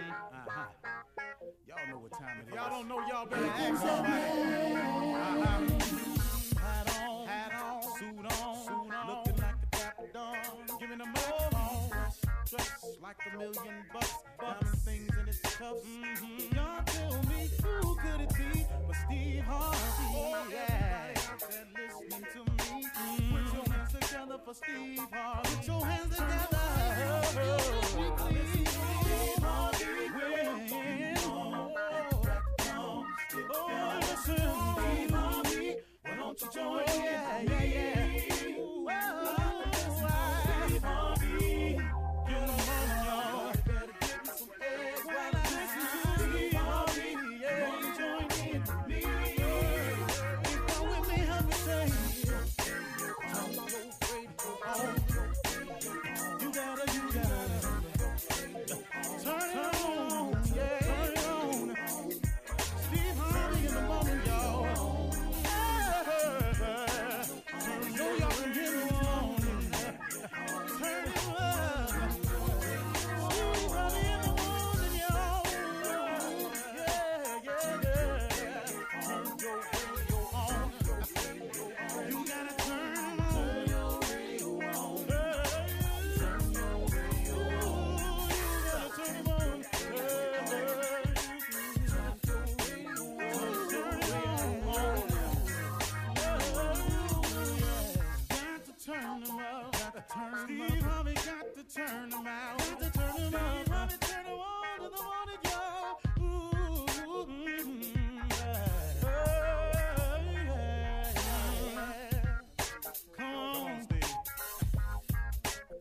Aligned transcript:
Uh-huh. 0.00 0.64
Y'all 1.68 1.86
know 1.90 1.98
what 1.98 2.12
time 2.12 2.40
it 2.40 2.48
is. 2.48 2.54
Y'all 2.54 2.70
don't 2.70 2.88
know, 2.88 3.00
y'all 3.08 3.26
better 3.26 3.44
ask 3.44 3.76
somebody. 3.82 4.12
Uh-huh. 5.12 5.60
Hat 6.60 6.88
on, 7.02 7.26
hat 7.26 7.52
on, 7.62 7.82
suit 7.98 8.18
on, 8.18 8.56
suit 8.64 8.72
on. 8.72 9.06
Looking 9.08 9.36
like 9.36 9.60
a 9.62 9.76
dapper 9.76 10.08
dawn. 10.14 10.36
Giving 10.80 11.00
a 11.00 11.04
microphone. 11.04 11.90
Dressed 12.48 13.02
like 13.02 13.16
a 13.32 13.38
million 13.38 13.84
bucks. 13.92 14.14
Diamond 14.40 14.78
things 14.78 15.10
in 15.20 15.28
its 15.28 15.40
cuffs. 15.40 15.84
Mm-hmm. 15.84 16.54
Y'all 16.56 16.82
tell 16.86 17.22
me 17.24 17.50
who 17.62 17.94
could 17.96 18.20
it 18.22 18.32
be 18.34 18.66
but 18.86 18.96
Steve 18.96 19.44
Harvey? 19.44 19.78
Oh, 20.14 20.46
yeah. 20.50 21.14
Listening 21.76 22.26
to 22.32 22.38
me. 22.38 22.86
Mm-hmm. 22.96 23.44
Put 23.44 23.54
your 23.54 23.66
hands 23.74 23.92
together 23.92 24.38
for 24.42 24.54
Steve 24.54 25.06
Harvey. 25.12 25.56
Put 25.56 25.66
your 25.66 25.84
hands 25.84 26.16
together. 26.16 26.62
Steve 27.84 29.42
Harvey. 29.42 29.71
Oh, 33.54 33.98
listen, 34.00 34.38
Harvey. 34.38 35.76
Why 36.02 36.16
don't 36.16 36.40
you 36.40 36.48
join 36.54 36.80
in? 36.80 37.04
Yeah, 37.04 37.42
yeah, 37.42 38.16
yeah. 38.26 38.31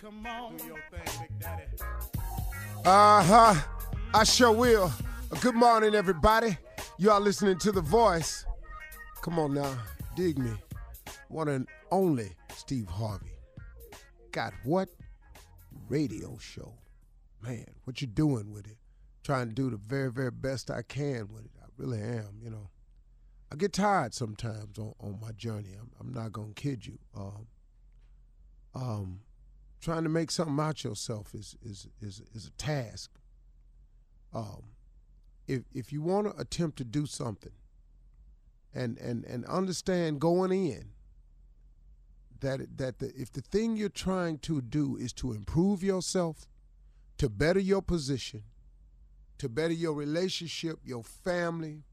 Come 0.01 0.25
on. 0.25 0.57
Do 0.57 0.65
your 0.65 0.79
thing, 0.89 1.27
Big 1.29 1.39
Daddy. 1.39 1.63
Uh 2.83 3.23
huh. 3.23 3.53
I 4.15 4.23
sure 4.23 4.51
will. 4.51 4.91
Good 5.41 5.53
morning, 5.53 5.93
everybody. 5.93 6.57
You 6.97 7.11
are 7.11 7.19
listening 7.19 7.59
to 7.59 7.71
The 7.71 7.81
Voice. 7.81 8.43
Come 9.21 9.37
on 9.37 9.53
now, 9.53 9.77
dig 10.15 10.39
me. 10.39 10.53
One 11.27 11.49
and 11.49 11.67
only 11.91 12.31
Steve 12.55 12.87
Harvey. 12.87 13.29
Got 14.31 14.53
what? 14.63 14.89
Radio 15.87 16.35
show. 16.39 16.73
Man, 17.43 17.67
what 17.83 18.01
you 18.01 18.07
doing 18.07 18.51
with 18.51 18.65
it? 18.65 18.77
Trying 19.23 19.49
to 19.49 19.53
do 19.53 19.69
the 19.69 19.77
very, 19.77 20.11
very 20.11 20.31
best 20.31 20.71
I 20.71 20.81
can 20.81 21.27
with 21.31 21.45
it. 21.45 21.51
I 21.61 21.67
really 21.77 22.01
am, 22.01 22.39
you 22.41 22.49
know. 22.49 22.71
I 23.51 23.55
get 23.55 23.71
tired 23.71 24.15
sometimes 24.15 24.79
on, 24.79 24.95
on 24.99 25.19
my 25.21 25.31
journey. 25.33 25.75
I'm, 25.79 25.91
I'm 25.99 26.11
not 26.11 26.31
gonna 26.31 26.53
kid 26.55 26.87
you. 26.87 26.97
Um, 27.15 27.47
um, 28.73 29.19
trying 29.81 30.03
to 30.03 30.09
make 30.09 30.31
something 30.31 30.59
out 30.59 30.83
yourself 30.83 31.33
is 31.33 31.57
is 31.63 31.87
is 32.01 32.21
is 32.33 32.47
a 32.47 32.51
task. 32.51 33.11
Um, 34.33 34.63
if 35.47 35.63
if 35.73 35.91
you 35.91 36.01
want 36.01 36.27
to 36.27 36.41
attempt 36.41 36.77
to 36.77 36.83
do 36.83 37.05
something, 37.05 37.53
and 38.73 38.97
and 38.99 39.25
and 39.25 39.45
understand 39.45 40.21
going 40.21 40.51
in 40.51 40.91
that 42.41 42.77
that 42.77 42.99
the, 42.99 43.11
if 43.15 43.31
the 43.31 43.41
thing 43.41 43.77
you're 43.77 43.89
trying 43.89 44.37
to 44.39 44.61
do 44.61 44.95
is 44.97 45.13
to 45.13 45.33
improve 45.33 45.83
yourself, 45.83 46.47
to 47.17 47.29
better 47.29 47.59
your 47.59 47.81
position, 47.81 48.43
to 49.37 49.49
better 49.49 49.73
your 49.73 49.93
relationship, 49.93 50.79
your 50.83 51.03
family, 51.03 51.83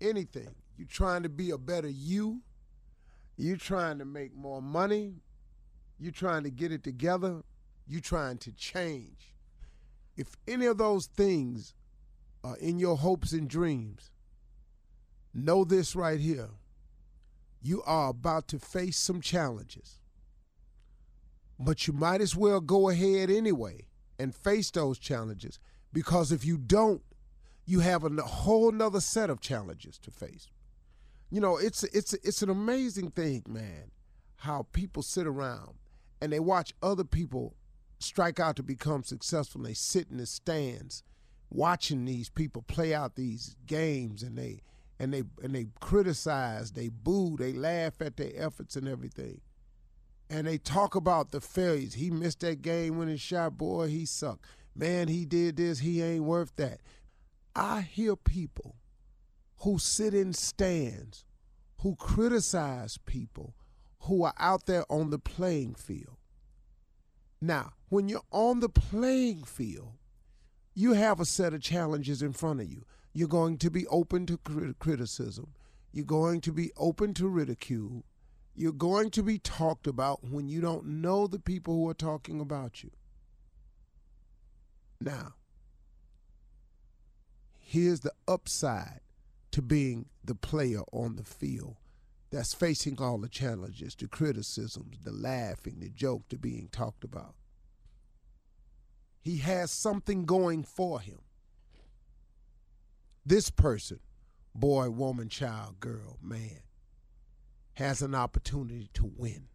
anything, 0.00 0.54
you're 0.76 0.88
trying 0.88 1.22
to 1.22 1.28
be 1.28 1.50
a 1.50 1.58
better 1.58 1.88
you. 1.88 2.40
You're 3.36 3.56
trying 3.56 3.98
to 3.98 4.04
make 4.04 4.34
more 4.34 4.62
money. 4.62 5.14
You're 5.98 6.12
trying 6.12 6.42
to 6.44 6.50
get 6.50 6.72
it 6.72 6.82
together. 6.82 7.42
You're 7.86 8.00
trying 8.00 8.38
to 8.38 8.52
change. 8.52 9.34
If 10.16 10.36
any 10.46 10.66
of 10.66 10.78
those 10.78 11.06
things 11.06 11.74
are 12.42 12.56
in 12.56 12.78
your 12.78 12.96
hopes 12.96 13.32
and 13.32 13.48
dreams, 13.48 14.10
know 15.32 15.64
this 15.64 15.96
right 15.96 16.20
here. 16.20 16.50
You 17.60 17.82
are 17.84 18.10
about 18.10 18.48
to 18.48 18.58
face 18.58 18.98
some 18.98 19.20
challenges. 19.20 19.98
But 21.58 21.86
you 21.86 21.92
might 21.92 22.20
as 22.20 22.36
well 22.36 22.60
go 22.60 22.88
ahead 22.88 23.30
anyway 23.30 23.86
and 24.18 24.34
face 24.34 24.70
those 24.70 24.98
challenges 24.98 25.58
because 25.92 26.32
if 26.32 26.44
you 26.44 26.58
don't, 26.58 27.02
you 27.64 27.80
have 27.80 28.04
a 28.04 28.22
whole 28.22 28.70
nother 28.70 29.00
set 29.00 29.30
of 29.30 29.40
challenges 29.40 29.98
to 29.98 30.10
face. 30.10 30.48
You 31.30 31.40
know, 31.40 31.56
it's 31.56 31.82
it's 31.84 32.12
it's 32.12 32.42
an 32.42 32.50
amazing 32.50 33.10
thing, 33.10 33.44
man, 33.48 33.90
how 34.36 34.66
people 34.72 35.02
sit 35.02 35.26
around 35.26 35.74
and 36.20 36.32
they 36.32 36.40
watch 36.40 36.72
other 36.82 37.04
people 37.04 37.54
strike 37.98 38.38
out 38.40 38.56
to 38.56 38.62
become 38.62 39.02
successful 39.02 39.60
and 39.60 39.68
they 39.68 39.74
sit 39.74 40.08
in 40.10 40.18
the 40.18 40.26
stands 40.26 41.02
watching 41.50 42.04
these 42.04 42.28
people 42.28 42.62
play 42.62 42.92
out 42.92 43.14
these 43.14 43.56
games 43.66 44.22
and 44.22 44.36
they 44.36 44.60
and 44.98 45.12
they 45.12 45.22
and 45.42 45.54
they 45.54 45.66
criticize, 45.80 46.72
they 46.72 46.88
boo, 46.88 47.36
they 47.36 47.52
laugh 47.52 48.00
at 48.00 48.16
their 48.16 48.30
efforts 48.36 48.76
and 48.76 48.88
everything. 48.88 49.40
And 50.30 50.46
they 50.46 50.58
talk 50.58 50.94
about 50.94 51.30
the 51.30 51.40
failures. 51.40 51.94
He 51.94 52.10
missed 52.10 52.40
that 52.40 52.62
game 52.62 52.96
winning 52.96 53.16
shot, 53.16 53.58
boy, 53.58 53.88
he 53.88 54.06
sucked. 54.06 54.46
Man, 54.74 55.08
he 55.08 55.24
did 55.24 55.56
this, 55.56 55.80
he 55.80 56.02
ain't 56.02 56.24
worth 56.24 56.54
that. 56.56 56.80
I 57.54 57.82
hear 57.82 58.16
people 58.16 58.76
who 59.58 59.78
sit 59.78 60.14
in 60.14 60.32
stands, 60.32 61.24
who 61.82 61.94
criticize 61.96 62.98
people 62.98 63.54
who 64.04 64.22
are 64.22 64.34
out 64.38 64.66
there 64.66 64.84
on 64.90 65.10
the 65.10 65.18
playing 65.18 65.74
field. 65.74 66.16
Now, 67.40 67.72
when 67.88 68.08
you're 68.08 68.22
on 68.30 68.60
the 68.60 68.68
playing 68.68 69.44
field, 69.44 69.92
you 70.74 70.92
have 70.92 71.20
a 71.20 71.24
set 71.24 71.54
of 71.54 71.62
challenges 71.62 72.20
in 72.20 72.32
front 72.32 72.60
of 72.60 72.70
you. 72.70 72.84
You're 73.12 73.28
going 73.28 73.58
to 73.58 73.70
be 73.70 73.86
open 73.86 74.26
to 74.26 74.36
crit- 74.38 74.78
criticism. 74.78 75.54
You're 75.92 76.04
going 76.04 76.40
to 76.42 76.52
be 76.52 76.72
open 76.76 77.14
to 77.14 77.28
ridicule. 77.28 78.04
You're 78.54 78.72
going 78.72 79.10
to 79.10 79.22
be 79.22 79.38
talked 79.38 79.86
about 79.86 80.24
when 80.24 80.48
you 80.48 80.60
don't 80.60 80.86
know 80.86 81.26
the 81.26 81.38
people 81.38 81.74
who 81.74 81.88
are 81.88 81.94
talking 81.94 82.40
about 82.40 82.82
you. 82.82 82.90
Now, 85.00 85.34
here's 87.58 88.00
the 88.00 88.12
upside 88.28 89.00
to 89.52 89.62
being 89.62 90.06
the 90.22 90.34
player 90.34 90.82
on 90.92 91.16
the 91.16 91.24
field 91.24 91.76
that's 92.34 92.52
facing 92.52 93.00
all 93.00 93.18
the 93.18 93.28
challenges, 93.28 93.94
the 93.94 94.08
criticisms, 94.08 94.98
the 95.04 95.12
laughing, 95.12 95.76
the 95.78 95.88
joke, 95.88 96.22
the 96.28 96.36
being 96.36 96.68
talked 96.72 97.04
about. 97.04 97.36
He 99.20 99.36
has 99.38 99.70
something 99.70 100.24
going 100.24 100.64
for 100.64 100.98
him. 100.98 101.20
This 103.24 103.50
person, 103.50 104.00
boy, 104.52 104.90
woman, 104.90 105.28
child, 105.28 105.78
girl, 105.78 106.18
man, 106.20 106.62
has 107.74 108.02
an 108.02 108.16
opportunity 108.16 108.90
to 108.94 109.12
win. 109.16 109.46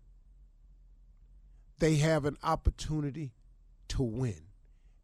They 1.80 1.98
have 1.98 2.24
an 2.24 2.38
opportunity 2.44 3.34
to 3.90 4.04
win. 4.04 4.44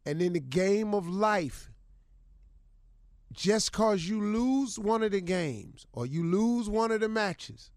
And 0.05 0.21
in 0.21 0.31
the 0.31 0.39
game 0.39 0.93
of 0.93 1.09
life, 1.09 1.69
just 3.33 3.71
cause 3.71 4.05
you 4.05 4.21
lose 4.21 4.79
one 4.79 5.03
of 5.03 5.11
the 5.11 5.21
games 5.21 5.85
or 5.93 6.05
you 6.05 6.23
lose 6.23 6.69
one 6.69 6.91
of 6.91 7.01
the 7.01 7.09
matches, 7.09 7.71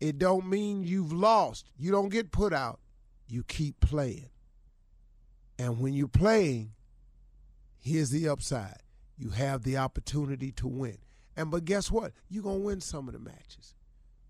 it 0.00 0.18
don't 0.18 0.46
mean 0.46 0.82
you've 0.82 1.12
lost. 1.12 1.70
You 1.78 1.90
don't 1.90 2.10
get 2.10 2.30
put 2.30 2.52
out. 2.52 2.80
You 3.28 3.42
keep 3.42 3.80
playing. 3.80 4.28
And 5.58 5.80
when 5.80 5.94
you're 5.94 6.08
playing, 6.08 6.72
Here's 7.86 8.10
the 8.10 8.28
upside 8.28 8.82
you 9.16 9.30
have 9.30 9.62
the 9.62 9.76
opportunity 9.76 10.50
to 10.50 10.66
win. 10.66 10.98
And 11.36 11.52
but 11.52 11.64
guess 11.64 11.88
what? 11.88 12.10
You're 12.28 12.42
to 12.42 12.48
win 12.50 12.80
some 12.80 13.06
of 13.06 13.14
the 13.14 13.20
matches. 13.20 13.76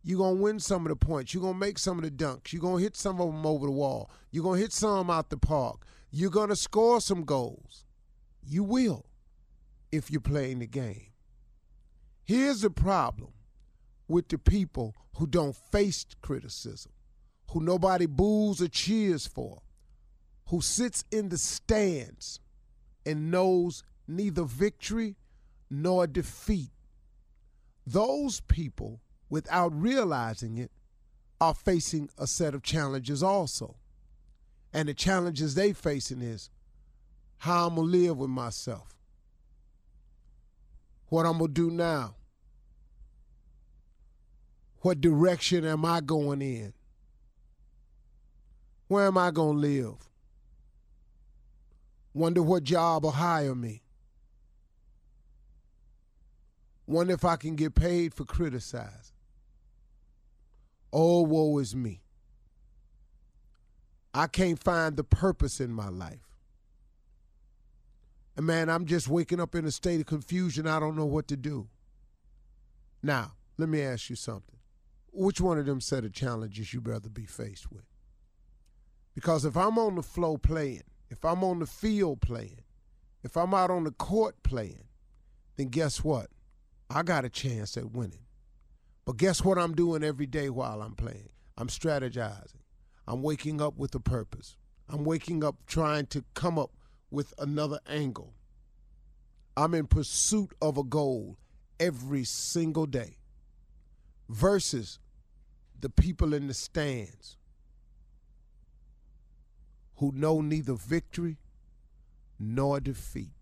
You're 0.03 0.29
to 0.29 0.35
win 0.35 0.61
some 0.61 0.85
of 0.85 0.91
the 0.91 0.97
points. 0.97 1.33
You're 1.33 1.55
to 1.55 1.59
make 1.59 1.79
some 1.79 1.97
of 1.97 2.05
the 2.05 2.11
dunks. 2.11 2.53
You're 2.53 2.61
to 2.61 2.77
hit 2.77 2.99
some 2.99 3.19
of 3.19 3.29
them 3.33 3.47
over 3.47 3.65
the 3.65 3.73
wall. 3.73 4.11
You're 4.31 4.55
to 4.55 4.61
hit 4.61 4.75
some 4.75 5.09
out 5.09 5.31
the 5.31 5.39
park. 5.39 5.87
You're 6.11 6.31
to 6.31 6.55
score 6.55 7.01
some 7.01 7.25
goals. 7.25 7.87
You 8.47 8.63
will 8.63 9.07
if 9.93 10.11
you're 10.11 10.21
playing 10.21 10.59
the 10.59 10.67
game. 10.67 11.13
Here's 12.25 12.63
the 12.63 12.71
problem 12.71 13.33
with 14.09 14.29
the 14.29 14.39
people 14.39 14.95
who 15.17 15.27
don't 15.27 15.57
face 15.57 16.05
criticism, 16.21 16.93
who 17.51 17.61
nobody 17.61 18.07
boos 18.07 18.61
or 18.61 18.69
cheers 18.69 19.27
for, 19.27 19.63
who 20.49 20.61
sits 20.61 21.05
in 21.11 21.29
the 21.29 21.39
stands 21.39 22.41
and 23.05 23.31
knows 23.31 23.83
neither 24.07 24.43
victory 24.43 25.17
nor 25.71 26.07
defeat. 26.07 26.71
Those 27.87 28.41
people, 28.41 29.01
without 29.29 29.73
realizing 29.73 30.59
it, 30.59 30.71
are 31.41 31.55
facing 31.55 32.11
a 32.19 32.27
set 32.27 32.55
of 32.55 32.63
challenges 32.63 33.23
also. 33.23 33.77
And 34.73 34.89
the 34.89 34.95
challenges 34.95 35.55
they 35.55 35.73
facing 35.73 36.23
is 36.23 36.51
how 37.39 37.69
I'm 37.69 37.77
gonna 37.77 37.89
live 37.89 38.19
with 38.19 38.31
myself. 38.31 38.96
What 41.09 41.27
I'm 41.27 41.39
gonna 41.39 41.53
do 41.53 41.71
now. 41.71 42.17
What 44.81 45.01
direction 45.01 45.65
am 45.65 45.85
I 45.85 46.01
going 46.01 46.43
in? 46.43 46.73
Where 48.89 49.07
am 49.07 49.19
I 49.19 49.31
gonna 49.31 49.59
live? 49.59 49.97
Wonder 52.15 52.43
what 52.43 52.65
job 52.65 53.05
will 53.05 53.11
hire 53.11 53.55
me. 53.55 53.83
Wonder 56.87 57.15
if 57.15 57.25
I 57.25 57.37
can 57.37 57.57
get 57.57 57.75
paid 57.75 58.15
for 58.15 58.25
criticizing. 58.25 59.15
Oh, 60.93 61.23
woe 61.23 61.59
is 61.59 61.75
me. 61.75 62.01
I 64.15 64.29
can't 64.29 64.59
find 64.59 64.97
the 64.97 65.05
purpose 65.05 65.61
in 65.61 65.73
my 65.73 65.89
life. 65.89 66.26
And 68.37 68.47
man, 68.47 68.69
I'm 68.69 68.85
just 68.85 69.09
waking 69.09 69.41
up 69.41 69.55
in 69.55 69.65
a 69.65 69.71
state 69.71 70.01
of 70.01 70.07
confusion. 70.07 70.67
I 70.67 70.79
don't 70.79 70.97
know 70.97 71.07
what 71.07 71.27
to 71.29 71.37
do. 71.37 71.69
Now, 73.03 73.33
let 73.57 73.69
me 73.69 73.83
ask 73.83 74.11
you 74.11 74.17
something. 74.17 74.57
Which 75.13 75.41
one 75.41 75.59
of 75.59 75.65
them 75.65 75.81
set 75.81 76.05
of 76.05 76.13
challenges 76.13 76.75
you'd 76.75 76.87
rather 76.87 77.09
be 77.09 77.25
faced 77.25 77.73
with? 77.73 77.85
Because 79.15 79.47
if 79.47 79.57
I'm 79.57 79.79
on 79.79 79.95
the 79.95 80.03
flow 80.03 80.37
playing, 80.37 80.83
if 81.09 81.25
I'm 81.25 81.43
on 81.43 81.61
the 81.61 81.67
field 81.67 82.21
playing, 82.21 82.61
if 83.23 83.37
I'm 83.37 83.55
out 83.55 83.71
on 83.71 83.85
the 83.85 83.91
court 83.93 84.43
playing, 84.43 84.85
then 85.57 85.69
guess 85.69 86.05
what? 86.05 86.29
I 86.91 87.03
got 87.03 87.25
a 87.25 87.31
chance 87.31 87.77
at 87.79 87.93
winning. 87.93 88.27
But 89.07 89.17
guess 89.17 89.43
what 89.43 89.57
I'm 89.57 89.75
doing 89.75 90.05
every 90.05 90.27
day 90.27 90.51
while 90.51 90.83
I'm 90.83 90.95
playing? 90.95 91.31
I'm 91.57 91.69
strategizing. 91.69 92.61
I'm 93.09 93.23
waking 93.23 93.63
up 93.63 93.79
with 93.79 93.95
a 93.95 94.01
purpose. 94.01 94.57
I'm 94.89 95.05
waking 95.05 95.43
up 95.43 95.57
trying 95.67 96.07
to 96.07 96.25
come 96.35 96.59
up 96.59 96.73
with 97.11 97.33
another 97.39 97.81
angle. 97.89 98.35
I'm 99.57 99.75
in 99.75 99.87
pursuit 99.87 100.53
of 100.61 100.77
a 100.77 100.85
goal 100.85 101.39
every 101.81 102.25
single 102.25 102.87
day 102.87 103.17
versus 104.29 104.99
the 105.81 105.89
people 105.89 106.35
in 106.35 106.47
the 106.47 106.55
stands 106.55 107.37
who 109.97 110.13
know 110.13 110.41
neither 110.41 110.75
victory 110.75 111.39
nor 112.39 112.81
defeat. 112.81 113.33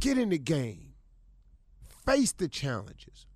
Get 0.00 0.18
in 0.18 0.30
the 0.30 0.38
game, 0.38 0.94
face 2.04 2.32
the 2.32 2.48
challenges, 2.48 3.26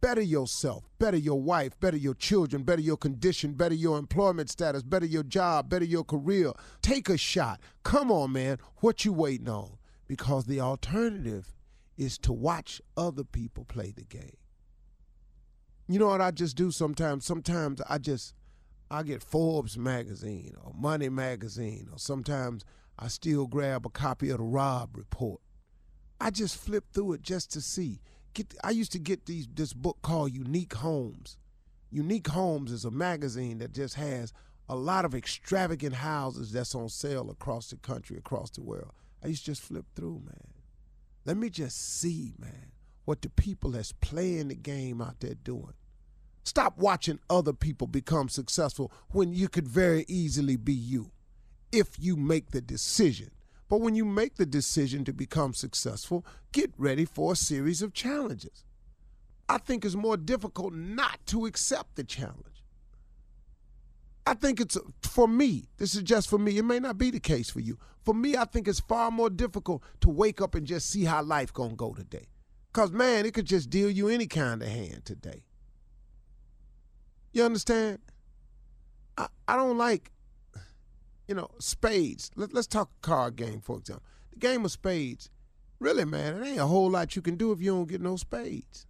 better 0.00 0.20
yourself, 0.20 0.88
better 0.98 1.16
your 1.16 1.40
wife, 1.40 1.78
better 1.80 1.96
your 1.96 2.14
children, 2.14 2.62
better 2.62 2.80
your 2.80 2.96
condition, 2.96 3.54
better 3.54 3.74
your 3.74 3.98
employment 3.98 4.50
status, 4.50 4.82
better 4.82 5.06
your 5.06 5.22
job, 5.22 5.68
better 5.68 5.84
your 5.84 6.04
career. 6.04 6.52
Take 6.82 7.08
a 7.08 7.16
shot. 7.16 7.60
Come 7.82 8.10
on, 8.10 8.32
man. 8.32 8.58
What 8.76 9.04
you 9.04 9.12
waiting 9.12 9.48
on? 9.48 9.78
Because 10.06 10.46
the 10.46 10.60
alternative 10.60 11.54
is 11.96 12.18
to 12.18 12.32
watch 12.32 12.80
other 12.96 13.24
people 13.24 13.64
play 13.64 13.92
the 13.94 14.04
game. 14.04 14.36
You 15.86 15.98
know 15.98 16.06
what 16.06 16.20
I 16.20 16.30
just 16.30 16.56
do 16.56 16.70
sometimes? 16.70 17.24
Sometimes 17.24 17.82
I 17.88 17.98
just 17.98 18.34
I 18.90 19.02
get 19.02 19.22
Forbes 19.22 19.76
magazine 19.78 20.54
or 20.62 20.72
Money 20.74 21.08
magazine, 21.08 21.88
or 21.92 21.98
sometimes 21.98 22.64
I 22.98 23.08
still 23.08 23.46
grab 23.46 23.86
a 23.86 23.90
copy 23.90 24.30
of 24.30 24.38
the 24.38 24.44
Robb 24.44 24.96
Report. 24.96 25.40
I 26.20 26.30
just 26.30 26.56
flip 26.56 26.84
through 26.92 27.14
it 27.14 27.22
just 27.22 27.50
to 27.52 27.60
see. 27.60 28.00
Get, 28.34 28.54
I 28.62 28.70
used 28.70 28.92
to 28.92 28.98
get 28.98 29.26
these 29.26 29.48
this 29.52 29.72
book 29.72 29.98
called 30.02 30.32
Unique 30.32 30.74
Homes. 30.74 31.36
Unique 31.90 32.28
Homes 32.28 32.70
is 32.70 32.84
a 32.84 32.90
magazine 32.90 33.58
that 33.58 33.72
just 33.72 33.94
has 33.94 34.32
a 34.68 34.76
lot 34.76 35.04
of 35.04 35.14
extravagant 35.14 35.96
houses 35.96 36.52
that's 36.52 36.74
on 36.76 36.88
sale 36.88 37.28
across 37.30 37.70
the 37.70 37.76
country, 37.76 38.16
across 38.16 38.50
the 38.50 38.62
world. 38.62 38.92
I 39.22 39.28
used 39.28 39.44
to 39.44 39.50
just 39.50 39.62
flip 39.62 39.84
through, 39.96 40.22
man. 40.24 40.54
Let 41.24 41.36
me 41.36 41.50
just 41.50 41.98
see, 41.98 42.34
man, 42.38 42.70
what 43.04 43.22
the 43.22 43.30
people 43.30 43.72
that's 43.72 43.92
playing 43.92 44.48
the 44.48 44.54
game 44.54 45.02
out 45.02 45.18
there 45.20 45.34
doing. 45.34 45.74
Stop 46.44 46.78
watching 46.78 47.18
other 47.28 47.52
people 47.52 47.86
become 47.86 48.28
successful 48.28 48.92
when 49.10 49.32
you 49.32 49.48
could 49.48 49.66
very 49.68 50.04
easily 50.08 50.56
be 50.56 50.72
you 50.72 51.10
if 51.72 51.98
you 51.98 52.16
make 52.16 52.50
the 52.50 52.60
decision. 52.60 53.30
But 53.70 53.80
when 53.80 53.94
you 53.94 54.04
make 54.04 54.34
the 54.34 54.44
decision 54.44 55.04
to 55.04 55.12
become 55.12 55.54
successful, 55.54 56.26
get 56.50 56.72
ready 56.76 57.04
for 57.04 57.32
a 57.32 57.36
series 57.36 57.82
of 57.82 57.94
challenges. 57.94 58.64
I 59.48 59.58
think 59.58 59.84
it's 59.84 59.94
more 59.94 60.16
difficult 60.16 60.74
not 60.74 61.24
to 61.26 61.46
accept 61.46 61.94
the 61.94 62.02
challenge. 62.02 62.64
I 64.26 64.34
think 64.34 64.60
it's 64.60 64.76
for 65.02 65.28
me, 65.28 65.68
this 65.78 65.94
is 65.94 66.02
just 66.02 66.28
for 66.28 66.38
me. 66.38 66.58
It 66.58 66.64
may 66.64 66.80
not 66.80 66.98
be 66.98 67.10
the 67.10 67.20
case 67.20 67.48
for 67.48 67.60
you. 67.60 67.78
For 68.04 68.12
me, 68.12 68.36
I 68.36 68.44
think 68.44 68.66
it's 68.66 68.80
far 68.80 69.10
more 69.12 69.30
difficult 69.30 69.84
to 70.00 70.10
wake 70.10 70.40
up 70.40 70.56
and 70.56 70.66
just 70.66 70.90
see 70.90 71.04
how 71.04 71.22
life 71.22 71.52
to 71.54 71.68
go 71.76 71.94
today. 71.94 72.26
Cuz 72.72 72.90
man, 72.90 73.24
it 73.24 73.34
could 73.34 73.46
just 73.46 73.70
deal 73.70 73.88
you 73.88 74.08
any 74.08 74.26
kind 74.26 74.62
of 74.62 74.68
hand 74.68 75.04
today. 75.04 75.44
You 77.32 77.44
understand? 77.44 78.00
I, 79.16 79.28
I 79.46 79.54
don't 79.54 79.78
like, 79.78 80.10
you 81.30 81.36
know, 81.36 81.48
spades. 81.60 82.32
Let, 82.34 82.52
let's 82.52 82.66
talk 82.66 82.90
card 83.02 83.36
game, 83.36 83.60
for 83.60 83.78
example. 83.78 84.04
The 84.32 84.40
game 84.40 84.64
of 84.64 84.72
spades, 84.72 85.30
really, 85.78 86.04
man, 86.04 86.42
it 86.42 86.44
ain't 86.44 86.58
a 86.58 86.66
whole 86.66 86.90
lot 86.90 87.14
you 87.14 87.22
can 87.22 87.36
do 87.36 87.52
if 87.52 87.62
you 87.62 87.70
don't 87.70 87.88
get 87.88 88.00
no 88.00 88.16
spades. 88.16 88.84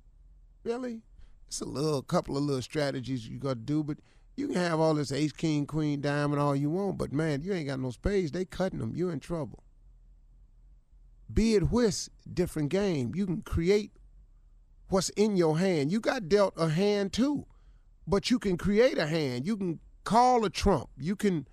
Really? 0.64 1.02
It's 1.46 1.60
a 1.60 1.66
little 1.66 2.00
couple 2.00 2.38
of 2.38 2.42
little 2.42 2.62
strategies 2.62 3.28
you 3.28 3.38
got 3.38 3.50
to 3.50 3.54
do, 3.56 3.84
but 3.84 3.98
you 4.36 4.48
can 4.48 4.56
have 4.56 4.80
all 4.80 4.94
this 4.94 5.12
ace, 5.12 5.32
king, 5.32 5.66
queen, 5.66 6.00
diamond, 6.00 6.40
all 6.40 6.56
you 6.56 6.70
want, 6.70 6.96
but 6.96 7.12
man, 7.12 7.42
you 7.42 7.52
ain't 7.52 7.66
got 7.66 7.78
no 7.78 7.90
spades. 7.90 8.32
They 8.32 8.46
cutting 8.46 8.78
them. 8.78 8.94
You're 8.96 9.12
in 9.12 9.20
trouble. 9.20 9.62
Be 11.30 11.56
it 11.56 11.70
whist, 11.70 12.08
different 12.32 12.70
game. 12.70 13.12
You 13.14 13.26
can 13.26 13.42
create 13.42 13.92
what's 14.88 15.10
in 15.10 15.36
your 15.36 15.58
hand. 15.58 15.92
You 15.92 16.00
got 16.00 16.30
dealt 16.30 16.54
a 16.56 16.70
hand 16.70 17.12
too 17.12 17.44
but 18.06 18.28
you 18.30 18.38
can 18.38 18.56
create 18.56 18.98
a 18.98 19.06
hand. 19.06 19.46
You 19.46 19.56
can 19.56 19.78
call 20.04 20.44
a 20.44 20.50
trump. 20.50 20.88
You 20.98 21.14
can 21.14 21.46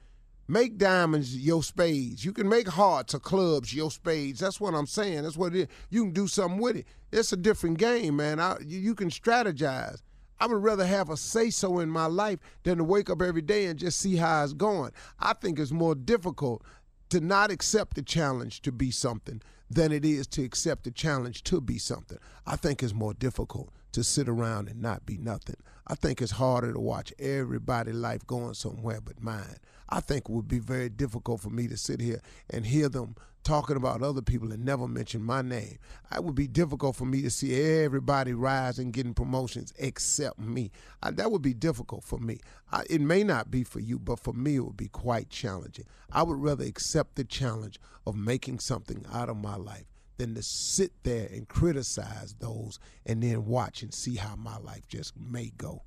make 0.47 0.77
diamonds 0.77 1.35
your 1.37 1.63
spades. 1.63 2.23
You 2.23 2.31
can 2.33 2.47
make 2.47 2.67
hearts 2.67 3.13
or 3.13 3.19
clubs 3.19 3.73
your 3.73 3.91
spades. 3.91 4.39
That's 4.39 4.59
what 4.59 4.73
I'm 4.73 4.87
saying. 4.87 5.23
That's 5.23 5.37
what 5.37 5.55
it 5.55 5.61
is. 5.61 5.67
You 5.89 6.03
can 6.03 6.13
do 6.13 6.27
something 6.27 6.59
with 6.59 6.77
it. 6.77 6.87
It's 7.11 7.33
a 7.33 7.37
different 7.37 7.77
game, 7.77 8.17
man. 8.17 8.39
I, 8.39 8.57
you, 8.65 8.95
can 8.95 9.09
strategize. 9.09 10.01
I 10.39 10.47
would 10.47 10.61
rather 10.61 10.85
have 10.85 11.09
a 11.09 11.17
say 11.17 11.49
so 11.49 11.79
in 11.79 11.89
my 11.89 12.05
life 12.05 12.39
than 12.63 12.77
to 12.77 12.83
wake 12.83 13.09
up 13.09 13.21
every 13.21 13.41
day 13.41 13.65
and 13.65 13.79
just 13.79 13.99
see 13.99 14.17
how 14.17 14.43
it's 14.43 14.53
going. 14.53 14.91
I 15.19 15.33
think 15.33 15.57
it's 15.57 15.71
more 15.71 15.95
difficult 15.95 16.63
to 17.09 17.19
not 17.19 17.51
accept 17.51 17.95
the 17.95 18.01
challenge 18.01 18.61
to 18.63 18.71
be 18.71 18.91
something 18.91 19.41
than 19.69 19.91
it 19.91 20.05
is 20.05 20.27
to 20.27 20.43
accept 20.43 20.83
the 20.83 20.91
challenge 20.91 21.43
to 21.43 21.59
be 21.61 21.77
something. 21.77 22.17
I 22.45 22.55
think 22.55 22.83
it's 22.83 22.93
more 22.93 23.13
difficult 23.13 23.69
to 23.93 24.03
sit 24.03 24.29
around 24.29 24.69
and 24.69 24.81
not 24.81 25.05
be 25.05 25.17
nothing. 25.17 25.57
I 25.87 25.95
think 25.95 26.21
it's 26.21 26.33
harder 26.33 26.73
to 26.73 26.79
watch 26.79 27.13
everybody' 27.17 27.93
life 27.93 28.27
going 28.27 28.53
somewhere 28.53 29.01
but 29.01 29.21
mine. 29.21 29.57
I 29.89 29.99
think 29.99 30.25
it 30.27 30.31
would 30.31 30.47
be 30.47 30.59
very 30.59 30.89
difficult 30.89 31.41
for 31.41 31.49
me 31.49 31.67
to 31.67 31.77
sit 31.77 32.01
here 32.01 32.21
and 32.49 32.65
hear 32.65 32.89
them 32.89 33.15
talking 33.47 33.77
about 33.77 34.01
other 34.01 34.21
people 34.21 34.51
and 34.51 34.65
never 34.65 34.89
mention 34.89 35.23
my 35.23 35.41
name. 35.41 35.77
It 36.13 36.21
would 36.21 36.35
be 36.35 36.47
difficult 36.47 36.97
for 36.97 37.05
me 37.05 37.21
to 37.21 37.29
see 37.29 37.55
everybody 37.81 38.33
rise 38.33 38.77
and 38.77 38.91
getting 38.91 39.13
promotions 39.13 39.73
except 39.77 40.37
me. 40.37 40.69
I, 41.01 41.11
that 41.11 41.31
would 41.31 41.41
be 41.41 41.53
difficult 41.53 42.03
for 42.03 42.19
me. 42.19 42.39
I, 42.73 42.83
it 42.89 42.99
may 42.99 43.23
not 43.23 43.49
be 43.49 43.63
for 43.63 43.79
you, 43.79 43.99
but 43.99 44.19
for 44.19 44.33
me, 44.33 44.57
it 44.57 44.65
would 44.65 44.75
be 44.75 44.89
quite 44.89 45.29
challenging. 45.29 45.85
I 46.11 46.23
would 46.23 46.37
rather 46.37 46.65
accept 46.65 47.15
the 47.15 47.23
challenge 47.23 47.79
of 48.05 48.17
making 48.17 48.59
something 48.59 49.05
out 49.13 49.29
of 49.29 49.37
my 49.37 49.55
life 49.55 49.85
than 50.17 50.35
to 50.35 50.43
sit 50.43 50.91
there 51.03 51.29
and 51.31 51.47
criticize 51.47 52.35
those 52.39 52.79
and 53.05 53.23
then 53.23 53.45
watch 53.45 53.81
and 53.81 53.93
see 53.93 54.15
how 54.15 54.35
my 54.35 54.57
life 54.57 54.87
just 54.89 55.13
may 55.17 55.53
go. 55.57 55.83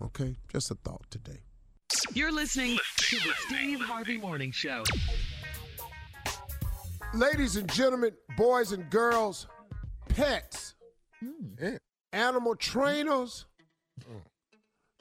Okay? 0.00 0.36
Just 0.48 0.70
a 0.70 0.76
thought 0.76 1.10
today. 1.10 1.40
You're 2.14 2.32
listening 2.32 2.78
to 2.96 3.16
the 3.16 3.32
Steve 3.46 3.80
Harvey 3.80 4.18
Morning 4.18 4.50
Show. 4.52 4.84
ladies 7.14 7.56
and 7.56 7.70
gentlemen, 7.72 8.12
boys 8.36 8.72
and 8.72 8.88
girls, 8.90 9.46
pets, 10.08 10.74
Yeah. 11.60 11.78
animal 12.12 12.56
trainers, 12.56 13.46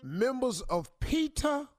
members 0.04 0.62
of 0.62 0.90
PETA, 1.00 1.70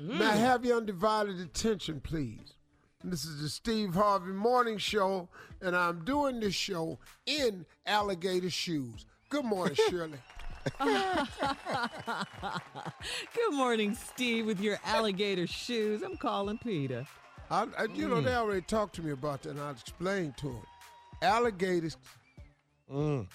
may 0.00 0.14
I 0.26 0.34
mm. 0.34 0.38
have 0.38 0.64
your 0.64 0.78
undivided 0.78 1.38
attention, 1.40 2.00
please? 2.00 2.54
This 3.02 3.24
is 3.26 3.42
the 3.42 3.48
Steve 3.50 3.94
Harvey 3.94 4.32
Morning 4.32 4.78
Show, 4.78 5.28
and 5.60 5.76
I'm 5.76 6.04
doing 6.04 6.40
this 6.40 6.54
show 6.54 6.98
in 7.26 7.66
alligator 7.84 8.48
shoes. 8.50 9.04
Good 9.28 9.44
morning, 9.44 9.76
Shirley. 9.90 10.18
Good 13.34 13.52
morning, 13.52 13.94
Steve, 13.94 14.46
with 14.46 14.60
your 14.60 14.78
alligator 14.84 15.46
shoes. 15.46 16.02
I'm 16.02 16.16
calling 16.16 16.58
PETA. 16.58 17.06
I, 17.50 17.66
I, 17.78 17.84
you 17.94 18.08
know, 18.08 18.20
they 18.20 18.34
already 18.34 18.62
talked 18.62 18.94
to 18.96 19.02
me 19.02 19.10
about 19.12 19.42
that, 19.42 19.50
and 19.50 19.60
I 19.60 19.70
explained 19.70 20.36
to 20.38 20.48
them. 20.48 20.62
Alligators. 21.22 21.96
Mm. 22.90 23.26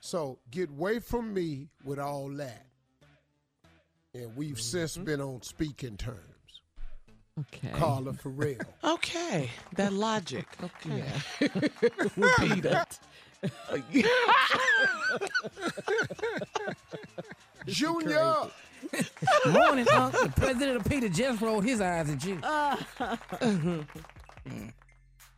So 0.00 0.38
get 0.50 0.70
away 0.70 1.00
from 1.00 1.32
me 1.32 1.68
with 1.84 1.98
all 1.98 2.28
that. 2.30 2.66
And 4.14 4.34
we've 4.36 4.60
since 4.60 4.96
been 4.96 5.20
on 5.20 5.42
speaking 5.42 5.96
terms. 5.96 6.18
Okay. 7.40 7.70
Carla 7.72 8.12
Ferrell. 8.14 8.56
Okay, 8.82 9.50
that 9.76 9.92
logic. 9.92 10.46
Okay. 10.62 11.04
Repeat 12.16 12.64
it. 12.64 12.98
Junior. 17.66 18.34
Morning, 19.46 19.86
Unc. 19.92 20.12
The 20.12 20.32
president 20.36 20.76
of 20.76 20.84
PETA 20.84 21.08
just 21.10 21.40
rolled 21.40 21.64
his 21.64 21.80
eyes 21.80 22.08
at 22.10 22.24
you. 22.24 22.40
Uh-huh. 23.40 23.82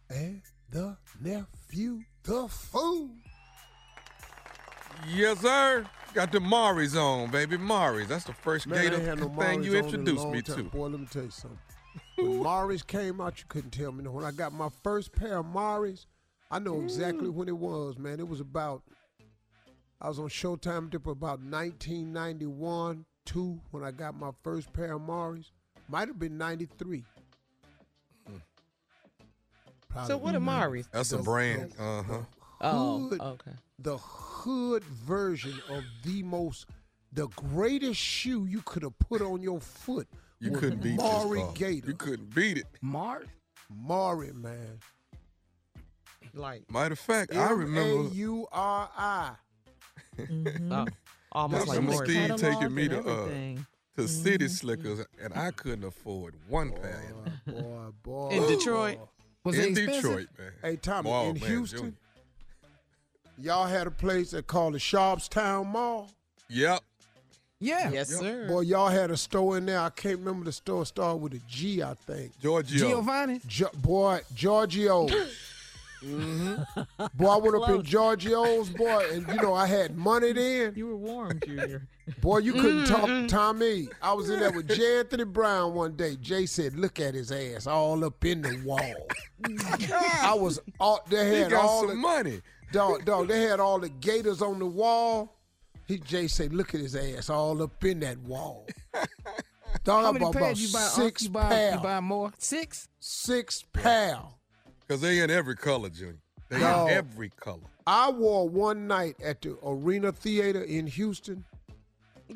And 0.09 0.43
the 0.71 0.97
nephew, 1.21 2.01
the 2.25 2.47
fool. 2.49 3.11
Yes, 5.09 5.39
sir. 5.41 5.85
Got 6.15 6.33
the 6.33 6.39
Mauris 6.39 6.97
on, 7.01 7.31
baby. 7.31 7.57
Mauris. 7.57 8.09
That's 8.09 8.25
the 8.25 8.33
first 8.33 8.67
Man, 8.67 8.79
I 8.79 8.83
gator 8.83 8.97
ain't 8.97 9.05
had 9.05 9.19
no 9.21 9.29
thing 9.29 9.63
Mauris 9.63 9.65
you 9.65 9.71
on 9.73 9.77
in 9.79 9.85
a 9.85 9.89
introduced 9.89 10.25
long 10.25 10.33
me 10.33 10.43
time. 10.43 10.57
to. 10.57 10.63
Boy, 10.65 10.87
let 10.89 11.01
me 11.01 11.07
tell 11.11 11.23
you 11.25 11.31
something. 11.31 11.59
When 12.17 12.27
Mauris 12.45 12.87
came 12.87 13.21
out, 13.21 13.39
you 13.39 13.45
couldn't 13.49 13.71
tell 13.71 13.93
me. 13.93 14.07
When 14.09 14.25
I 14.25 14.31
got 14.33 14.53
my 14.53 14.69
first 14.83 15.13
pair 15.13 15.39
of 15.39 15.47
Mauris, 15.47 16.07
I 16.51 16.59
know 16.59 16.81
exactly 16.81 17.29
when 17.29 17.49
it 17.49 17.57
was, 17.57 17.97
man. 17.99 18.19
It 18.19 18.29
was 18.29 18.41
about, 18.41 18.83
I 20.01 20.09
was 20.09 20.19
on 20.19 20.29
Showtime 20.29 20.91
Dip 20.91 21.07
about 21.07 21.41
1991, 21.41 23.05
2, 23.27 23.61
when 23.71 23.85
I 23.85 23.91
got 23.93 24.19
my 24.19 24.31
first 24.43 24.73
pair 24.73 24.95
of 24.95 25.03
Mauris. 25.03 25.51
Might 25.89 26.09
have 26.09 26.19
been 26.19 26.37
93. 26.39 27.05
Probably 29.89 30.09
So 30.09 30.17
what 30.17 30.35
are 30.35 30.41
Mauris? 30.41 30.87
That's 30.93 31.13
a 31.13 31.19
brand. 31.19 31.73
the- 31.73 31.83
Uh 31.83 32.03
huh. 32.03 32.21
Oh, 32.63 33.09
Hood. 33.09 33.21
okay. 33.23 33.53
the 33.79 33.97
hood 33.97 34.85
version 34.85 35.55
of 35.71 35.83
the 36.05 36.23
most, 36.23 36.67
the 37.13 37.27
greatest 37.29 37.99
shoe 37.99 38.45
you 38.45 38.61
could 38.63 38.83
have 38.83 38.99
put 38.99 39.23
on 39.23 39.41
your 39.43 39.61
foot. 39.61 40.07
You 40.41 40.51
couldn't 40.53 40.83
beat 40.83 40.97
Maury 40.97 41.39
this. 41.39 41.47
car. 41.47 41.55
Gator. 41.55 41.87
You 41.89 41.95
couldn't 41.95 42.35
beat 42.35 42.59
it. 42.59 42.67
Mart? 42.83 43.29
Mauri, 43.71 44.33
man. 44.33 44.79
Like 46.35 46.71
Matter 46.71 46.93
of 46.93 46.99
fact, 46.99 47.35
I 47.35 47.45
M 47.47 47.51
A 47.51 47.55
remember. 47.55 48.15
U 48.15 48.47
R 48.53 48.91
I. 48.97 49.31
oh, 50.71 50.87
almost 51.33 51.67
That's 51.67 51.69
like 51.69 51.77
some 51.77 51.87
Mauris. 51.89 52.05
Steve 52.05 52.37
taking 52.37 52.75
me 52.75 52.89
to, 52.89 53.01
uh, 53.01 53.29
to 53.97 54.09
City 54.09 54.49
Slickers, 54.49 55.05
and 55.23 55.33
I 55.35 55.51
couldn't 55.51 55.85
afford 55.85 56.35
one 56.49 56.73
pair. 56.73 57.03
Boy, 57.47 57.53
boy, 57.63 57.91
boy. 58.03 58.29
In 58.33 58.47
Detroit? 58.47 58.99
Was 59.45 59.57
it 59.57 59.67
in 59.67 59.71
expensive? 59.73 60.03
Detroit, 60.03 60.27
man. 60.39 60.53
Hey, 60.63 60.77
Tommy, 60.77 61.11
in 61.11 61.35
man, 61.35 61.37
Houston, 61.37 61.79
Junior. 61.81 61.95
y'all 63.39 63.67
had 63.67 63.87
a 63.87 63.91
place 63.91 64.33
that 64.33 64.47
called 64.47 64.75
the 64.75 64.79
Sharpstown 64.79 65.67
Mall. 65.69 66.11
Yep. 66.51 66.81
Yeah. 67.59 67.91
Yes, 67.91 68.09
sir. 68.11 68.47
Boy, 68.49 68.61
y'all 68.63 68.89
had 68.89 69.11
a 69.11 69.17
store 69.17 69.57
in 69.57 69.65
there. 69.65 69.81
I 69.81 69.89
can't 69.91 70.19
remember 70.19 70.45
the 70.45 70.53
store. 70.53 70.85
Started 70.85 71.23
with 71.23 71.33
a 71.35 71.41
G, 71.49 71.83
I 71.83 71.95
think. 71.95 72.39
Giorgio. 72.39 72.87
Giovanni? 72.89 73.41
Jo- 73.47 73.71
boy, 73.79 74.21
Giorgio's. 74.35 75.11
mm-hmm. 76.03 77.03
Boy, 77.15 77.29
I 77.29 77.37
went 77.37 77.55
up 77.57 77.69
in 77.69 77.83
Close. 77.83 77.87
Giorgio's, 77.87 78.71
boy, 78.71 79.05
and 79.13 79.27
you 79.29 79.35
know 79.37 79.55
I 79.55 79.67
had 79.67 79.97
money 79.97 80.33
then. 80.33 80.73
You 80.77 80.87
were 80.89 80.97
warm, 80.97 81.41
Junior. 81.45 81.87
Boy, 82.21 82.39
you 82.39 82.53
couldn't 82.55 82.87
talk 82.87 83.07
to 83.07 83.27
Tommy. 83.29 83.89
I 84.03 84.13
was 84.13 84.31
in 84.31 84.41
there 84.41 84.51
with 84.51 84.69
J. 84.69 85.01
Anthony 85.01 85.25
Brown 85.25 85.75
one 85.75 85.95
day. 85.97 86.17
Jay 86.17 86.47
said, 86.47 86.75
"Look 86.77 86.99
at 86.99 87.15
his 87.15 87.31
ass 87.31 87.67
all 87.67 88.05
up 88.05 88.25
in 88.25 88.43
the 88.43 88.61
wall." 88.65 88.81
I 90.23 90.35
was 90.35 90.59
all 90.81 91.01
they 91.09 91.31
He 91.35 91.41
had 91.43 91.51
got 91.51 91.65
all 91.65 91.81
some 91.81 91.89
the 91.91 91.95
money. 91.95 92.41
dog, 92.73 93.05
dog. 93.05 93.29
They 93.29 93.43
had 93.43 93.61
all 93.61 93.79
the 93.79 93.89
gators 93.89 94.43
on 94.43 94.59
the 94.59 94.67
wall. 94.67 95.37
He 95.87 95.99
Jay 95.99 96.27
said, 96.29 96.53
"Look 96.55 96.75
at 96.75 96.81
his 96.81 96.97
ass 96.97 97.31
all 97.31 97.63
up 97.63 97.85
in 97.85 98.01
that 98.01 98.19
wall." 98.19 98.67
Dog, 99.85 100.03
How 100.03 100.09
I 100.09 100.13
many 100.13 100.25
bought 100.25 100.35
about 100.35 100.43
pairs 100.47 100.61
you 100.61 100.73
buy? 100.73 100.83
Unc? 100.83 100.91
six 100.93 101.23
you 101.23 101.31
buy, 101.31 101.49
pounds. 101.49 101.75
you 101.77 101.81
buy 101.81 102.01
more? 102.01 102.33
Six? 102.39 102.89
Six 102.99 103.65
pounds. 103.73 104.35
Because 104.91 105.03
they 105.03 105.21
in 105.21 105.31
every 105.31 105.55
color, 105.55 105.89
Junior. 105.89 106.19
They 106.49 106.59
No. 106.59 106.89
in 106.89 106.93
every 106.95 107.29
color. 107.29 107.61
I 107.87 108.11
wore 108.11 108.49
one 108.49 108.89
night 108.89 109.15
at 109.23 109.41
the 109.41 109.57
Arena 109.63 110.11
Theater 110.11 110.65
in 110.65 110.89
Houston. 110.89 111.45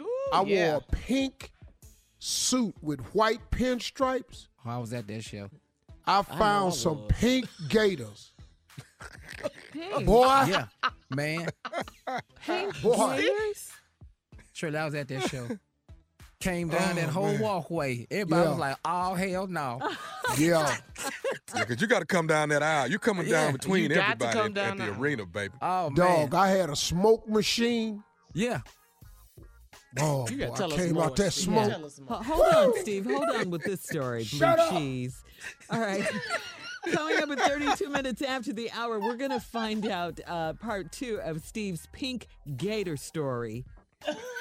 Ooh, 0.00 0.08
I 0.32 0.44
yeah. 0.44 0.70
wore 0.74 0.76
a 0.88 0.92
pink 0.94 1.50
suit 2.20 2.76
with 2.80 3.00
white 3.12 3.40
pinstripes. 3.50 4.46
Oh, 4.64 4.70
I 4.70 4.78
was 4.78 4.92
at 4.92 5.08
that 5.08 5.24
show. 5.24 5.50
I 6.06 6.20
I 6.20 6.22
found 6.22 6.66
was. 6.66 6.80
some 6.80 7.08
pink 7.08 7.48
gators. 7.68 8.32
Hey, 9.72 10.04
Boy, 10.04 10.44
Yeah. 10.46 10.66
Man. 11.10 11.48
pink 12.46 12.80
Boy. 12.82 13.16
gators? 13.16 13.72
Shirley, 14.52 14.78
I 14.78 14.84
was 14.84 14.94
at 14.94 15.08
that 15.08 15.28
show. 15.28 15.48
Came 16.44 16.68
down 16.68 16.96
that 16.96 17.08
Oh, 17.08 17.12
whole 17.12 17.32
man. 17.32 17.40
walkway. 17.40 18.06
Everybody 18.10 18.42
Yeah. 18.42 18.50
was 18.50 18.58
like, 18.58 18.76
oh, 18.84 19.14
hell 19.14 19.46
no. 19.46 19.80
yeah. 20.38 20.76
Yeah, 21.54 21.60
because 21.64 21.80
you 21.80 21.86
got 21.86 22.00
to 22.00 22.04
come 22.04 22.26
down 22.26 22.50
that 22.50 22.62
aisle. 22.62 22.88
You're 22.90 22.98
coming 22.98 23.26
Yeah, 23.26 23.44
down 23.44 23.52
between 23.52 23.90
you 23.90 23.96
everybody 23.96 24.24
at, 24.26 24.36
at 24.46 24.54
down 24.54 24.76
the 24.76 24.84
the 24.84 24.90
aisle. 24.90 25.00
arena, 25.00 25.24
baby. 25.26 25.54
Oh, 25.62 25.88
man. 25.90 25.94
Dog, 25.94 26.34
I 26.34 26.48
had 26.48 26.68
a 26.68 26.76
smoke 26.76 27.26
machine. 27.26 28.04
Yeah. 28.34 28.60
Oh, 29.98 30.28
You 30.28 30.36
boy, 30.38 30.46
gotta 30.48 30.64
I 30.64 30.66
us 30.66 30.74
came 30.74 30.94
more. 30.94 31.04
out 31.04 31.16
that 31.16 31.32
smoke. 31.32 31.70
Tell 31.70 31.84
us 31.86 32.00
more. 32.00 32.18
Ho- 32.22 32.34
Hold 32.34 32.54
on, 32.74 32.80
Steve. 32.82 33.06
Hold 33.06 33.28
on 33.30 33.50
with 33.50 33.62
this 33.62 33.80
story. 33.82 34.24
Blue 34.30 34.38
Shut 34.38 34.58
up. 34.58 34.70
cheese. 34.70 35.22
All 35.70 35.80
right. 35.80 36.06
Coming 36.92 37.16
up 37.22 37.30
at 37.30 37.40
32 37.40 37.88
minutes 37.88 38.20
after 38.20 38.52
the 38.52 38.70
hour, 38.72 39.00
we're 39.00 39.16
going 39.16 39.30
to 39.30 39.40
find 39.40 39.86
out 39.86 40.20
uh, 40.26 40.52
part 40.54 40.92
two 40.92 41.20
of 41.22 41.42
Steve's 41.42 41.88
pink 41.92 42.26
gator 42.58 42.96
story 42.98 43.64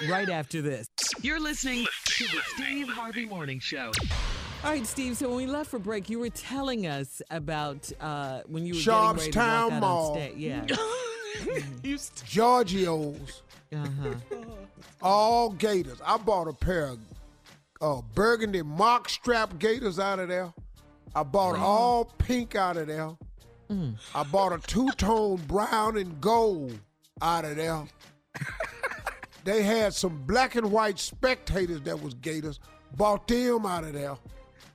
right 0.10 0.30
after 0.30 0.62
this. 0.62 0.88
You're 1.22 1.40
listening 1.40 1.86
to 2.06 2.24
the 2.26 2.42
Steve 2.56 2.90
Harvey 2.90 3.26
Morning 3.26 3.60
Show. 3.60 3.92
All 4.64 4.72
right, 4.72 4.86
Steve. 4.88 5.18
So 5.18 5.28
when 5.30 5.38
we 5.38 5.46
left 5.48 5.70
for 5.70 5.80
break, 5.80 6.10
you 6.10 6.20
were 6.20 6.30
telling 6.30 6.88
us 6.88 7.22
about 7.32 7.92
uh, 8.00 8.42
when 8.48 8.66
you 8.66 8.74
were 8.76 8.80
getting 8.80 9.18
ready 9.18 9.32
to 9.32 9.40
walk 9.40 9.46
Sharpstown 9.70 9.72
out 9.74 9.80
Mall. 9.82 10.12
on 10.12 10.18
stage. 10.18 10.38
Yeah. 10.38 10.66
You 11.84 11.98
st- 11.98 12.30
Giorgio's, 12.30 13.42
Uh-huh. 13.76 14.14
all 15.02 15.50
gators. 15.50 16.00
I 16.06 16.18
bought 16.18 16.48
a 16.48 16.54
pair 16.54 16.86
of 16.90 17.00
uh, 17.82 18.02
burgundy 18.14 18.62
mock 18.62 19.10
strap 19.10 19.58
gators 19.60 20.00
out 20.00 20.20
of 20.20 20.30
there. 20.30 20.54
I 21.16 21.24
bought 21.24 21.58
all 21.58 22.06
pink 22.06 22.56
out 22.56 22.78
of 22.78 22.88
there. 22.88 23.10
I 24.16 24.24
bought 24.32 24.54
a 24.54 24.60
two 24.68 24.90
tone 24.92 25.38
brown 25.48 25.98
and 25.98 26.22
gold 26.22 26.80
out 27.22 27.44
of 27.46 27.56
there. 27.58 27.84
They 29.44 29.64
had 29.64 29.94
some 29.94 30.24
black 30.26 30.56
and 30.56 30.72
white 30.72 31.00
spectators 31.00 31.82
that 31.82 32.02
was 32.02 32.14
gators. 32.16 32.60
Bought 32.96 33.28
them 33.28 33.66
out 33.66 33.84
of 33.84 33.94
there. 33.94 34.16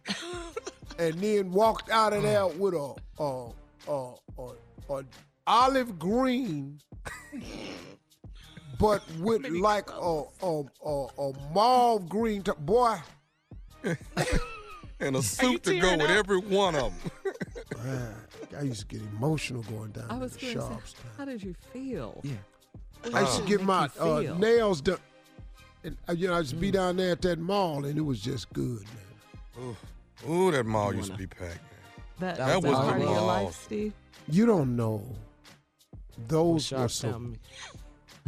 and 0.99 1.15
then 1.15 1.51
walked 1.53 1.91
out 1.91 2.13
of 2.13 2.23
there 2.23 2.43
oh. 2.43 2.49
with 2.49 2.75
a 2.75 2.95
a 3.23 3.53
a, 3.91 4.15
a, 4.43 4.95
a 4.99 5.05
olive 5.47 5.99
green, 5.99 6.81
but 8.79 9.03
with 9.19 9.47
like 9.49 9.91
a 9.91 10.23
a, 10.43 10.63
a 10.85 11.07
a 11.19 11.33
mauve 11.55 12.09
green. 12.09 12.43
T- 12.43 12.53
boy, 12.59 12.99
And 15.01 15.15
a 15.15 15.23
suit 15.23 15.63
to 15.65 15.75
go 15.75 15.81
tearing 15.81 16.01
with 16.01 16.11
every 16.11 16.39
one 16.39 16.75
of 16.75 16.93
them. 17.03 17.35
man, 17.85 18.15
I 18.59 18.63
used 18.63 18.81
to 18.81 18.87
get 18.87 19.01
emotional 19.17 19.63
going 19.63 19.93
down 19.93 20.07
I 20.11 20.15
to 20.15 20.21
was 20.21 20.33
the 20.33 20.41
going 20.41 20.55
to 20.55 20.61
shops. 20.61 20.91
say, 20.91 21.09
how 21.17 21.25
did 21.25 21.43
you 21.43 21.55
feel? 21.73 22.21
Yeah. 22.25 22.33
I 23.15 23.21
used 23.21 23.39
to 23.39 23.45
get 23.47 23.63
my 23.63 23.89
uh, 23.99 24.35
nails 24.39 24.81
done. 24.81 24.99
And, 25.85 25.97
uh, 26.09 26.13
you 26.13 26.29
know, 26.29 26.35
I 26.35 26.39
used 26.39 26.51
to 26.51 26.57
be 26.57 26.71
down 26.71 26.97
there 26.97 27.13
at 27.13 27.23
that 27.23 27.39
mall, 27.39 27.85
and 27.85 27.97
it 27.97 28.03
was 28.03 28.21
just 28.21 28.53
good, 28.53 28.83
man. 29.57 29.77
Ooh, 30.27 30.31
Ooh, 30.33 30.51
that 30.51 30.67
mall 30.67 30.93
used 30.95 31.13
to 31.13 31.17
be 31.19 31.27
packed, 31.27 31.41
man. 31.41 31.61
That, 32.19 32.37
That 32.37 32.47
that 32.47 32.57
was 32.57 32.65
was 32.65 32.79
the 32.79 32.85
part 32.93 33.03
of 33.03 33.09
your 33.09 33.21
life, 33.21 33.55
Steve? 33.65 33.93
You 34.29 34.47
don't 34.47 34.77
know. 34.77 35.05
Those 36.27 36.73
were 36.73 36.89
some, 36.89 37.37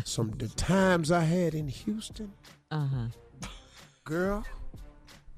some 0.04 0.30
the 0.38 0.46
times 0.48 1.10
I 1.10 1.20
had 1.24 1.54
in 1.54 1.68
Houston, 1.68 2.32
Uh-huh. 2.70 3.06
girl. 4.04 4.44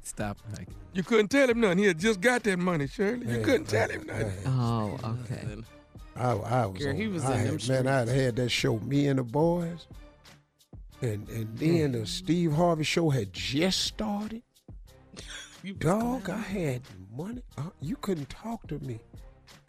Stop. 0.03 0.37
Like, 0.59 0.69
You 0.93 1.03
couldn't 1.03 1.29
tell 1.29 1.49
him 1.49 1.61
nothing. 1.61 1.79
He 1.79 1.85
had 1.87 1.99
just 1.99 2.21
got 2.21 2.43
that 2.43 2.59
money, 2.59 2.87
Shirley. 2.87 3.21
You 3.27 3.33
Man, 3.39 3.45
couldn't 3.45 3.69
tell 3.69 3.89
him 3.89 4.05
nothing. 4.07 4.27
man. 4.27 4.47
Oh, 4.47 4.99
okay. 5.25 5.47
I, 6.17 6.33
I 6.33 6.67
was, 6.67 6.83
Girl, 6.83 6.95
he 6.95 7.09
was 7.09 7.25
I 7.25 7.35
in 7.35 7.47
had, 7.47 7.61
them 7.61 7.85
man. 7.85 7.87
I 7.89 7.99
had 8.01 8.09
had 8.09 8.37
that 8.37 8.49
show, 8.51 8.79
Me 8.81 9.07
and 9.07 9.19
the 9.19 9.23
Boys, 9.23 9.87
and 11.01 11.29
and 11.29 11.59
then 11.59 11.93
the 11.93 12.07
Steve 12.07 12.53
Harvey 12.53 12.85
show 12.85 13.11
had 13.11 13.33
just 13.33 13.81
started. 13.81 14.43
You 15.65 15.75
was 15.75 15.81
Dog, 15.81 16.29
I 16.29 16.39
had 16.39 16.83
money. 17.17 17.41
Uh, 17.57 17.71
you 17.81 17.95
couldn't 17.95 18.29
talk 18.29 18.67
to 18.67 18.81
me. 18.81 18.99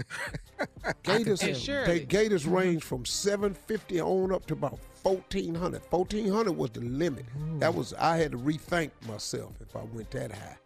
Gators, 1.04 1.44
And 1.44 1.56
they, 1.86 2.00
Gators 2.00 2.48
range 2.48 2.84
from 2.84 3.06
seven 3.06 3.54
fifty 3.54 4.02
on 4.02 4.32
up 4.32 4.46
to 4.48 4.54
about 4.54 4.80
fourteen 5.04 5.54
hundred. 5.54 5.84
Fourteen 5.84 6.32
hundred 6.32 6.54
was 6.54 6.72
the 6.72 6.82
limit. 6.82 7.26
That 7.60 7.76
was 7.76 7.94
I 7.94 8.18
had 8.18 8.32
to 8.32 8.38
rethink 8.38 8.92
myself 9.08 9.54
if 9.62 9.76
I 9.76 9.84
went 9.94 10.10
that 10.12 10.32
high. 10.32 10.58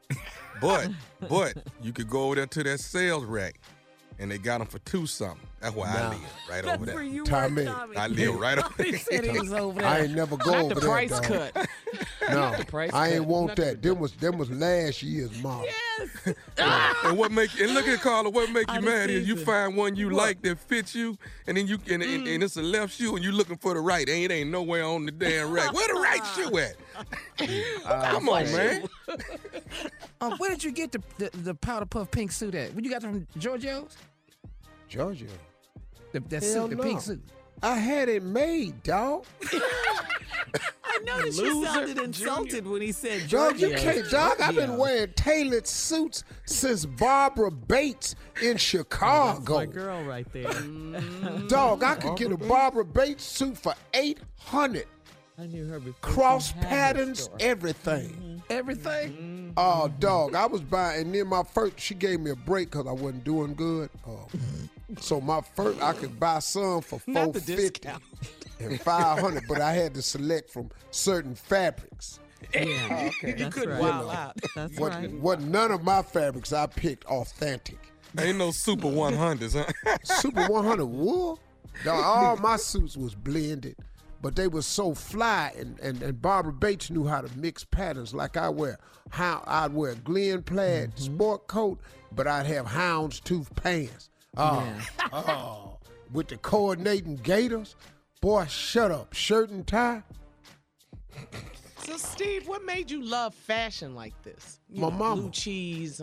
But, 0.61 0.91
but 1.27 1.57
you 1.81 1.91
could 1.91 2.09
go 2.09 2.23
over 2.23 2.35
there 2.35 2.45
to 2.47 2.63
that 2.63 2.79
sales 2.79 3.25
rack, 3.25 3.59
and 4.19 4.31
they 4.31 4.37
got 4.37 4.59
them 4.59 4.67
for 4.67 4.79
two 4.79 5.05
something. 5.05 5.46
That's 5.59 5.75
where 5.75 5.87
I 5.89 6.09
live, 6.09 6.19
right 6.47 6.63
That's 6.63 6.67
over 6.75 6.85
there. 6.85 6.95
where 6.95 7.03
you 7.03 7.23
Tommy. 7.23 7.63
were, 7.65 7.71
Tommy. 7.71 7.97
I 7.97 8.07
live 8.07 8.35
right 8.39 8.59
over 8.59 8.83
he 8.83 8.91
there. 8.91 8.99
said 8.99 9.23
he 9.25 9.39
was 9.39 9.51
over 9.51 9.79
there. 9.79 9.89
I 9.89 10.01
ain't 10.01 10.11
never 10.15 10.37
go 10.37 10.51
Not 10.51 10.63
over 10.65 10.73
the 10.75 10.81
there. 10.81 10.89
price 10.89 11.09
dog. 11.09 11.23
cut. 11.23 11.67
No, 12.29 12.53
price 12.67 12.93
I 12.93 13.07
ain't 13.11 13.19
cut. 13.19 13.27
want 13.27 13.47
Not 13.47 13.55
the 13.55 13.61
that. 13.63 13.81
Them 13.81 13.99
was 13.99 14.11
them 14.11 14.37
was 14.37 14.51
last 14.51 15.01
year's 15.01 15.41
model. 15.41 15.65
Yes. 15.65 16.35
and 17.05 17.17
what 17.17 17.31
make 17.31 17.57
and 17.59 17.73
look 17.73 17.87
at 17.87 18.01
Carla, 18.01 18.29
what 18.29 18.51
make 18.51 18.67
you 18.67 18.73
Out 18.73 18.79
of 18.79 18.83
mad 18.83 19.09
is 19.09 19.25
you 19.27 19.37
find 19.37 19.75
one 19.77 19.95
you 19.95 20.09
like 20.09 20.41
that 20.41 20.59
fits 20.59 20.93
you, 20.93 21.17
and 21.47 21.55
then 21.57 21.65
you 21.67 21.79
and, 21.89 22.03
and, 22.03 22.27
and 22.27 22.43
it's 22.43 22.57
a 22.57 22.61
left 22.61 22.93
shoe, 22.95 23.15
and 23.15 23.23
you 23.23 23.31
looking 23.31 23.57
for 23.57 23.73
the 23.73 23.79
right. 23.79 24.07
Ain't 24.09 24.31
ain't 24.31 24.51
nowhere 24.51 24.83
on 24.83 25.05
the 25.05 25.11
damn 25.11 25.51
rack. 25.51 25.71
Where 25.73 25.87
the 25.87 25.99
right 25.99 26.21
shoe 26.35 26.57
at? 26.59 26.75
Come 28.11 28.27
on, 28.29 28.43
man. 28.51 28.87
Um, 30.19 30.33
where 30.37 30.49
did 30.49 30.63
you 30.63 30.71
get 30.71 30.91
the, 30.91 31.01
the 31.17 31.29
the 31.37 31.55
powder 31.55 31.85
puff 31.85 32.11
pink 32.11 32.31
suit 32.33 32.53
at? 32.55 32.73
Where 32.75 32.83
you 32.83 32.89
got 32.91 33.03
it 33.03 33.07
from 33.07 33.25
Giorgio's? 33.39 33.95
Georgia. 34.89 35.25
The, 36.23 36.29
that 36.29 36.43
Hell 36.43 36.53
suit, 36.53 36.69
the 36.69 36.75
no. 36.75 36.83
pink 36.83 37.01
suit. 37.01 37.21
I 37.63 37.75
had 37.77 38.07
it 38.09 38.23
made, 38.23 38.83
dog. 38.83 39.25
I 40.89 40.99
noticed 41.03 41.39
you 41.41 41.59
Loser, 41.59 41.71
sounded 41.71 41.97
insulted 41.99 42.65
when 42.67 42.81
he 42.81 42.91
said 42.91 43.27
Dog, 43.29 43.59
you 43.59 43.69
Giorgio's. 43.69 43.81
can't, 43.81 44.09
dog. 44.09 44.41
I've 44.41 44.55
been 44.55 44.77
wearing 44.77 45.11
tailored 45.13 45.67
suits 45.67 46.23
since 46.45 46.85
Barbara 46.85 47.51
Bates 47.51 48.15
in 48.41 48.57
Chicago. 48.71 49.55
My 49.55 49.65
girl 49.65 50.03
right 50.03 50.31
there. 50.33 50.51
Dog, 51.47 51.83
I 51.83 51.95
could 51.95 52.17
get 52.17 52.31
a 52.31 52.37
Barbara 52.37 52.85
Bates 52.85 53.23
suit 53.25 53.57
for 53.57 53.73
eight 53.93 54.19
hundred. 54.39 54.85
I 55.39 55.45
knew 55.45 55.67
her 55.67 55.79
before. 55.79 55.93
Cross 56.01 56.47
she 56.49 56.53
had 56.55 56.63
her 56.63 56.67
patterns, 56.69 57.23
store. 57.23 57.37
everything. 57.39 58.09
Mm-hmm. 58.09 58.37
Everything. 58.49 59.11
Mm-hmm. 59.13 59.36
Oh, 59.59 59.87
dog, 59.99 60.35
I 60.35 60.45
was 60.45 60.61
buying, 60.61 61.01
and 61.07 61.15
then 61.15 61.27
my 61.27 61.41
first, 61.43 61.79
she 61.79 61.95
gave 61.95 62.19
me 62.19 62.29
a 62.31 62.35
break 62.35 62.69
because 62.71 62.85
I 62.85 62.91
wasn't 62.91 63.23
doing 63.23 63.55
good. 63.55 63.89
Oh. 64.05 64.27
Mm-hmm. 64.35 64.97
so 64.99 65.19
my 65.19 65.41
first, 65.55 65.81
I 65.81 65.93
could 65.93 66.19
buy 66.19 66.39
some 66.39 66.81
for 66.81 66.99
four 66.99 67.13
Not 67.13 67.33
the 67.33 67.99
and 68.59 68.79
five 68.81 69.19
hundred, 69.19 69.43
but 69.47 69.59
I 69.59 69.73
had 69.73 69.93
to 69.95 70.01
select 70.01 70.49
from 70.51 70.69
certain 70.91 71.33
fabrics. 71.35 72.19
Yeah, 72.53 73.09
You 73.23 73.33
that's 73.33 73.55
couldn't 73.55 73.69
right. 73.71 73.81
wild 73.81 74.11
out. 74.11 74.35
That's 74.55 74.79
What, 74.79 74.93
right. 74.93 75.11
what 75.13 75.41
none 75.41 75.71
of 75.71 75.83
my 75.83 76.01
fabrics 76.03 76.53
I 76.53 76.67
picked 76.67 77.05
authentic. 77.05 77.79
Ain't 78.19 78.37
no 78.37 78.51
super 78.51 78.87
100s, 78.87 79.53
huh? 79.85 79.97
Super 80.03 80.47
100 80.47 80.85
wool. 80.85 81.39
Dog, 81.83 82.03
all 82.03 82.37
my 82.37 82.55
suits 82.57 82.95
was 82.95 83.13
blended, 83.15 83.75
but 84.21 84.35
they 84.35 84.47
were 84.47 84.61
so 84.61 84.93
fly, 84.93 85.53
and, 85.57 85.79
and, 85.79 86.01
and 86.01 86.21
Barbara 86.21 86.53
Bates 86.53 86.89
knew 86.89 87.05
how 87.05 87.21
to 87.21 87.37
mix 87.37 87.63
patterns. 87.63 88.13
Like 88.13 88.37
I 88.37 88.49
wear, 88.49 88.77
how 89.09 89.43
I'd 89.47 89.73
wear 89.73 89.91
a 89.91 89.95
Glen 89.95 90.43
plaid 90.43 90.91
Mm-hmm. 90.95 91.15
sport 91.15 91.47
coat, 91.47 91.79
but 92.13 92.27
I'd 92.27 92.45
have 92.47 92.65
houndstooth 92.65 93.55
pants. 93.55 94.09
Oh, 94.35 94.67
oh, 95.13 95.77
with 96.11 96.27
the 96.27 96.37
coordinating 96.37 97.15
gaiters. 97.15 97.75
Boy, 98.21 98.45
shut 98.45 98.91
up. 98.91 99.13
Shirt 99.13 99.49
and 99.51 99.65
tie. 99.67 100.01
So, 101.79 101.97
Steve, 101.97 102.47
what 102.47 102.63
made 102.65 102.89
you 102.91 103.03
love 103.03 103.33
fashion 103.33 103.95
like 103.95 104.19
this? 104.23 104.59
You 104.69 104.81
My 104.81 104.89
know, 104.89 104.95
mama. 104.95 105.21
Blue 105.23 105.31
cheese. 105.31 106.01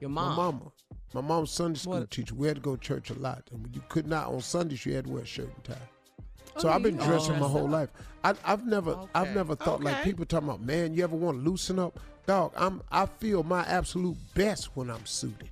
Your 0.00 0.10
My 0.10 0.22
mom. 0.26 0.36
mama. 0.36 0.72
My 1.14 1.20
mom's 1.22 1.50
Sunday 1.50 1.78
school 1.78 2.00
What? 2.00 2.10
teacher. 2.10 2.34
We 2.34 2.46
had 2.46 2.56
to 2.56 2.62
go 2.62 2.76
to 2.76 2.80
church 2.82 3.10
a 3.10 3.14
lot. 3.14 3.42
And 3.52 3.68
you 3.74 3.82
could 3.88 4.06
not, 4.06 4.28
on 4.28 4.40
Sundays, 4.40 4.84
you 4.84 4.94
had 4.94 5.06
to 5.06 5.10
wear 5.10 5.22
a 5.22 5.26
shirt 5.26 5.50
and 5.54 5.64
tie. 5.64 5.88
Oh, 6.56 6.60
So 6.60 6.68
I've 6.70 6.82
been 6.82 6.98
you 6.98 7.04
dressing 7.04 7.38
my 7.38 7.46
whole 7.48 7.66
up. 7.66 7.70
life. 7.72 7.88
I, 8.24 8.34
I've 8.44 8.66
never, 8.66 8.98
I've 9.14 9.34
never 9.34 9.54
thought 9.54 9.82
like 9.82 10.02
people 10.02 10.24
talking 10.24 10.48
about, 10.48 10.62
man, 10.62 10.94
you 10.94 11.04
ever 11.04 11.14
want 11.16 11.38
to 11.44 11.48
loosen 11.50 11.78
up? 11.78 11.98
Dog, 12.26 12.52
I'm, 12.56 12.82
I 12.90 13.06
feel 13.06 13.42
my 13.44 13.62
absolute 13.64 14.16
best 14.34 14.70
when 14.74 14.90
I'm 14.90 15.06
suited. 15.06 15.50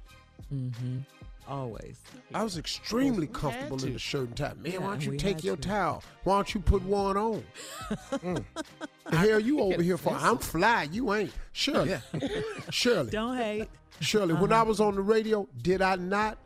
Mm-hmm. 0.52 0.98
Always. 1.46 2.00
I 2.32 2.42
was 2.42 2.56
extremely 2.56 3.26
you 3.26 3.32
had 3.32 3.34
comfortable 3.34 3.84
in 3.84 3.92
the 3.92 3.98
shirt 3.98 4.28
and 4.28 4.36
tie. 4.36 4.52
Man, 4.54 4.72
Yeah, 4.72 4.78
why 4.78 4.86
don't 4.88 5.04
you 5.04 5.16
take 5.16 5.44
your 5.44 5.56
to. 5.56 5.68
towel? 5.68 6.02
Why 6.24 6.36
don't 6.36 6.54
you 6.54 6.60
put 6.60 6.82
one 6.82 7.16
on? 7.16 7.44
Mm. 8.12 8.44
The 9.10 9.16
hell 9.16 9.38
you 9.40 9.60
over 9.60 9.82
here 9.82 9.98
for? 9.98 10.14
I'm 10.14 10.38
fly. 10.38 10.88
You 10.90 11.12
ain't. 11.12 11.30
Shirley. 11.52 11.96
Shirley. 12.70 13.10
Don't 13.10 13.36
hate. 13.36 13.68
Shirley, 14.00 14.32
when 14.32 14.50
I 14.50 14.56
Uh-huh. 14.56 14.64
was 14.64 14.80
on 14.80 14.94
the 14.94 15.02
radio, 15.02 15.46
did 15.60 15.82
I 15.82 15.96
not, 15.96 16.38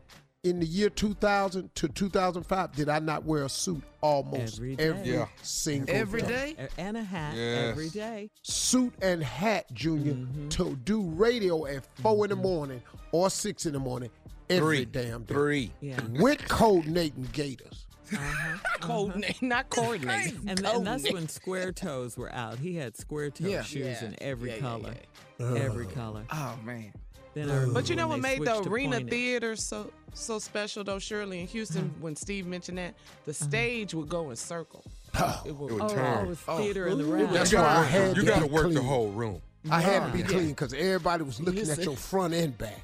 in 0.44 0.60
the 0.60 0.66
year 0.66 0.88
2000 0.88 1.74
to 1.74 1.88
2005, 1.88 2.72
did 2.72 2.88
I 2.88 2.98
not 3.00 3.24
wear 3.24 3.44
a 3.44 3.48
suit 3.48 3.82
almost 4.00 4.58
Every 4.58 4.76
day. 4.76 5.02
Yeah. 5.04 5.26
single 5.42 5.94
Every 5.94 6.20
time? 6.22 6.30
day? 6.30 6.68
And 6.78 6.96
a 6.96 7.02
hat 7.02 7.34
Yes. 7.36 7.70
every 7.70 7.88
day. 7.90 8.30
Suit 8.42 8.94
and 9.02 9.22
hat, 9.22 9.66
Junior, 9.72 10.12
Mm-hmm. 10.14 10.48
to 10.50 10.76
do 10.84 11.02
radio 11.02 11.66
at 11.66 11.84
4 12.02 12.26
in 12.26 12.30
the 12.30 12.36
morning 12.36 12.82
or 13.12 13.30
6 13.30 13.66
in 13.66 13.72
the 13.72 13.78
morning 13.80 14.10
every 14.48 14.84
Three. 14.84 14.84
damn 14.84 15.22
day. 15.24 15.34
Three. 15.34 15.72
Yeah. 15.80 16.00
With 16.20 16.46
coordinating 16.48 17.28
gators. 17.32 17.84
Coordinate, 18.80 19.42
not 19.42 19.68
coordinate. 19.68 20.32
And, 20.46 20.64
and 20.64 20.86
that's 20.86 21.12
when 21.12 21.28
square 21.28 21.72
toes 21.72 22.16
were 22.16 22.32
out. 22.32 22.58
He 22.58 22.74
had 22.76 22.96
square 22.96 23.28
toe 23.30 23.46
Yeah. 23.46 23.62
shoes 23.62 23.98
Yeah. 24.00 24.04
in 24.06 24.16
every 24.22 24.48
Yeah, 24.50 24.54
yeah, 24.56 24.60
color. 24.62 24.94
Uh-huh. 25.40 25.54
Every 25.54 25.86
color. 25.86 26.24
Oh 26.32 26.58
man. 26.64 26.92
Then 27.34 27.50
I 27.50 27.66
But 27.66 27.88
you 27.88 27.96
know 27.96 28.08
what 28.08 28.20
made 28.20 28.42
the 28.42 28.58
arena 28.62 28.96
pointed. 28.96 29.10
theater 29.10 29.56
so 29.56 29.90
so 30.14 30.38
special 30.38 30.84
though, 30.84 30.98
Shirley 30.98 31.40
in 31.40 31.46
Houston, 31.48 31.82
uh-huh. 31.82 32.00
when 32.00 32.16
Steve 32.16 32.46
mentioned 32.46 32.78
that, 32.78 32.94
the 33.24 33.32
uh-huh. 33.32 33.44
stage 33.44 33.94
would 33.94 34.08
go 34.08 34.30
in 34.30 34.36
circle. 34.36 34.84
Oh, 35.20 35.42
it 35.46 35.54
would, 35.56 35.70
It 35.70 35.74
would 35.74 35.82
Oh, 35.82 35.88
turn. 35.88 36.26
oh, 36.28 36.30
it's 36.30 36.42
theater 36.42 36.86
in 36.86 36.98
the 36.98 37.04
round. 37.04 37.34
That's 37.34 37.50
you 37.50 37.58
why 37.58 37.64
gotta 37.64 37.78
I 37.78 37.82
work, 37.82 37.90
had 37.90 38.16
you 38.16 38.24
gotta 38.24 38.46
be 38.46 38.52
work 38.52 38.72
the 38.72 38.82
whole 38.82 39.10
room. 39.10 39.40
I 39.70 39.80
had 39.80 40.06
to 40.06 40.16
be 40.16 40.22
clean 40.22 40.48
because 40.48 40.72
everybody 40.72 41.24
was 41.24 41.40
looking 41.40 41.68
at 41.68 41.78
your 41.84 41.96
front 41.96 42.34
and 42.34 42.56
back. 42.56 42.80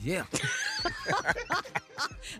Yeah. 0.00 0.24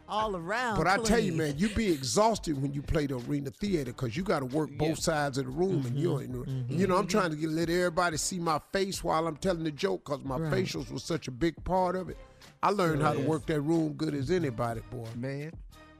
all 0.08 0.36
around. 0.36 0.76
But 0.76 0.86
I 0.86 0.98
tell 0.98 1.18
you, 1.18 1.32
man, 1.32 1.54
you 1.58 1.68
be 1.70 1.90
exhausted 1.90 2.60
when 2.60 2.72
you 2.72 2.82
play 2.82 3.06
the 3.06 3.16
arena 3.16 3.50
theater 3.50 3.92
because 3.92 4.16
you 4.16 4.22
got 4.22 4.40
to 4.40 4.46
work 4.46 4.70
both 4.78 4.98
sides 4.98 5.38
of 5.38 5.44
the 5.46 5.50
room, 5.50 5.84
and 5.86 5.98
you, 5.98 6.08
Mm-hmm. 6.10 6.78
you 6.78 6.86
know, 6.86 6.96
I'm 6.96 7.06
trying 7.06 7.30
to 7.30 7.36
get, 7.36 7.50
let 7.50 7.68
everybody 7.70 8.16
see 8.16 8.38
my 8.38 8.60
face 8.72 9.02
while 9.02 9.26
I'm 9.26 9.36
telling 9.36 9.64
the 9.64 9.70
joke 9.70 10.04
because 10.04 10.24
my 10.24 10.36
Right. 10.38 10.64
facials 10.64 10.90
was 10.90 11.02
such 11.04 11.28
a 11.28 11.30
big 11.30 11.62
part 11.64 11.96
of 11.96 12.08
it. 12.08 12.16
I 12.62 12.70
learned 12.70 13.02
how 13.02 13.14
to 13.14 13.20
work 13.20 13.46
that 13.46 13.60
room 13.60 13.92
good 13.94 14.14
as 14.14 14.30
anybody, 14.30 14.80
boy. 14.90 15.06
Man. 15.16 15.52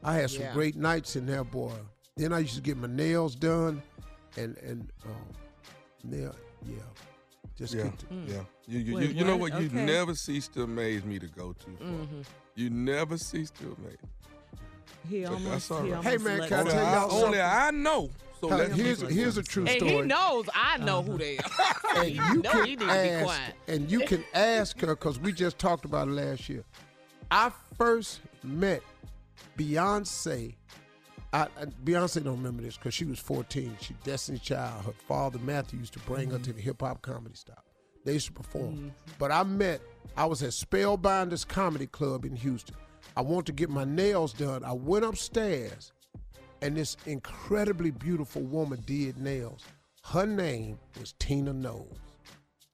I 0.02 0.14
had 0.14 0.30
some 0.30 0.42
Yeah. 0.42 0.54
great 0.54 0.76
nights 0.76 1.16
in 1.16 1.26
there, 1.26 1.44
boy. 1.44 1.72
Then 2.16 2.32
I 2.32 2.40
used 2.40 2.54
to 2.56 2.60
get 2.60 2.76
my 2.76 2.88
nails 2.88 3.34
done, 3.34 3.82
and 4.36 4.56
and 4.58 4.90
um, 5.04 5.12
nail, 6.04 6.34
yeah, 6.64 6.76
just 7.56 7.74
Yeah, 7.74 7.84
get 7.84 7.98
to, 8.00 8.06
yeah. 8.26 8.40
You, 8.66 8.78
you, 8.78 8.94
Wait, 8.96 9.08
you, 9.10 9.14
you 9.16 9.24
know 9.24 9.36
what? 9.36 9.52
what? 9.52 9.62
You 9.62 9.68
never 9.70 10.14
cease 10.14 10.48
to 10.48 10.62
amaze 10.64 11.04
me 11.04 11.18
to 11.18 11.26
go 11.26 11.52
to. 11.52 11.64
For. 11.64 11.84
Mm-hmm. 11.84 12.20
You 12.54 12.70
never 12.70 13.16
cease 13.18 13.50
to 13.52 13.76
amaze. 13.78 13.96
He 15.08 15.22
But 15.22 15.32
almost, 15.32 15.50
that's 15.50 15.70
all 15.70 15.82
he 15.84 15.92
right. 15.92 16.04
Hey, 16.04 16.16
man, 16.18 16.48
can 16.48 16.52
I 16.52 16.60
Only, 16.60 16.72
tell 16.72 16.86
I, 16.86 16.92
y'all 16.92 17.24
only? 17.24 17.40
I 17.40 17.70
know. 17.70 18.10
So 18.40 18.48
Now, 18.48 18.56
let 18.56 18.70
me 18.72 18.76
here's 18.82 19.02
be 19.02 19.12
here's 19.14 19.36
a 19.36 19.42
true 19.42 19.64
and 19.66 19.76
story. 19.78 19.92
he 19.92 20.02
knows 20.02 20.46
I 20.54 20.76
know 20.78 21.02
who 21.02 21.18
they 21.18 21.38
are. 21.38 21.96
and 21.96 22.10
you 22.10 22.42
know 22.42 22.50
can 22.50 22.64
he 22.66 22.70
need 22.70 22.80
to 22.80 22.86
be 22.86 22.90
ask, 22.92 23.24
quiet. 23.24 23.54
and 23.66 23.90
you 23.90 24.00
can 24.00 24.22
ask 24.32 24.78
her 24.80 24.94
because 24.94 25.18
we 25.18 25.32
just 25.32 25.58
talked 25.58 25.84
about 25.84 26.06
it 26.06 26.12
last 26.12 26.48
year. 26.48 26.62
I 27.32 27.50
first 27.76 28.20
met 28.44 28.80
Beyonce. 29.58 30.54
I, 31.32 31.42
I- 31.42 31.66
Beyonce 31.84 32.22
don't 32.22 32.36
remember 32.36 32.62
this 32.62 32.76
because 32.76 32.94
she 32.94 33.04
was 33.04 33.18
14. 33.18 33.76
She 33.80 33.94
Destiny 34.04 34.38
Child. 34.38 34.84
Her 34.84 34.92
father 35.06 35.38
Matthew 35.38 35.80
used 35.80 35.92
to 35.94 36.00
bring 36.00 36.30
her 36.30 36.36
mm-hmm. 36.36 36.44
to 36.44 36.52
the 36.52 36.60
hip 36.60 36.80
hop 36.80 37.02
comedy 37.02 37.34
stop. 37.34 37.64
They 38.04 38.14
used 38.14 38.26
to 38.26 38.32
perform. 38.32 38.74
Mm-hmm. 38.74 38.88
But 39.18 39.32
I 39.32 39.42
met. 39.42 39.80
I 40.16 40.24
was 40.24 40.42
at 40.42 40.50
Spellbinders 40.50 41.46
Comedy 41.46 41.86
Club 41.86 42.24
in 42.24 42.34
Houston. 42.36 42.76
I 43.16 43.20
wanted 43.20 43.46
to 43.46 43.52
get 43.52 43.68
my 43.68 43.84
nails 43.84 44.32
done. 44.32 44.64
I 44.64 44.72
went 44.72 45.04
upstairs, 45.04 45.92
and 46.62 46.76
this 46.76 46.96
incredibly 47.06 47.90
beautiful 47.90 48.42
woman 48.42 48.82
did 48.86 49.18
nails. 49.18 49.64
Her 50.04 50.26
name 50.26 50.78
was 50.98 51.14
Tina 51.18 51.52
Knowles. 51.52 51.98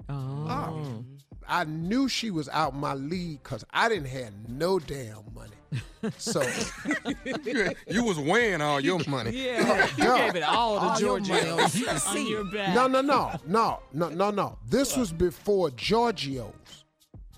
Oh. 0.09 0.47
oh. 0.49 1.05
I 1.49 1.65
knew 1.65 2.09
she 2.09 2.31
was 2.31 2.49
out 2.51 2.75
my 2.75 2.95
league 2.95 3.43
because 3.43 3.65
I 3.73 3.89
didn't 3.89 4.09
have 4.09 4.33
no 4.49 4.79
damn 4.79 5.19
money. 5.35 5.51
So 6.19 6.43
You, 7.45 7.71
you 7.89 8.05
was 8.05 8.19
weighing 8.19 8.61
all 8.61 8.81
your 8.81 9.01
money. 9.09 9.31
Yeah. 9.31 9.89
You 9.99 10.05
No. 10.05 10.17
gave 10.19 10.37
it 10.37 10.43
all 10.43 10.79
to 10.79 10.87
All 10.87 10.99
Georgia. 10.99 11.33
money 11.33 11.51
on- 11.51 11.71
You 11.75 11.89
On 11.89 11.99
see 11.99 12.31
your 12.31 12.41
it. 12.47 12.53
back. 12.53 12.75
no, 12.75 12.87
no, 12.87 13.01
no, 13.01 13.33
no, 13.47 13.81
no, 13.93 14.09
no, 14.09 14.09
no, 14.11 14.31
no. 14.31 14.59
This 14.69 14.97
was 14.97 15.13
before 15.13 15.71
Giorgio's. 15.71 16.85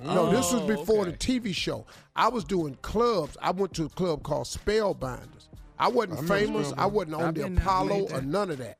No, 0.03 0.31
this 0.31 0.53
was 0.53 0.63
Oh, 0.63 0.67
before 0.67 1.03
okay. 1.07 1.11
the 1.13 1.17
TV 1.17 1.55
show. 1.55 1.87
I 2.15 2.29
was 2.29 2.45
doing 2.45 2.77
clubs. 2.83 3.37
I 3.41 3.51
went 3.53 3.73
to 3.75 3.85
a 3.85 3.89
club 3.89 4.23
called 4.23 4.47
Spellbinders. 4.47 5.49
I 5.79 5.89
wasn't 5.89 6.19
I 6.19 6.23
famous. 6.39 6.73
I 6.77 6.87
wasn't 6.87 7.15
on 7.15 7.23
I've 7.25 7.35
the 7.35 7.47
Apollo 7.47 8.09
or 8.13 8.21
none 8.23 8.51
of 8.51 8.59
that. 8.59 8.79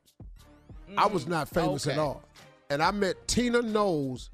I 0.97 1.07
was 1.07 1.27
not 1.27 1.49
mm, 1.49 1.53
famous 1.53 1.87
at 1.87 1.97
all. 1.97 2.23
And 2.69 2.83
I 2.83 2.91
met 2.91 3.27
Tina 3.27 3.61
Knowles, 3.61 4.29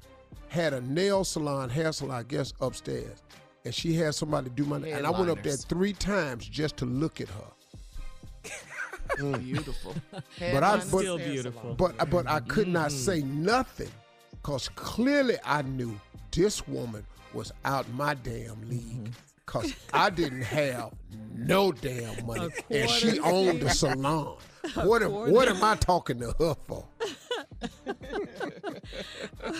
had 0.54 0.72
a 0.72 0.80
nail 0.80 1.24
salon, 1.24 1.68
hair 1.68 1.92
salon, 1.92 2.16
I 2.16 2.22
guess, 2.22 2.52
upstairs. 2.60 3.22
And 3.64 3.74
she 3.74 3.92
had 3.94 4.14
somebody 4.14 4.50
do 4.50 4.64
my 4.64 4.78
nail. 4.78 4.96
And 4.96 5.06
I 5.06 5.10
went 5.10 5.28
up 5.30 5.42
there 5.42 5.56
three 5.56 5.92
times 5.94 6.46
just 6.46 6.76
to 6.78 6.84
look 6.86 7.20
at 7.20 7.28
her. 7.28 7.50
Mm. 9.18 9.44
Beautiful. 9.44 9.94
But 10.10 10.64
I- 10.64 10.76
but- 10.78 10.80
Still 10.80 11.18
beautiful. 11.18 11.76
salon. 11.76 11.76
But 11.98 12.10
but 12.10 12.26
I 12.26 12.40
could 12.40 12.66
not 12.68 12.90
say 12.90 13.20
nothing 13.20 13.90
because 14.32 14.68
clearly 14.70 15.36
I 15.44 15.62
knew 15.62 16.00
this 16.32 16.66
woman 16.66 17.06
was 17.32 17.52
out 17.64 17.86
my 17.92 18.14
damn 18.14 18.68
league 18.68 19.12
because 19.44 19.72
I 19.92 20.08
didn't 20.10 20.42
have 20.42 20.94
no 21.32 21.70
damn 21.70 22.26
money 22.26 22.48
and 22.70 22.90
she 22.90 23.20
owned 23.20 23.60
the 23.60 23.70
salon. 23.82 24.36
What 24.82 25.02
am, 25.02 25.12
what 25.12 25.48
am 25.48 25.62
I 25.62 25.76
talking 25.76 26.18
to 26.20 26.34
her 26.38 26.54
for? 26.66 26.84
All 29.44 29.50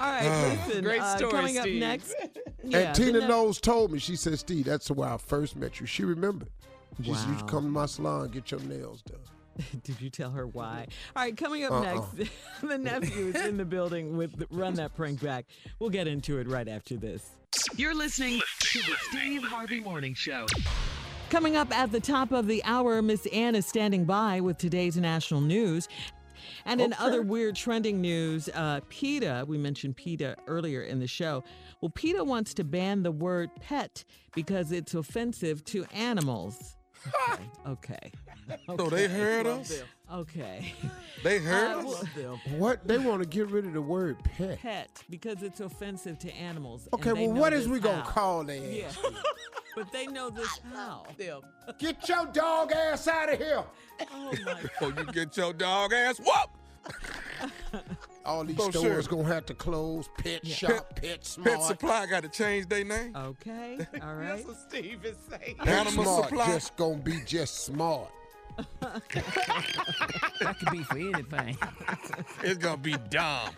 right, 0.00 0.58
listen. 0.66 0.84
Great 0.84 1.00
uh, 1.00 1.16
story, 1.16 1.32
coming 1.32 1.58
up 1.58 1.68
next. 1.68 2.14
Yeah, 2.64 2.78
and 2.78 2.96
Tina 2.96 3.12
the 3.12 3.20
ne- 3.20 3.28
Knowles 3.28 3.60
told 3.60 3.92
me, 3.92 3.98
she 3.98 4.16
said, 4.16 4.38
Steve, 4.38 4.64
that's 4.64 4.90
where 4.90 5.08
I 5.08 5.16
first 5.16 5.56
met 5.56 5.80
you. 5.80 5.86
She 5.86 6.04
remembered. 6.04 6.48
She 7.02 7.12
said, 7.14 7.28
you 7.28 7.38
should 7.38 7.48
come 7.48 7.64
to 7.64 7.70
my 7.70 7.86
salon 7.86 8.24
and 8.24 8.32
get 8.32 8.50
your 8.50 8.60
nails 8.60 9.02
done. 9.02 9.18
Did 9.82 10.00
you 10.00 10.10
tell 10.10 10.30
her 10.30 10.46
why? 10.46 10.86
All 11.16 11.22
right, 11.22 11.36
coming 11.36 11.64
up 11.64 11.72
Uh-uh. 11.72 11.82
next, 12.16 12.32
the 12.62 12.78
nephew 12.78 13.28
is 13.28 13.46
in 13.46 13.56
the 13.56 13.64
building 13.64 14.16
with 14.16 14.44
Run 14.50 14.74
That 14.74 14.94
Prank 14.94 15.20
Back. 15.20 15.46
We'll 15.78 15.90
get 15.90 16.06
into 16.06 16.38
it 16.38 16.48
right 16.48 16.68
after 16.68 16.96
this. 16.96 17.30
You're 17.76 17.94
listening 17.94 18.40
to 18.60 18.78
the 18.78 18.96
Steve 19.10 19.42
Harvey 19.44 19.80
Morning 19.80 20.14
Show. 20.14 20.46
Coming 21.28 21.56
up 21.56 21.70
at 21.76 21.92
the 21.92 22.00
top 22.00 22.32
of 22.32 22.46
the 22.46 22.62
hour, 22.64 23.00
Miss 23.02 23.26
Ann 23.26 23.54
is 23.54 23.66
standing 23.66 24.04
by 24.04 24.40
with 24.40 24.58
today's 24.58 24.96
national 24.96 25.40
news. 25.40 25.88
And 26.64 26.80
in 26.80 26.92
other 26.94 27.22
weird 27.22 27.56
trending 27.56 28.00
news, 28.00 28.48
uh, 28.54 28.80
PETA, 28.88 29.44
we 29.48 29.58
mentioned 29.58 29.96
PETA 29.96 30.36
earlier 30.46 30.82
in 30.82 30.98
the 31.00 31.06
show. 31.06 31.42
Well, 31.80 31.90
PETA 31.90 32.24
wants 32.24 32.54
to 32.54 32.64
ban 32.64 33.02
the 33.02 33.12
word 33.12 33.50
pet 33.60 34.04
because 34.34 34.72
it's 34.72 34.94
offensive 34.94 35.64
to 35.66 35.84
animals. 35.92 36.76
Okay. 37.32 37.42
Okay. 37.66 38.12
So 38.76 38.88
they 38.90 39.08
heard 39.08 39.46
us. 39.46 39.82
Okay. 40.12 40.72
They 41.24 41.38
heard 41.38 41.84
Uh, 41.84 41.88
us. 41.90 42.04
well, 42.16 42.40
What? 42.58 42.86
They 42.86 42.98
want 42.98 43.22
to 43.22 43.28
get 43.28 43.48
rid 43.48 43.64
of 43.66 43.72
the 43.72 43.80
word 43.82 44.16
pet. 44.36 44.58
pet 44.58 45.02
because 45.08 45.42
it's 45.42 45.60
offensive 45.60 46.18
to 46.20 46.32
animals. 46.34 46.88
Okay, 46.92 47.12
well, 47.12 47.32
what 47.32 47.52
is 47.52 47.64
this 47.64 47.72
we 47.72 47.80
going 47.80 47.96
to 47.96 48.02
how. 48.02 48.10
call 48.10 48.44
their 48.44 48.56
Yeah. 48.62 48.90
but 49.76 49.90
they 49.92 50.06
know 50.06 50.28
this 50.30 50.60
how. 50.74 51.04
Them. 51.16 51.40
Get 51.78 52.08
your 52.08 52.26
dog 52.26 52.72
ass 52.72 53.08
out 53.08 53.32
of 53.32 53.38
here. 53.38 53.64
Oh 54.12 54.34
my 54.44 54.54
Before 54.62 54.88
you 54.88 55.04
get 55.12 55.36
your 55.36 55.52
dog 55.54 55.92
ass 55.92 56.18
whoop. 56.18 56.50
All 58.24 58.44
these 58.44 58.56
Oh, 58.60 58.70
stores 58.70 59.06
sure. 59.06 59.16
gonna 59.22 59.34
have 59.34 59.46
to 59.46 59.54
close. 59.54 60.08
Pet 60.18 60.46
shop, 60.46 61.00
PetSmart. 61.00 61.44
Pet 61.44 61.62
Supply 61.62 62.06
got 62.06 62.22
to 62.22 62.28
change 62.28 62.68
their 62.68 62.84
name. 62.84 63.16
Okay. 63.16 63.78
All 64.02 64.14
right. 64.14 64.28
That's 64.36 64.44
what 64.46 64.56
Steve 64.68 65.04
is 65.04 65.16
saying. 65.28 65.56
Pet 65.58 65.68
Animal 65.68 66.04
smart 66.04 66.24
Supply. 66.28 66.46
just 66.46 66.76
gonna 66.76 66.96
be 66.98 67.20
just 67.26 67.64
smart. 67.64 68.10
That 68.80 70.58
could 70.58 70.70
be 70.72 70.82
for 70.84 70.98
anything. 70.98 71.56
It's 72.42 72.58
gonna 72.58 72.76
be 72.76 72.96
dumb. 73.10 73.50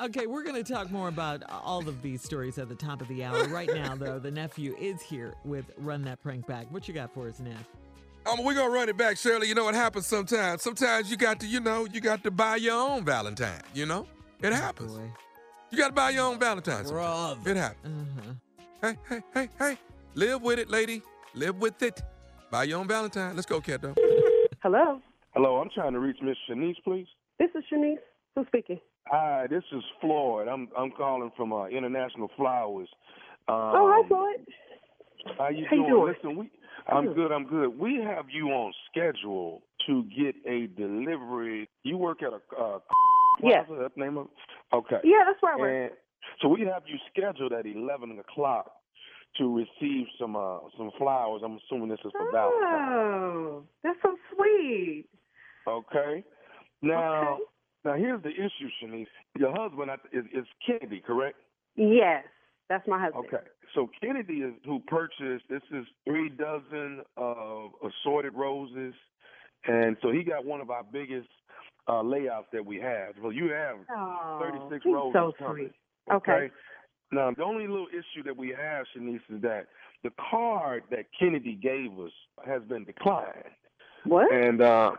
Okay, 0.00 0.26
we're 0.26 0.42
going 0.42 0.62
to 0.62 0.72
talk 0.72 0.90
more 0.90 1.06
about 1.08 1.44
all 1.48 1.88
of 1.88 2.02
these 2.02 2.20
stories 2.20 2.58
at 2.58 2.68
the 2.68 2.74
top 2.74 3.00
of 3.00 3.06
the 3.06 3.22
hour. 3.22 3.46
Right 3.46 3.70
now, 3.72 3.94
though, 3.94 4.18
the 4.18 4.30
nephew 4.30 4.74
is 4.76 5.00
here 5.00 5.34
with 5.44 5.70
Run 5.78 6.02
That 6.02 6.20
Prank 6.20 6.46
Back. 6.48 6.66
What 6.72 6.88
you 6.88 6.94
got 6.94 7.14
for 7.14 7.28
us, 7.28 7.38
Neff? 7.38 7.64
Um, 8.26 8.42
we're 8.42 8.54
gonna 8.54 8.70
run 8.70 8.88
it 8.88 8.96
back, 8.96 9.16
Shirley. 9.16 9.46
You 9.48 9.54
know 9.54 9.64
what 9.64 9.74
happens 9.74 10.06
sometimes? 10.06 10.62
Sometimes 10.62 11.10
you 11.10 11.16
got 11.16 11.38
to, 11.40 11.46
you 11.46 11.60
know, 11.60 11.86
you 11.86 12.00
got 12.00 12.24
to 12.24 12.30
buy 12.32 12.56
your 12.56 12.74
own 12.74 13.04
Valentine. 13.04 13.62
You 13.72 13.86
know, 13.86 14.06
it 14.42 14.52
happens. 14.52 14.92
Boy. 14.92 15.10
You 15.70 15.78
got 15.78 15.88
to 15.88 15.94
buy 15.94 16.10
your 16.10 16.24
own 16.24 16.40
Valentine. 16.40 16.86
sometimes. 16.86 17.46
It 17.46 17.56
happens. 17.56 18.08
Uh-huh. 18.18 18.32
Hey, 18.82 18.98
hey, 19.08 19.22
hey, 19.32 19.48
hey! 19.58 19.78
Live 20.14 20.42
with 20.42 20.58
it, 20.58 20.70
lady. 20.70 21.02
Live 21.34 21.56
with 21.56 21.80
it. 21.82 22.02
Buy 22.54 22.62
your 22.62 22.78
own 22.78 22.86
Valentine. 22.86 23.34
Let's 23.34 23.46
go, 23.46 23.60
Kato. 23.60 23.96
Hello, 24.62 25.00
Hello, 25.32 25.56
I'm 25.56 25.68
trying 25.74 25.92
to 25.92 25.98
reach 25.98 26.18
Miss 26.22 26.36
Shanice, 26.48 26.76
please. 26.84 27.08
this 27.40 27.48
is 27.56 27.64
Shanice. 27.68 27.96
Who's 28.36 28.46
speaking? 28.46 28.78
Hi, 29.08 29.48
this 29.50 29.64
is 29.72 29.82
Floyd. 30.00 30.46
I'm 30.46 30.68
I'm 30.78 30.92
calling 30.92 31.32
from 31.36 31.52
uh, 31.52 31.66
International 31.66 32.30
Flowers. 32.36 32.88
Um, 33.48 33.56
oh, 33.58 33.92
hi, 33.92 34.06
Floyd. 34.06 34.46
How 35.36 35.48
you 35.48 35.66
How 35.68 35.74
you 35.74 35.82
doing? 35.82 35.88
doing? 35.88 36.14
Listen, 36.16 36.36
we 36.38 36.50
I'm 36.86 37.12
good. 37.12 37.32
I'm 37.32 37.44
good. 37.48 37.76
We 37.76 38.00
have 38.06 38.26
you 38.32 38.46
on 38.50 38.72
schedule 38.88 39.64
to 39.88 40.04
get 40.16 40.36
a 40.48 40.68
delivery. 40.80 41.68
You 41.82 41.96
work 41.96 42.22
at 42.22 42.28
a 42.34 42.62
uh, 42.62 42.78
Yes. 43.42 43.64
plaza. 43.66 43.82
That's 43.82 43.94
the 43.96 44.00
name 44.00 44.16
of. 44.16 44.28
Okay. 44.72 45.00
Yeah, 45.02 45.24
that's 45.26 45.42
where 45.42 45.54
I 45.54 45.56
work. 45.56 45.90
And 45.90 45.90
so 46.40 46.46
we 46.50 46.60
have 46.72 46.84
you 46.86 46.98
scheduled 47.10 47.52
at 47.52 47.66
11 47.66 48.16
o'clock 48.20 48.70
to 49.38 49.54
receive 49.56 50.06
some 50.20 50.36
uh, 50.36 50.58
some 50.76 50.90
flowers. 50.98 51.42
I'm 51.44 51.58
assuming 51.66 51.88
this 51.88 51.98
is 52.04 52.12
for 52.12 52.30
Valentine's. 52.30 52.90
Oh, 52.92 53.62
that's 53.82 53.98
so 54.02 54.16
sweet. 54.34 55.06
Okay. 55.66 56.24
Now, 56.82 57.34
Okay. 57.34 57.42
now 57.84 57.94
here's 57.94 58.22
the 58.22 58.30
issue, 58.30 58.68
Shanice. 58.82 59.06
Your 59.38 59.52
husband 59.56 59.90
is, 60.12 60.24
is 60.32 60.46
Kennedy, 60.66 61.02
correct? 61.04 61.36
Yes, 61.76 62.24
that's 62.68 62.86
my 62.86 63.00
husband. 63.00 63.24
Okay. 63.26 63.44
So 63.74 63.88
Kennedy 64.00 64.34
is 64.34 64.54
who 64.64 64.80
purchased. 64.86 65.44
This 65.48 65.62
is 65.72 65.84
three 66.04 66.28
dozen 66.28 67.00
of 67.16 67.70
assorted 67.82 68.34
roses, 68.34 68.94
and 69.66 69.96
so 70.02 70.10
he 70.12 70.22
got 70.22 70.44
one 70.44 70.60
of 70.60 70.70
our 70.70 70.84
biggest 70.84 71.28
uh, 71.88 72.02
layouts 72.02 72.46
that 72.52 72.64
we 72.64 72.76
have. 72.78 73.14
Well, 73.22 73.32
you 73.32 73.50
have 73.50 73.76
Oh, 73.90 74.38
36 74.70 74.84
he's 74.84 74.94
roses 74.94 75.12
so 75.14 75.32
coming. 75.38 75.64
sweet. 75.64 76.14
Okay. 76.14 76.50
Now, 77.14 77.30
the 77.30 77.44
only 77.44 77.66
little 77.66 77.86
issue 77.88 78.22
that 78.24 78.36
we 78.36 78.48
have, 78.48 78.86
Shanice, 78.96 79.20
is 79.30 79.42
that 79.42 79.66
the 80.02 80.10
card 80.30 80.84
that 80.90 81.06
Kennedy 81.18 81.54
gave 81.54 81.98
us 81.98 82.12
has 82.46 82.62
been 82.62 82.84
declined. 82.84 83.44
What? 84.04 84.32
And 84.32 84.60
uh 84.60 84.92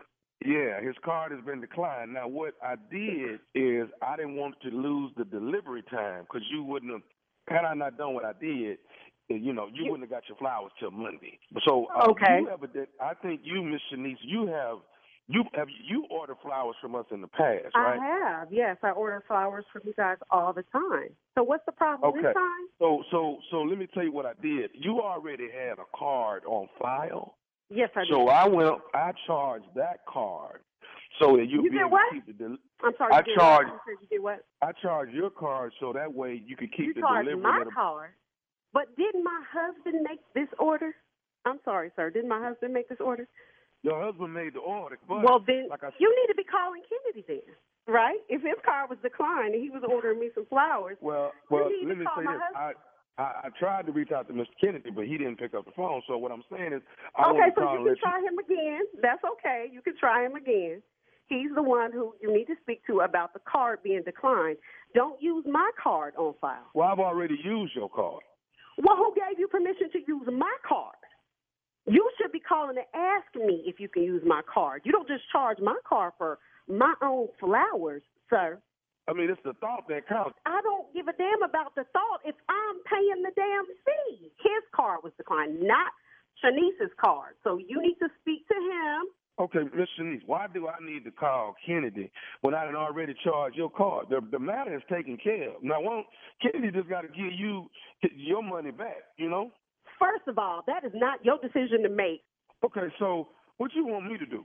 yeah, 0.46 0.82
his 0.82 0.96
card 1.04 1.32
has 1.32 1.44
been 1.44 1.62
declined. 1.62 2.14
Now, 2.14 2.28
what 2.28 2.54
I 2.62 2.76
did 2.92 3.40
is 3.56 3.88
I 4.02 4.16
didn't 4.18 4.36
want 4.36 4.56
to 4.62 4.70
lose 4.70 5.12
the 5.18 5.26
delivery 5.26 5.84
time 5.90 6.24
because 6.24 6.46
you 6.52 6.64
wouldn't 6.64 6.92
have. 6.92 7.02
Had 7.48 7.66
I 7.66 7.74
not 7.74 7.98
done 7.98 8.16
what 8.16 8.26
I 8.26 8.34
did, 8.34 8.80
you 9.30 9.54
know, 9.54 9.68
you, 9.72 9.84
wouldn't 9.84 10.02
have 10.02 10.10
got 10.10 10.28
your 10.28 10.38
flowers 10.38 10.72
till 10.80 10.90
Monday. 10.92 11.40
So, 11.68 11.86
uh, 11.96 12.10
Okay. 12.10 12.40
you 12.42 12.48
have 12.48 12.64
a, 12.64 12.88
I 13.00 13.14
think 13.14 13.42
you, 13.44 13.62
Miss 13.62 13.82
Shanice, 13.94 14.18
you 14.22 14.48
have 14.48 14.78
you 15.28 15.44
have 15.56 15.68
you 15.88 16.06
ordered 16.12 16.38
flowers 16.44 16.76
from 16.82 16.96
us 16.96 17.06
in 17.12 17.22
the 17.22 17.28
past, 17.28 17.74
right? 17.76 18.00
I 18.00 18.06
have. 18.40 18.54
Yes, 18.54 18.78
I 18.84 18.92
order 18.92 19.24
flowers 19.28 19.66
from 19.74 19.82
you 19.86 19.94
guys 19.94 20.18
all 20.30 20.54
the 20.54 20.64
time. 20.72 21.10
So 21.36 21.44
what's 21.44 21.66
the 21.66 21.72
problem 21.72 22.12
Okay. 22.12 22.22
this 22.22 22.34
time? 22.34 22.68
So, 22.80 23.04
so, 23.12 23.38
so 23.52 23.58
let 23.62 23.78
me 23.78 23.88
tell 23.94 24.04
you 24.04 24.12
what 24.12 24.26
I 24.26 24.34
did. 24.42 24.72
You 24.74 25.02
already 25.02 25.48
had 25.52 25.80
a 25.80 25.86
card 25.98 26.44
on 26.46 26.68
file. 26.80 27.38
Yes, 27.70 27.90
I 27.96 28.02
do. 28.04 28.10
So 28.12 28.28
I 28.28 28.48
went, 28.48 28.76
I 28.94 29.12
charged 29.26 29.66
that 29.76 30.02
card 30.08 30.62
so 31.20 31.38
that 31.38 31.46
you'll 31.50 31.64
You 31.64 31.72
be 31.72 31.78
did 31.78 31.80
able 31.82 31.92
what? 31.92 32.10
to 32.10 32.16
keep 32.16 32.28
the. 32.28 32.34
Del- 32.34 32.58
I'm 32.84 32.94
sorry. 32.98 33.14
I 33.14 33.18
you 33.20 33.24
did 33.26 33.36
charge- 33.38 33.68
What? 33.68 33.80
You 34.02 34.08
did 34.10 34.22
what? 34.24 34.46
I 34.62 34.72
charge 34.74 35.10
your 35.10 35.30
card 35.32 35.74
so 35.80 35.92
that 35.94 36.14
way 36.14 36.40
you 36.46 36.56
could 36.56 36.72
keep 36.72 36.88
You 36.88 36.94
the 36.94 37.02
charged 37.02 37.30
delivery. 37.30 37.42
my 37.52 37.62
at 37.62 37.68
a- 37.68 37.72
card. 37.72 38.12
But 38.74 38.96
didn't 38.98 39.24
my 39.24 39.42
husband 39.52 40.04
make 40.08 40.20
this 40.36 40.50
order? 40.60 40.94
I'm 41.46 41.60
sorry, 41.66 41.92
sir. 41.96 42.10
Didn't 42.12 42.30
my 42.30 42.42
husband 42.46 42.74
make 42.74 42.90
this 42.90 43.00
order? 43.00 43.28
Your 43.86 44.02
husband 44.02 44.34
made 44.34 44.58
the 44.58 44.66
order, 44.66 44.98
but 45.08 45.22
well, 45.22 45.38
then 45.46 45.70
like 45.70 45.84
I 45.84 45.94
said, 45.94 46.02
you 46.02 46.10
need 46.10 46.34
to 46.34 46.36
be 46.36 46.44
calling 46.44 46.82
Kennedy 46.90 47.22
then, 47.28 47.54
right? 47.86 48.18
If 48.28 48.42
his 48.42 48.58
card 48.66 48.90
was 48.90 48.98
declined 49.04 49.54
and 49.54 49.62
he 49.62 49.70
was 49.70 49.84
ordering 49.88 50.20
me 50.20 50.30
some 50.34 50.48
flowers, 50.50 50.98
well, 51.02 51.32
well, 51.52 51.70
let 51.70 51.98
me 51.98 52.06
say 52.18 52.26
this. 52.26 52.42
I, 52.58 52.74
I 53.22 53.46
I 53.46 53.50
tried 53.60 53.86
to 53.86 53.92
reach 53.92 54.12
out 54.12 54.28
to 54.28 54.34
Mr. 54.34 54.58
Kennedy, 54.60 54.90
but 54.90 55.06
he 55.06 55.18
didn't 55.18 55.38
pick 55.38 55.54
up 55.54 55.66
the 55.66 55.72
phone. 55.76 56.02
So 56.08 56.18
what 56.18 56.32
I'm 56.32 56.44
saying 56.52 56.74
is, 56.74 56.82
I 57.16 57.30
okay, 57.30 57.54
so 57.56 57.78
you 57.78 57.86
can 57.86 57.96
try 58.02 58.20
him 58.20 58.38
again. 58.42 58.82
That's 59.02 59.22
okay. 59.38 59.70
You 59.72 59.82
can 59.82 59.94
try 59.98 60.26
him 60.26 60.36
again. 60.36 60.82
He's 61.28 61.54
the 61.54 61.64
one 61.64 61.92
who 61.92 62.14
you 62.22 62.34
need 62.34 62.46
to 62.46 62.56
speak 62.62 62.86
to 62.88 63.02
about 63.02 63.34
the 63.34 63.40
card 63.46 63.84
being 63.84 64.02
declined. 64.04 64.58
Don't 64.94 65.22
use 65.22 65.46
my 65.48 65.70
card 65.82 66.16
on 66.18 66.34
file. 66.42 66.70
Well, 66.74 66.88
I've 66.88 67.00
already 67.00 67.38
used 67.44 67.76
your 67.76 67.90
card. 67.90 68.22
Well, 68.78 68.98
who 68.98 69.14
gave 69.16 69.40
you 69.40 69.48
permission 69.48 69.90
to 69.94 70.00
use 70.08 70.28
my 70.28 70.56
card? 70.68 70.96
You 71.88 72.10
should 72.18 72.32
be 72.32 72.40
calling 72.40 72.76
to 72.76 72.98
ask 72.98 73.28
me 73.36 73.64
if 73.66 73.80
you 73.80 73.88
can 73.88 74.04
use 74.04 74.24
my 74.26 74.42
card. 74.52 74.82
You 74.86 74.92
don't 74.92 75.08
just 75.08 75.24
charge 75.32 75.60
my 75.60 75.78
card 75.88 76.14
for 76.18 76.40
my 76.68 76.94
own 77.04 77.28
flowers, 77.40 78.02
sir. 78.30 78.60
I 79.08 79.14
mean, 79.14 79.30
it's 79.30 79.42
the 79.46 79.54
thought 79.62 79.88
that 79.90 80.08
counts. 80.08 80.36
I 80.48 80.62
don't 80.64 80.92
give 80.94 81.08
a 81.08 81.14
damn 81.14 81.44
about 81.44 81.76
the 81.76 81.84
thought 81.94 82.22
if 82.26 82.36
I'm 82.50 82.78
paying 82.90 83.22
the 83.22 83.32
damn 83.36 83.66
fee. 83.86 84.32
His 84.42 84.64
card 84.76 85.02
was 85.04 85.14
declined, 85.18 85.62
not 85.62 85.94
Shanice's 86.44 86.92
card. 87.00 87.36
So 87.44 87.58
you 87.58 87.82
need 87.82 87.98
to 88.02 88.10
speak 88.22 88.48
to 88.48 88.56
him. 88.56 89.06
Okay, 89.38 89.60
Miss 89.78 89.90
Shanice, 90.00 90.22
why 90.26 90.48
do 90.52 90.70
I 90.70 90.76
need 90.82 91.04
to 91.04 91.12
call 91.12 91.56
Kennedy 91.68 92.10
when 92.42 92.56
I 92.56 92.66
had 92.66 92.74
already 92.74 93.14
charged 93.24 93.58
your 93.58 93.70
card? 93.70 94.08
The 94.10 94.22
the 94.32 94.40
matter 94.40 94.76
is 94.76 94.82
taken 94.90 95.18
care 95.22 95.50
of. 95.50 95.62
Now, 95.62 95.82
won't 95.82 96.08
Kennedy 96.42 96.72
just 96.72 96.90
got 96.90 97.02
to 97.02 97.10
give 97.10 97.34
you 97.38 97.70
your 98.16 98.42
money 98.42 98.72
back? 98.72 99.04
You 99.18 99.30
know? 99.30 99.52
First 100.00 100.28
of 100.28 100.38
all, 100.38 100.64
that 100.68 100.84
is 100.84 100.92
not 100.94 101.24
your 101.24 101.38
decision 101.40 101.84
to 101.84 101.90
make. 101.90 102.24
Okay, 102.64 102.88
so 103.00 103.30
what 103.58 103.72
you 103.74 103.86
want 103.86 104.06
me 104.12 104.18
to 104.18 104.26
do? 104.26 104.44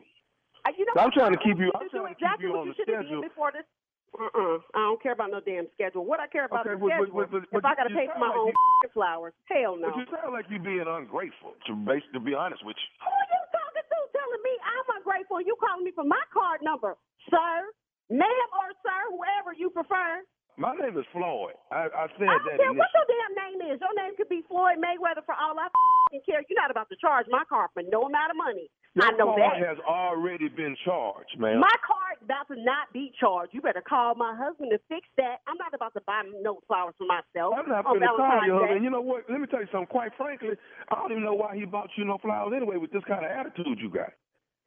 Uh, 0.66 0.70
you 0.76 0.84
know, 0.84 0.92
I'm 1.00 1.10
trying 1.10 1.32
to 1.32 1.40
keep 1.40 1.56
you. 1.58 1.72
you 1.72 1.72
I'm 1.74 1.88
trying 1.88 2.12
to 2.12 2.14
keep 2.14 2.20
exactly 2.20 2.46
you 2.46 2.52
what 2.52 2.60
on 2.60 2.66
you 2.68 2.74
the 2.76 2.82
schedule. 2.84 3.22
before 3.22 3.50
this. 3.52 3.64
Uh-uh. 4.10 4.58
I 4.74 4.90
don't 4.90 5.00
care 5.00 5.14
about 5.14 5.30
no 5.30 5.38
damn 5.40 5.70
schedule. 5.78 6.02
What 6.04 6.18
I 6.18 6.26
care 6.26 6.44
about 6.44 6.66
Okay, 6.66 6.74
is 6.74 6.82
but- 6.82 6.90
schedule. 6.90 7.14
but- 7.14 7.30
but- 7.30 7.46
but 7.50 7.58
if 7.62 7.64
I 7.64 7.74
got 7.78 7.86
to 7.86 7.94
you 7.94 7.96
pay 7.96 8.06
for 8.10 8.18
my 8.18 8.34
own 8.34 8.50
you- 8.52 8.90
flowers, 8.94 9.32
hell 9.46 9.78
no. 9.78 9.88
But 9.90 9.96
you 10.02 10.06
sound 10.10 10.34
like 10.34 10.46
you're 10.50 10.58
being 10.62 10.84
ungrateful. 10.86 11.54
To 11.66 11.72
base, 11.74 12.02
to 12.12 12.20
be 12.20 12.34
honest 12.34 12.64
with 12.66 12.74
you. 12.76 12.88
Who 13.06 13.08
are 13.08 13.28
you 13.30 13.40
talking 13.54 13.86
to 13.86 13.98
telling 14.12 14.42
me 14.42 14.52
I'm 14.66 14.88
ungrateful 14.98 15.40
you 15.40 15.54
calling 15.62 15.84
me 15.86 15.92
for 15.94 16.04
my 16.04 16.20
card 16.34 16.60
number? 16.60 16.98
Sir, 17.30 17.70
ma'am, 18.10 18.46
or 18.58 18.68
sir, 18.82 19.00
whoever 19.14 19.54
you 19.54 19.70
prefer. 19.70 20.26
My 20.61 20.77
name 20.77 20.92
is 20.92 21.09
Floyd. 21.09 21.57
I, 21.73 21.88
I 21.88 22.05
said 22.20 22.29
I 22.29 22.37
don't 22.37 22.44
that. 22.53 22.61
care 22.61 22.77
what 22.77 22.92
your 22.92 23.09
damn 23.09 23.33
name 23.33 23.61
is. 23.73 23.81
Your 23.81 23.96
name 23.96 24.12
could 24.20 24.29
be 24.29 24.44
Floyd 24.44 24.77
Mayweather 24.77 25.25
for 25.25 25.33
all 25.33 25.57
I 25.57 25.73
f***ing 25.73 26.20
care. 26.29 26.44
You're 26.53 26.61
not 26.61 26.68
about 26.68 26.92
to 26.92 27.01
charge 27.01 27.25
my 27.33 27.49
card 27.49 27.73
for 27.73 27.81
no 27.88 28.05
amount 28.05 28.29
of 28.29 28.37
money. 28.37 28.68
Your 28.92 29.09
I 29.09 29.16
know 29.16 29.33
that. 29.40 29.57
has 29.57 29.81
already 29.88 30.53
been 30.53 30.77
charged, 30.85 31.33
man. 31.40 31.64
My 31.64 31.73
card's 31.81 32.20
about 32.20 32.44
to 32.53 32.61
not 32.61 32.92
be 32.92 33.09
charged. 33.16 33.57
You 33.57 33.64
better 33.64 33.81
call 33.81 34.12
my 34.20 34.37
husband 34.37 34.68
to 34.77 34.81
fix 34.92 35.09
that. 35.16 35.40
I'm 35.49 35.57
not 35.57 35.73
about 35.73 35.96
to 35.96 36.05
buy 36.05 36.29
no 36.44 36.61
flowers 36.68 36.92
for 37.01 37.09
myself. 37.09 37.57
I'm 37.57 37.64
not 37.64 37.88
going 37.88 38.05
to 38.05 38.12
call 38.12 38.20
Valentine's 38.20 38.53
you, 38.53 38.61
Day. 38.61 38.73
and 38.77 38.85
you 38.85 38.92
know 38.92 39.01
what? 39.01 39.25
Let 39.33 39.40
me 39.40 39.49
tell 39.49 39.64
you 39.64 39.70
something. 39.73 39.88
Quite 39.88 40.12
frankly, 40.20 40.61
I 40.92 40.94
don't 41.01 41.09
even 41.16 41.25
know 41.25 41.40
why 41.40 41.57
he 41.57 41.64
bought 41.64 41.88
you 41.96 42.05
no 42.05 42.20
flowers 42.20 42.53
anyway 42.53 42.77
with 42.77 42.92
this 42.92 43.07
kind 43.09 43.25
of 43.25 43.33
attitude 43.33 43.81
you 43.81 43.88
got. 43.88 44.12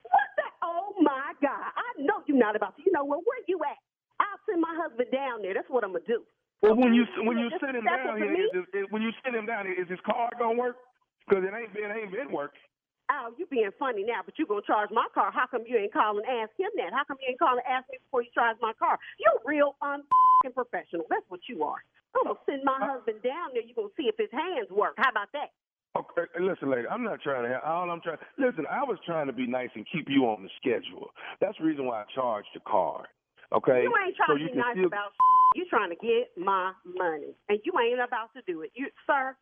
What 0.10 0.30
the? 0.42 0.46
Oh 0.66 0.98
my 1.06 1.38
God! 1.38 1.70
I 1.78 2.02
know 2.02 2.26
you're 2.26 2.42
not 2.42 2.56
about 2.58 2.74
to. 2.78 2.82
You 2.82 2.90
know 2.98 3.06
what? 3.06 3.22
Where 3.30 3.46
you 3.46 3.62
at? 3.62 3.78
I'll 4.24 4.42
send 4.48 4.64
my 4.64 4.72
husband 4.80 5.12
down 5.12 5.44
there. 5.44 5.54
That's 5.54 5.68
what 5.68 5.84
I'm 5.84 5.92
gonna 5.92 6.08
do. 6.08 6.24
Well, 6.64 6.80
when 6.80 6.96
you 6.96 7.04
when 7.28 7.36
you 7.38 7.52
sit 7.60 7.76
him 7.76 7.84
down 7.84 8.16
here, 8.16 8.32
is, 8.32 8.64
is, 8.72 8.86
when 8.88 9.04
you 9.04 9.12
sit 9.20 9.36
him 9.36 9.46
down 9.46 9.68
here, 9.68 9.76
is 9.76 9.90
his 9.92 10.00
car 10.08 10.32
gonna 10.40 10.56
work? 10.56 10.80
Because 11.28 11.44
it 11.44 11.52
ain't 11.52 11.76
been 11.76 11.92
ain't 11.92 12.12
been 12.12 12.32
working. 12.32 12.64
Oh, 13.12 13.36
you 13.36 13.46
being 13.52 13.70
funny 13.78 14.08
now, 14.08 14.24
but 14.24 14.40
you 14.40 14.48
gonna 14.48 14.64
charge 14.64 14.88
my 14.90 15.08
car. 15.12 15.28
How 15.28 15.44
come 15.46 15.68
you 15.68 15.76
ain't 15.76 15.92
call 15.92 16.16
and 16.16 16.26
ask 16.26 16.56
him 16.56 16.72
that? 16.80 16.96
How 16.96 17.04
come 17.04 17.20
you 17.20 17.36
ain't 17.36 17.40
call 17.40 17.60
and 17.60 17.68
ask 17.68 17.84
me 17.92 18.00
before 18.00 18.24
you 18.24 18.32
charge 18.32 18.56
my 18.64 18.72
car? 18.80 18.98
You're 19.20 19.44
real 19.44 19.76
un 19.84 20.08
professional. 20.56 21.04
That's 21.12 21.28
what 21.28 21.44
you 21.52 21.68
are. 21.68 21.84
I'm 22.16 22.32
gonna 22.32 22.40
send 22.48 22.64
my 22.64 22.80
husband 22.80 23.20
down 23.28 23.52
there. 23.52 23.64
You 23.64 23.76
gonna 23.76 23.92
see 24.00 24.08
if 24.08 24.16
his 24.16 24.32
hands 24.32 24.72
work. 24.72 24.96
How 24.96 25.12
about 25.12 25.36
that? 25.36 25.52
Okay, 26.00 26.26
listen, 26.40 26.72
lady. 26.72 26.88
I'm 26.88 27.04
not 27.04 27.22
trying 27.22 27.44
to. 27.44 27.60
All 27.60 27.92
I'm 27.92 28.02
trying. 28.02 28.18
Listen, 28.40 28.66
I 28.72 28.88
was 28.88 28.98
trying 29.06 29.28
to 29.28 29.34
be 29.34 29.46
nice 29.46 29.70
and 29.76 29.86
keep 29.92 30.08
you 30.08 30.26
on 30.26 30.48
the 30.48 30.50
schedule. 30.58 31.12
That's 31.42 31.58
the 31.60 31.66
reason 31.66 31.86
why 31.86 32.02
I 32.02 32.06
charged 32.16 32.50
the 32.56 32.62
card. 32.66 33.08
Okay. 33.54 33.84
You 33.84 33.94
ain't 34.04 34.16
trying 34.18 34.34
so 34.34 34.38
to 34.38 34.42
you 34.42 34.50
be 34.50 34.58
nice 34.58 34.74
still, 34.74 34.88
about. 34.88 35.14
You 35.56 35.66
trying 35.70 35.90
to 35.90 36.00
get 36.02 36.34
my 36.38 36.74
money, 36.86 37.38
and 37.50 37.60
you 37.64 37.74
ain't 37.78 38.02
about 38.02 38.34
to 38.34 38.42
do 38.48 38.62
it. 38.64 38.72
You, 38.74 38.88
sir, 39.06 39.36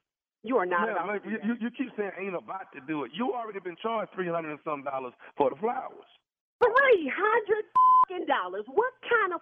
you 0.44 0.58
are 0.58 0.66
not 0.66 0.88
Yeah, 0.88 1.00
about 1.00 1.08
like, 1.08 1.24
to 1.24 1.30
do 1.30 1.38
that. 1.38 1.46
you, 1.46 1.54
you 1.62 1.70
keep 1.72 1.88
saying 1.96 2.12
ain't 2.20 2.36
about 2.36 2.68
to 2.74 2.82
do 2.88 3.06
it. 3.06 3.12
You 3.16 3.34
already 3.34 3.60
been 3.60 3.78
charged 3.82 4.12
three 4.14 4.28
hundred 4.28 4.52
and 4.52 4.60
some 4.66 4.84
dollars 4.84 5.14
for 5.38 5.50
the 5.50 5.56
flowers. 5.56 6.10
Three 6.62 7.10
hundred 7.10 7.66
fucking 7.74 8.26
dollars. 8.30 8.66
What 8.70 8.94
kind 9.10 9.34
of 9.34 9.42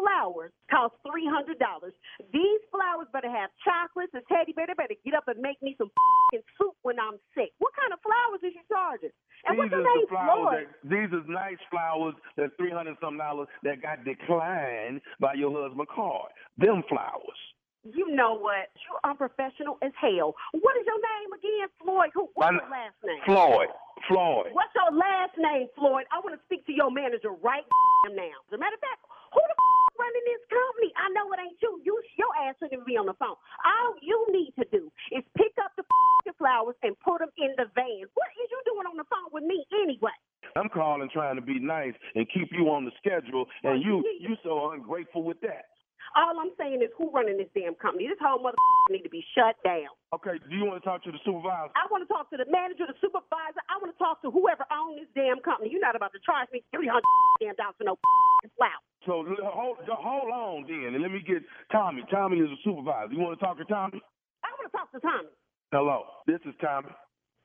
flowers 0.00 0.50
cost 0.72 0.94
three 1.04 1.28
hundred 1.28 1.58
dollars? 1.60 1.92
These 2.32 2.60
flowers 2.72 3.06
better 3.12 3.30
have 3.30 3.50
chocolates 3.60 4.12
and 4.16 4.24
teddy 4.32 4.52
bear. 4.56 4.66
They 4.66 4.74
better 4.74 4.96
get 5.04 5.14
up 5.14 5.28
and 5.28 5.38
make 5.44 5.60
me 5.62 5.76
some 5.76 5.92
fucking 5.92 6.44
soup 6.56 6.74
when 6.82 6.96
I'm 6.98 7.20
sick. 7.36 7.52
What 7.60 7.76
kind 7.76 7.92
of 7.92 8.00
flowers 8.00 8.40
is 8.42 8.56
you 8.56 8.64
charging? 8.72 9.12
And 9.44 9.60
these 9.60 9.68
what's 9.68 9.76
the 9.76 9.84
name, 9.84 10.06
Floyd? 10.08 10.66
that, 10.72 10.88
these 10.88 11.10
is 11.12 11.24
nice 11.28 11.60
flowers 11.70 12.14
that's 12.36 12.52
three 12.56 12.72
hundred 12.72 12.96
some 13.00 13.18
dollars 13.20 13.48
that 13.62 13.82
got 13.84 14.00
declined 14.08 15.04
by 15.20 15.34
your 15.36 15.52
husband 15.52 15.88
card. 15.92 16.32
Them 16.56 16.82
flowers. 16.88 17.40
You 17.84 18.08
know 18.16 18.32
what? 18.40 18.72
You're 18.80 19.04
unprofessional 19.04 19.76
as 19.84 19.92
hell. 20.00 20.32
What 20.56 20.74
is 20.80 20.88
your 20.88 20.96
name 20.96 21.30
again, 21.36 21.68
Floyd? 21.84 22.08
Who? 22.16 22.32
What's 22.32 22.56
My- 22.56 22.56
your 22.56 22.70
last 22.72 22.96
name? 23.04 23.20
Floyd. 23.28 23.68
Floyd. 24.08 24.52
What's 24.52 24.74
your 24.76 24.92
last 24.92 25.34
name, 25.38 25.68
Floyd? 25.74 26.04
I 26.12 26.20
want 26.20 26.36
to 26.36 26.42
speak 26.46 26.66
to 26.66 26.74
your 26.74 26.90
manager 26.90 27.32
right 27.40 27.64
now. 28.12 28.36
As 28.48 28.52
a 28.54 28.60
matter 28.60 28.76
of 28.76 28.82
fact, 28.84 29.02
who 29.32 29.40
the 29.40 29.56
f- 29.56 29.96
running 30.02 30.26
this 30.26 30.44
company? 30.50 30.90
I 30.98 31.06
know 31.14 31.26
it 31.32 31.40
ain't 31.40 31.58
you. 31.62 31.80
You 31.84 31.94
your 32.18 32.32
ass 32.44 32.56
shouldn't 32.60 32.86
be 32.86 32.96
on 32.96 33.06
the 33.06 33.16
phone. 33.16 33.38
All 33.64 33.90
you 34.02 34.18
need 34.30 34.52
to 34.60 34.66
do 34.70 34.90
is 35.14 35.24
pick 35.36 35.54
up 35.62 35.72
the 35.78 35.84
f- 35.86 36.36
flowers 36.40 36.76
and 36.82 36.98
put 37.00 37.20
them 37.20 37.30
in 37.38 37.54
the 37.56 37.70
van. 37.74 38.04
What 38.14 38.28
is 38.40 38.46
you 38.50 38.60
doing 38.68 38.86
on 38.90 38.96
the 38.98 39.08
phone 39.08 39.30
with 39.32 39.44
me 39.44 39.64
anyway? 39.82 40.14
I'm 40.56 40.68
calling 40.68 41.08
trying 41.12 41.36
to 41.36 41.42
be 41.42 41.58
nice 41.58 41.94
and 42.14 42.26
keep 42.32 42.48
you 42.52 42.70
on 42.70 42.84
the 42.84 42.92
schedule, 42.98 43.46
and 43.64 43.82
you 43.82 44.04
you 44.20 44.36
so 44.44 44.70
ungrateful 44.70 45.22
with 45.22 45.40
that. 45.40 45.73
All 46.14 46.38
I'm 46.38 46.54
saying 46.58 46.78
is 46.78 46.94
who 46.94 47.10
running 47.10 47.36
this 47.38 47.50
damn 47.58 47.74
company? 47.74 48.06
This 48.06 48.18
whole 48.22 48.38
mother 48.38 48.56
need 48.90 49.02
to 49.02 49.10
be 49.10 49.24
shut 49.34 49.58
down. 49.66 49.90
Okay, 50.14 50.38
do 50.46 50.54
you 50.54 50.62
want 50.64 50.78
to 50.78 50.86
talk 50.86 51.02
to 51.04 51.10
the 51.10 51.18
supervisor? 51.26 51.74
I 51.74 51.90
want 51.90 52.06
to 52.06 52.10
talk 52.10 52.30
to 52.30 52.38
the 52.38 52.46
manager, 52.46 52.86
the 52.86 52.94
supervisor. 53.02 53.58
I 53.66 53.82
want 53.82 53.90
to 53.90 53.98
talk 53.98 54.22
to 54.22 54.30
whoever 54.30 54.62
owns 54.70 55.02
this 55.02 55.10
damn 55.18 55.42
company. 55.42 55.74
You're 55.74 55.82
not 55.82 55.98
about 55.98 56.14
to 56.14 56.22
charge 56.22 56.46
me 56.54 56.62
three 56.70 56.86
hundred 56.86 57.06
damn 57.42 57.58
dollars 57.58 57.74
for 57.78 57.86
no 57.90 57.98
flowers. 58.58 58.86
So 59.04 59.26
hold 59.42 59.82
hold 59.90 60.30
on 60.30 60.64
then, 60.70 60.94
and 60.94 61.02
let 61.02 61.10
me 61.10 61.20
get 61.20 61.42
Tommy. 61.74 62.06
Tommy 62.08 62.38
is 62.38 62.48
a 62.48 62.58
supervisor. 62.62 63.12
You 63.12 63.20
want 63.20 63.34
to 63.38 63.42
talk 63.44 63.58
to 63.58 63.66
Tommy? 63.66 63.98
I 64.46 64.48
want 64.54 64.70
to 64.70 64.74
talk 64.74 64.88
to 64.94 65.00
Tommy. 65.02 65.34
Hello, 65.74 66.06
this 66.30 66.40
is 66.46 66.54
Tommy. 66.62 66.94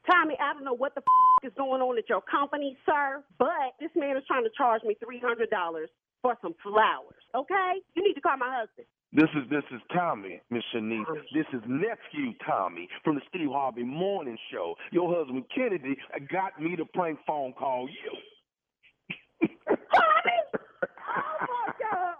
Tommy, 0.08 0.38
I 0.39 0.53
don't 0.53 0.63
know 0.63 0.77
what 0.77 0.95
the 0.95 1.01
f- 1.01 1.49
is 1.51 1.53
going 1.58 1.82
on 1.82 1.97
at 1.97 2.08
your 2.08 2.21
company, 2.21 2.77
sir, 2.86 3.23
but 3.38 3.75
this 3.82 3.91
man 3.95 4.15
is 4.15 4.23
trying 4.27 4.43
to 4.45 4.53
charge 4.55 4.82
me 4.86 4.95
three 5.03 5.19
hundred 5.19 5.49
dollars 5.49 5.89
for 6.21 6.36
some 6.41 6.55
flowers. 6.63 7.23
Okay, 7.36 7.73
you 7.95 8.03
need 8.03 8.13
to 8.13 8.21
call 8.21 8.38
my 8.38 8.60
husband. 8.60 8.88
This 9.12 9.29
is 9.36 9.49
this 9.49 9.63
is 9.71 9.82
Tommy, 9.91 10.39
Miss 10.51 10.63
Shanice. 10.73 11.05
This 11.34 11.45
is 11.51 11.62
nephew 11.67 12.34
Tommy 12.45 12.88
from 13.03 13.15
the 13.15 13.21
Steve 13.29 13.49
Harvey 13.51 13.84
Morning 13.84 14.38
Show. 14.51 14.75
Your 14.91 15.15
husband 15.15 15.45
Kennedy 15.53 15.97
got 16.32 16.62
me 16.62 16.75
to 16.75 16.86
prank 16.93 17.17
phone 17.25 17.53
call 17.53 17.88
you. 17.89 19.47
Tommy! 19.67 19.77
Oh 21.12 21.45
my 21.47 21.73
God! 21.79 22.15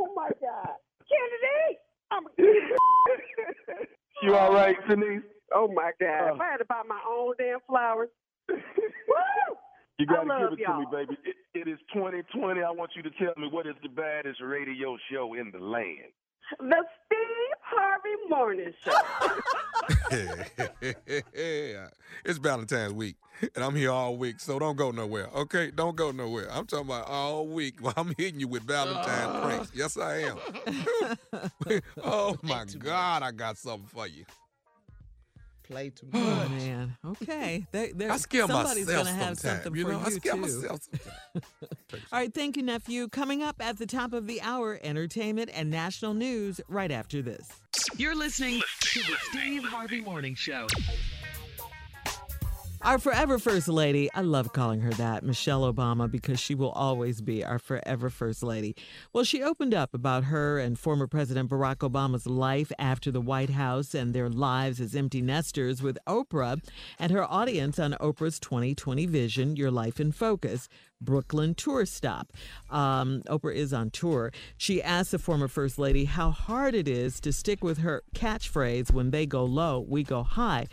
Oh, 0.00 0.12
my 0.16 0.28
God! 0.40 0.74
Kennedy! 1.08 1.78
I'm 2.10 2.24
you 4.22 4.34
all 4.34 4.52
right, 4.52 4.76
Shanice? 4.88 5.22
Oh 5.54 5.68
my 5.68 5.92
God! 6.00 6.30
Uh. 6.30 6.34
if 6.34 6.40
I 6.40 6.50
had 6.50 6.56
to 6.56 6.64
buy 6.64 6.82
my 6.88 7.00
own 7.08 7.34
damn 7.38 7.60
flowers, 7.68 8.08
woo! 8.48 8.58
You 9.98 10.06
got 10.06 10.24
to 10.24 10.32
I 10.32 10.38
give 10.38 10.38
love 10.50 10.52
it 10.58 10.64
to 10.66 10.78
me, 10.78 10.86
baby. 10.90 11.16
It, 11.24 11.36
it 11.54 11.68
is 11.70 11.78
2020. 11.92 12.62
I 12.62 12.70
want 12.70 12.90
you 12.96 13.02
to 13.02 13.10
tell 13.10 13.34
me 13.36 13.46
what 13.48 13.66
is 13.66 13.74
the 13.82 13.88
baddest 13.88 14.40
radio 14.40 14.96
show 15.10 15.34
in 15.34 15.50
the 15.52 15.60
land. 15.60 16.12
The 16.58 16.84
Steve 17.06 17.54
Harvey 17.62 18.16
Morning 18.28 18.72
Show. 18.84 18.92
it's 22.24 22.38
Valentine's 22.38 22.92
week, 22.92 23.16
and 23.54 23.64
I'm 23.64 23.74
here 23.74 23.90
all 23.90 24.16
week, 24.16 24.40
so 24.40 24.58
don't 24.58 24.76
go 24.76 24.90
nowhere. 24.90 25.28
Okay, 25.34 25.70
don't 25.70 25.96
go 25.96 26.10
nowhere. 26.10 26.50
I'm 26.50 26.66
talking 26.66 26.86
about 26.86 27.06
all 27.06 27.46
week. 27.46 27.76
While 27.80 27.94
I'm 27.96 28.14
hitting 28.18 28.40
you 28.40 28.48
with 28.48 28.64
Valentine 28.64 29.42
pranks. 29.42 29.72
Yes, 29.74 29.96
I 29.96 30.18
am. 30.18 30.36
oh 32.04 32.36
my 32.42 32.66
God, 32.78 33.22
I 33.22 33.30
got 33.30 33.56
something 33.56 33.88
for 33.88 34.06
you. 34.06 34.26
Play 35.64 35.90
too 35.90 36.06
Oh. 36.12 36.48
Man, 36.50 36.96
okay. 37.06 37.66
There, 37.72 37.88
there, 37.94 38.12
I 38.12 38.18
scare 38.18 38.46
somebody's 38.46 38.86
myself 38.86 39.06
gonna 39.06 39.16
have 39.16 39.38
sometimes. 39.38 39.62
something 39.64 39.74
You 39.76 39.84
for 39.86 39.92
know, 39.92 39.98
you 40.00 40.04
I 40.06 40.10
scare 40.10 40.32
too. 40.34 40.38
myself 40.40 40.80
sometimes. 41.32 42.04
All 42.12 42.18
right, 42.18 42.34
thank 42.34 42.56
you, 42.56 42.62
nephew. 42.62 43.08
Coming 43.08 43.42
up 43.42 43.56
at 43.60 43.78
the 43.78 43.86
top 43.86 44.12
of 44.12 44.26
the 44.26 44.42
hour, 44.42 44.78
entertainment 44.82 45.50
and 45.54 45.70
national 45.70 46.12
news 46.14 46.60
right 46.68 46.90
after 46.90 47.22
this. 47.22 47.48
You're 47.96 48.14
listening 48.14 48.60
to 48.80 48.98
the 49.00 49.16
Steve 49.30 49.64
Harvey 49.64 50.00
Morning 50.02 50.34
Show. 50.34 50.66
Our 52.84 52.98
forever 52.98 53.38
first 53.38 53.66
lady, 53.66 54.10
I 54.12 54.20
love 54.20 54.52
calling 54.52 54.80
her 54.80 54.90
that, 54.90 55.22
Michelle 55.22 55.72
Obama, 55.72 56.10
because 56.10 56.38
she 56.38 56.54
will 56.54 56.72
always 56.72 57.22
be 57.22 57.42
our 57.42 57.58
forever 57.58 58.10
first 58.10 58.42
lady. 58.42 58.76
Well, 59.10 59.24
she 59.24 59.42
opened 59.42 59.72
up 59.72 59.94
about 59.94 60.24
her 60.24 60.58
and 60.58 60.78
former 60.78 61.06
President 61.06 61.48
Barack 61.48 61.76
Obama's 61.76 62.26
life 62.26 62.70
after 62.78 63.10
the 63.10 63.22
White 63.22 63.48
House 63.48 63.94
and 63.94 64.12
their 64.12 64.28
lives 64.28 64.82
as 64.82 64.94
empty 64.94 65.22
nesters 65.22 65.80
with 65.80 65.96
Oprah 66.06 66.62
and 66.98 67.10
her 67.10 67.24
audience 67.24 67.78
on 67.78 67.96
Oprah's 68.02 68.38
2020 68.38 69.06
Vision, 69.06 69.56
Your 69.56 69.70
Life 69.70 69.98
in 69.98 70.12
Focus. 70.12 70.68
Brooklyn 71.00 71.54
tour 71.54 71.86
stop. 71.86 72.34
Um, 72.70 73.22
Oprah 73.28 73.54
is 73.54 73.72
on 73.72 73.90
tour. 73.90 74.30
She 74.58 74.82
asked 74.82 75.12
the 75.12 75.18
former 75.18 75.48
First 75.48 75.78
Lady 75.78 76.04
how 76.04 76.30
hard 76.30 76.74
it 76.74 76.86
is 76.86 77.18
to 77.20 77.32
stick 77.32 77.64
with 77.64 77.78
her 77.78 78.02
catchphrase 78.14 78.92
when 78.92 79.10
they 79.10 79.24
go 79.24 79.42
low, 79.42 79.80
we 79.80 80.02
go 80.02 80.22
high 80.22 80.66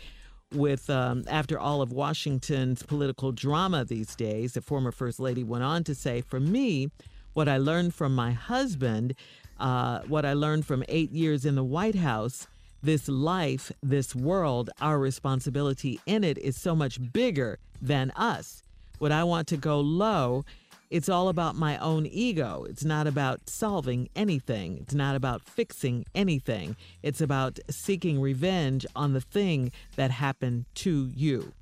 with 0.54 0.88
um, 0.90 1.24
after 1.28 1.58
all 1.58 1.82
of 1.82 1.92
Washington's 1.92 2.82
political 2.82 3.32
drama 3.32 3.84
these 3.84 4.14
days, 4.14 4.54
the 4.54 4.62
former 4.62 4.92
First 4.92 5.20
Lady 5.20 5.44
went 5.44 5.64
on 5.64 5.84
to 5.84 5.94
say, 5.94 6.20
For 6.20 6.40
me, 6.40 6.90
what 7.32 7.48
I 7.48 7.58
learned 7.58 7.94
from 7.94 8.14
my 8.14 8.32
husband, 8.32 9.14
uh, 9.58 10.00
what 10.00 10.24
I 10.24 10.32
learned 10.32 10.66
from 10.66 10.84
eight 10.88 11.12
years 11.12 11.44
in 11.44 11.54
the 11.54 11.64
White 11.64 11.94
House, 11.94 12.46
this 12.82 13.08
life, 13.08 13.70
this 13.82 14.14
world, 14.14 14.70
our 14.80 14.98
responsibility 14.98 16.00
in 16.06 16.24
it 16.24 16.38
is 16.38 16.56
so 16.56 16.74
much 16.74 17.12
bigger 17.12 17.58
than 17.80 18.10
us. 18.12 18.62
When 18.98 19.12
I 19.12 19.24
want 19.24 19.48
to 19.48 19.56
go 19.56 19.80
low, 19.80 20.44
it's 20.92 21.08
all 21.08 21.30
about 21.30 21.56
my 21.56 21.78
own 21.78 22.04
ego. 22.04 22.66
It's 22.68 22.84
not 22.84 23.06
about 23.06 23.48
solving 23.48 24.10
anything. 24.14 24.76
It's 24.76 24.92
not 24.92 25.16
about 25.16 25.42
fixing 25.42 26.04
anything. 26.14 26.76
It's 27.02 27.22
about 27.22 27.58
seeking 27.70 28.20
revenge 28.20 28.84
on 28.94 29.14
the 29.14 29.22
thing 29.22 29.72
that 29.96 30.10
happened 30.10 30.66
to 30.76 31.10
you. 31.16 31.54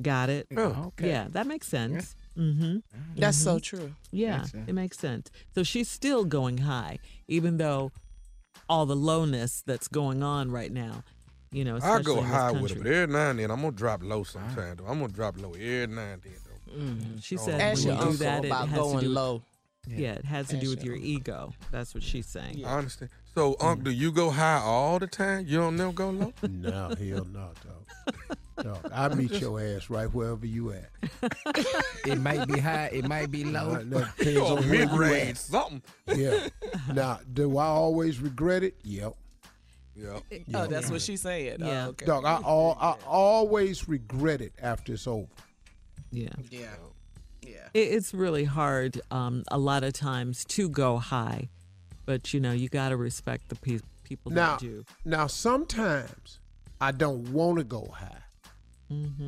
Got 0.00 0.30
it? 0.30 0.46
Oh, 0.56 0.84
okay. 0.86 1.08
Yeah, 1.08 1.26
that 1.32 1.46
makes 1.46 1.68
sense. 1.68 2.16
Mm-hmm. 2.36 2.78
That's 3.16 3.36
so 3.36 3.58
true. 3.58 3.92
Yeah, 4.10 4.38
Makes 4.38 4.54
it 4.54 4.72
makes 4.72 4.98
sense. 4.98 5.30
So 5.54 5.62
she's 5.62 5.90
still 5.90 6.24
going 6.24 6.58
high, 6.58 6.98
even 7.28 7.58
though 7.58 7.92
all 8.70 8.86
the 8.86 8.96
lowness 8.96 9.62
that's 9.66 9.86
going 9.86 10.22
on 10.22 10.50
right 10.50 10.72
now. 10.72 11.04
You 11.52 11.64
know, 11.64 11.74
I 11.74 11.78
especially 11.78 12.04
go 12.04 12.18
in 12.18 12.24
this 12.24 12.32
high 12.32 12.52
with 12.52 12.72
it, 12.72 12.78
but 12.78 12.86
every 12.86 13.12
now 13.12 13.30
and 13.30 13.38
then 13.38 13.50
I'm 13.50 13.60
gonna 13.60 13.72
drop 13.72 14.02
low 14.02 14.24
sometime. 14.24 14.76
Though. 14.76 14.86
I'm 14.86 15.00
gonna 15.00 15.12
drop 15.12 15.38
low 15.40 15.52
every 15.52 15.86
now 15.88 16.02
and 16.02 16.22
then. 16.22 16.32
Mm. 16.70 17.00
Though. 17.14 17.20
She 17.20 17.36
said 17.36 17.60
Ask 17.60 17.84
when 17.84 17.94
you 17.94 18.00
do 18.00 18.06
uncle 18.08 18.18
that, 18.26 18.44
it 18.44 18.46
about 18.48 18.68
has 18.68 18.78
to 18.78 18.90
do 18.90 18.94
with- 18.96 19.04
low. 19.04 19.42
Yeah, 19.88 20.14
it 20.14 20.24
has 20.24 20.48
to 20.48 20.56
do 20.56 20.70
with 20.70 20.82
your 20.82 20.96
your 20.96 21.04
ego. 21.04 21.52
That's 21.70 21.94
what 21.94 22.02
she's 22.02 22.26
saying. 22.26 22.64
I 22.66 22.78
understand. 22.78 23.08
So, 23.36 23.54
Unc, 23.60 23.84
do 23.84 23.90
you 23.92 24.10
go 24.10 24.30
high 24.30 24.58
all 24.58 24.98
the 24.98 25.06
time? 25.06 25.44
You 25.46 25.58
don't 25.58 25.76
never 25.76 25.92
go 25.92 26.10
low? 26.10 26.32
No, 26.48 26.88
hell 26.98 27.24
no, 27.32 27.50
dog. 27.62 28.36
Dog, 28.64 28.90
I 28.92 29.14
meet 29.14 29.32
your 29.40 29.60
ass 29.60 29.88
right 29.88 30.12
wherever 30.12 30.44
you 30.44 30.72
at. 30.72 30.90
It 32.04 32.20
might 32.20 32.48
be 32.48 32.58
high, 32.58 32.86
it 32.92 33.06
might 33.08 33.30
be 33.30 33.44
low. 33.44 33.76
that 33.76 34.16
depends 34.16 34.38
on 34.40 34.56
where 34.56 34.86
mid 34.86 34.90
you 34.90 34.96
range, 34.98 35.36
something. 35.36 35.82
Yeah. 36.16 36.48
Now, 36.92 37.20
do 37.32 37.56
I 37.58 37.66
always 37.66 38.18
regret 38.20 38.64
it? 38.64 38.76
Yep. 38.82 39.14
Yeah. 39.94 40.18
Oh, 40.54 40.66
that's 40.66 40.90
what 40.90 41.00
she 41.00 41.16
said. 41.16 41.60
Yeah. 41.60 41.86
Oh, 41.86 41.88
okay. 41.90 42.06
Dog, 42.06 42.24
I, 42.24 42.36
all, 42.42 42.76
I 42.80 42.94
always 43.06 43.88
regret 43.88 44.40
it 44.40 44.52
after 44.60 44.94
it's 44.94 45.06
over. 45.06 45.26
Yeah. 46.16 46.28
Yeah. 46.50 46.66
Yeah. 47.42 47.68
It, 47.74 47.78
it's 47.78 48.14
really 48.14 48.44
hard 48.44 49.00
um, 49.10 49.44
a 49.48 49.58
lot 49.58 49.84
of 49.84 49.92
times 49.92 50.44
to 50.46 50.68
go 50.68 50.96
high, 50.98 51.48
but 52.06 52.32
you 52.34 52.40
know, 52.40 52.52
you 52.52 52.68
got 52.68 52.88
to 52.88 52.96
respect 52.96 53.48
the 53.48 53.56
pe- 53.56 53.80
people 54.02 54.32
Now, 54.32 54.52
that 54.52 54.60
do. 54.60 54.84
now 55.04 55.26
sometimes 55.26 56.40
I 56.80 56.92
don't 56.92 57.32
want 57.32 57.58
to 57.58 57.64
go 57.64 57.86
high. 57.92 58.22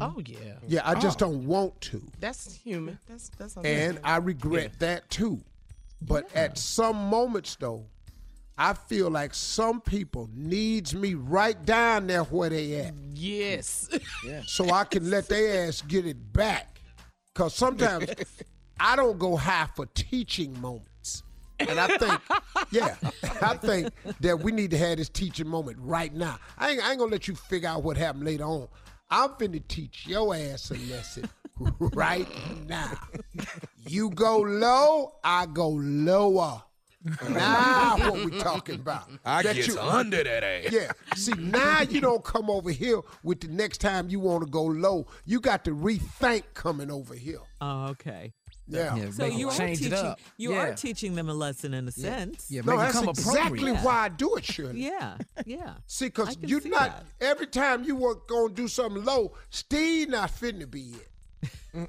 Oh 0.00 0.22
yeah. 0.24 0.36
Yeah, 0.68 0.82
I 0.84 0.94
just 1.00 1.18
don't 1.18 1.44
want 1.44 1.80
to. 1.82 2.00
That's 2.20 2.54
human. 2.54 2.96
That's 3.08 3.28
that's 3.30 3.56
And. 3.56 3.98
I 4.04 4.18
regret 4.18 4.78
that 4.78 5.10
too. 5.10 5.40
But 6.00 6.32
at 6.34 6.56
some 6.56 6.96
moments 6.96 7.56
though, 7.56 7.84
I 8.56 8.74
feel 8.74 9.10
like 9.10 9.34
some 9.34 9.80
people 9.80 10.30
needs 10.32 10.94
me 10.94 11.14
right 11.14 11.64
down 11.64 12.06
there 12.06 12.22
where 12.24 12.50
they 12.50 12.80
at. 12.80 12.94
yes. 13.14 13.88
Yeah. 14.24 14.42
So 14.46 14.70
I 14.70 14.84
can 14.84 15.10
let 15.10 15.28
their 15.28 15.66
ass 15.66 15.82
get 15.82 16.06
it 16.06 16.32
back. 16.32 16.77
Cause 17.38 17.54
sometimes 17.54 18.10
I 18.80 18.96
don't 18.96 19.16
go 19.16 19.36
high 19.36 19.68
for 19.76 19.86
teaching 19.94 20.60
moments. 20.60 21.22
And 21.60 21.78
I 21.78 21.86
think, 21.86 22.20
yeah, 22.72 22.96
I 23.40 23.54
think 23.54 23.92
that 24.18 24.40
we 24.40 24.50
need 24.50 24.72
to 24.72 24.78
have 24.78 24.98
this 24.98 25.08
teaching 25.08 25.46
moment 25.46 25.78
right 25.80 26.12
now. 26.12 26.40
I 26.58 26.70
ain't, 26.70 26.84
I 26.84 26.90
ain't 26.90 26.98
gonna 26.98 27.12
let 27.12 27.28
you 27.28 27.36
figure 27.36 27.68
out 27.68 27.84
what 27.84 27.96
happened 27.96 28.24
later 28.24 28.42
on. 28.42 28.66
I'm 29.08 29.30
finna 29.30 29.62
teach 29.68 30.04
your 30.04 30.34
ass 30.34 30.72
a 30.72 30.92
lesson 30.92 31.28
right 31.78 32.26
now. 32.66 32.98
You 33.86 34.10
go 34.10 34.38
low, 34.40 35.14
I 35.22 35.46
go 35.46 35.68
lower. 35.68 36.64
Now 37.28 37.96
what 38.10 38.24
we 38.24 38.38
talking 38.40 38.76
about? 38.76 39.08
I 39.24 39.42
That 39.42 39.56
get 39.56 39.66
you- 39.68 39.78
under 39.78 40.22
that 40.24 40.42
ass. 40.42 40.72
yeah. 40.72 40.92
See, 41.14 41.32
now 41.32 41.82
you 41.82 42.00
don't 42.00 42.24
come 42.24 42.50
over 42.50 42.70
here 42.70 43.00
with 43.22 43.40
the 43.40 43.48
next 43.48 43.78
time 43.80 44.08
you 44.08 44.18
want 44.20 44.44
to 44.44 44.50
go 44.50 44.64
low. 44.64 45.06
You 45.24 45.40
got 45.40 45.64
to 45.66 45.70
rethink 45.70 46.42
coming 46.54 46.90
over 46.90 47.14
here. 47.14 47.40
Oh, 47.60 47.88
okay. 47.90 48.32
Yeah. 48.66 48.96
Yeah, 48.96 49.10
So 49.10 49.24
you 49.26 49.48
are 49.48 49.56
teaching. 49.56 49.92
up. 49.94 50.20
You 50.36 50.52
yeah. 50.52 50.58
are 50.62 50.74
teaching 50.74 51.14
them 51.14 51.28
a 51.28 51.34
lesson 51.34 51.72
in 51.72 51.88
a 51.88 51.90
sense. 51.92 52.50
Yeah, 52.50 52.62
No, 52.64 52.76
that's 52.76 53.00
exactly 53.00 53.72
why 53.72 54.04
I 54.04 54.08
do 54.10 54.34
it, 54.36 54.44
Shirley. 54.44 54.84
Yeah. 54.84 55.16
Yeah. 55.46 55.74
See, 55.86 56.06
because 56.06 56.36
can 56.36 56.48
you 56.48 56.60
see 56.60 56.68
not 56.68 57.04
that. 57.20 57.26
every 57.26 57.46
time 57.46 57.84
you 57.84 57.96
were 57.96 58.16
gonna 58.28 58.52
do 58.52 58.68
something 58.68 59.04
low, 59.04 59.32
Steve 59.50 60.10
not 60.10 60.30
fitting 60.30 60.60
to 60.60 60.66
be 60.66 60.96
it. 61.72 61.88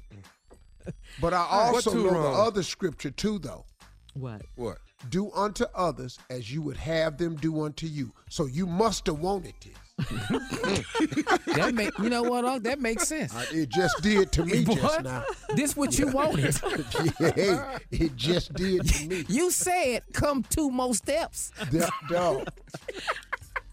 but 1.20 1.34
I 1.34 1.44
also 1.50 1.92
know 1.92 2.10
wrong? 2.10 2.22
the 2.22 2.28
other 2.40 2.62
scripture 2.62 3.10
too, 3.10 3.38
though. 3.38 3.66
What? 4.14 4.42
What? 4.56 4.78
Do 5.08 5.30
unto 5.32 5.64
others 5.74 6.18
as 6.28 6.52
you 6.52 6.62
would 6.62 6.76
have 6.76 7.16
them 7.16 7.36
do 7.36 7.62
unto 7.62 7.86
you. 7.86 8.12
So 8.28 8.46
you 8.46 8.66
must 8.66 9.06
have 9.06 9.18
wanted 9.20 9.54
this. 9.60 9.74
That 11.54 11.72
make 11.74 11.96
you 11.98 12.08
know 12.10 12.22
what? 12.22 12.44
Unc? 12.44 12.62
That 12.64 12.80
makes 12.80 13.08
sense. 13.08 13.34
Uh, 13.34 13.44
It 13.52 13.68
just 13.68 14.00
did 14.02 14.32
to 14.32 14.44
me 14.44 14.64
just 14.74 15.02
now. 15.02 15.24
This 15.54 15.76
what 15.76 15.98
you 15.98 16.06
wanted. 16.08 16.58
yeah, 17.20 17.78
it 17.90 18.16
just 18.16 18.52
did 18.54 18.86
to 18.88 19.06
me. 19.06 19.24
You 19.28 19.50
said 19.50 20.02
come 20.12 20.42
two 20.48 20.70
more 20.70 20.94
steps. 20.94 21.52
D- 21.70 21.80
dog. 22.08 22.48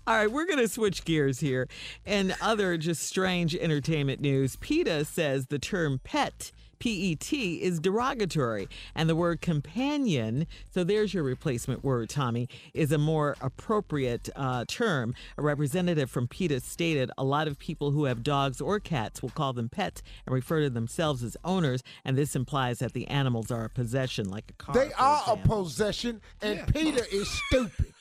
All 0.05 0.15
right, 0.15 0.31
we're 0.31 0.45
going 0.45 0.59
to 0.59 0.69
switch 0.69 1.03
gears 1.03 1.39
here. 1.41 1.67
And 2.05 2.33
other 2.41 2.77
just 2.77 3.03
strange 3.03 3.53
entertainment 3.55 4.21
news 4.21 4.55
PETA 4.57 5.03
says 5.05 5.47
the 5.47 5.59
term 5.59 5.99
pet, 6.03 6.51
P 6.79 7.11
E 7.11 7.15
T, 7.15 7.61
is 7.61 7.79
derogatory. 7.79 8.67
And 8.95 9.09
the 9.09 9.15
word 9.15 9.41
companion, 9.41 10.47
so 10.73 10.83
there's 10.83 11.13
your 11.13 11.23
replacement 11.23 11.83
word, 11.83 12.09
Tommy, 12.09 12.49
is 12.73 12.91
a 12.91 12.97
more 12.97 13.35
appropriate 13.41 14.29
uh, 14.35 14.65
term. 14.67 15.13
A 15.37 15.41
representative 15.41 16.09
from 16.09 16.27
PETA 16.27 16.61
stated 16.61 17.11
a 17.17 17.23
lot 17.23 17.47
of 17.47 17.57
people 17.57 17.91
who 17.91 18.05
have 18.05 18.23
dogs 18.23 18.61
or 18.61 18.79
cats 18.79 19.21
will 19.21 19.29
call 19.29 19.53
them 19.53 19.69
pets 19.69 20.01
and 20.25 20.33
refer 20.33 20.61
to 20.61 20.69
themselves 20.69 21.23
as 21.23 21.37
owners. 21.43 21.83
And 22.05 22.17
this 22.17 22.35
implies 22.35 22.79
that 22.79 22.93
the 22.93 23.07
animals 23.07 23.51
are 23.51 23.65
a 23.65 23.69
possession, 23.69 24.29
like 24.29 24.45
a 24.49 24.53
car. 24.53 24.75
They 24.75 24.89
for 24.89 25.01
are 25.01 25.23
a 25.27 25.37
possession, 25.37 26.21
and 26.41 26.67
PETA 26.73 27.13
is 27.13 27.29
stupid. 27.47 27.93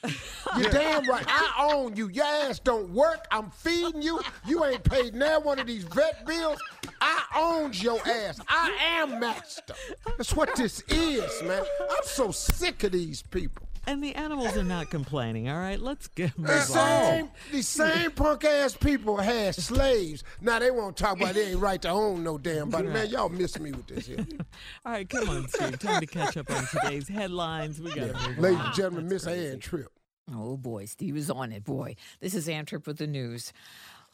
You're 0.56 0.70
damn 0.70 1.08
right. 1.08 1.24
I 1.26 1.70
own 1.72 1.96
you. 1.96 2.08
Your 2.08 2.24
ass 2.24 2.58
don't 2.58 2.90
work. 2.90 3.26
I'm 3.30 3.50
feeding 3.50 4.02
you. 4.02 4.20
You 4.46 4.64
ain't 4.64 4.84
paid 4.84 5.14
now 5.14 5.40
one 5.40 5.58
of 5.58 5.66
these 5.66 5.84
vet 5.84 6.26
bills. 6.26 6.58
I 7.00 7.22
owns 7.34 7.82
your 7.82 8.00
ass. 8.06 8.40
I 8.48 8.72
am 8.98 9.20
master. 9.20 9.74
That's 10.16 10.34
what 10.34 10.54
this 10.56 10.82
is, 10.88 11.42
man. 11.42 11.64
I'm 11.90 12.04
so 12.04 12.30
sick 12.30 12.84
of 12.84 12.92
these 12.92 13.22
people. 13.22 13.65
And 13.88 14.02
the 14.02 14.14
animals 14.16 14.56
are 14.56 14.64
not 14.64 14.90
complaining, 14.90 15.48
all 15.48 15.58
right? 15.58 15.78
Let's 15.80 16.08
get 16.08 16.36
move 16.36 16.48
The 16.48 16.54
on. 16.54 16.60
same, 16.62 17.30
these 17.52 17.68
same 17.68 18.10
punk 18.10 18.44
ass 18.44 18.76
people 18.76 19.16
had 19.16 19.54
slaves. 19.54 20.24
Now 20.40 20.58
they 20.58 20.72
won't 20.72 20.96
talk 20.96 21.16
about 21.18 21.34
they 21.34 21.52
ain't 21.52 21.60
right 21.60 21.80
to 21.82 21.90
own 21.90 22.24
no 22.24 22.36
damn 22.36 22.68
body. 22.68 22.88
Man, 22.88 23.08
y'all 23.10 23.28
miss 23.28 23.58
me 23.60 23.70
with 23.70 23.86
this 23.86 24.06
here. 24.06 24.26
All 24.84 24.92
right, 24.92 25.08
come 25.08 25.28
on, 25.28 25.46
Steve. 25.48 25.78
Time 25.78 26.00
to 26.00 26.06
catch 26.06 26.36
up 26.36 26.50
on 26.50 26.66
today's 26.66 27.06
headlines. 27.08 27.80
We 27.80 27.94
got 27.94 28.08
to 28.18 28.28
move 28.28 28.38
Ladies 28.38 28.60
and 28.60 28.74
gentlemen, 28.74 29.08
Miss 29.08 29.26
Ann 29.26 29.60
Tripp. 29.60 29.92
Oh 30.34 30.56
boy, 30.56 30.86
Steve 30.86 31.16
is 31.16 31.30
on 31.30 31.52
it, 31.52 31.62
boy. 31.62 31.94
This 32.20 32.34
is 32.34 32.48
Ann 32.48 32.66
Tripp 32.66 32.88
with 32.88 32.98
the 32.98 33.06
news. 33.06 33.52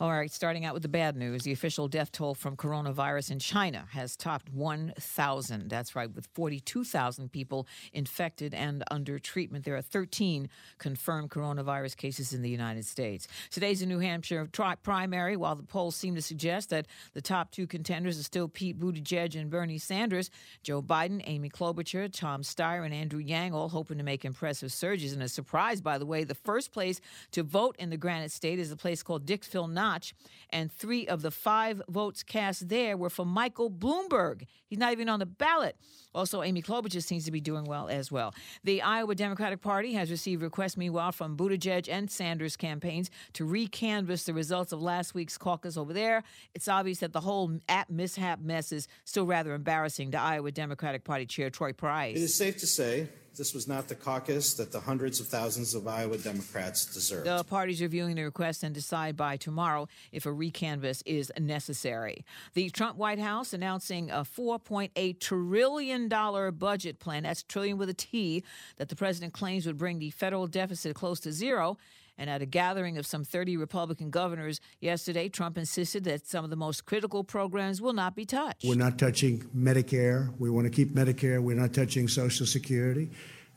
All 0.03 0.11
right, 0.11 0.33
starting 0.33 0.65
out 0.65 0.75
with 0.75 0.83
the 0.83 0.89
bad 0.89 1.17
news. 1.17 1.45
The 1.45 1.53
official 1.53 1.87
death 1.87 2.11
toll 2.11 2.35
from 2.35 2.57
coronavirus 2.57 3.31
in 3.31 3.39
China 3.39 3.87
has 3.93 4.17
topped 4.17 4.53
1,000. 4.53 5.69
That's 5.71 5.95
right, 5.95 6.13
with 6.13 6.27
42,000 6.35 7.31
people 7.31 7.69
infected 7.93 8.53
and 8.53 8.83
under 8.91 9.21
treatment. 9.21 9.65
There 9.65 9.77
are 9.77 9.81
13 9.81 10.49
confirmed 10.79 11.31
coronavirus 11.31 11.97
cases 11.97 12.33
in 12.33 12.43
the 12.43 12.51
United 12.51 12.85
States. 12.85 13.29
Today's 13.53 13.81
a 13.81 13.87
New 13.87 14.01
Hampshire 14.01 14.49
tri- 14.51 14.75
primary. 14.75 15.37
While 15.37 15.55
the 15.55 15.63
polls 15.63 15.95
seem 15.95 16.17
to 16.17 16.23
suggest 16.23 16.71
that 16.71 16.89
the 17.15 17.23
top 17.23 17.53
two 17.53 17.69
contenders 17.69 18.19
are 18.19 18.25
still 18.25 18.49
Pete 18.49 18.81
Buttigieg 18.81 19.41
and 19.41 19.51
Bernie 19.51 19.79
Sanders, 19.79 20.31
Joe 20.65 20.83
Biden, 20.83 21.23
Amy 21.27 21.49
Klobuchar, 21.49 22.13
Tom 22.13 22.43
Steyer, 22.43 22.85
and 22.85 22.93
Andrew 22.93 23.21
Yang 23.21 23.55
all 23.55 23.69
hoping 23.69 23.99
to 23.99 24.05
make 24.05 24.25
impressive 24.25 24.73
surges. 24.73 25.13
And 25.13 25.23
a 25.23 25.29
surprise, 25.29 25.81
by 25.81 25.97
the 25.97 26.07
way, 26.07 26.25
the 26.25 26.35
first 26.35 26.73
place 26.73 27.01
to 27.31 27.45
vote 27.45 27.77
in 27.79 27.91
the 27.91 27.97
Granite 27.97 28.33
State 28.33 28.59
is 28.59 28.73
a 28.73 28.77
place 28.77 29.05
called 29.05 29.27
Dixville 29.27 29.71
Notch, 29.93 30.15
and 30.51 30.73
three 30.73 31.07
of 31.07 31.23
the 31.23 31.31
five 31.31 31.83
votes 31.89 32.23
cast 32.23 32.69
there 32.69 32.97
were 32.97 33.11
for 33.11 33.27
Michael 33.27 33.71
Bloomberg. 33.71 34.47
He's 34.67 34.79
not 34.79 34.93
even 34.93 35.09
on 35.09 35.19
the 35.19 35.27
ballot. 35.27 35.77
Also, 36.15 36.43
Amy 36.43 36.63
Klobuchar 36.63 37.03
seems 37.03 37.25
to 37.25 37.31
be 37.31 37.41
doing 37.41 37.65
well 37.65 37.89
as 37.89 38.11
well. 38.11 38.35
The 38.65 38.83
Iowa 38.83 39.15
Democratic 39.15 39.61
Party 39.61 39.95
has 39.95 40.11
received 40.11 40.43
requests, 40.43 40.77
meanwhile, 40.77 41.13
from 41.13 41.37
Buttigieg 41.37 41.89
and 41.91 42.11
Sanders 42.11 42.57
campaigns 42.57 43.11
to 43.35 43.45
recanvass 43.45 44.25
the 44.25 44.35
results 44.35 44.73
of 44.73 44.83
last 44.83 45.15
week's 45.15 45.39
caucus 45.39 45.77
over 45.77 45.93
there. 45.93 46.23
It's 46.55 46.69
obvious 46.69 46.99
that 46.99 47.13
the 47.13 47.21
whole 47.21 47.59
app 47.69 47.91
mishap 47.91 48.41
mess 48.41 48.73
is 48.73 48.89
still 49.05 49.27
rather 49.27 49.55
embarrassing 49.55 50.11
to 50.13 50.19
Iowa 50.19 50.53
Democratic 50.53 51.05
Party 51.05 51.27
Chair 51.27 51.51
Troy 51.51 51.73
Price. 51.73 52.17
It 52.17 52.23
is 52.23 52.35
safe 52.35 52.59
to 52.59 52.67
say 52.67 53.09
this 53.37 53.55
was 53.55 53.67
not 53.67 53.89
the 53.89 53.95
caucus 53.95 54.55
that 54.55 54.73
the 54.73 54.81
hundreds 54.81 55.21
of 55.21 55.27
thousands 55.27 55.75
of 55.75 55.87
Iowa 55.87 56.19
Democrats 56.19 56.87
deserved. 56.87 57.27
The 57.27 57.45
parties 57.45 57.81
are 57.81 57.85
reviewing 57.85 58.17
the 58.17 58.25
request 58.25 58.63
and 58.63 58.75
decide 58.75 59.17
by 59.17 59.37
tomorrow 59.37 59.89
if 60.13 60.27
a 60.27 60.31
recanvass 60.31 61.03
is 61.07 61.33
necessary. 61.39 62.25
The 62.55 62.71
Trump 62.71 62.97
White 62.97 63.19
House 63.19 63.53
announcing 63.53 64.11
a 64.11 64.25
$4.8 64.25 65.21
trillion 65.21 66.09
budget 66.53 66.99
plan, 66.99 67.23
that's 67.23 67.43
trillion 67.43 67.79
with 67.79 67.89
a 67.89 67.95
T, 67.95 68.45
that 68.77 68.89
the 68.89 68.97
president 68.97 69.33
claims 69.33 69.67
would 69.67 69.79
bring 69.79 69.99
the 69.99 70.11
federal 70.11 70.47
deficit 70.47 70.95
close 70.95 71.21
to 71.21 71.33
zero 71.33 71.79
And 72.19 72.29
at 72.29 72.43
a 72.43 72.47
gathering 72.47 72.99
of 72.99 73.07
some 73.07 73.25
30 73.25 73.57
Republican 73.57 74.11
governors 74.11 74.61
yesterday, 74.81 75.29
Trump 75.29 75.57
insisted 75.57 76.05
that 76.05 76.27
some 76.27 76.45
of 76.45 76.51
the 76.51 76.57
most 76.57 76.85
critical 76.85 77.25
programs 77.25 77.81
will 77.81 77.95
not 77.95 78.15
be 78.15 78.25
touched. 78.25 78.65
We're 78.65 78.75
not 78.75 78.99
touching 78.99 79.41
Medicare. 79.57 80.33
We 80.39 80.51
want 80.51 80.67
to 80.67 80.71
keep 80.71 80.91
Medicare. 80.95 81.43
We're 81.43 81.57
not 81.57 81.73
touching 81.73 82.09
Social 82.09 82.47
Security. 82.47 83.11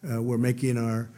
Uh, 0.09 0.21
we're 0.21 0.37
making 0.37 0.77
our 0.77 1.09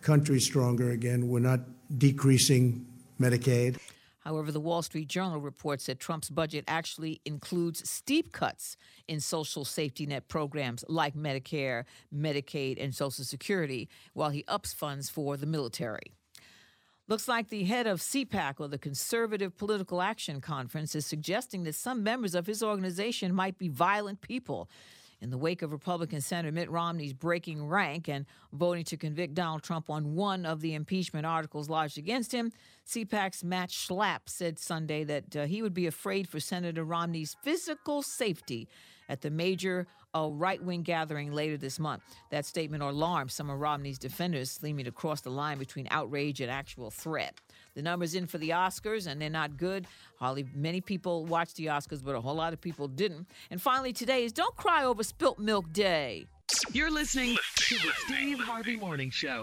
country 0.00 0.38
stronger 0.40 0.90
again. 0.90 1.28
We're 1.28 1.40
not 1.40 1.60
decreasing 1.98 2.86
Medicaid. 3.20 3.78
However, 4.20 4.50
the 4.50 4.60
Wall 4.60 4.80
Street 4.80 5.08
Journal 5.08 5.38
reports 5.38 5.86
that 5.86 6.00
Trump's 6.00 6.30
budget 6.30 6.64
actually 6.66 7.20
includes 7.26 7.88
steep 7.88 8.32
cuts 8.32 8.76
in 9.06 9.20
social 9.20 9.66
safety 9.66 10.06
net 10.06 10.28
programs 10.28 10.82
like 10.88 11.14
Medicare, 11.14 11.84
Medicaid, 12.14 12.82
and 12.82 12.94
Social 12.94 13.24
Security, 13.24 13.88
while 14.14 14.30
he 14.30 14.42
ups 14.48 14.72
funds 14.72 15.10
for 15.10 15.36
the 15.36 15.46
military. 15.46 16.14
Looks 17.06 17.28
like 17.28 17.50
the 17.50 17.64
head 17.64 17.86
of 17.86 18.00
CPAC, 18.00 18.54
or 18.60 18.68
the 18.68 18.78
Conservative 18.78 19.54
Political 19.58 20.00
Action 20.00 20.40
Conference, 20.40 20.94
is 20.94 21.04
suggesting 21.04 21.64
that 21.64 21.74
some 21.74 22.02
members 22.02 22.34
of 22.34 22.46
his 22.46 22.62
organization 22.62 23.34
might 23.34 23.58
be 23.58 23.68
violent 23.68 24.22
people. 24.22 24.70
In 25.20 25.28
the 25.28 25.36
wake 25.36 25.60
of 25.60 25.70
Republican 25.70 26.22
Senator 26.22 26.50
Mitt 26.50 26.70
Romney's 26.70 27.12
breaking 27.12 27.66
rank 27.66 28.08
and 28.08 28.24
voting 28.54 28.84
to 28.84 28.96
convict 28.96 29.34
Donald 29.34 29.62
Trump 29.62 29.90
on 29.90 30.14
one 30.14 30.46
of 30.46 30.62
the 30.62 30.74
impeachment 30.74 31.26
articles 31.26 31.68
lodged 31.68 31.98
against 31.98 32.32
him, 32.32 32.52
CPAC's 32.86 33.44
Matt 33.44 33.68
Schlapp 33.68 34.20
said 34.26 34.58
Sunday 34.58 35.04
that 35.04 35.36
uh, 35.36 35.44
he 35.44 35.60
would 35.60 35.74
be 35.74 35.86
afraid 35.86 36.26
for 36.26 36.40
Senator 36.40 36.84
Romney's 36.84 37.36
physical 37.42 38.02
safety 38.02 38.66
at 39.08 39.20
the 39.20 39.30
major 39.30 39.86
uh, 40.14 40.28
right 40.30 40.62
wing 40.62 40.82
gathering 40.82 41.32
later 41.32 41.56
this 41.56 41.78
month. 41.78 42.02
That 42.30 42.46
statement 42.46 42.82
alarmed 42.82 43.30
some 43.30 43.50
of 43.50 43.58
Romney's 43.58 43.98
defenders, 43.98 44.50
seeming 44.50 44.84
to 44.84 44.92
cross 44.92 45.20
the 45.20 45.30
line 45.30 45.58
between 45.58 45.88
outrage 45.90 46.40
and 46.40 46.50
actual 46.50 46.90
threat. 46.90 47.40
The 47.74 47.82
numbers 47.82 48.14
in 48.14 48.26
for 48.26 48.38
the 48.38 48.50
Oscars, 48.50 49.06
and 49.06 49.20
they're 49.20 49.30
not 49.30 49.56
good. 49.56 49.86
Hardly 50.18 50.46
many 50.54 50.80
people 50.80 51.26
watch 51.26 51.54
the 51.54 51.66
Oscars, 51.66 52.04
but 52.04 52.14
a 52.14 52.20
whole 52.20 52.36
lot 52.36 52.52
of 52.52 52.60
people 52.60 52.86
didn't. 52.86 53.26
And 53.50 53.60
finally, 53.60 53.92
today 53.92 54.24
is 54.24 54.32
Don't 54.32 54.56
Cry 54.56 54.84
Over 54.84 55.02
Spilt 55.02 55.38
Milk 55.38 55.72
Day. 55.72 56.26
You're 56.72 56.90
listening 56.90 57.36
to 57.56 57.74
the 57.76 57.90
Steve 58.06 58.38
Harvey 58.38 58.76
Morning 58.76 59.10
Show. 59.10 59.42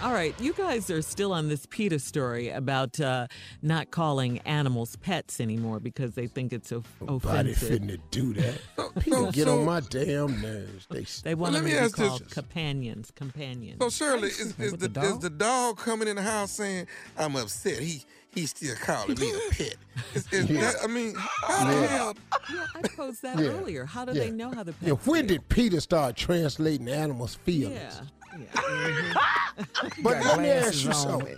All 0.00 0.12
right, 0.12 0.32
you 0.40 0.52
guys 0.52 0.90
are 0.90 1.02
still 1.02 1.32
on 1.32 1.48
this 1.48 1.66
PETA 1.66 1.98
story 1.98 2.50
about 2.50 3.00
uh, 3.00 3.26
not 3.62 3.90
calling 3.90 4.38
animals 4.40 4.94
pets 4.94 5.40
anymore 5.40 5.80
because 5.80 6.14
they 6.14 6.28
think 6.28 6.52
it's 6.52 6.70
o- 6.70 6.84
Nobody 7.00 7.50
offensive. 7.50 7.80
finna 7.82 7.98
do 8.12 8.32
that. 8.34 8.54
So- 8.78 8.90
People 9.00 9.32
get 9.32 9.48
on 9.48 9.64
my 9.64 9.80
damn 9.80 10.40
nerves. 10.40 10.86
They 10.88 11.04
They 11.24 11.34
want 11.34 11.54
let 11.54 11.60
them 11.60 11.64
me 11.66 11.70
to 11.72 11.76
be 11.78 11.84
ask 11.84 11.96
this. 11.96 12.08
called 12.08 12.30
companions. 12.30 13.10
Companions. 13.16 13.78
So 13.80 13.90
Shirley, 13.90 14.28
is, 14.28 14.40
is 14.58 14.72
With 14.72 14.80
the, 14.80 14.88
the 14.88 15.00
is 15.00 15.10
dog? 15.12 15.20
the 15.22 15.30
dog 15.30 15.78
coming 15.78 16.06
in 16.06 16.14
the 16.16 16.22
house 16.22 16.52
saying, 16.52 16.86
"I'm 17.16 17.34
upset"? 17.36 17.78
He 17.80 18.02
he's 18.34 18.50
still 18.50 18.76
calling 18.76 19.18
me 19.18 19.32
a 19.32 19.50
pet. 19.52 19.76
Is, 20.14 20.32
is 20.32 20.46
Yeah. 20.50 20.60
that, 20.60 20.76
I 20.84 20.86
mean, 20.86 21.14
how 21.16 21.64
the 21.66 21.72
Yeah. 21.74 21.86
hell? 21.88 22.14
yeah, 22.54 22.66
I 22.76 22.88
posed 22.88 23.22
that 23.22 23.38
Yeah. 23.38 23.48
earlier. 23.48 23.84
How 23.84 24.04
do 24.04 24.12
Yeah. 24.12 24.24
they 24.24 24.30
know 24.30 24.50
how 24.52 24.62
the 24.62 24.72
pets 24.72 24.86
Yeah, 24.86 24.92
when 25.10 25.26
feel? 25.26 25.38
did 25.38 25.48
PETA 25.48 25.80
start 25.80 26.14
translating 26.16 26.88
animals' 26.88 27.34
feelings? 27.34 27.74
Yeah. 27.80 28.00
Yeah. 28.38 29.64
But 30.02 30.22
let 30.24 30.40
me 30.40 30.48
ask 30.50 30.84
you 30.84 30.92
something. 30.92 31.36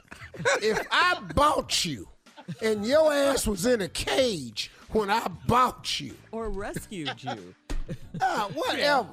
if 0.63 0.81
I 0.91 1.21
bought 1.35 1.85
you 1.85 2.09
and 2.63 2.85
your 2.85 3.13
ass 3.13 3.47
was 3.47 3.67
in 3.67 3.81
a 3.81 3.89
cage 3.89 4.71
when 4.91 5.11
I 5.11 5.27
bought 5.47 6.01
you, 6.01 6.15
Or 6.33 6.51
rescued 6.51 7.23
you. 7.23 7.55
ah, 8.21 8.49
whatever, 8.55 9.09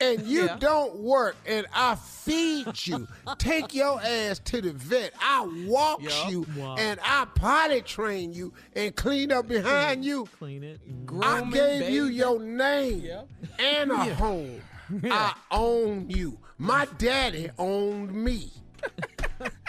and 0.00 0.22
you 0.26 0.44
Yeah. 0.46 0.56
don't 0.58 0.96
work 0.96 1.36
and 1.46 1.66
I 1.74 1.94
feed 1.96 2.86
you, 2.86 3.06
take 3.38 3.74
your 3.74 4.00
ass 4.00 4.38
to 4.46 4.60
the 4.60 4.72
vet, 4.72 5.12
I 5.20 5.46
walk 5.66 6.02
Yup. 6.02 6.30
you 6.30 6.46
Wow. 6.56 6.76
and 6.78 6.98
I 7.04 7.26
potty 7.34 7.80
train 7.82 8.32
you 8.32 8.52
and 8.74 8.94
clean 8.96 9.30
up 9.32 9.48
behind 9.48 10.04
you, 10.04 10.28
Clean 10.38 10.62
it. 10.62 10.80
Mm. 10.88 11.02
I 11.24 11.40
Grooming, 11.40 11.50
gave 11.52 11.90
you 11.90 12.04
your 12.06 12.40
name 12.40 13.00
Yep. 13.00 13.28
and 13.58 13.90
a 13.92 14.14
home. 14.14 14.60
I 15.10 15.34
own 15.50 16.08
you. 16.10 16.38
My 16.58 16.86
daddy 16.98 17.50
owned 17.58 18.12
me. 18.12 18.50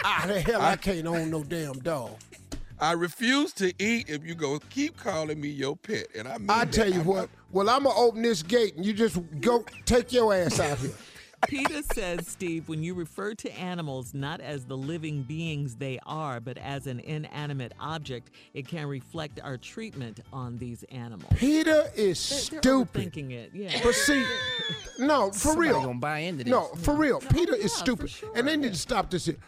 Ah, 0.04 0.24
the 0.26 0.38
hell 0.40 0.60
I 0.60 0.76
can't 0.76 1.06
own 1.06 1.30
no 1.30 1.42
damn 1.42 1.72
dog? 1.80 2.10
I 2.78 2.92
refuse 2.92 3.52
to 3.54 3.72
eat 3.82 4.08
if 4.08 4.24
you 4.24 4.34
go 4.34 4.58
keep 4.70 4.96
calling 4.96 5.40
me 5.40 5.48
your 5.48 5.76
pet, 5.76 6.06
and 6.14 6.28
I 6.28 6.36
mean 6.38 6.50
I 6.50 6.64
tell 6.66 6.88
you 6.92 7.00
I'm 7.00 7.06
what. 7.06 7.16
not- 7.22 7.30
Well, 7.50 7.68
I'm 7.70 7.84
gonna 7.84 7.96
open 7.98 8.22
this 8.22 8.42
gate 8.42 8.76
and 8.76 8.84
you 8.84 8.92
just 8.92 9.18
go 9.40 9.64
take 9.86 10.12
your 10.12 10.32
ass 10.34 10.60
out 10.60 10.78
here. 10.78 10.90
PETA 11.48 11.82
says, 11.94 12.26
Steve, 12.26 12.68
when 12.68 12.82
you 12.82 12.94
refer 12.94 13.34
to 13.34 13.52
animals 13.58 14.14
not 14.14 14.40
as 14.40 14.64
the 14.64 14.76
living 14.76 15.22
beings 15.22 15.76
they 15.76 15.98
are, 16.06 16.40
but 16.40 16.58
as 16.58 16.86
an 16.86 17.00
inanimate 17.00 17.72
object, 17.80 18.30
it 18.54 18.66
can 18.66 18.86
reflect 18.86 19.40
our 19.42 19.56
treatment 19.56 20.20
on 20.32 20.56
these 20.58 20.84
animals. 20.84 21.32
PETA 21.36 21.90
is 21.94 22.28
They're- 22.50 22.60
they're 22.60 22.60
stupid. 22.62 23.12
overthinking 23.12 23.30
it, 23.32 23.50
yeah. 23.54 23.80
But 23.82 23.94
see, 23.94 24.24
no, 24.98 25.30
for 25.30 25.38
Somebody 25.38 25.68
real. 25.70 25.82
gonna 25.82 25.98
buy 25.98 26.18
into 26.20 26.44
this. 26.44 26.50
No, 26.50 26.66
for 26.76 26.92
mm-hmm. 26.92 27.00
real. 27.00 27.20
PETA 27.20 27.54
is 27.56 27.72
yeah, 27.72 27.78
stupid. 27.78 28.10
sure. 28.10 28.30
And 28.34 28.48
they 28.48 28.56
need 28.56 28.72
to 28.72 28.78
stop 28.78 29.10
this 29.10 29.24
shit. 29.24 29.38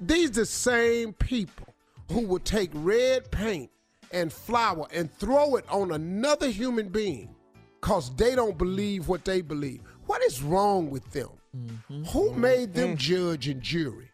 These 0.00 0.32
the 0.32 0.46
same 0.46 1.12
people 1.14 1.66
who 2.10 2.26
would 2.26 2.44
take 2.44 2.70
red 2.74 3.30
paint 3.30 3.70
and 4.12 4.32
flour 4.32 4.86
and 4.92 5.12
throw 5.12 5.56
it 5.56 5.64
on 5.68 5.92
another 5.92 6.48
human 6.48 6.88
being 6.88 7.34
because 7.80 8.14
they 8.16 8.34
don't 8.34 8.58
believe 8.58 9.08
what 9.08 9.24
they 9.24 9.40
believe. 9.40 9.80
What 10.06 10.22
is 10.22 10.42
wrong 10.42 10.90
with 10.90 11.08
them? 11.12 11.28
Mm-hmm. 11.56 12.04
Who 12.04 12.32
made 12.34 12.74
them 12.74 12.96
judge 12.96 13.48
and 13.48 13.60
jury? 13.60 14.10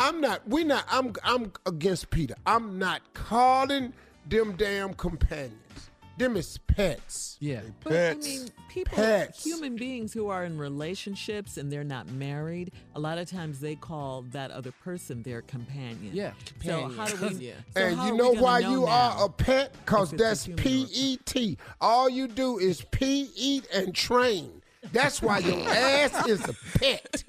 I'm 0.00 0.20
not, 0.20 0.46
we 0.48 0.64
not, 0.64 0.84
I'm 0.90 1.12
I'm 1.24 1.52
against 1.66 2.10
PETA. 2.10 2.36
I'm 2.46 2.78
not 2.78 3.02
calling 3.14 3.92
them 4.28 4.54
damn 4.56 4.94
companions. 4.94 5.54
Them 6.18 6.36
is 6.36 6.58
pets. 6.66 7.36
Yeah. 7.38 7.60
But 7.84 7.92
Pets. 7.92 8.26
I 8.26 8.28
mean, 8.28 8.48
people, 8.68 8.96
Pets. 8.96 9.44
human 9.44 9.76
beings 9.76 10.12
who 10.12 10.28
are 10.28 10.44
in 10.44 10.58
relationships 10.58 11.56
and 11.56 11.70
they're 11.70 11.84
not 11.84 12.10
married, 12.10 12.72
a 12.96 13.00
lot 13.00 13.18
of 13.18 13.30
times 13.30 13.60
they 13.60 13.76
call 13.76 14.22
that 14.32 14.50
other 14.50 14.72
person 14.72 15.22
their 15.22 15.42
companion. 15.42 16.10
Yeah, 16.12 16.32
So 16.64 16.88
how 16.88 17.06
do 17.06 17.16
we? 17.28 17.34
Yeah. 17.46 17.52
so 17.72 17.80
and 17.82 18.02
you 18.02 18.16
know 18.16 18.32
why 18.32 18.60
know 18.60 18.70
you 18.70 18.80
now? 18.86 18.90
are 18.92 19.24
a 19.26 19.28
pet? 19.28 19.72
Because 19.84 20.12
if 20.12 20.14
it's 20.14 20.22
a 20.22 20.24
that's 20.24 20.44
human 20.46 20.60
or 20.60 20.62
P 20.64 20.82
a 20.82 20.86
pet? 20.86 20.96
E 20.96 21.18
T. 21.24 21.58
All 21.80 22.08
you 22.10 22.26
do 22.26 22.58
is 22.58 22.84
pee, 22.90 23.30
eat, 23.36 23.68
and 23.72 23.94
train. 23.94 24.60
That's 24.92 25.20
why 25.22 25.38
your 25.38 25.68
ass 25.68 26.26
is 26.26 26.40
a 26.48 26.54
pet. 26.78 27.24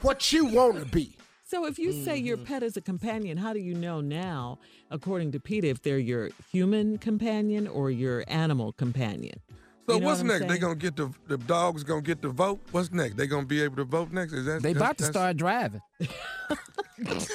what 0.00 0.32
you 0.32 0.46
want 0.46 0.78
to 0.78 0.84
be. 0.86 1.16
So 1.44 1.66
if 1.66 1.78
you 1.78 1.92
say 2.04 2.16
your 2.16 2.36
Mm-hmm. 2.38 2.46
pet 2.46 2.62
is 2.62 2.76
a 2.76 2.80
companion, 2.80 3.36
how 3.36 3.52
do 3.52 3.58
you 3.58 3.74
know 3.74 4.00
now, 4.00 4.58
according 4.90 5.32
to 5.32 5.40
PETA, 5.40 5.68
if 5.68 5.82
they're 5.82 5.98
your 5.98 6.30
human 6.50 6.96
companion 6.98 7.66
or 7.68 7.90
your 7.90 8.24
animal 8.26 8.72
companion? 8.72 9.38
So 9.86 9.94
You 9.94 10.00
know 10.00 10.06
what's 10.06 10.18
what 10.22 10.22
I'm 10.22 10.26
next? 10.28 10.40
They 10.42 10.48
saying? 10.48 10.60
gonna 10.60 10.74
get 10.76 10.96
the 10.96 11.12
the 11.26 11.36
dogs 11.38 11.82
gonna 11.84 12.00
get 12.02 12.22
the 12.22 12.28
vote. 12.30 12.60
What's 12.70 12.90
next? 12.92 13.16
They 13.16 13.26
gonna 13.26 13.44
be 13.46 13.60
able 13.62 13.76
to 13.76 13.84
vote 13.84 14.12
next? 14.12 14.32
Is 14.32 14.46
that 14.46 14.62
They 14.62 14.72
that's- 14.72 14.76
about 14.76 14.98
to 14.98 15.04
that's- 15.04 15.12
start 15.12 15.36
driving. 15.36 15.82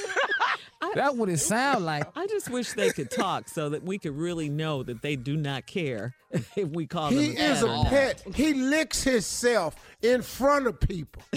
That's 0.96 1.16
what 1.16 1.30
it 1.30 1.38
sound 1.40 1.86
like. 1.86 2.06
I 2.16 2.28
just 2.28 2.50
wish 2.50 2.74
they 2.74 2.92
could 2.92 3.10
talk 3.12 3.48
so 3.50 3.70
that 3.70 3.84
we 3.84 3.98
could 3.98 4.16
really 4.18 4.50
know 4.50 4.84
that 4.84 5.02
they 5.02 5.16
do 5.16 5.36
not 5.36 5.66
care 5.66 6.14
if 6.32 6.70
we 6.70 6.86
call 6.88 7.10
He 7.10 7.30
them 7.34 7.38
is 7.38 7.64
a 7.64 7.66
a 7.68 7.68
pet. 7.68 7.68
or 7.68 7.84
not. 7.84 7.90
pet. 7.90 8.24
He 8.36 8.54
licks 8.54 9.04
himself 9.04 9.76
in 10.02 10.22
front 10.22 10.68
of 10.68 10.80
people. 10.80 11.24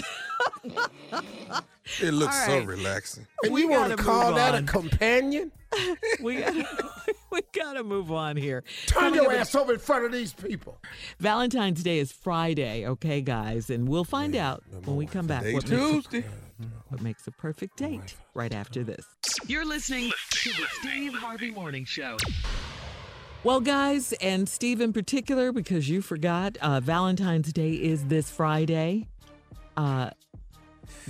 It 1.99 2.13
looks 2.13 2.39
All 2.41 2.45
so 2.45 2.63
relaxing. 2.63 3.27
And 3.43 3.53
We 3.53 3.61
you 3.63 3.69
want 3.69 3.89
to 3.97 4.01
call 4.01 4.27
move 4.27 4.35
that 4.35 4.55
a 4.55 4.61
companion? 4.63 5.51
we 6.21 6.35
gotta, 6.37 6.65
we 7.31 7.41
gotta 7.53 7.83
move 7.83 8.11
on 8.11 8.37
here. 8.37 8.63
Turn 8.85 9.01
Coming 9.13 9.23
your 9.23 9.33
ass 9.33 9.55
over 9.55 9.73
in 9.73 9.79
front 9.79 10.05
of 10.05 10.11
these 10.11 10.31
people. 10.31 10.77
Valentine's 11.19 11.83
Day 11.83 11.99
is 11.99 12.11
Friday, 12.11 12.85
okay, 12.87 13.21
guys, 13.21 13.69
and 13.69 13.89
we'll 13.89 14.03
find 14.05 14.35
out 14.35 14.63
when 14.85 14.95
we 14.95 15.05
come 15.05 15.27
back 15.27 15.43
Day 15.43 15.53
what 15.53 15.67
makes, 15.69 16.07
Tuesday. 16.07 16.23
What 16.89 17.01
makes 17.01 17.27
a 17.27 17.31
perfect 17.31 17.77
date 17.77 18.15
right 18.33 18.53
after 18.53 18.83
this. 18.83 19.05
You're 19.47 19.65
listening 19.65 20.11
to 20.31 20.49
the 20.49 20.65
Steve 20.79 21.13
Harvey 21.13 21.51
Morning 21.51 21.85
Show. 21.85 22.17
Well, 23.43 23.59
guys, 23.59 24.13
and 24.21 24.47
Steve 24.47 24.81
in 24.81 24.93
particular, 24.93 25.51
because 25.51 25.89
you 25.89 26.01
forgot, 26.01 26.57
uh, 26.61 26.79
Valentine's 26.79 27.51
Day 27.51 27.71
is 27.71 28.05
this 28.05 28.29
Friday. 28.29 29.07
Uh, 29.75 30.11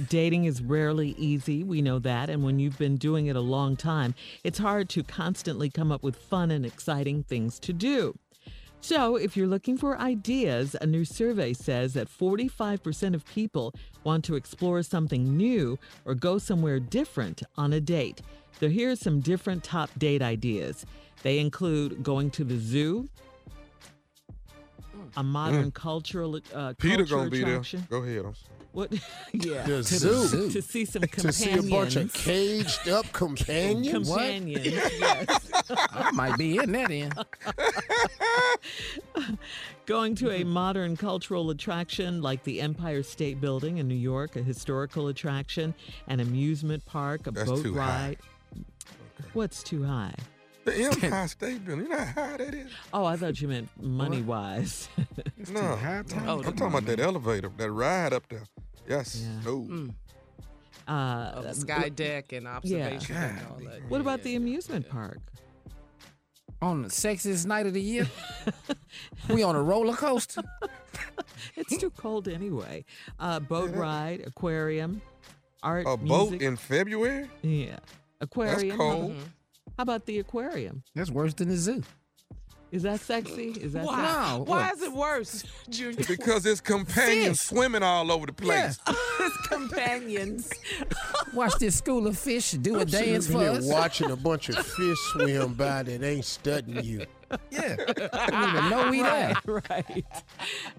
dating 0.07 0.45
is 0.45 0.61
rarely 0.61 1.09
easy. 1.17 1.63
We 1.63 1.81
know 1.81 1.99
that. 1.99 2.29
And 2.29 2.43
when 2.43 2.59
you've 2.59 2.77
been 2.77 2.95
doing 2.95 3.25
it 3.27 3.35
a 3.35 3.41
long 3.41 3.75
time, 3.75 4.15
it's 4.43 4.59
hard 4.59 4.87
to 4.89 5.03
constantly 5.03 5.69
come 5.69 5.91
up 5.91 6.03
with 6.03 6.15
fun 6.15 6.51
and 6.51 6.65
exciting 6.65 7.23
things 7.23 7.59
to 7.59 7.73
do. 7.73 8.17
So, 8.83 9.15
if 9.15 9.37
you're 9.37 9.47
looking 9.47 9.77
for 9.77 9.97
ideas, 9.99 10.75
a 10.81 10.87
new 10.87 11.05
survey 11.05 11.53
says 11.53 11.93
that 11.93 12.09
45% 12.09 13.13
of 13.13 13.23
people 13.25 13.75
want 14.03 14.25
to 14.25 14.35
explore 14.35 14.81
something 14.81 15.37
new 15.37 15.77
or 16.03 16.15
go 16.15 16.39
somewhere 16.39 16.79
different 16.79 17.43
on 17.57 17.73
a 17.73 17.79
date. 17.79 18.23
So, 18.59 18.69
here 18.69 18.89
are 18.89 18.95
some 18.95 19.19
different 19.19 19.63
top 19.63 19.91
date 19.99 20.23
ideas. 20.23 20.85
They 21.21 21.37
include 21.37 22.01
going 22.01 22.31
to 22.31 22.43
the 22.43 22.57
zoo, 22.57 23.07
a 25.15 25.23
modern 25.23 25.71
cultural 25.71 26.39
uh, 26.53 26.73
PETA 26.79 26.97
culture 26.97 27.15
gonna 27.15 27.29
be 27.29 27.39
there. 27.41 27.49
attraction. 27.49 27.87
Go 27.89 28.03
ahead. 28.03 28.25
I'm 28.73 28.79
sorry. 28.79 28.89
What? 28.89 28.93
yeah. 29.33 29.63
The 29.63 29.67
To 29.67 29.73
the 29.75 29.83
zoo. 29.83 30.27
zoo. 30.27 30.49
To 30.51 30.61
see 30.61 30.85
some 30.85 31.01
To 31.01 31.07
companions. 31.07 31.37
see 31.37 31.51
a 31.53 31.61
bunch 31.69 31.95
of 31.97 32.13
caged 32.13 32.87
up 32.89 33.05
companions. 33.13 34.07
companions. 34.07 34.65
yes. 34.65 35.51
I 35.69 36.11
might 36.11 36.37
be 36.37 36.57
in 36.57 36.71
that 36.71 36.89
end. 36.91 37.13
Going 39.85 40.15
to 40.15 40.31
a 40.31 40.43
modern 40.43 40.95
cultural 40.95 41.49
attraction 41.49 42.21
like 42.21 42.43
the 42.43 42.61
Empire 42.61 43.03
State 43.03 43.41
Building 43.41 43.77
in 43.79 43.87
New 43.87 43.95
York, 43.95 44.35
a 44.35 44.41
historical 44.43 45.07
attraction, 45.09 45.73
an 46.07 46.19
amusement 46.19 46.85
park, 46.85 47.27
a 47.27 47.31
That's 47.31 47.49
boat 47.49 47.63
too 47.63 47.73
high. 47.73 47.79
ride. 47.79 48.17
What's 49.33 49.63
too 49.63 49.83
high? 49.83 50.13
The 50.63 50.73
Empire 50.85 51.27
State 51.27 51.65
Building. 51.65 51.85
You 51.85 51.91
know 51.91 51.97
how 51.97 52.05
high 52.27 52.37
that 52.37 52.53
is? 52.53 52.71
Oh, 52.93 53.05
I 53.05 53.15
thought 53.17 53.41
you 53.41 53.47
meant 53.47 53.69
money 53.81 54.21
wise. 54.21 54.87
No. 55.51 55.75
high 55.75 56.03
time. 56.07 56.29
Oh, 56.29 56.37
I'm 56.37 56.43
talking 56.55 56.67
about 56.67 56.85
that 56.85 56.99
elevator, 56.99 57.49
that 57.57 57.71
ride 57.71 58.13
up 58.13 58.27
there. 58.29 58.43
Yes. 58.87 59.23
Yeah. 59.25 59.41
No. 59.43 59.61
Mm. 59.61 59.89
uh, 60.87 61.31
Oh, 61.35 61.41
the 61.41 61.53
sky 61.55 61.89
deck 61.89 62.31
and 62.31 62.47
observation 62.47 63.15
and 63.15 63.39
all 63.49 63.57
that. 63.57 63.81
What 63.89 63.97
Yeah, 63.97 64.01
about 64.01 64.19
yeah, 64.19 64.23
the 64.25 64.35
amusement 64.35 64.85
yeah. 64.87 64.93
park? 64.93 65.17
On 66.61 66.83
the 66.83 66.89
sexiest 66.89 67.47
night 67.47 67.65
of 67.65 67.73
the 67.73 67.81
year, 67.81 68.07
we 69.29 69.41
on 69.41 69.55
a 69.55 69.61
roller 69.63 69.95
coaster. 69.95 70.43
It's 71.57 71.75
too 71.77 71.89
cold 71.89 72.27
anyway. 72.27 72.85
Uh, 73.19 73.39
boat 73.39 73.71
ride, 73.73 74.21
aquarium, 74.27 75.01
art, 75.63 75.85
A 75.87 75.97
boat 75.97 76.33
in 76.33 76.55
February? 76.55 77.31
yeah, 77.41 77.79
aquarium. 78.21 78.77
How 78.77 78.91
cold. 78.91 79.11
about- 79.11 79.23
How 79.77 79.83
about 79.83 80.05
the 80.05 80.19
aquarium? 80.19 80.83
That's 80.95 81.09
worse 81.11 81.33
than 81.33 81.49
the 81.49 81.57
zoo. 81.57 81.83
Is 82.71 82.83
that 82.83 83.01
sexy? 83.01 83.49
Is 83.49 83.73
that 83.73 83.83
Why? 83.85 84.01
No, 84.01 84.43
Why 84.45 84.69
is 84.71 84.81
it 84.81 84.93
worse, 84.93 85.43
Junior? 85.69 86.05
Because 86.07 86.45
it's 86.45 86.61
companions 86.61 87.41
Fish. 87.41 87.49
swimming 87.49 87.83
all 87.83 88.09
over 88.11 88.25
the 88.27 88.31
place. 88.33 88.79
His 89.17 89.37
companions. 89.49 90.49
Watch 91.33 91.55
this 91.59 91.75
school 91.75 92.07
of 92.07 92.17
fish 92.17 92.51
do 92.51 92.77
a 92.77 92.81
I'm 92.81 92.87
sitting 92.87 93.13
dance 93.13 93.29
over 93.29 93.39
for 93.39 93.43
here 93.43 93.51
us. 93.59 93.65
watching 93.65 94.11
a 94.11 94.15
bunch 94.15 94.47
of 94.49 94.65
fish 94.65 94.97
swim 95.11 95.53
by 95.55 95.83
that 95.83 96.01
ain't 96.01 96.23
studying 96.23 96.83
you. 96.83 97.05
Yeah, 97.49 97.75
I 98.13 98.25
didn't 98.29 98.49
even 98.49 98.69
know 98.69 98.89
we 98.89 99.01
there. 99.01 99.35
right, 99.45 99.69
right. 99.69 100.05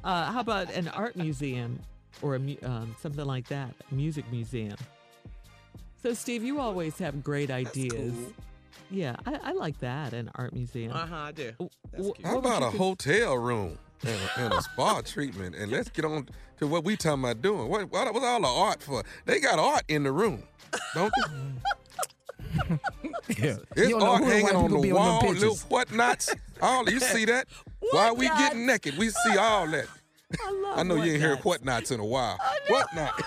Uh, 0.03 0.33
how 0.33 0.41
about 0.41 0.73
an 0.73 0.89
art 0.89 1.15
museum 1.17 1.79
or 2.23 2.37
a 2.37 2.39
mu- 2.39 2.57
um, 2.63 2.97
something 3.03 3.25
like 3.27 3.49
that? 3.49 3.75
A 3.91 3.95
music 3.95 4.25
museum. 4.33 4.77
So, 6.03 6.15
Steve, 6.15 6.43
you 6.43 6.59
always 6.59 6.99
have 6.99 7.23
great 7.23 7.51
ideas. 7.51 8.15
Yeah, 8.93 9.17
I, 9.27 9.39
I 9.43 9.53
like 9.53 9.79
that. 9.81 10.13
An 10.13 10.31
art 10.35 10.53
museum. 10.53 10.93
Uh 10.93 11.07
huh, 11.07 11.17
I 11.17 11.33
do. 11.33 11.53
W- 11.59 11.71
That's. 11.93 12.11
How 12.25 12.39
about 12.39 12.63
a 12.63 12.67
con- 12.67 12.77
hotel 12.77 13.37
room 13.37 13.79
and 14.05 14.11
a, 14.37 14.41
and 14.45 14.53
a 14.55 14.63
spa 14.63 15.01
treatment? 15.01 15.55
And 15.57 15.71
let's 15.73 15.89
get 15.89 16.05
on 16.05 16.29
to 16.59 16.67
what 16.67 16.85
we 16.85 16.97
talking 16.97 17.25
about 17.25 17.41
doing. 17.43 17.69
What, 17.69 17.91
what 17.91 18.13
what's 18.13 18.27
all 18.27 18.41
the 18.43 18.49
art 18.49 18.83
for? 18.83 19.03
They 19.25 19.41
got 19.41 19.59
art 19.59 19.83
in 19.89 20.03
the 20.03 20.13
room, 20.13 20.43
don't 20.95 21.13
they? 21.17 21.23
Yeah. 23.39 23.57
There's 23.75 23.89
You 23.89 23.99
don't 23.99 24.01
know 24.01 24.11
art 24.13 24.21
who 24.25 24.29
the 24.29 24.33
hanging 24.35 24.57
on 24.57 24.71
the 24.71 24.79
be 24.79 24.93
on 24.93 24.97
wall, 24.99 25.21
little 25.33 25.57
whatnots. 25.57 26.35
All 26.61 26.89
you 26.89 27.01
see 27.01 27.25
that? 27.25 27.47
While 27.93 28.15
we 28.17 28.29
getting 28.29 28.67
naked, 28.67 28.97
we 28.99 29.09
see 29.09 29.37
all 29.39 29.67
that. 29.69 29.87
I, 30.41 30.51
love 30.51 30.79
I 30.79 30.83
know 30.83 30.97
you 30.97 31.13
ain't 31.15 31.23
heard 31.23 31.39
whatnots. 31.41 31.91
whatnots 31.91 31.91
in 31.93 32.01
a 32.01 32.05
while. 32.05 32.39
Whatnots? 32.69 33.23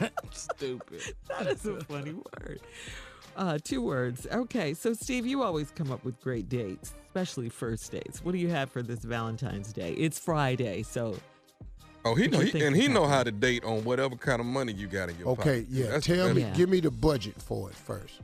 Stupid. 0.30 1.14
That 1.28 1.46
is 1.48 1.66
a 1.66 1.80
funny 1.84 2.12
word. 2.12 2.60
Uh, 3.40 3.56
two 3.64 3.80
words. 3.80 4.26
Okay, 4.30 4.74
so 4.74 4.92
Steve, 4.92 5.26
you 5.26 5.42
always 5.42 5.70
come 5.70 5.90
up 5.90 6.04
with 6.04 6.20
great 6.20 6.50
dates, 6.50 6.92
especially 7.06 7.48
first 7.48 7.90
dates. 7.90 8.22
What 8.22 8.32
do 8.32 8.38
you 8.38 8.48
have 8.50 8.70
for 8.70 8.82
this 8.82 8.98
Valentine's 9.00 9.72
Day? 9.72 9.94
It's 9.94 10.18
Friday, 10.18 10.82
so 10.82 11.16
Oh, 12.04 12.14
he 12.14 12.28
know, 12.28 12.40
he, 12.40 12.62
and 12.62 12.76
he 12.76 12.86
know 12.86 13.06
how 13.06 13.22
to 13.22 13.30
date 13.32 13.64
on 13.64 13.82
whatever 13.82 14.14
kind 14.14 14.40
of 14.40 14.46
money 14.46 14.74
you 14.74 14.86
got 14.88 15.08
in 15.08 15.16
your 15.18 15.34
pocket. 15.36 15.50
Okay, 15.50 15.66
yeah. 15.70 15.86
That's 15.86 16.04
Tell 16.06 16.34
me, 16.34 16.42
Yeah. 16.42 16.50
give 16.54 16.68
me 16.68 16.80
the 16.80 16.90
budget 16.90 17.40
for 17.40 17.70
it 17.70 17.76
first. 17.76 18.20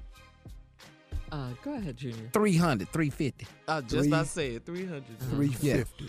uh, 1.32 1.48
go 1.64 1.72
ahead, 1.74 1.96
Junior. 1.96 2.28
300, 2.34 2.88
350. 2.92 3.46
I 3.68 3.80
just 3.80 3.94
Three- 3.94 4.08
about 4.08 4.26
to 4.26 4.30
say 4.30 4.54
it. 4.56 4.66
300. 4.66 5.18
Three 5.30 5.48
fifty. 5.48 6.08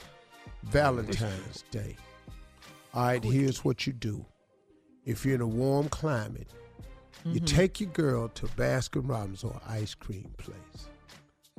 Valentine's 0.63 1.63
Day. 1.71 1.95
All 2.93 3.05
right, 3.05 3.23
here's 3.23 3.63
what 3.63 3.87
you 3.87 3.93
do. 3.93 4.25
If 5.05 5.25
you're 5.25 5.35
in 5.35 5.41
a 5.41 5.47
warm 5.47 5.87
climate, 5.87 6.49
you 7.25 7.39
take 7.39 7.79
your 7.81 7.89
girl 7.89 8.29
to 8.29 8.47
Baskin 8.47 9.07
Robbins 9.09 9.43
or 9.43 9.59
ice 9.67 9.93
cream 9.93 10.33
place. 10.37 10.89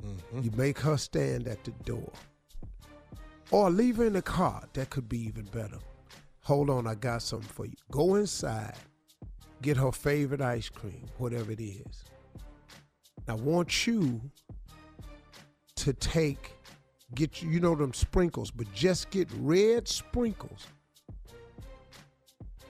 Mhm. 0.01 0.43
You 0.43 0.51
make 0.51 0.79
her 0.79 0.97
stand 0.97 1.47
at 1.47 1.63
the 1.63 1.71
door. 1.83 2.11
Or 3.51 3.69
leave 3.69 3.97
her 3.97 4.05
in 4.05 4.13
the 4.13 4.21
car. 4.21 4.67
That 4.73 4.89
could 4.89 5.09
be 5.09 5.19
even 5.19 5.45
better. 5.45 5.79
Hold 6.43 6.69
on, 6.69 6.87
I 6.87 6.95
got 6.95 7.21
something 7.21 7.49
for 7.49 7.65
you. 7.65 7.75
Go 7.91 8.15
inside, 8.15 8.75
get 9.61 9.77
her 9.77 9.91
favorite 9.91 10.41
ice 10.41 10.69
cream, 10.69 11.05
whatever 11.17 11.51
it 11.51 11.59
is. 11.59 12.05
I 13.27 13.33
want 13.33 13.85
you 13.85 14.21
to 15.75 15.93
take, 15.93 16.53
get 17.13 17.41
you, 17.41 17.49
you 17.49 17.59
know 17.59 17.75
them 17.75 17.93
sprinkles, 17.93 18.49
but 18.51 18.71
just 18.73 19.09
get 19.11 19.29
red 19.37 19.87
sprinkles. 19.87 20.67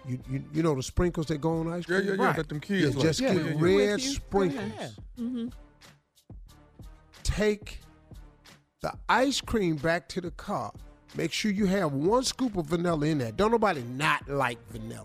You, 0.08 0.20
you, 0.30 0.44
you 0.54 0.64
know 0.64 0.76
the 0.76 0.84
sprinkles 0.84 1.28
that 1.28 1.40
go 1.40 1.60
on 1.60 1.72
ice 1.72 1.84
Yeah, 1.88 1.98
cream? 2.02 2.08
yeah, 2.20 2.24
yeah. 2.26 2.34
That 2.34 2.50
them 2.50 2.60
kids 2.60 2.82
Yeah, 2.82 2.90
like. 2.90 3.00
just 3.00 3.20
yeah, 3.20 3.34
get 3.34 3.46
yeah, 3.46 3.52
yeah. 3.52 3.58
red 3.60 3.94
With 3.94 4.02
sprinkles. 4.02 4.72
Mm-hmm. 5.20 5.48
Take 7.24 7.80
the 8.82 8.94
ice 9.08 9.42
cream 9.42 9.76
back 9.76 10.08
to 10.10 10.22
the 10.22 10.32
car. 10.32 10.72
Make 11.16 11.32
sure 11.34 11.52
you 11.52 11.66
have 11.66 11.92
one 11.94 12.24
scoop 12.24 12.56
of 12.58 12.68
vanilla 12.68 13.06
in 13.08 13.18
there. 13.18 13.32
Don't 13.32 13.52
nobody 13.52 13.82
not 13.84 14.28
like 14.30 14.58
vanilla. 14.72 15.04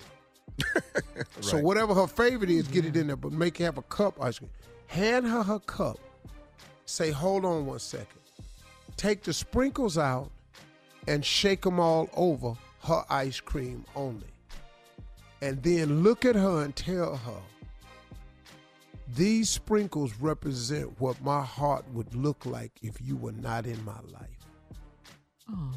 right. 0.76 1.24
So 1.40 1.58
whatever 1.58 1.94
her 1.94 2.06
favorite 2.06 2.50
is, 2.50 2.68
get 2.68 2.84
it 2.84 2.96
in 2.96 3.08
there, 3.08 3.16
but 3.16 3.32
make 3.32 3.58
her 3.58 3.64
have 3.64 3.78
a 3.78 3.82
cup 3.82 4.20
ice 4.22 4.38
cream. 4.38 4.50
Hand 4.86 5.26
her 5.26 5.42
her 5.42 5.58
cup. 5.60 5.98
Say, 6.86 7.10
hold 7.10 7.44
on 7.44 7.66
one 7.66 7.78
second. 7.78 8.20
Take 8.96 9.22
the 9.22 9.32
sprinkles 9.32 9.98
out 9.98 10.30
and 11.08 11.24
shake 11.24 11.62
them 11.62 11.80
all 11.80 12.08
over 12.14 12.54
her 12.84 13.02
ice 13.10 13.40
cream 13.40 13.84
only. 13.96 14.26
And 15.44 15.62
then 15.62 16.02
look 16.02 16.24
at 16.24 16.34
her 16.36 16.64
and 16.64 16.74
tell 16.74 17.16
her, 17.16 17.40
these 19.14 19.50
sprinkles 19.50 20.14
represent 20.18 20.98
what 21.00 21.20
my 21.22 21.42
heart 21.42 21.84
would 21.92 22.14
look 22.14 22.46
like 22.46 22.72
if 22.80 22.94
you 23.02 23.14
were 23.14 23.32
not 23.32 23.66
in 23.66 23.84
my 23.84 24.00
life. 24.10 24.38
Oh, 25.52 25.70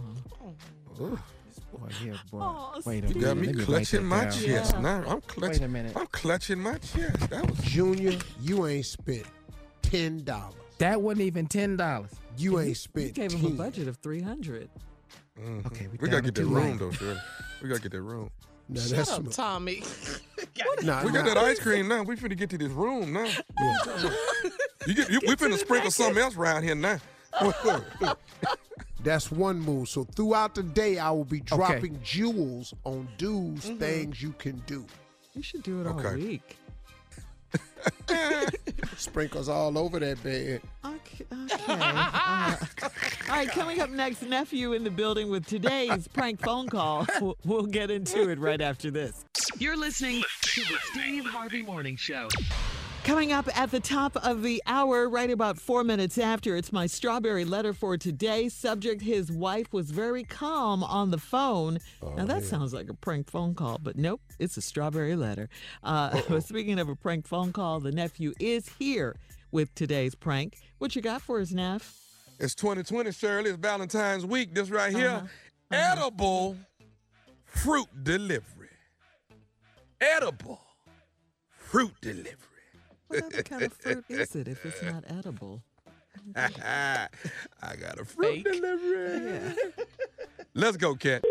Boy, 0.97 1.89
yeah, 2.05 2.13
boy. 2.31 2.39
Aw, 2.39 2.79
Wait 2.85 3.03
a 3.03 3.07
You 3.09 3.15
minute. 3.15 3.21
got 3.21 3.37
me 3.37 3.53
clutching 3.65 3.99
that 3.99 4.05
my 4.05 4.21
down. 4.23 4.31
chest 4.31 4.73
Yeah. 4.75 4.79
now. 4.81 5.03
I'm 5.05 5.21
clutching. 5.21 5.63
a 5.63 5.67
minute. 5.67 5.97
I'm 5.97 6.07
clutching 6.07 6.59
my 6.59 6.77
chest. 6.77 7.29
That 7.29 7.45
was 7.49 7.59
Junior, 7.59 8.17
you 8.39 8.65
ain't 8.67 8.85
spent 8.85 9.25
ten 9.81 10.23
dollars. 10.23 10.53
That 10.77 11.01
wasn't 11.01 11.21
even 11.25 11.45
ten 11.47 11.75
dollars. 11.75 12.11
You 12.37 12.59
ain't 12.61 12.77
spent. 12.77 13.07
You 13.07 13.13
spent 13.13 13.31
gave 13.31 13.41
10. 13.41 13.49
him 13.51 13.53
a 13.53 13.57
budget 13.57 13.87
of 13.89 13.97
three 13.97 14.21
hundred. 14.21 14.69
mhm. 15.37 15.65
Okay, 15.65 15.87
we 15.87 15.97
we 16.01 16.07
gotta 16.07 16.21
get 16.21 16.35
to 16.35 16.45
that 16.45 16.47
room 16.47 16.77
though, 16.77 16.91
Shirley. 16.91 17.19
We 17.61 17.67
gotta 17.67 17.81
get 17.81 17.91
that 17.91 18.01
room. 18.01 18.29
Now 18.69 18.81
Shut 18.81 18.97
that's 18.97 19.11
up, 19.11 19.23
my- 19.25 19.31
Tommy. 19.31 19.83
nah, 20.83 21.03
We 21.05 21.11
got 21.11 21.25
nah. 21.25 21.33
that 21.33 21.37
ice 21.37 21.59
cream 21.59 21.87
now. 21.87 22.03
We 22.03 22.15
finna 22.17 22.37
get 22.37 22.49
to 22.51 22.57
this 22.57 22.69
room 22.71 23.13
now. 23.13 23.29
You 24.85 24.93
get, 24.93 25.09
you, 25.09 25.19
we 25.27 25.35
finna 25.35 25.57
sprinkle 25.57 25.91
something 25.91 26.21
else 26.21 26.35
around 26.37 26.63
here 26.63 26.75
now. 26.75 26.99
That's 29.03 29.31
one 29.31 29.59
move. 29.59 29.87
So 29.89 30.03
throughout 30.03 30.55
the 30.55 30.63
day, 30.63 30.97
I 30.97 31.11
will 31.11 31.23
be 31.25 31.39
dropping 31.39 31.99
jewels 32.03 32.73
on 32.83 33.07
dudes, 33.17 33.65
Mm-hmm. 33.67 33.77
things 33.77 34.21
you 34.21 34.33
can 34.33 34.61
do. 34.65 34.85
You 35.33 35.43
should 35.43 35.63
do 35.63 35.81
it 35.81 35.87
all 35.87 35.99
Okay. 35.99 36.15
week. 36.15 36.57
Sprinkles 38.97 39.49
all 39.49 39.77
over 39.77 39.99
that 39.99 40.21
bed. 40.23 40.61
Okay. 40.85 41.25
okay. 41.31 41.63
Uh, 41.67 42.55
all 43.29 43.35
right, 43.35 43.49
coming 43.49 43.81
up 43.81 43.89
next, 43.89 44.23
nephew 44.23 44.73
in 44.73 44.83
the 44.83 44.89
building 44.89 45.29
with 45.29 45.45
today's 45.45 46.07
prank 46.07 46.41
phone 46.41 46.67
call. 46.67 47.05
We'll, 47.21 47.37
we'll 47.45 47.65
get 47.65 47.89
into 47.89 48.29
it 48.29 48.37
right 48.37 48.61
after 48.61 48.91
this. 48.91 49.25
You're 49.57 49.75
listening 49.77 50.23
to 50.41 50.61
the 50.61 50.77
Steve 50.91 51.25
Harvey 51.25 51.63
Morning 51.63 51.95
Show. 51.95 52.27
Coming 53.07 53.31
up 53.31 53.47
at 53.57 53.71
the 53.71 53.79
top 53.79 54.17
of 54.17 54.43
the 54.43 54.61
hour, 54.67 55.07
right 55.07 55.31
about 55.31 55.57
four 55.57 55.85
minutes 55.85 56.17
after, 56.17 56.57
it's 56.57 56.73
my 56.73 56.87
strawberry 56.87 57.45
letter 57.45 57.71
for 57.71 57.97
today. 57.97 58.49
Subject 58.49 59.01
His 59.01 59.31
wife 59.31 59.71
was 59.71 59.91
very 59.91 60.25
calm 60.25 60.83
on 60.83 61.11
the 61.11 61.17
phone. 61.17 61.79
now, 62.17 62.25
that 62.25 62.43
sounds 62.43 62.73
like 62.73 62.89
a 62.89 62.93
prank 62.93 63.29
phone 63.31 63.55
call, 63.55 63.79
but 63.81 63.95
nope, 63.95 64.19
it's 64.39 64.57
a 64.57 64.61
strawberry 64.61 65.15
letter. 65.15 65.47
Uh, 65.83 66.39
speaking 66.41 66.79
of 66.79 66.89
a 66.89 66.97
prank 66.97 67.25
phone 67.27 67.53
call, 67.53 67.79
the 67.79 67.93
nephew 67.93 68.33
is 68.41 68.69
here 68.77 69.15
with 69.51 69.73
today's 69.73 70.13
prank. 70.13 70.57
What 70.77 70.93
you 70.93 71.01
got 71.01 71.21
for 71.21 71.39
us, 71.39 71.53
Neff? 71.53 71.97
It's 72.41 72.55
2020, 72.55 73.13
Shirley. 73.13 73.51
It's 73.51 73.57
Valentine's 73.57 74.25
week. 74.25 74.53
This 74.53 74.69
right 74.69 74.93
here, 74.93 75.23
Uh-huh. 75.23 75.27
edible 75.71 76.57
fruit 77.45 77.87
delivery. 78.03 78.67
Edible 80.01 80.59
fruit 81.51 81.93
delivery. 82.01 82.33
What 83.07 83.23
other 83.23 83.43
kind 83.43 83.63
of 83.63 83.73
fruit 83.73 84.05
is 84.09 84.35
it 84.35 84.47
if 84.47 84.65
it's 84.65 84.81
not 84.83 85.03
edible? 85.07 85.61
I 86.35 87.07
got 87.79 87.99
a 87.99 88.05
fruit 88.05 88.43
Fake. 88.43 88.43
delivery. 88.43 89.55
Let's 90.53 90.77
go, 90.77 90.95
Cat. 90.95 91.23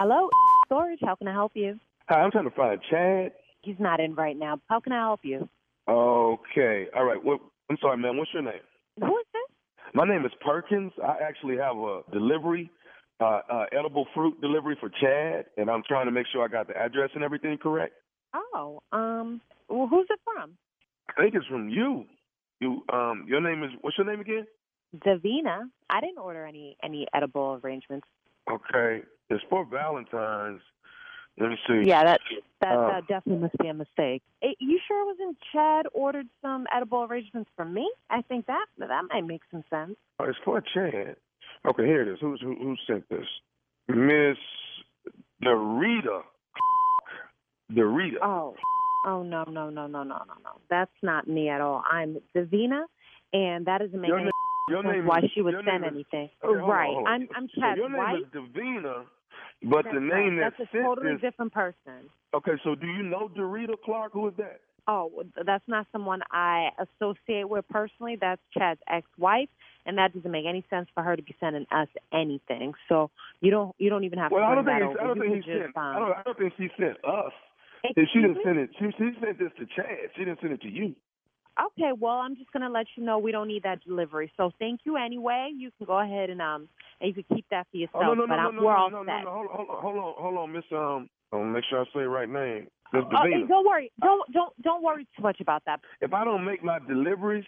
Hello, 0.00 0.28
storage. 0.66 1.00
How 1.04 1.14
can 1.16 1.28
I 1.28 1.32
help 1.32 1.52
you? 1.54 1.78
Hi, 2.08 2.20
I'm 2.20 2.30
trying 2.30 2.48
to 2.48 2.56
find 2.56 2.80
Chad. 2.90 3.32
He's 3.62 3.76
not 3.78 4.00
in 4.00 4.14
right 4.14 4.36
now. 4.36 4.60
How 4.68 4.80
can 4.80 4.92
I 4.92 5.00
help 5.00 5.20
you? 5.22 5.48
Okay. 5.88 6.86
All 6.96 7.04
right. 7.04 7.22
What? 7.22 7.40
I'm 7.70 7.76
sorry, 7.80 7.98
man. 7.98 8.16
What's 8.16 8.30
your 8.32 8.42
name? 8.42 8.54
Who 9.00 9.06
is 9.18 9.26
this? 9.32 9.56
My 9.94 10.06
name 10.06 10.24
is 10.24 10.32
Perkins. 10.44 10.92
I 11.02 11.16
actually 11.22 11.56
have 11.58 11.76
a 11.76 12.00
delivery, 12.12 12.70
uh, 13.20 13.40
uh, 13.50 13.64
edible 13.72 14.06
fruit 14.14 14.40
delivery 14.40 14.76
for 14.80 14.88
Chad, 14.88 15.46
and 15.56 15.68
I'm 15.70 15.82
trying 15.86 16.06
to 16.06 16.12
make 16.12 16.26
sure 16.32 16.42
I 16.44 16.48
got 16.48 16.68
the 16.68 16.76
address 16.76 17.10
and 17.14 17.22
everything 17.22 17.58
correct. 17.58 17.92
Oh, 18.34 18.82
um, 18.92 19.40
well, 19.68 19.86
who's 19.88 20.06
it 20.10 20.20
from? 20.24 20.56
I 21.10 21.22
think 21.22 21.34
it's 21.34 21.46
from 21.46 21.68
you. 21.68 22.06
You, 22.60 22.84
um, 22.92 23.24
your 23.28 23.40
name 23.40 23.62
is 23.64 23.70
what's 23.80 23.98
your 23.98 24.06
name 24.06 24.20
again? 24.20 24.46
Davina. 24.96 25.68
I 25.90 26.00
didn't 26.00 26.18
order 26.18 26.46
any 26.46 26.76
any 26.82 27.06
edible 27.14 27.60
arrangements. 27.62 28.06
Okay. 28.50 29.02
It's 29.30 29.42
for 29.48 29.64
Valentine's. 29.64 30.60
Let 31.38 31.48
me 31.50 31.56
see. 31.66 31.82
Yeah, 31.88 32.04
that 32.04 32.20
that, 32.60 32.76
Uh, 32.76 32.88
that 32.90 33.06
definitely 33.08 33.42
must 33.42 33.56
be 33.58 33.68
a 33.68 33.74
mistake. 33.74 34.22
Eh, 34.42 34.52
you 34.58 34.78
sure 34.86 35.06
wasn't 35.06 35.38
Chad 35.52 35.86
ordered 35.92 36.28
some 36.42 36.66
edible 36.72 37.04
arrangements 37.04 37.50
for 37.56 37.64
me? 37.64 37.90
I 38.10 38.22
think 38.22 38.46
that 38.46 38.66
that 38.78 39.04
might 39.10 39.24
make 39.24 39.40
some 39.50 39.64
sense. 39.70 39.96
Oh, 40.18 40.24
it's 40.24 40.38
for 40.44 40.60
Chad. 40.60 41.16
Okay, 41.64 41.86
here 41.86 42.02
it 42.02 42.08
is. 42.08 42.18
Who's 42.20 42.40
who, 42.40 42.54
who 42.54 42.76
sent 42.86 43.08
this? 43.08 43.26
Miss 43.88 44.36
Dorita. 45.42 46.22
Dorita. 47.72 48.18
Oh, 48.22 48.54
oh 49.06 49.22
no 49.22 49.44
no 49.44 49.70
no 49.70 49.86
no 49.86 50.02
no 50.02 50.02
no 50.04 50.34
no. 50.44 50.50
That's 50.70 50.90
not 51.02 51.26
me 51.28 51.48
at 51.48 51.60
all. 51.60 51.82
I'm 51.90 52.18
Davina, 52.36 52.84
and 53.32 53.66
that 53.66 53.78
doesn't 53.80 54.00
make 54.00 54.08
Your 54.08 54.18
any 54.18 54.24
name- 54.26 54.32
sense 54.94 55.08
why 55.08 55.18
is- 55.20 55.30
she 55.34 55.42
would 55.42 55.54
send 55.64 55.84
is- 55.84 55.90
anything. 55.92 56.30
Okay, 56.44 56.60
right. 56.60 56.88
on. 56.88 57.06
I'm 57.06 57.28
I'm 57.36 57.48
So 57.54 57.60
Chad's 57.60 57.78
your 57.78 57.88
name 57.88 57.98
wife. 57.98 58.16
is 58.20 58.26
Davina, 58.28 59.04
but 59.64 59.84
That's 59.84 59.94
the 59.94 60.00
right. 60.00 60.24
name 60.24 60.36
that 60.36 60.54
That's 60.58 60.70
a 60.74 60.82
totally 60.82 61.12
this. 61.12 61.20
different 61.20 61.52
person. 61.52 62.08
Okay, 62.34 62.52
so 62.64 62.74
do 62.74 62.86
you 62.86 63.02
know 63.02 63.28
Dorita 63.28 63.74
Clark? 63.84 64.12
Who 64.12 64.28
is 64.28 64.34
that? 64.38 64.60
Oh, 64.88 65.22
that's 65.46 65.62
not 65.68 65.86
someone 65.92 66.22
I 66.32 66.70
associate 66.78 67.48
with 67.48 67.64
personally. 67.68 68.16
That's 68.20 68.40
Chad's 68.52 68.80
ex-wife, 68.88 69.48
and 69.86 69.96
that 69.98 70.12
doesn't 70.12 70.30
make 70.30 70.44
any 70.44 70.64
sense 70.70 70.88
for 70.92 71.04
her 71.04 71.14
to 71.14 71.22
be 71.22 71.36
sending 71.38 71.66
us 71.70 71.86
anything. 72.12 72.74
So 72.88 73.10
you 73.40 73.50
don't 73.52 73.76
you 73.78 73.90
don't 73.90 74.02
even 74.04 74.18
have 74.18 74.32
Well, 74.32 74.40
to 74.42 74.46
I 74.46 74.54
don't 74.56 74.64
think. 74.64 75.00
I 75.00 75.04
don't 75.04 75.16
you 75.16 75.22
think 75.22 75.34
could 75.34 75.44
he 75.44 75.52
just, 75.52 75.64
sent. 75.66 75.76
I 75.76 75.94
um, 75.96 76.02
don't. 76.02 76.18
I 76.18 76.22
don't 76.24 76.38
think 76.38 76.52
she 76.58 76.68
sent 76.76 76.96
us. 77.04 77.32
Excuse 77.84 78.08
she 78.12 78.20
didn't 78.20 78.38
send 78.44 78.58
it, 78.58 78.70
she, 78.78 78.86
she 78.98 79.10
sent 79.20 79.38
this 79.38 79.50
to 79.58 79.66
Chad. 79.74 80.10
She 80.16 80.24
didn't 80.24 80.40
send 80.40 80.52
it 80.52 80.62
to 80.62 80.68
you. 80.68 80.94
Okay, 81.60 81.92
well, 81.98 82.14
I'm 82.14 82.34
just 82.36 82.50
gonna 82.52 82.70
let 82.70 82.86
you 82.96 83.04
know 83.04 83.18
we 83.18 83.30
don't 83.30 83.48
need 83.48 83.64
that 83.64 83.84
delivery. 83.84 84.32
So 84.36 84.52
thank 84.58 84.80
you 84.84 84.96
anyway. 84.96 85.50
You 85.54 85.70
can 85.76 85.86
go 85.86 85.98
ahead 86.00 86.30
and 86.30 86.40
um 86.40 86.68
and 87.00 87.08
you 87.08 87.22
can 87.22 87.36
keep 87.36 87.44
that 87.50 87.66
for 87.70 87.76
yourself. 87.76 88.04
Oh 88.06 88.14
no 88.14 88.14
no 88.14 88.26
but 88.26 88.36
no 88.36 88.48
I'm, 88.48 88.56
no 88.56 88.62
we're 88.62 88.72
no 88.72 88.78
all 88.78 88.90
no 88.90 89.02
no 89.02 89.12
set. 89.12 89.24
no 89.24 89.30
hold 89.30 89.46
on 89.50 89.66
hold 89.68 89.68
on 89.68 89.82
hold 89.82 89.96
on 89.98 90.14
hold 90.16 90.38
on 90.38 90.52
Miss 90.52 90.64
um. 90.72 91.08
I 91.32 91.36
want 91.36 91.48
to 91.48 91.52
make 91.54 91.64
sure 91.68 91.80
I 91.80 91.84
say 91.84 92.00
the 92.00 92.08
right 92.08 92.28
name. 92.28 92.68
Miss 92.92 93.04
Oh, 93.04 93.08
Davina. 93.08 93.48
don't 93.48 93.66
worry, 93.66 93.90
don't 94.00 94.32
don't 94.32 94.62
don't 94.62 94.82
worry 94.82 95.06
too 95.16 95.22
much 95.22 95.40
about 95.40 95.62
that. 95.66 95.80
if 96.00 96.12
I 96.12 96.24
don't 96.24 96.44
make 96.44 96.62
my 96.62 96.78
deliveries, 96.86 97.44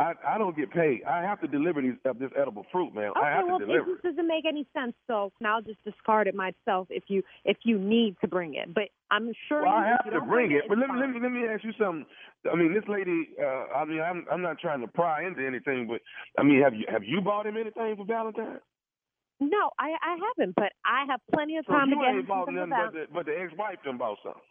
I 0.00 0.14
I 0.26 0.38
don't 0.38 0.56
get 0.56 0.70
paid. 0.72 1.04
I 1.04 1.20
have 1.22 1.40
to 1.42 1.46
deliver 1.46 1.82
these 1.82 1.94
uh, 2.08 2.14
this 2.18 2.30
edible 2.40 2.64
fruit, 2.72 2.94
man. 2.94 3.12
I 3.22 3.30
have 3.30 3.46
well, 3.46 3.58
to 3.58 3.64
it 3.64 3.66
deliver. 3.68 3.92
just 3.92 4.02
doesn't 4.02 4.26
make 4.26 4.44
any 4.48 4.66
sense. 4.74 4.94
So 5.06 5.30
now 5.40 5.56
I'll 5.56 5.62
just 5.62 5.82
discard 5.84 6.26
it 6.26 6.34
myself 6.34 6.88
if 6.90 7.04
you 7.08 7.22
if 7.44 7.58
you 7.64 7.78
need 7.78 8.16
to 8.22 8.26
bring 8.28 8.54
it. 8.54 8.72
But 8.74 8.88
I'm 9.10 9.30
sure 9.46 9.62
Well, 9.62 9.72
you, 9.72 9.84
I 9.84 9.86
have 9.88 10.00
you 10.06 10.12
to 10.12 10.20
bring 10.24 10.52
it, 10.52 10.64
it's 10.64 10.68
but 10.68 10.78
let 10.78 10.88
me 10.88 10.98
let 10.98 11.10
me 11.10 11.20
let 11.20 11.30
me 11.32 11.42
ask 11.46 11.62
you 11.62 11.72
something. 11.78 12.06
I 12.50 12.56
mean, 12.56 12.72
this 12.72 12.84
lady. 12.88 13.28
Uh, 13.38 13.76
I 13.76 13.84
mean, 13.84 14.00
I'm 14.00 14.24
I'm 14.32 14.42
not 14.42 14.58
trying 14.58 14.80
to 14.80 14.88
pry 14.88 15.26
into 15.26 15.46
anything, 15.46 15.86
but 15.86 16.00
I 16.40 16.42
mean, 16.44 16.62
have 16.62 16.74
you 16.74 16.86
have 16.88 17.04
you 17.04 17.20
bought 17.20 17.46
him 17.46 17.56
anything 17.58 17.94
for 17.96 18.06
Valentine's? 18.06 18.60
No, 19.40 19.70
I 19.78 19.92
I 20.00 20.16
haven't, 20.16 20.54
but 20.54 20.72
I 20.84 21.04
have 21.10 21.20
plenty 21.34 21.56
of 21.58 21.64
So 21.66 21.72
time 21.72 21.88
you 21.90 21.96
to 21.96 22.00
get 22.00 22.14
him 22.14 22.26
bought 22.26 22.46
something 22.46 22.68
nothing, 22.68 22.72
about. 22.72 22.92
but 22.92 23.00
the, 23.00 23.14
but 23.14 23.26
the 23.26 23.36
ex-wife 23.40 23.78
done 23.84 23.98
bought 23.98 24.18
something. 24.24 24.42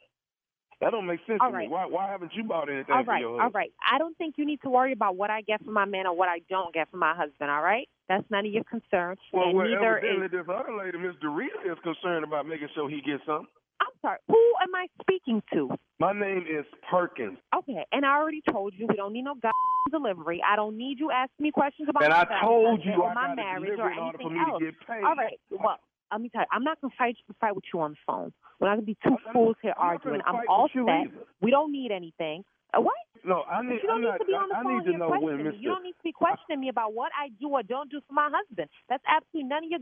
That 0.82 0.92
don't 0.92 1.06
make 1.06 1.20
sense 1.28 1.40
All 1.42 1.50
to 1.50 1.54
right. 1.54 1.68
me. 1.68 1.74
Why 1.74 1.86
why 1.86 2.10
haven't 2.10 2.32
you 2.34 2.44
bought 2.44 2.70
anything 2.70 2.96
All 2.96 3.04
for 3.04 3.18
your 3.18 3.42
all 3.42 3.50
right. 3.50 3.72
I 3.84 3.98
don't 3.98 4.18
think 4.18 4.36
you 4.38 4.46
need 4.46 4.62
to 4.62 4.70
worry 4.70 4.94
about 4.94 5.18
what 5.18 5.30
I 5.30 5.42
get 5.42 5.64
for 5.64 5.72
my 5.72 5.86
man 5.86 6.08
or 6.08 6.16
what 6.16 6.30
I 6.30 6.40
don't 6.50 6.74
get 6.74 6.90
for 6.90 6.98
my 6.98 7.14
husband. 7.14 7.52
All 7.52 7.62
right, 7.62 7.88
that's 8.08 8.24
none 8.30 8.46
of 8.46 8.52
your 8.52 8.64
concern. 8.64 9.18
Well, 9.34 9.50
and 9.50 9.58
well 9.58 9.68
neither 9.68 9.98
evidently 9.98 10.26
is. 10.28 10.32
this 10.32 10.48
other 10.48 10.76
lady, 10.78 10.98
Miss 10.98 11.16
Dorita, 11.24 11.70
is 11.70 11.78
concerned 11.84 12.24
about 12.24 12.48
making 12.48 12.70
sure 12.76 12.90
he 12.90 13.02
gets 13.02 13.26
something. 13.26 13.48
I'm 13.82 13.96
sorry. 14.02 14.20
Who 14.28 14.54
am 14.62 14.76
I 14.76 14.88
speaking 15.02 15.42
to? 15.54 15.70
My 16.00 16.14
name 16.14 16.46
is 16.50 16.66
Perkins. 16.90 17.38
Okay, 17.56 17.84
and 17.92 18.06
I 18.06 18.16
already 18.16 18.42
told 18.50 18.74
you 18.78 18.88
we 18.88 18.96
don't 18.96 19.12
need 19.12 19.24
no 19.24 19.36
god 19.36 19.52
delivery. 19.92 20.42
I 20.46 20.56
don't 20.56 20.78
need 20.78 21.00
you 21.00 21.12
asking 21.12 21.44
me 21.44 21.52
questions 21.52 21.90
about 21.90 22.04
And 22.04 22.12
my 22.14 22.24
I 22.24 22.42
told 22.42 22.86
you 22.86 23.02
or 23.02 23.10
I 23.10 23.14
my 23.14 23.28
got 23.28 23.36
marriage 23.36 23.72
or 23.72 23.76
delivery 23.76 23.94
in 23.94 24.00
order 24.00 24.18
anything 24.18 24.28
for 24.28 24.30
me 24.32 24.40
to 24.40 24.96
else. 24.96 25.04
All 25.04 25.16
right. 25.16 25.40
Well, 25.50 25.80
let 26.12 26.22
me 26.22 26.30
tell 26.30 26.42
you, 26.44 26.48
I'm 26.52 26.64
not 26.64 26.82
gonna 26.82 26.94
fight 26.98 27.18
fight 27.40 27.56
with 27.56 27.66
you 27.74 27.82
on 27.82 27.92
the 27.92 27.98
phone. 28.08 28.34
We're 28.60 28.70
not 28.70 28.76
gonna 28.76 28.86
be 28.88 28.98
two 29.04 29.18
fools 29.34 29.58
here 29.62 29.74
I'm 29.78 29.90
arguing. 29.90 30.22
I'm 30.26 30.36
all 30.50 30.70
set. 30.74 31.12
We 31.42 31.52
don't 31.52 31.72
need 31.72 31.92
anything. 31.92 32.44
Uh, 32.76 32.82
what? 32.82 32.96
No, 33.26 33.44
I 33.50 33.62
But 33.62 33.66
need. 33.68 33.82
you 33.84 33.88
don't 33.90 33.96
I'm 33.98 34.02
need 34.02 34.08
not. 34.08 34.20
to 34.20 34.26
be 34.26 34.34
on 34.34 34.50
the 34.50 34.56
I, 34.56 34.60
I 34.60 34.64
phone 34.64 34.78
need 34.78 34.86
to 34.92 34.98
know 34.98 35.10
when. 35.20 35.38
Mr. 35.40 35.60
You 35.62 35.70
don't 35.70 35.84
need 35.84 35.94
to 35.98 36.04
be 36.04 36.12
questioning 36.14 36.60
me 36.62 36.70
about 36.70 36.94
what 36.94 37.12
I 37.20 37.30
do 37.42 37.50
or 37.50 37.64
don't 37.64 37.92
do 37.92 38.02
for 38.08 38.14
my 38.14 38.30
husband. 38.32 38.70
That's 38.90 39.04
absolutely 39.08 39.50
none 39.50 39.64
of 39.66 39.70
your 39.72 39.82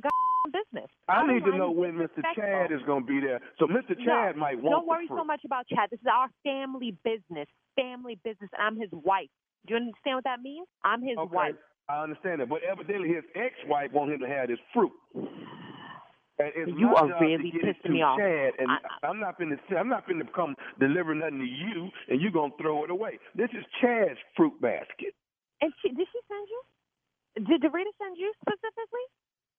business. 0.51 0.89
I 1.09 1.21
don't 1.21 1.33
need 1.35 1.45
to 1.45 1.57
know 1.57 1.71
when 1.71 1.93
Mr. 1.93 2.23
Chad 2.35 2.71
is 2.71 2.81
going 2.85 3.03
to 3.03 3.07
be 3.07 3.19
there. 3.19 3.41
So 3.59 3.67
Mr. 3.67 3.95
Chad 4.05 4.35
no, 4.35 4.41
might 4.41 4.61
want 4.61 4.73
Don't 4.75 4.87
worry 4.87 5.07
so 5.09 5.23
much 5.25 5.41
about 5.45 5.67
Chad. 5.67 5.89
This 5.91 5.99
is 6.01 6.07
our 6.11 6.29
family 6.43 6.95
business. 7.03 7.47
Family 7.75 8.19
business, 8.23 8.49
and 8.57 8.61
I'm 8.63 8.77
his 8.79 8.91
wife. 8.91 9.29
Do 9.67 9.73
you 9.75 9.77
understand 9.77 10.17
what 10.17 10.23
that 10.25 10.41
means? 10.41 10.67
I'm 10.83 11.01
his 11.03 11.17
Okay, 11.17 11.35
wife. 11.35 11.55
I 11.89 12.03
understand 12.03 12.41
that, 12.41 12.49
but 12.49 12.61
evidently 12.63 13.09
his 13.09 13.23
ex-wife 13.35 13.91
want 13.93 14.11
him 14.11 14.19
to 14.21 14.27
have 14.27 14.49
this 14.49 14.59
fruit. 14.73 14.91
And 16.39 16.51
it's 16.55 16.71
You 16.77 16.93
my 16.93 17.01
are 17.01 17.07
job 17.09 17.21
really 17.21 17.51
to 17.51 17.57
get 17.57 17.65
it 17.65 17.75
pissing 17.81 17.91
me 17.91 17.99
to 17.99 18.05
off. 18.05 18.19
Chad, 18.19 18.53
and 18.59 18.69
I, 18.69 19.09
am 19.09 19.19
not 19.19 19.39
finna. 19.39 19.57
I'm 19.73 19.89
not 19.89 20.07
finna 20.07 20.21
come 20.33 20.55
deliver 20.79 21.15
nothing 21.15 21.39
to 21.39 21.45
you, 21.49 21.89
and 22.09 22.21
you're 22.21 22.31
gonna 22.31 22.53
throw 22.61 22.83
it 22.83 22.91
away. 22.91 23.17
This 23.33 23.49
is 23.57 23.65
Chad's 23.81 24.19
fruit 24.35 24.53
basket. 24.61 25.17
And 25.61 25.73
she, 25.81 25.89
did 25.89 26.07
she 26.13 26.19
send 26.29 26.45
you? 26.45 26.61
Did 27.41 27.61
Dorita 27.61 27.89
send 27.97 28.17
you 28.17 28.31
specifically? 28.41 29.05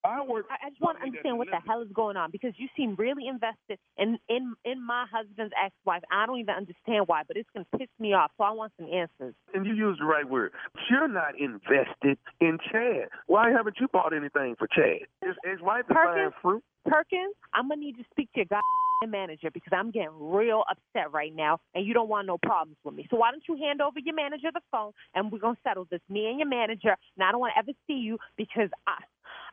I 0.08 0.24
work. 0.24 0.46
I, 0.50 0.70
just 0.70 0.80
want 0.80 0.98
to 0.98 1.04
understand 1.04 1.38
what 1.38 1.48
the 1.48 1.60
hell 1.66 1.82
is 1.82 1.88
going 1.92 2.16
on 2.16 2.30
because 2.30 2.52
you 2.56 2.68
seem 2.76 2.94
really 2.96 3.28
invested 3.28 3.78
in 3.96 4.18
in 4.28 4.54
in 4.64 4.84
my 4.84 5.06
husband's 5.10 5.52
ex-wife. 5.62 6.02
I 6.10 6.26
don't 6.26 6.38
even 6.38 6.54
understand 6.54 7.06
why, 7.06 7.22
but 7.26 7.36
it's 7.36 7.48
gonna 7.54 7.66
piss 7.76 7.88
me 7.98 8.12
off. 8.14 8.30
So 8.38 8.44
I 8.44 8.50
want 8.50 8.72
some 8.78 8.86
answers. 8.86 9.34
And 9.54 9.66
you 9.66 9.74
used 9.74 10.00
the 10.00 10.06
right 10.06 10.28
word. 10.28 10.52
You're 10.90 11.08
not 11.08 11.38
invested 11.38 12.18
in 12.40 12.58
Chad. 12.70 13.08
Why 13.26 13.50
haven't 13.50 13.76
you 13.80 13.88
bought 13.88 14.14
anything 14.14 14.56
for 14.58 14.66
Chad? 14.68 15.06
His 15.22 15.36
ex-wife 15.44 15.84
is 15.88 15.94
buying 15.94 16.32
Perkins, 16.32 16.34
fruit. 16.42 16.64
Perkins, 16.86 17.34
I'm 17.52 17.68
gonna 17.68 17.80
need 17.80 17.96
you 17.98 18.04
to 18.04 18.10
speak 18.10 18.32
to 18.32 18.40
your 18.40 18.46
guy 18.46 18.60
manager 19.06 19.50
because 19.52 19.72
I'm 19.72 19.90
getting 19.90 20.10
real 20.18 20.64
upset 20.68 21.12
right 21.12 21.34
now, 21.34 21.60
and 21.74 21.86
you 21.86 21.94
don't 21.94 22.08
want 22.08 22.26
no 22.26 22.38
problems 22.38 22.78
with 22.82 22.94
me. 22.94 23.06
So 23.10 23.16
why 23.16 23.30
don't 23.30 23.42
you 23.48 23.56
hand 23.56 23.80
over 23.80 23.98
your 24.00 24.14
manager 24.14 24.48
the 24.52 24.60
phone, 24.72 24.92
and 25.14 25.30
we're 25.30 25.38
gonna 25.38 25.56
settle 25.62 25.86
this, 25.90 26.00
me 26.08 26.26
and 26.26 26.38
your 26.38 26.48
manager. 26.48 26.96
And 27.16 27.22
I 27.22 27.30
don't 27.30 27.40
want 27.40 27.52
to 27.54 27.58
ever 27.58 27.72
see 27.86 27.94
you 27.94 28.18
because 28.36 28.70
I, 28.86 28.94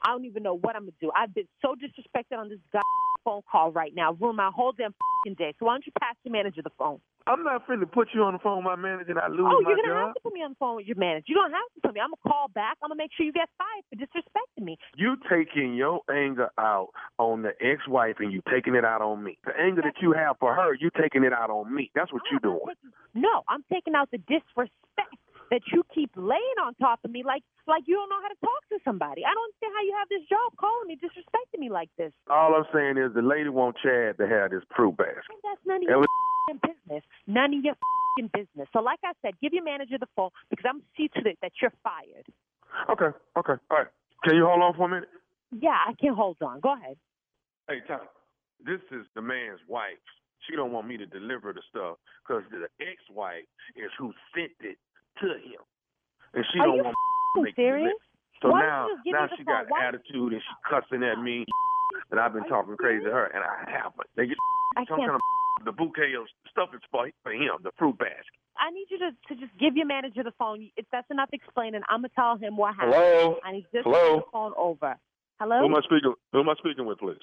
I 0.05 0.11
don't 0.11 0.25
even 0.25 0.43
know 0.43 0.53
what 0.53 0.75
I'm 0.75 0.83
gonna 0.83 1.01
do. 1.01 1.11
I've 1.15 1.33
been 1.33 1.47
so 1.61 1.73
disrespected 1.73 2.37
on 2.37 2.49
this 2.49 2.59
goddamn 2.71 3.23
phone 3.23 3.41
call 3.51 3.71
right 3.71 3.91
now, 3.95 4.13
ruined 4.13 4.37
my 4.37 4.51
whole 4.53 4.71
damn 4.71 4.93
day. 5.33 5.55
So 5.57 5.65
why 5.65 5.73
don't 5.73 5.85
you 5.85 5.91
pass 5.99 6.13
your 6.23 6.31
manager 6.31 6.61
the 6.61 6.69
phone? 6.77 6.99
I'm 7.25 7.43
not 7.43 7.67
finna 7.67 7.91
put 7.91 8.09
you 8.13 8.21
on 8.21 8.33
the 8.33 8.39
phone 8.39 8.57
with 8.57 8.65
my 8.65 8.75
manager 8.75 9.09
and 9.09 9.19
I 9.19 9.27
lose 9.27 9.41
oh, 9.41 9.61
my 9.61 9.69
you're 9.69 9.81
gonna 9.81 9.97
job. 9.97 10.05
have 10.05 10.13
to 10.13 10.21
put 10.21 10.33
me 10.33 10.43
on 10.43 10.51
the 10.51 10.61
phone 10.61 10.75
with 10.75 10.85
your 10.85 10.97
manager. 10.97 11.25
You 11.25 11.33
don't 11.33 11.49
have 11.49 11.65
to 11.73 11.81
put 11.81 11.95
me. 11.95 11.99
I'm 11.99 12.13
gonna 12.13 12.29
call 12.29 12.49
back. 12.53 12.77
I'm 12.83 12.89
gonna 12.89 13.01
make 13.01 13.09
sure 13.17 13.25
you 13.25 13.33
get 13.33 13.49
fired 13.57 13.81
for 13.89 13.97
disrespecting 13.97 14.63
me. 14.63 14.77
You 14.95 15.17
taking 15.25 15.73
your 15.73 16.01
anger 16.05 16.49
out 16.59 16.89
on 17.17 17.41
the 17.41 17.57
ex-wife 17.59 18.17
and 18.19 18.31
you 18.31 18.43
taking 18.53 18.75
it 18.75 18.85
out 18.85 19.01
on 19.01 19.23
me. 19.23 19.39
The 19.43 19.57
anger 19.59 19.81
that 19.81 19.95
you 20.03 20.13
have 20.13 20.37
for 20.39 20.53
her, 20.53 20.75
you 20.75 20.91
taking 21.01 21.23
it 21.23 21.33
out 21.33 21.49
on 21.49 21.73
me. 21.73 21.89
That's 21.95 22.13
what 22.13 22.21
you're 22.29 22.39
doing. 22.39 22.61
No, 23.15 23.41
I'm 23.49 23.65
taking 23.73 23.95
out 23.95 24.11
the 24.11 24.19
disrespect 24.19 25.17
that 25.51 25.61
you 25.71 25.83
keep 25.93 26.11
laying 26.15 26.57
on 26.63 26.73
top 26.75 26.99
of 27.03 27.11
me 27.11 27.23
like 27.23 27.43
like 27.67 27.83
you 27.87 27.95
don't 27.95 28.09
know 28.09 28.21
how 28.21 28.29
to 28.29 28.39
talk 28.41 28.61
to 28.69 28.77
somebody. 28.85 29.25
I 29.25 29.33
don't 29.33 29.45
understand 29.49 29.73
how 29.73 29.83
you 29.83 29.95
have 29.97 30.09
this 30.09 30.25
job 30.29 30.53
calling 30.57 30.87
me, 30.87 30.97
disrespecting 30.97 31.59
me 31.59 31.69
like 31.69 31.89
this. 31.97 32.13
All 32.29 32.53
I'm 32.53 32.65
saying 32.73 32.97
is 32.97 33.13
the 33.13 33.25
lady 33.25 33.49
want 33.49 33.77
Chad 33.81 34.17
to 34.17 34.27
have 34.27 34.51
this 34.51 34.63
fruit 34.75 34.97
basket. 34.97 35.25
And 35.29 35.41
that's 35.43 35.61
none 35.65 35.81
of 35.81 35.89
your 35.89 36.01
f***ing 36.01 36.59
business. 36.61 37.03
None 37.27 37.53
of 37.53 37.61
your 37.63 37.73
f***ing 37.73 38.29
business. 38.33 38.69
So 38.73 38.79
like 38.81 38.99
I 39.03 39.13
said, 39.21 39.33
give 39.41 39.53
your 39.53 39.63
manager 39.63 39.97
the 39.97 40.09
phone 40.15 40.29
because 40.49 40.65
I'm 40.67 40.81
see 40.97 41.09
to 41.17 41.21
it 41.25 41.37
that 41.41 41.53
you're 41.61 41.73
fired. 41.83 42.25
Okay, 42.89 43.11
okay, 43.37 43.57
all 43.71 43.77
right. 43.77 43.91
Can 44.23 44.35
you 44.35 44.45
hold 44.45 44.61
on 44.61 44.73
for 44.75 44.85
a 44.85 44.89
minute? 44.89 45.09
Yeah, 45.51 45.77
I 45.87 45.93
can 45.99 46.13
hold 46.13 46.37
on. 46.41 46.59
Go 46.59 46.73
ahead. 46.73 46.97
Hey, 47.67 47.81
Tom, 47.87 48.01
this 48.65 48.81
is 48.91 49.05
the 49.15 49.21
man's 49.21 49.59
wife. 49.67 50.01
She 50.47 50.55
don't 50.55 50.71
want 50.71 50.87
me 50.87 50.97
to 50.97 51.05
deliver 51.05 51.53
the 51.53 51.61
stuff 51.69 51.97
because 52.21 52.43
the 52.51 52.67
ex-wife 52.79 53.45
is 53.75 53.89
who 53.97 54.13
sent 54.35 54.51
it 54.61 54.77
to 55.21 55.27
him, 55.27 55.61
and 56.33 56.45
she 56.53 56.59
Are 56.59 56.65
don't 56.67 56.75
you 56.77 56.83
want 56.83 56.95
to 57.35 57.41
make 57.41 57.55
the 57.55 57.61
serious? 57.61 57.93
So 58.41 58.49
Why 58.51 58.61
now, 58.61 58.87
you 58.87 58.95
just 58.95 59.05
give 59.05 59.13
now 59.13 59.27
she 59.37 59.43
got 59.43 59.69
Why- 59.69 59.85
attitude 59.87 60.33
and 60.33 60.41
she 60.41 60.53
cussing 60.69 61.03
at 61.03 61.19
me, 61.19 61.45
and 62.11 62.19
I've 62.19 62.33
been 62.33 62.45
talking 62.45 62.75
crazy 62.77 63.05
to 63.05 63.11
her, 63.11 63.25
and 63.27 63.43
I 63.43 63.69
haven't. 63.69 64.07
They 64.15 64.27
get 64.27 64.37
I 64.75 64.85
some 64.85 64.99
can't. 64.99 65.11
kind 65.11 65.21
of 65.21 65.65
the 65.65 65.71
bouquet 65.71 66.13
of 66.19 66.27
stuff 66.51 66.69
is 66.75 66.81
for 66.91 67.09
for 67.23 67.31
him, 67.31 67.55
the 67.63 67.71
fruit 67.79 67.97
basket. 67.97 68.25
I 68.57 68.71
need 68.71 68.87
you 68.89 68.99
to, 68.99 69.11
to 69.11 69.39
just 69.39 69.57
give 69.57 69.75
your 69.75 69.85
manager 69.85 70.23
the 70.23 70.31
phone. 70.37 70.69
If 70.77 70.85
that's 70.91 71.09
enough 71.11 71.29
explaining, 71.33 71.81
I'm 71.89 71.99
gonna 71.99 72.09
tell 72.15 72.37
him 72.37 72.57
what 72.57 72.75
happened. 72.75 72.93
Hello? 72.95 73.39
I 73.43 73.51
need 73.53 73.65
just 73.73 73.83
Hello? 73.85 74.17
the 74.17 74.31
phone 74.31 74.53
over. 74.57 74.95
Hello. 75.39 75.59
Who 75.59 75.65
am 75.65 75.75
I 75.75 75.81
speaking? 75.81 76.13
Who 76.33 76.39
am 76.39 76.49
I 76.49 76.55
speaking 76.55 76.85
with, 76.85 76.99
please? 76.99 77.17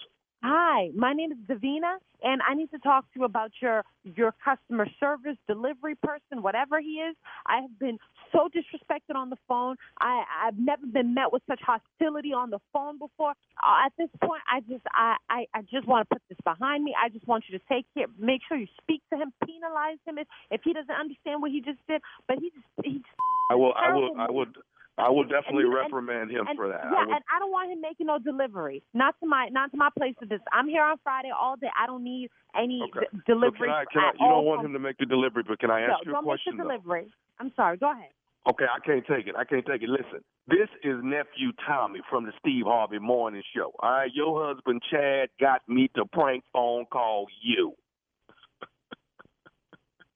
Hi, 0.44 0.88
my 0.96 1.12
name 1.12 1.30
is 1.30 1.38
Davina, 1.46 1.98
and 2.24 2.42
I 2.42 2.54
need 2.54 2.72
to 2.72 2.78
talk 2.78 3.04
to 3.12 3.20
you 3.20 3.24
about 3.24 3.52
your 3.60 3.84
your 4.02 4.34
customer 4.44 4.88
service 4.98 5.36
delivery 5.46 5.94
person, 5.94 6.42
whatever 6.42 6.80
he 6.80 6.98
is. 6.98 7.14
I 7.46 7.60
have 7.60 7.78
been 7.78 7.96
so 8.32 8.48
disrespected 8.48 9.14
on 9.14 9.30
the 9.30 9.36
phone. 9.46 9.76
I 10.00 10.24
I've 10.44 10.58
never 10.58 10.84
been 10.84 11.14
met 11.14 11.32
with 11.32 11.42
such 11.48 11.60
hostility 11.62 12.32
on 12.32 12.50
the 12.50 12.58
phone 12.72 12.98
before. 12.98 13.30
Uh, 13.30 13.86
at 13.86 13.92
this 13.96 14.08
point, 14.20 14.42
I 14.52 14.58
just 14.60 14.82
I, 14.90 15.14
I 15.30 15.46
I 15.54 15.62
just 15.70 15.86
want 15.86 16.08
to 16.08 16.14
put 16.16 16.22
this 16.28 16.38
behind 16.42 16.82
me. 16.82 16.92
I 17.00 17.08
just 17.08 17.28
want 17.28 17.44
you 17.48 17.56
to 17.56 17.64
take 17.68 17.86
care, 17.94 18.06
make 18.18 18.40
sure 18.48 18.56
you 18.56 18.66
speak 18.82 19.02
to 19.12 19.16
him, 19.16 19.32
penalize 19.46 19.98
him 20.04 20.18
if 20.18 20.26
if 20.50 20.62
he 20.64 20.72
doesn't 20.72 20.90
understand 20.90 21.40
what 21.40 21.52
he 21.52 21.60
just 21.60 21.78
did. 21.86 22.02
But 22.26 22.38
he 22.40 22.50
just 22.50 22.66
he 22.82 22.94
just 22.94 23.14
I 23.48 23.54
will. 23.54 23.74
I 23.76 23.94
will. 23.94 24.10
I 24.18 24.30
would. 24.30 24.56
I 24.98 25.08
will 25.08 25.24
definitely 25.24 25.64
and- 25.64 25.74
reprimand 25.74 26.30
him 26.30 26.46
and, 26.46 26.56
for 26.56 26.68
that. 26.68 26.84
Yeah, 26.84 26.96
I 26.96 27.04
would, 27.06 27.14
and 27.16 27.24
I 27.34 27.38
don't 27.38 27.50
want 27.50 27.72
him 27.72 27.80
making 27.80 28.06
no 28.06 28.18
delivery. 28.18 28.82
Not 28.92 29.18
to 29.20 29.26
my 29.26 29.48
not 29.48 29.70
to 29.72 29.76
my 29.76 29.88
place 29.96 30.14
of 30.22 30.28
business. 30.28 30.46
I'm 30.52 30.68
here 30.68 30.82
on 30.82 30.98
Friday 31.02 31.30
all 31.32 31.56
day. 31.56 31.70
I 31.80 31.86
don't 31.86 32.04
need 32.04 32.28
any 32.54 32.82
okay. 32.84 33.06
d- 33.12 33.20
delivery. 33.26 33.56
So 33.58 33.64
can 33.64 33.70
I, 33.70 33.84
can 33.90 34.02
I, 34.02 34.12
you 34.20 34.28
don't 34.28 34.44
want 34.44 34.64
him 34.64 34.72
to 34.74 34.78
make 34.78 34.98
the 34.98 35.06
delivery, 35.06 35.44
but 35.46 35.58
can 35.58 35.70
I 35.70 35.80
ask 35.80 35.90
no, 35.90 35.96
you 36.04 36.10
a 36.10 36.14
don't 36.14 36.24
question? 36.24 36.56
make 36.56 36.58
the 36.58 36.64
though? 36.64 36.76
delivery. 36.76 37.06
I'm 37.40 37.52
sorry. 37.56 37.78
Go 37.78 37.90
ahead. 37.90 38.10
Okay, 38.50 38.64
I 38.64 38.80
can't 38.84 39.06
take 39.06 39.28
it. 39.28 39.36
I 39.36 39.44
can't 39.44 39.64
take 39.64 39.82
it. 39.82 39.88
Listen, 39.88 40.20
this 40.48 40.68
is 40.82 40.98
nephew 41.02 41.52
Tommy 41.66 42.00
from 42.10 42.26
the 42.26 42.32
Steve 42.40 42.64
Harvey 42.66 42.98
Morning 42.98 43.42
Show. 43.54 43.72
All 43.78 43.90
right, 43.90 44.10
your 44.12 44.46
husband 44.46 44.82
Chad 44.90 45.30
got 45.40 45.62
me 45.68 45.88
to 45.94 46.04
prank 46.04 46.42
phone 46.52 46.84
call 46.86 47.26
you. 47.42 47.74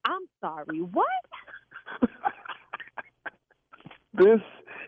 I'm 0.05 0.23
sorry. 0.41 0.81
What? 0.81 1.07
This 4.17 4.41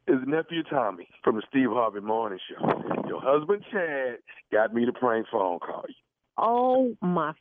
is 0.09 0.27
nephew 0.27 0.63
Tommy 0.65 1.09
from 1.23 1.37
the 1.37 1.43
Steve 1.49 1.69
Harvey 1.71 2.01
Morning 2.01 2.39
Show. 2.49 2.67
Your 3.07 3.21
husband 3.21 3.63
Chad 3.71 4.19
got 4.51 4.73
me 4.73 4.87
to 4.87 4.93
prank 4.93 5.27
phone 5.31 5.59
call 5.59 5.85
you. 5.89 5.95
Oh 6.39 6.97
my 7.03 7.33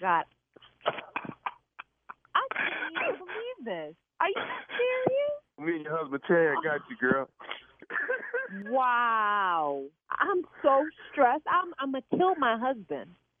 god! 0.00 0.24
I 2.34 2.46
can't 2.52 3.18
believe 3.18 3.64
this. 3.64 3.94
Are 4.20 4.28
you 4.28 4.42
serious? 4.76 5.66
Me 5.66 5.76
and 5.76 5.84
your 5.84 5.98
husband 5.98 6.22
Chad 6.28 6.54
got 6.62 6.80
you, 6.90 6.96
girl. 7.00 7.28
Wow. 8.68 9.84
I'm 10.18 10.42
so 10.62 10.84
stressed. 11.10 11.44
I'm 11.48 11.72
I'm 11.78 11.92
gonna 11.92 12.04
kill 12.10 12.34
my 12.36 12.58
husband. 12.58 13.10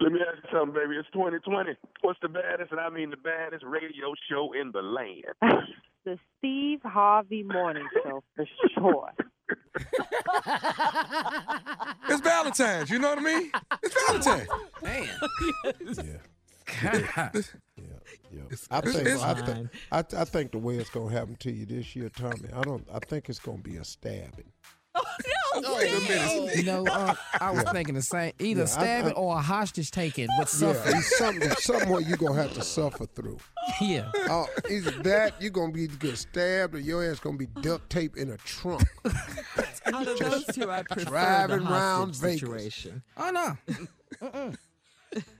Let 0.00 0.12
me 0.12 0.20
ask 0.20 0.44
you 0.44 0.50
something, 0.52 0.74
baby. 0.74 0.94
It's 0.96 1.08
2020. 1.12 1.72
What's 2.02 2.20
the 2.22 2.28
baddest, 2.28 2.70
and 2.70 2.78
I 2.78 2.88
mean 2.88 3.10
the 3.10 3.16
baddest 3.16 3.64
radio 3.64 4.14
show 4.30 4.52
in 4.52 4.70
the 4.70 4.82
land? 4.82 5.34
The 6.08 6.18
Steve 6.38 6.80
Harvey 6.84 7.42
Morning 7.42 7.86
Show 8.02 8.22
for 8.34 8.46
sure. 8.74 9.10
It's 12.08 12.20
Valentine's. 12.22 12.88
You 12.88 12.98
know 12.98 13.10
what 13.10 13.18
I 13.18 13.22
mean? 13.22 13.50
It's 13.82 13.94
Valentine's. 14.06 14.48
I 18.70 18.78
It's- 18.78 18.94
think 18.94 19.06
it's 19.08 19.22
I, 19.22 19.34
fine. 19.34 19.44
think 19.44 19.68
I, 19.92 19.98
I 19.98 20.24
think 20.24 20.52
the 20.52 20.58
way 20.58 20.76
it's 20.76 20.88
gonna 20.90 21.10
happen 21.10 21.36
to 21.36 21.50
you 21.52 21.66
this 21.66 21.94
year, 21.94 22.08
Tommy. 22.08 22.48
I 22.54 22.62
don't. 22.62 22.86
I 22.92 22.98
think 23.00 23.28
it's 23.28 23.38
gonna 23.38 23.58
be 23.58 23.76
a 23.76 23.84
stabbing. 23.84 24.50
Wait 25.56 25.92
a 25.94 26.00
minute. 26.00 26.56
You 26.56 26.62
know, 26.64 26.86
uh, 26.86 27.14
I 27.40 27.50
was 27.50 27.62
Yeah. 27.64 27.72
thinking 27.72 27.94
the 27.94 28.02
same. 28.02 28.32
Either 28.38 28.60
Yeah, 28.60 28.64
I- 28.64 28.66
stabbing 28.66 29.12
I- 29.12 29.16
or 29.16 29.36
a 29.38 29.42
hostage 29.42 29.90
taken 29.90 30.28
with 30.38 30.48
Yeah, 30.60 30.72
suffering. 30.72 30.96
it's 30.96 31.18
something 31.18 31.50
something 31.58 32.08
you're 32.08 32.16
gonna 32.16 32.40
have 32.42 32.54
to 32.54 32.62
suffer 32.62 33.06
through. 33.06 33.38
Yeah. 33.82 34.10
Uh, 34.30 34.46
either 34.70 34.90
that 35.02 35.40
you're 35.42 35.50
gonna 35.50 35.72
be 35.72 35.88
get 35.88 36.16
stabbed, 36.16 36.74
or 36.74 36.78
your 36.80 37.04
ass 37.08 37.20
gonna 37.20 37.36
be 37.36 37.46
duct 37.60 37.90
taped 37.90 38.16
in 38.16 38.30
a 38.30 38.36
trunk. 38.38 38.82
Out 39.86 40.06
of 40.08 40.18
those 40.18 40.46
two, 40.46 40.70
I 40.70 40.82
prefer 40.84 41.04
driving 41.10 41.64
the 41.64 41.70
around 41.70 42.08
hostage 42.08 42.40
Vegas. 42.40 42.42
situation. 42.74 43.02
Oh 43.16 43.30
no. 43.30 43.58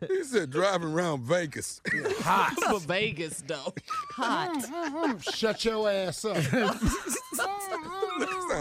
He 0.09 0.25
said 0.25 0.49
driving 0.51 0.93
around 0.95 1.25
Vegas. 1.25 1.83
Hot. 2.21 2.55
For 2.71 2.81
Vegas, 2.81 3.43
though. 3.47 3.75
Hot. 4.13 5.23
Shut 5.35 5.63
your 5.67 5.91
ass 5.91 6.25
up. 6.25 6.39
Sound 6.43 6.81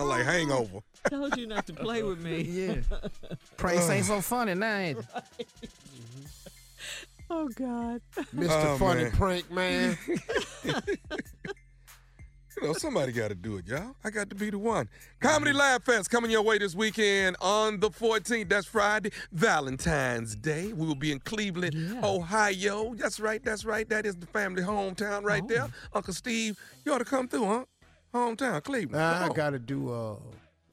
like 0.10 0.26
hangover. 0.26 0.82
Told 1.10 1.38
you 1.38 1.48
not 1.48 1.66
to 1.68 1.74
play 1.74 2.04
with 2.04 2.20
me. 2.20 2.42
Yeah. 2.48 2.76
Pranks 3.58 3.90
ain't 3.90 4.06
so 4.06 4.22
funny 4.22 4.54
now. 4.54 4.78
ain't 4.78 5.00
it? 5.00 5.06
Oh 7.30 7.50
God. 7.50 8.02
Mr. 8.36 8.48
Oh, 8.74 8.78
Funny 8.78 9.04
man. 9.04 9.12
Prank 9.12 9.52
Man. 9.52 9.98
You 12.60 12.68
know, 12.70 12.74
somebody 12.74 13.12
got 13.12 13.28
to 13.28 13.36
do 13.36 13.58
it, 13.58 13.68
y'all. 13.68 13.96
I 14.04 14.10
got 14.10 14.32
to 14.32 14.36
be 14.36 14.50
the 14.50 14.58
one. 14.58 14.90
Comedy 15.20 15.54
Lab 15.54 15.86
Fest 15.86 16.10
coming 16.10 16.32
your 16.32 16.42
way 16.42 16.58
this 16.58 16.74
weekend 16.74 17.36
on 17.40 17.80
the 17.80 17.92
14th. 17.92 18.50
That's 18.50 18.66
Friday, 18.66 19.12
Valentine's 19.32 20.36
Day. 20.36 20.74
We 20.74 20.88
will 20.88 20.96
be 20.96 21.12
in 21.12 21.20
Cleveland, 21.20 22.00
Ohio. 22.04 22.96
That's 22.96 23.20
right, 23.20 23.44
that's 23.46 23.64
right. 23.64 23.88
That 23.90 24.08
is 24.08 24.16
the 24.16 24.26
family 24.26 24.64
hometown 24.64 25.24
right 25.24 25.48
there. 25.48 25.68
Uncle 25.94 26.16
Steve, 26.16 26.58
you 26.84 26.92
ought 26.94 26.98
to 26.98 27.06
come 27.06 27.28
through, 27.28 27.46
huh? 27.46 27.66
Hometown, 28.12 28.64
Cleveland. 28.64 28.94
Nah, 28.94 29.14
Come 29.14 29.24
I 29.24 29.28
on. 29.28 29.36
gotta 29.36 29.60
do 29.60 29.94
uh 29.94 30.16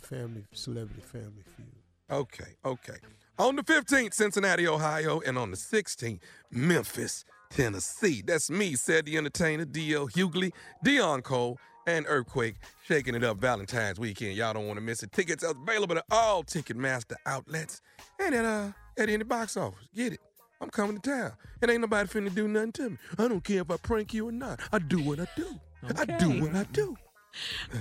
family 0.04 0.44
celebrity 0.52 1.00
family 1.00 1.42
feud. 1.56 1.68
Okay, 2.10 2.56
okay. 2.64 2.96
On 3.38 3.56
the 3.56 3.62
15th, 3.62 4.14
Cincinnati, 4.14 4.68
Ohio, 4.68 5.20
and 5.26 5.36
on 5.36 5.50
the 5.50 5.56
16th, 5.56 6.20
Memphis, 6.50 7.24
Tennessee. 7.50 8.22
That's 8.24 8.50
me, 8.50 8.74
said 8.76 9.06
the 9.06 9.16
entertainer, 9.16 9.64
D.L. 9.64 10.08
Hughley, 10.08 10.52
Deon 10.84 11.22
Cole, 11.22 11.58
and 11.86 12.06
Earthquake, 12.08 12.56
shaking 12.86 13.14
it 13.14 13.24
up 13.24 13.38
Valentine's 13.38 13.98
weekend. 13.98 14.36
Y'all 14.36 14.54
don't 14.54 14.66
want 14.66 14.78
to 14.78 14.84
miss 14.84 15.02
it. 15.02 15.12
Tickets 15.12 15.44
are 15.44 15.50
available 15.50 15.98
at 15.98 16.04
all 16.10 16.44
Ticketmaster 16.44 17.14
outlets 17.26 17.80
and 18.20 18.34
at 18.34 18.44
uh 18.44 18.72
at 18.96 19.08
any 19.08 19.24
box 19.24 19.56
office. 19.56 19.88
Get 19.94 20.14
it. 20.14 20.20
I'm 20.60 20.70
coming 20.70 20.98
to 20.98 21.10
town. 21.10 21.32
And 21.60 21.70
ain't 21.70 21.80
nobody 21.80 22.08
finna 22.08 22.34
do 22.34 22.48
nothing 22.48 22.72
to 22.72 22.90
me. 22.90 22.98
I 23.18 23.28
don't 23.28 23.42
care 23.42 23.62
if 23.62 23.70
I 23.70 23.76
prank 23.76 24.14
you 24.14 24.28
or 24.28 24.32
not. 24.32 24.60
I 24.72 24.78
do 24.78 25.02
what 25.02 25.20
I 25.20 25.26
do. 25.36 25.60
I 25.96 26.04
do 26.04 26.40
what 26.40 26.54
I 26.54 26.64
do. 26.72 26.96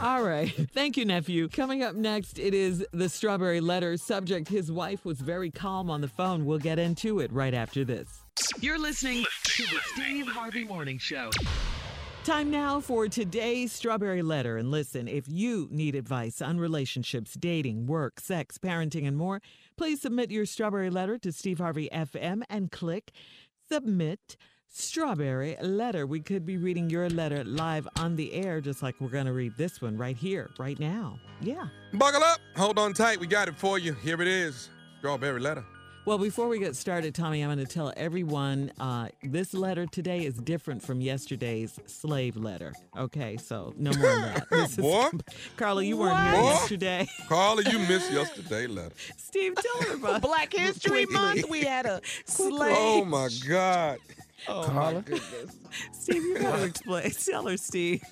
All 0.01 0.24
right. 0.24 0.49
Thank 0.74 0.97
you, 0.97 1.06
nephew. 1.06 1.47
Coming 1.49 1.84
up 1.84 1.95
next, 1.95 2.39
it 2.39 2.54
is 2.54 2.86
the 2.91 3.10
strawberry 3.10 3.62
letter. 3.62 3.97
Subject 3.97 4.47
His 4.47 4.72
wife 4.72 5.06
was 5.06 5.20
very 5.20 5.51
calm 5.51 5.89
on 5.89 6.01
the 6.01 6.08
phone. 6.08 6.45
We'll 6.45 6.60
get 6.60 6.80
into 6.80 7.20
it 7.20 7.32
right 7.32 7.54
after 7.54 7.84
this. 7.84 8.08
You're 8.60 8.80
listening 8.80 9.26
to 9.43 9.64
the 9.64 9.80
Steve 9.93 10.28
Harvey 10.28 10.64
Morning 10.64 10.97
Show. 10.97 11.30
Time 12.24 12.49
now 12.49 12.80
for 12.80 13.10
today's 13.10 13.74
strawberry 13.74 14.22
letter. 14.22 14.58
And 14.58 14.72
listen, 14.72 15.10
if 15.10 15.26
you 15.28 15.68
need 15.70 15.93
advice 15.93 16.41
on 16.41 16.58
relationships, 16.58 17.34
dating, 17.34 17.86
work, 17.86 18.22
sex, 18.22 18.58
parenting, 18.58 19.06
and 19.06 19.18
more, 19.18 19.41
please 19.76 20.01
submit 20.01 20.32
your 20.32 20.45
strawberry 20.45 20.89
letter 20.89 21.18
to 21.18 21.34
Steve 21.34 21.58
Harvey 21.60 21.89
FM 21.91 22.43
and 22.49 22.72
click 22.72 23.12
submit 23.70 24.38
strawberry 24.74 25.56
letter. 25.62 26.06
We 26.06 26.20
could 26.20 26.46
be 26.46 26.58
reading 26.58 26.90
your 26.90 27.10
letter 27.10 27.44
live 27.44 27.88
on 27.98 28.16
the 28.16 28.34
air, 28.34 28.60
just 28.60 28.82
like 28.84 28.96
we're 29.00 29.08
going 29.10 29.28
to 29.28 29.34
read 29.34 29.54
this 29.56 29.82
one 29.82 29.96
right 29.98 30.18
here, 30.18 30.50
right 30.58 30.80
now. 30.80 31.20
Yeah. 31.42 31.68
Buckle 31.94 32.24
up. 32.24 32.40
Hold 32.58 32.80
on 32.80 32.94
tight. 32.94 33.20
We 33.20 33.28
got 33.28 33.48
it 33.48 33.56
for 33.56 33.78
you. 33.78 33.94
Here 33.94 34.20
it 34.22 34.28
is. 34.28 34.70
Strawberry 35.00 35.40
letter. 35.40 35.64
Well, 36.06 36.18
before 36.18 36.50
we 36.50 36.60
get 36.60 36.76
started, 36.76 37.16
Tommy, 37.16 37.42
I'm 37.42 37.48
going 37.56 37.66
to 37.66 37.72
tell 37.72 37.94
everyone 37.96 38.74
uh, 38.78 39.08
this 39.24 39.54
letter 39.54 39.86
today 39.86 40.26
is 40.26 40.34
different 40.34 40.82
from 40.82 41.00
yesterday's 41.00 41.80
slave 41.86 42.36
letter. 42.36 42.74
Okay, 42.98 43.38
so 43.38 43.74
no 43.78 43.92
more 43.94 44.10
of 44.10 44.22
that. 44.22 44.48
This 44.52 44.72
is- 44.72 44.78
Boy. 44.78 45.08
Carla, 45.56 45.82
you 45.82 45.96
weren't 45.96 46.20
here 46.20 46.42
Boy. 46.42 46.48
yesterday. 46.50 47.08
Carla, 47.30 47.62
you 47.64 47.80
missed 47.80 48.12
yesterday 48.12 48.68
letter. 48.68 48.94
Steve, 49.16 49.56
tell 49.56 49.90
her 49.92 49.96
about 49.96 50.22
Black 50.22 50.52
History 50.52 51.06
Month, 51.06 51.48
we 51.50 51.62
had 51.62 51.86
a 51.86 52.02
slave. 52.26 52.76
Oh 52.78 53.06
my 53.06 53.30
God. 53.48 54.00
Oh, 54.48 54.64
Carla? 54.64 54.94
my 54.96 55.02
goodness. 55.02 55.58
Steve, 55.94 56.24
you 56.24 56.39
gotta 56.39 56.64
explain. 56.66 57.12
Tell 57.12 57.48
her, 57.48 57.58
Steve. 57.58 58.04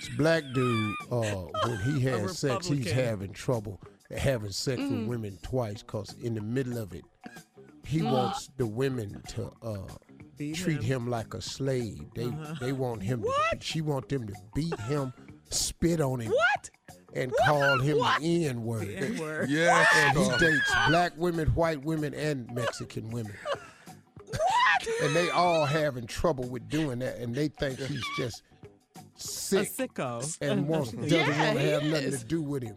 This 0.00 0.08
black 0.16 0.44
dude, 0.54 0.94
uh, 1.10 1.20
when 1.66 1.78
he 1.84 2.00
has 2.02 2.38
sex, 2.38 2.66
he's 2.68 2.90
having 2.90 3.32
trouble 3.32 3.80
having 4.16 4.50
sex 4.50 4.80
with 4.80 5.06
women 5.06 5.38
twice 5.42 5.82
because 5.82 6.14
in 6.22 6.34
the 6.34 6.40
middle 6.40 6.78
of 6.78 6.94
it, 6.94 7.04
he 7.84 8.02
wants 8.02 8.50
the 8.56 8.66
women 8.66 9.22
to 9.28 9.50
uh, 9.62 9.86
treat 10.54 10.82
him. 10.82 11.08
like 11.08 11.34
a 11.34 11.40
slave. 11.42 12.00
They 12.14 12.32
they 12.60 12.72
want 12.72 13.02
him. 13.02 13.22
To, 13.22 13.58
she 13.60 13.80
want 13.80 14.08
them 14.08 14.26
to 14.26 14.34
beat 14.54 14.78
him, 14.82 15.12
spit 15.50 16.00
on 16.00 16.20
him, 16.20 16.30
What? 16.32 16.70
and 17.14 17.32
call 17.44 17.80
him 17.80 17.98
the 17.98 18.46
N 18.46 18.62
word. 18.62 18.88
N-word. 18.88 19.50
Yes. 19.50 19.86
And 19.94 20.18
he 20.18 20.28
dates 20.38 20.70
black 20.88 21.12
women, 21.16 21.48
white 21.48 21.82
women, 21.84 22.14
and 22.14 22.50
Mexican 22.54 23.10
women. 23.10 23.34
And 25.02 25.14
they 25.14 25.30
all 25.30 25.64
having 25.64 26.06
trouble 26.06 26.48
with 26.48 26.68
doing 26.68 26.98
that, 27.00 27.18
and 27.18 27.34
they 27.34 27.48
think 27.48 27.78
he's 27.78 28.02
just 28.16 28.42
A 28.96 29.00
sick 29.16 29.68
sicko. 29.70 30.38
and 30.40 30.66
wants, 30.68 30.92
doesn't 30.92 31.10
Yeah, 31.10 31.26
want 31.46 31.58
to 31.58 31.64
he 31.64 31.68
have 31.70 31.82
nothing 31.84 32.10
to 32.18 32.24
do 32.24 32.42
with 32.42 32.62
him. 32.62 32.76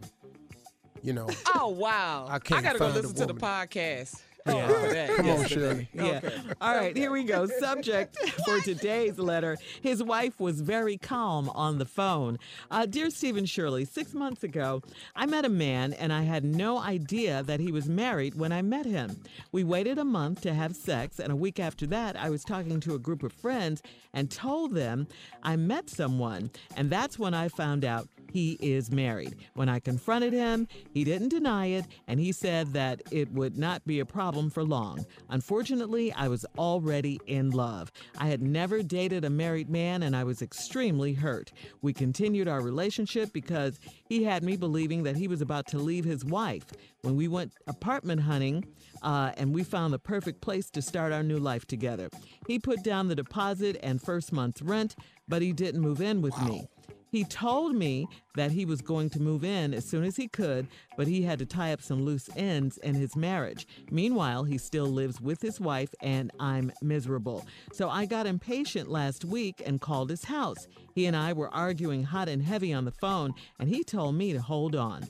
You 1.02 1.12
know, 1.14 1.28
Oh 1.56 1.68
wow! 1.68 2.26
I 2.28 2.38
can't 2.38 2.62
gotta 2.62 2.78
go 2.78 2.84
find 2.86 2.96
a 2.96 3.00
listen 3.00 3.16
to 3.16 3.26
the 3.26 3.34
podcast. 3.34 4.20
Yeah. 4.46 5.08
Come 5.16 5.28
on. 5.28 5.46
Shirley. 5.46 5.88
Yeah. 5.92 6.20
All 6.60 6.74
right, 6.74 6.96
here 6.96 7.10
we 7.10 7.24
go. 7.24 7.46
Subject 7.46 8.16
for 8.44 8.60
today's 8.60 9.18
letter. 9.18 9.56
His 9.82 10.02
wife 10.02 10.40
was 10.40 10.60
very 10.60 10.96
calm 10.98 11.48
on 11.50 11.78
the 11.78 11.84
phone. 11.84 12.38
Uh, 12.70 12.86
Dear 12.86 13.10
Stephen 13.10 13.46
Shirley, 13.46 13.84
six 13.84 14.14
months 14.14 14.42
ago, 14.42 14.82
I 15.14 15.26
met 15.26 15.44
a 15.44 15.48
man 15.48 15.92
and 15.92 16.12
I 16.12 16.22
had 16.22 16.44
no 16.44 16.78
idea 16.78 17.42
that 17.44 17.60
he 17.60 17.72
was 17.72 17.88
married 17.88 18.34
when 18.34 18.52
I 18.52 18.62
met 18.62 18.86
him. 18.86 19.20
We 19.52 19.64
waited 19.64 19.98
a 19.98 20.04
month 20.04 20.40
to 20.42 20.54
have 20.54 20.74
sex, 20.74 21.18
and 21.18 21.32
a 21.32 21.36
week 21.36 21.60
after 21.60 21.86
that, 21.88 22.16
I 22.16 22.30
was 22.30 22.44
talking 22.44 22.80
to 22.80 22.94
a 22.94 22.98
group 22.98 23.22
of 23.22 23.32
friends 23.32 23.82
and 24.12 24.30
told 24.30 24.74
them 24.74 25.06
I 25.42 25.56
met 25.56 25.88
someone. 25.90 26.50
And 26.76 26.90
that's 26.90 27.18
when 27.18 27.34
I 27.34 27.48
found 27.48 27.84
out 27.84 28.08
he 28.32 28.52
is 28.60 28.90
married. 28.90 29.36
When 29.54 29.68
I 29.68 29.78
confronted 29.78 30.32
him, 30.32 30.66
he 30.92 31.04
didn't 31.04 31.28
deny 31.28 31.66
it, 31.66 31.86
and 32.08 32.18
he 32.18 32.32
said 32.32 32.72
that 32.72 33.02
it 33.10 33.30
would 33.32 33.58
not 33.58 33.84
be 33.84 34.00
a 34.00 34.06
problem 34.06 34.48
for 34.48 34.64
long. 34.64 35.04
Unfortunately, 35.28 36.12
I 36.12 36.28
was 36.28 36.46
already 36.56 37.20
in 37.26 37.50
love. 37.50 37.92
I 38.18 38.28
had 38.28 38.42
never 38.42 38.82
dated 38.82 39.24
a 39.24 39.30
married 39.30 39.68
man, 39.68 40.02
and 40.02 40.16
I 40.16 40.24
was 40.24 40.40
extremely 40.40 41.12
hurt. 41.12 41.52
We 41.82 41.92
continued 41.92 42.48
our 42.48 42.62
relationship 42.62 43.32
because 43.32 43.78
he 44.08 44.24
had 44.24 44.42
me 44.42 44.56
believing 44.56 45.02
that 45.02 45.16
he 45.16 45.28
was 45.28 45.42
about 45.42 45.66
to 45.68 45.78
leave 45.78 46.04
his 46.04 46.24
wife. 46.24 46.64
When 47.02 47.16
we 47.16 47.28
went 47.28 47.52
apartment 47.66 48.22
hunting, 48.22 48.64
uh, 49.02 49.32
and 49.36 49.52
we 49.54 49.64
found 49.64 49.92
the 49.92 49.98
perfect 49.98 50.40
place 50.40 50.70
to 50.70 50.80
start 50.80 51.12
our 51.12 51.22
new 51.22 51.38
life 51.38 51.66
together. 51.66 52.08
He 52.46 52.58
put 52.58 52.82
down 52.82 53.08
the 53.08 53.14
deposit 53.14 53.76
and 53.82 54.00
first 54.00 54.32
month's 54.32 54.62
rent, 54.62 54.96
but 55.28 55.42
he 55.42 55.52
didn't 55.52 55.80
move 55.80 56.00
in 56.00 56.22
with 56.22 56.40
me. 56.42 56.68
He 57.12 57.24
told 57.24 57.74
me 57.74 58.08
that 58.36 58.52
he 58.52 58.64
was 58.64 58.80
going 58.80 59.10
to 59.10 59.20
move 59.20 59.44
in 59.44 59.74
as 59.74 59.84
soon 59.84 60.02
as 60.02 60.16
he 60.16 60.28
could, 60.28 60.66
but 60.96 61.06
he 61.06 61.20
had 61.20 61.38
to 61.40 61.46
tie 61.46 61.74
up 61.74 61.82
some 61.82 62.06
loose 62.06 62.30
ends 62.36 62.78
in 62.78 62.94
his 62.94 63.14
marriage. 63.14 63.66
Meanwhile, 63.90 64.44
he 64.44 64.56
still 64.56 64.86
lives 64.86 65.20
with 65.20 65.42
his 65.42 65.60
wife, 65.60 65.94
and 66.00 66.32
I'm 66.40 66.72
miserable. 66.80 67.46
So 67.74 67.90
I 67.90 68.06
got 68.06 68.26
impatient 68.26 68.90
last 68.90 69.26
week 69.26 69.60
and 69.64 69.78
called 69.78 70.08
his 70.08 70.24
house. 70.24 70.66
He 70.94 71.04
and 71.04 71.14
I 71.14 71.34
were 71.34 71.52
arguing 71.52 72.02
hot 72.02 72.30
and 72.30 72.42
heavy 72.42 72.72
on 72.72 72.86
the 72.86 72.90
phone, 72.90 73.34
and 73.60 73.68
he 73.68 73.84
told 73.84 74.14
me 74.14 74.32
to 74.32 74.40
hold 74.40 74.74
on. 74.74 75.06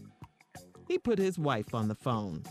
He 0.88 0.98
put 0.98 1.20
his 1.20 1.38
wife 1.38 1.72
on 1.72 1.86
the 1.86 1.94
phone. 1.94 2.42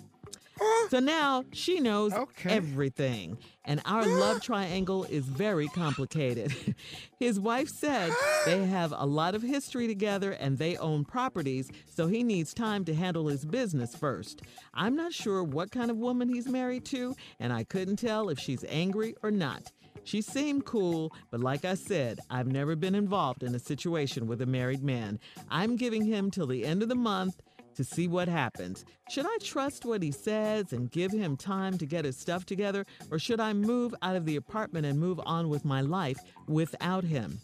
Uh-huh. 0.61 0.89
So 0.89 0.99
now 0.99 1.43
she 1.53 1.79
knows 1.79 2.13
everything. 2.45 3.37
And 3.65 3.81
our 3.85 4.05
love 4.19 4.41
triangle 4.41 5.05
is 5.05 5.25
very 5.25 5.67
complicated. 5.69 6.53
His 7.19 7.39
wife 7.39 7.67
said 7.67 8.11
they 8.45 8.63
have 8.67 8.93
a 8.95 9.05
lot 9.05 9.33
of 9.33 9.41
history 9.41 9.87
together 9.87 10.33
and 10.33 10.59
they 10.59 10.77
own 10.77 11.03
properties, 11.03 11.71
so 11.91 12.05
he 12.07 12.23
needs 12.23 12.53
time 12.53 12.85
to 12.85 12.93
handle 12.93 13.27
his 13.27 13.43
business 13.43 13.95
first. 13.95 14.43
I'm 14.73 14.95
not 14.95 15.13
sure 15.13 15.43
what 15.43 15.71
kind 15.71 15.89
of 15.89 15.97
woman 15.97 16.29
he's 16.29 16.47
married 16.47 16.85
to, 16.85 17.15
and 17.39 17.51
I 17.51 17.63
couldn't 17.63 17.97
tell 17.97 18.29
if 18.29 18.39
she's 18.39 18.63
angry 18.69 19.15
or 19.23 19.31
not. 19.31 19.71
She 20.03 20.21
seemed 20.21 20.65
cool, 20.65 21.13
but 21.29 21.41
like 21.41 21.63
I 21.65 21.75
said, 21.75 22.19
I've 22.29 22.47
never 22.47 22.75
been 22.75 22.95
involved 22.95 23.43
in 23.43 23.53
a 23.53 23.59
situation 23.59 24.27
with 24.27 24.41
a 24.41 24.45
married 24.45 24.83
man. 24.83 25.19
I'm 25.49 25.75
giving 25.75 26.05
him 26.05 26.31
till 26.31 26.47
the 26.47 26.65
end 26.65 26.81
of 26.81 26.89
the 26.89 26.95
month 26.95 27.41
to 27.75 27.83
see 27.83 28.07
what 28.07 28.27
happens. 28.27 28.85
Should 29.09 29.25
I 29.25 29.37
trust 29.41 29.85
what 29.85 30.03
he 30.03 30.11
says 30.11 30.73
and 30.73 30.91
give 30.91 31.11
him 31.11 31.37
time 31.37 31.77
to 31.77 31.85
get 31.85 32.05
his 32.05 32.17
stuff 32.17 32.45
together, 32.45 32.85
or 33.09 33.19
should 33.19 33.39
I 33.39 33.53
move 33.53 33.93
out 34.01 34.15
of 34.15 34.25
the 34.25 34.35
apartment 34.35 34.85
and 34.85 34.99
move 34.99 35.19
on 35.25 35.49
with 35.49 35.65
my 35.65 35.81
life 35.81 36.17
without 36.47 37.03
him? 37.03 37.39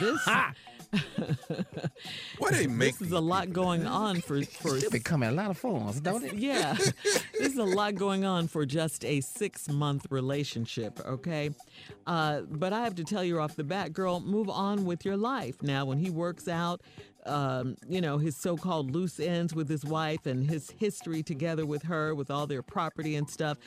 This. 0.00 0.28
What 2.38 2.52
they 2.52 2.66
make 2.66 2.98
This 2.98 3.08
is 3.08 3.12
a 3.12 3.20
lot 3.20 3.52
going 3.52 3.86
on 3.86 4.20
for 4.20 4.42
for. 4.42 4.78
Still 4.78 4.90
be 4.90 5.00
coming 5.00 5.28
a 5.28 5.32
lot 5.32 5.50
of 5.50 5.58
phones, 5.58 6.00
don't 6.00 6.24
it? 6.24 6.34
Yeah, 6.34 6.76
there's 7.38 7.56
a 7.56 7.64
lot 7.64 7.94
going 7.94 8.24
on 8.24 8.48
for 8.48 8.66
just 8.66 9.04
a 9.04 9.20
six 9.20 9.68
month 9.68 10.06
relationship, 10.10 11.00
okay? 11.06 11.50
Uh, 12.06 12.42
but 12.42 12.72
I 12.72 12.84
have 12.84 12.94
to 12.96 13.04
tell 13.04 13.24
you 13.24 13.40
off 13.40 13.56
the 13.56 13.64
bat, 13.64 13.92
girl, 13.92 14.20
move 14.20 14.48
on 14.48 14.84
with 14.84 15.04
your 15.04 15.16
life. 15.16 15.62
Now, 15.62 15.84
when 15.84 15.98
he 15.98 16.10
works 16.10 16.48
out, 16.48 16.80
um, 17.26 17.76
you 17.88 18.00
know, 18.00 18.18
his 18.18 18.36
so 18.36 18.56
called 18.56 18.90
loose 18.90 19.18
ends 19.18 19.54
with 19.54 19.68
his 19.68 19.84
wife 19.84 20.26
and 20.26 20.48
his 20.48 20.70
history 20.70 21.22
together 21.22 21.66
with 21.66 21.82
her, 21.84 22.14
with 22.14 22.30
all 22.30 22.46
their 22.46 22.62
property 22.62 23.16
and 23.16 23.28
stuff, 23.28 23.58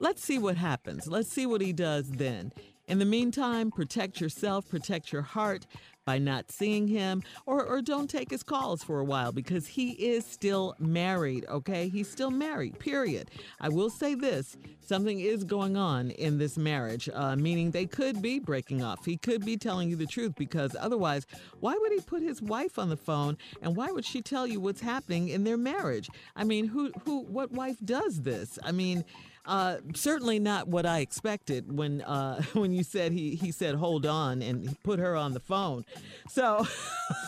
let's 0.00 0.22
see 0.22 0.38
what 0.38 0.56
happens. 0.56 1.06
Let's 1.06 1.30
see 1.30 1.46
what 1.46 1.60
he 1.60 1.72
does 1.72 2.10
then. 2.10 2.52
In 2.88 3.00
the 3.00 3.04
meantime, 3.04 3.72
protect 3.72 4.20
yourself, 4.20 4.68
protect 4.68 5.12
your 5.12 5.22
heart 5.22 5.66
by 6.04 6.18
not 6.18 6.52
seeing 6.52 6.86
him, 6.86 7.20
or, 7.46 7.64
or 7.64 7.82
don't 7.82 8.08
take 8.08 8.30
his 8.30 8.44
calls 8.44 8.84
for 8.84 9.00
a 9.00 9.04
while 9.04 9.32
because 9.32 9.66
he 9.66 9.90
is 9.90 10.24
still 10.24 10.76
married, 10.78 11.44
okay? 11.48 11.88
He's 11.88 12.08
still 12.08 12.30
married, 12.30 12.78
period. 12.78 13.28
I 13.60 13.70
will 13.70 13.90
say 13.90 14.14
this 14.14 14.56
something 14.80 15.18
is 15.18 15.42
going 15.42 15.76
on 15.76 16.12
in 16.12 16.38
this 16.38 16.56
marriage, 16.56 17.08
uh, 17.12 17.34
meaning 17.34 17.72
they 17.72 17.86
could 17.86 18.22
be 18.22 18.38
breaking 18.38 18.84
off. 18.84 19.04
He 19.04 19.16
could 19.16 19.44
be 19.44 19.56
telling 19.56 19.90
you 19.90 19.96
the 19.96 20.06
truth 20.06 20.34
because 20.36 20.76
otherwise, 20.78 21.26
why 21.58 21.76
would 21.76 21.90
he 21.90 22.00
put 22.00 22.22
his 22.22 22.40
wife 22.40 22.78
on 22.78 22.88
the 22.88 22.96
phone 22.96 23.36
and 23.60 23.74
why 23.74 23.90
would 23.90 24.04
she 24.04 24.22
tell 24.22 24.46
you 24.46 24.60
what's 24.60 24.80
happening 24.80 25.28
in 25.28 25.42
their 25.42 25.56
marriage? 25.56 26.08
I 26.36 26.44
mean, 26.44 26.68
who, 26.68 26.92
who, 27.04 27.22
what 27.22 27.50
wife 27.50 27.78
does 27.84 28.20
this? 28.20 28.60
I 28.62 28.70
mean, 28.70 29.04
uh, 29.46 29.76
certainly 29.94 30.38
not 30.38 30.68
what 30.68 30.86
I 30.86 31.00
expected 31.00 31.70
when 31.76 32.02
uh, 32.02 32.42
when 32.52 32.72
you 32.72 32.82
said 32.82 33.12
he 33.12 33.34
he 33.34 33.52
said 33.52 33.76
hold 33.76 34.06
on 34.06 34.42
and 34.42 34.68
he 34.68 34.74
put 34.82 34.98
her 34.98 35.16
on 35.16 35.32
the 35.34 35.40
phone. 35.40 35.84
So 36.28 36.66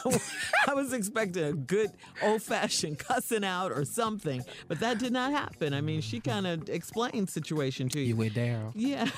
I 0.68 0.74
was 0.74 0.92
expecting 0.92 1.44
a 1.44 1.52
good 1.52 1.90
old 2.22 2.42
fashioned 2.42 2.98
cussing 2.98 3.44
out 3.44 3.72
or 3.72 3.84
something, 3.84 4.42
but 4.66 4.80
that 4.80 4.98
did 4.98 5.12
not 5.12 5.30
happen. 5.30 5.72
I 5.74 5.80
mean, 5.80 6.00
she 6.00 6.20
kind 6.20 6.46
of 6.46 6.68
explained 6.68 7.28
situation 7.30 7.88
to 7.90 8.00
you. 8.00 8.06
You 8.08 8.16
with 8.16 8.34
Daryl? 8.34 8.72
Yeah, 8.74 9.08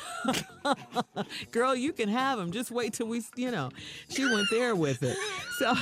girl, 1.50 1.74
you 1.74 1.92
can 1.92 2.08
have 2.08 2.38
him. 2.38 2.50
Just 2.50 2.70
wait 2.70 2.92
till 2.92 3.06
we, 3.06 3.22
you 3.36 3.50
know, 3.50 3.70
she 4.08 4.24
went 4.24 4.48
there 4.50 4.74
with 4.74 5.02
it. 5.02 5.16
So, 5.58 5.74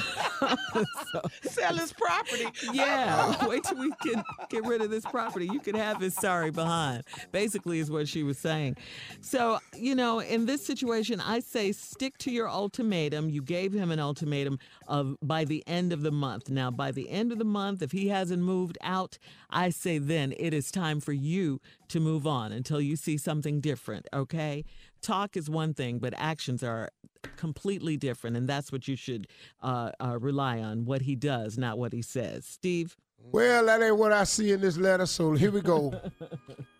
so 1.12 1.22
Sell 1.42 1.76
his 1.76 1.92
property. 1.92 2.46
yeah, 2.72 3.46
wait 3.46 3.64
till 3.64 3.78
we 3.78 3.92
can 4.02 4.22
get 4.48 4.64
rid 4.64 4.80
of 4.82 4.90
this 4.90 5.04
property. 5.04 5.46
You 5.46 5.60
can 5.60 5.74
have 5.74 6.00
his 6.00 6.14
sorry 6.14 6.50
behind. 6.50 7.04
Basically, 7.32 7.78
is 7.78 7.90
what 7.90 8.08
she 8.08 8.22
was 8.22 8.38
saying. 8.38 8.76
So, 9.20 9.58
you 9.76 9.94
know, 9.94 10.20
in 10.20 10.46
this 10.46 10.64
situation, 10.64 11.20
I 11.20 11.40
say 11.40 11.72
stick 11.72 12.18
to 12.18 12.30
your 12.30 12.48
ultimatum. 12.48 13.30
You 13.30 13.42
gave 13.42 13.72
him 13.72 13.90
an 13.90 14.00
ultimatum 14.00 14.58
of 14.86 15.16
by 15.22 15.44
the 15.44 15.62
end 15.66 15.92
of 15.92 16.02
the 16.02 16.12
month. 16.12 16.48
Now, 16.50 16.70
by 16.70 16.90
the 16.92 17.08
end 17.10 17.32
of 17.32 17.38
the 17.38 17.44
month, 17.44 17.82
if 17.82 17.92
he 17.92 18.08
hasn't 18.08 18.42
moved 18.42 18.78
out, 18.82 19.18
I 19.50 19.70
say 19.70 19.98
then 19.98 20.34
it 20.38 20.52
is 20.54 20.70
time 20.70 21.00
for 21.00 21.12
you 21.12 21.60
to 21.88 22.00
move 22.00 22.26
on 22.26 22.52
until 22.52 22.80
you 22.80 22.96
see 22.96 23.16
something 23.16 23.60
different, 23.60 24.06
okay? 24.12 24.64
Talk 25.00 25.36
is 25.36 25.48
one 25.48 25.74
thing, 25.74 25.98
but 25.98 26.12
actions 26.16 26.62
are 26.62 26.90
completely 27.36 27.96
different, 27.96 28.36
and 28.36 28.48
that's 28.48 28.70
what 28.70 28.88
you 28.88 28.96
should 28.96 29.26
uh, 29.62 29.92
uh, 30.00 30.18
rely 30.18 30.60
on 30.60 30.84
what 30.84 31.02
he 31.02 31.14
does, 31.14 31.56
not 31.56 31.78
what 31.78 31.92
he 31.92 32.02
says. 32.02 32.44
Steve? 32.44 32.96
Well, 33.20 33.66
that 33.66 33.82
ain't 33.82 33.96
what 33.96 34.12
I 34.12 34.24
see 34.24 34.52
in 34.52 34.60
this 34.60 34.76
letter, 34.76 35.06
so 35.06 35.32
here 35.32 35.50
we 35.50 35.60
go. 35.60 35.92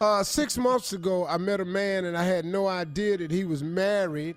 Uh, 0.00 0.22
six 0.22 0.58
months 0.58 0.92
ago, 0.92 1.26
I 1.26 1.38
met 1.38 1.60
a 1.60 1.64
man 1.64 2.04
and 2.04 2.16
I 2.16 2.24
had 2.24 2.44
no 2.44 2.66
idea 2.66 3.16
that 3.18 3.30
he 3.30 3.44
was 3.44 3.62
married. 3.62 4.36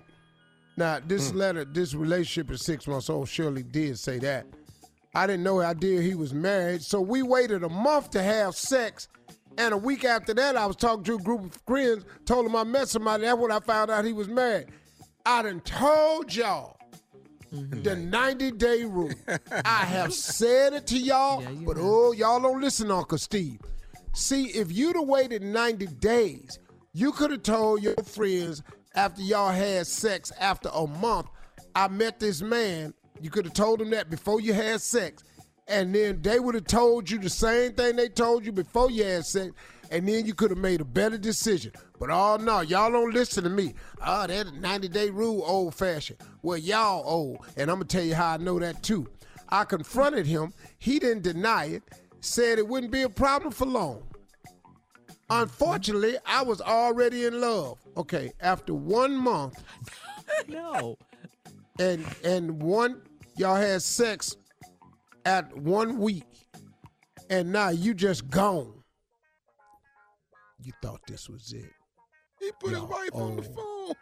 Now, 0.76 1.00
this 1.04 1.34
letter, 1.34 1.64
this 1.64 1.94
relationship 1.94 2.52
is 2.52 2.62
six 2.62 2.86
months 2.86 3.10
old. 3.10 3.28
Shirley 3.28 3.64
did 3.64 3.98
say 3.98 4.18
that. 4.20 4.46
I 5.14 5.26
didn't 5.26 5.42
know 5.42 5.60
idea 5.60 6.00
he 6.00 6.14
was 6.14 6.32
married, 6.32 6.82
so 6.82 7.00
we 7.00 7.22
waited 7.22 7.64
a 7.64 7.68
month 7.68 8.10
to 8.10 8.22
have 8.22 8.54
sex. 8.54 9.08
And 9.56 9.74
a 9.74 9.76
week 9.76 10.04
after 10.04 10.32
that, 10.34 10.56
I 10.56 10.66
was 10.66 10.76
talking 10.76 11.02
to 11.04 11.16
a 11.16 11.18
group 11.18 11.46
of 11.46 11.60
friends, 11.66 12.04
told 12.24 12.46
them 12.46 12.54
I 12.54 12.62
met 12.62 12.88
somebody. 12.88 13.24
That's 13.24 13.36
when 13.36 13.50
I 13.50 13.58
found 13.58 13.90
out 13.90 14.04
he 14.04 14.12
was 14.12 14.28
married. 14.28 14.68
I 15.26 15.42
done 15.42 15.60
told 15.62 16.32
y'all 16.32 16.76
the 17.50 17.96
90 17.96 18.52
day 18.52 18.84
rule. 18.84 19.10
I 19.64 19.84
have 19.84 20.14
said 20.14 20.74
it 20.74 20.86
to 20.88 20.98
y'all, 20.98 21.42
but 21.64 21.76
oh, 21.78 22.12
y'all 22.12 22.40
don't 22.40 22.60
listen, 22.60 22.90
Uncle 22.92 23.18
Steve. 23.18 23.58
See, 24.14 24.46
if 24.46 24.72
you'd 24.72 24.96
have 24.96 25.06
waited 25.06 25.42
90 25.42 25.86
days, 25.86 26.58
you 26.92 27.12
could 27.12 27.30
have 27.30 27.42
told 27.42 27.82
your 27.82 27.94
friends 28.04 28.62
after 28.94 29.22
y'all 29.22 29.50
had 29.50 29.86
sex 29.86 30.32
after 30.40 30.68
a 30.72 30.86
month, 30.86 31.28
I 31.74 31.88
met 31.88 32.18
this 32.18 32.42
man. 32.42 32.94
You 33.20 33.30
could 33.30 33.44
have 33.44 33.54
told 33.54 33.80
them 33.80 33.90
that 33.90 34.10
before 34.10 34.40
you 34.40 34.52
had 34.52 34.80
sex. 34.80 35.22
And 35.68 35.94
then 35.94 36.22
they 36.22 36.40
would 36.40 36.54
have 36.54 36.64
told 36.64 37.10
you 37.10 37.18
the 37.18 37.28
same 37.28 37.74
thing 37.74 37.96
they 37.96 38.08
told 38.08 38.44
you 38.44 38.52
before 38.52 38.90
you 38.90 39.04
had 39.04 39.26
sex. 39.26 39.52
And 39.90 40.08
then 40.08 40.26
you 40.26 40.34
could 40.34 40.50
have 40.50 40.58
made 40.58 40.80
a 40.80 40.84
better 40.84 41.18
decision. 41.18 41.72
But 41.98 42.10
oh 42.10 42.36
no, 42.36 42.60
y'all 42.60 42.90
don't 42.90 43.12
listen 43.12 43.44
to 43.44 43.50
me. 43.50 43.74
Oh, 44.04 44.26
that 44.26 44.54
90 44.54 44.88
day 44.88 45.10
rule 45.10 45.42
old 45.46 45.74
fashioned. 45.74 46.18
Well, 46.42 46.58
y'all 46.58 47.02
old. 47.04 47.46
And 47.56 47.70
I'm 47.70 47.76
gonna 47.76 47.84
tell 47.84 48.04
you 48.04 48.14
how 48.14 48.34
I 48.34 48.36
know 48.38 48.58
that 48.58 48.82
too. 48.82 49.08
I 49.48 49.64
confronted 49.64 50.26
him. 50.26 50.52
He 50.78 50.98
didn't 50.98 51.22
deny 51.22 51.66
it, 51.66 51.82
said 52.20 52.58
it 52.58 52.66
wouldn't 52.66 52.92
be 52.92 53.02
a 53.02 53.08
problem 53.08 53.52
for 53.52 53.66
long. 53.66 54.02
Unfortunately, 55.30 56.16
I 56.26 56.42
was 56.42 56.60
already 56.60 57.26
in 57.26 57.40
love. 57.40 57.78
Okay, 57.96 58.32
after 58.40 58.72
one 58.74 59.14
month 59.16 59.62
No. 60.48 60.96
and 61.78 62.04
and 62.24 62.62
one 62.62 63.02
y'all 63.36 63.56
had 63.56 63.82
sex 63.82 64.36
at 65.26 65.54
one 65.56 65.98
week, 65.98 66.24
and 67.28 67.52
now 67.52 67.68
you 67.68 67.92
just 67.92 68.28
gone. 68.30 68.72
you 70.62 70.72
thought 70.82 71.00
this 71.06 71.28
was 71.28 71.52
it. 71.52 71.70
He 72.40 72.50
put 72.60 72.70
his 72.70 72.78
Y'all 72.78 72.88
wife 72.88 73.10
on 73.12 73.36
the 73.36 73.42
phone. 73.42 73.92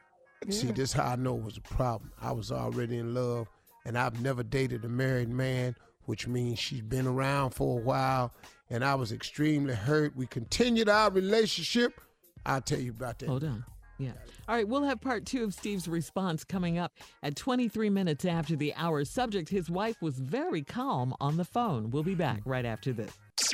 See, 0.50 0.70
this 0.70 0.92
how 0.92 1.06
I 1.12 1.16
know 1.16 1.36
it 1.36 1.42
was 1.42 1.56
a 1.56 1.60
problem. 1.62 2.12
I 2.20 2.30
was 2.32 2.52
already 2.52 2.98
in 2.98 3.14
love, 3.14 3.48
and 3.84 3.98
I've 3.98 4.20
never 4.22 4.42
dated 4.44 4.84
a 4.84 4.88
married 4.88 5.28
man, 5.28 5.74
which 6.07 6.26
means 6.26 6.59
she's 6.59 6.82
been 6.82 7.07
around 7.07 7.50
for 7.50 7.78
a 7.78 7.82
while, 7.82 8.32
and 8.70 8.84
I 8.84 8.94
was 8.94 9.12
extremely 9.12 9.74
hurt. 9.74 10.16
We 10.16 10.26
continued 10.26 10.88
our 10.88 11.11
relationship. 11.11 12.00
I'll 12.44 12.61
tell 12.61 12.80
you 12.80 12.90
about 12.90 13.18
that. 13.20 13.28
Hold 13.28 13.44
on. 13.44 13.64
Yeah. 13.98 14.12
All 14.48 14.54
right, 14.54 14.68
we'll 14.68 14.84
have 14.84 15.00
part 15.00 15.24
two 15.24 15.42
of 15.44 15.54
Steve's 15.54 15.88
response 15.88 16.44
coming 16.44 16.78
up 16.78 16.92
at 17.22 17.34
23 17.34 17.90
minutes 17.90 18.24
after 18.24 18.54
the 18.54 18.74
hour. 18.74 19.04
Subject 19.04 19.48
His 19.48 19.70
wife 19.70 20.00
was 20.02 20.18
very 20.18 20.62
calm 20.62 21.14
on 21.20 21.36
the 21.36 21.44
phone. 21.44 21.90
We'll 21.90 22.02
be 22.02 22.14
back 22.14 22.42
right 22.44 22.64
after 22.64 22.92
this. 22.92 23.11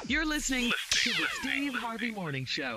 You're 0.06 0.26
listening 0.26 0.72
to 0.90 1.10
the 1.10 1.26
Steve 1.40 1.74
Harvey 1.74 2.10
Morning 2.10 2.44
Show. 2.44 2.76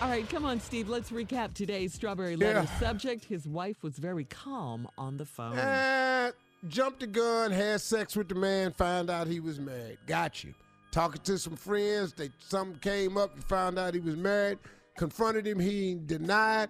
All 0.00 0.08
right, 0.08 0.28
come 0.28 0.44
on, 0.44 0.60
Steve. 0.60 0.88
Let's 0.88 1.10
recap 1.10 1.54
today's 1.54 1.94
strawberry 1.94 2.36
letter. 2.36 2.66
Yeah. 2.68 2.78
Subject 2.78 3.24
His 3.24 3.46
wife 3.46 3.82
was 3.82 3.98
very 3.98 4.24
calm 4.24 4.88
on 4.98 5.16
the 5.16 5.24
phone. 5.24 5.58
Uh, 5.58 6.32
jumped 6.68 7.00
the 7.00 7.06
gun, 7.06 7.50
had 7.50 7.80
sex 7.80 8.16
with 8.16 8.28
the 8.28 8.34
man, 8.34 8.72
found 8.72 9.10
out 9.10 9.26
he 9.26 9.40
was 9.40 9.58
married. 9.58 9.98
Got 10.06 10.44
you. 10.44 10.54
Talking 10.90 11.22
to 11.22 11.38
some 11.38 11.56
friends, 11.56 12.12
they 12.12 12.30
something 12.38 12.78
came 12.80 13.16
up, 13.16 13.32
you 13.34 13.42
found 13.42 13.78
out 13.78 13.94
he 13.94 14.00
was 14.00 14.16
married. 14.16 14.58
Confronted 14.96 15.46
him, 15.46 15.58
he 15.58 15.98
denied. 16.06 16.68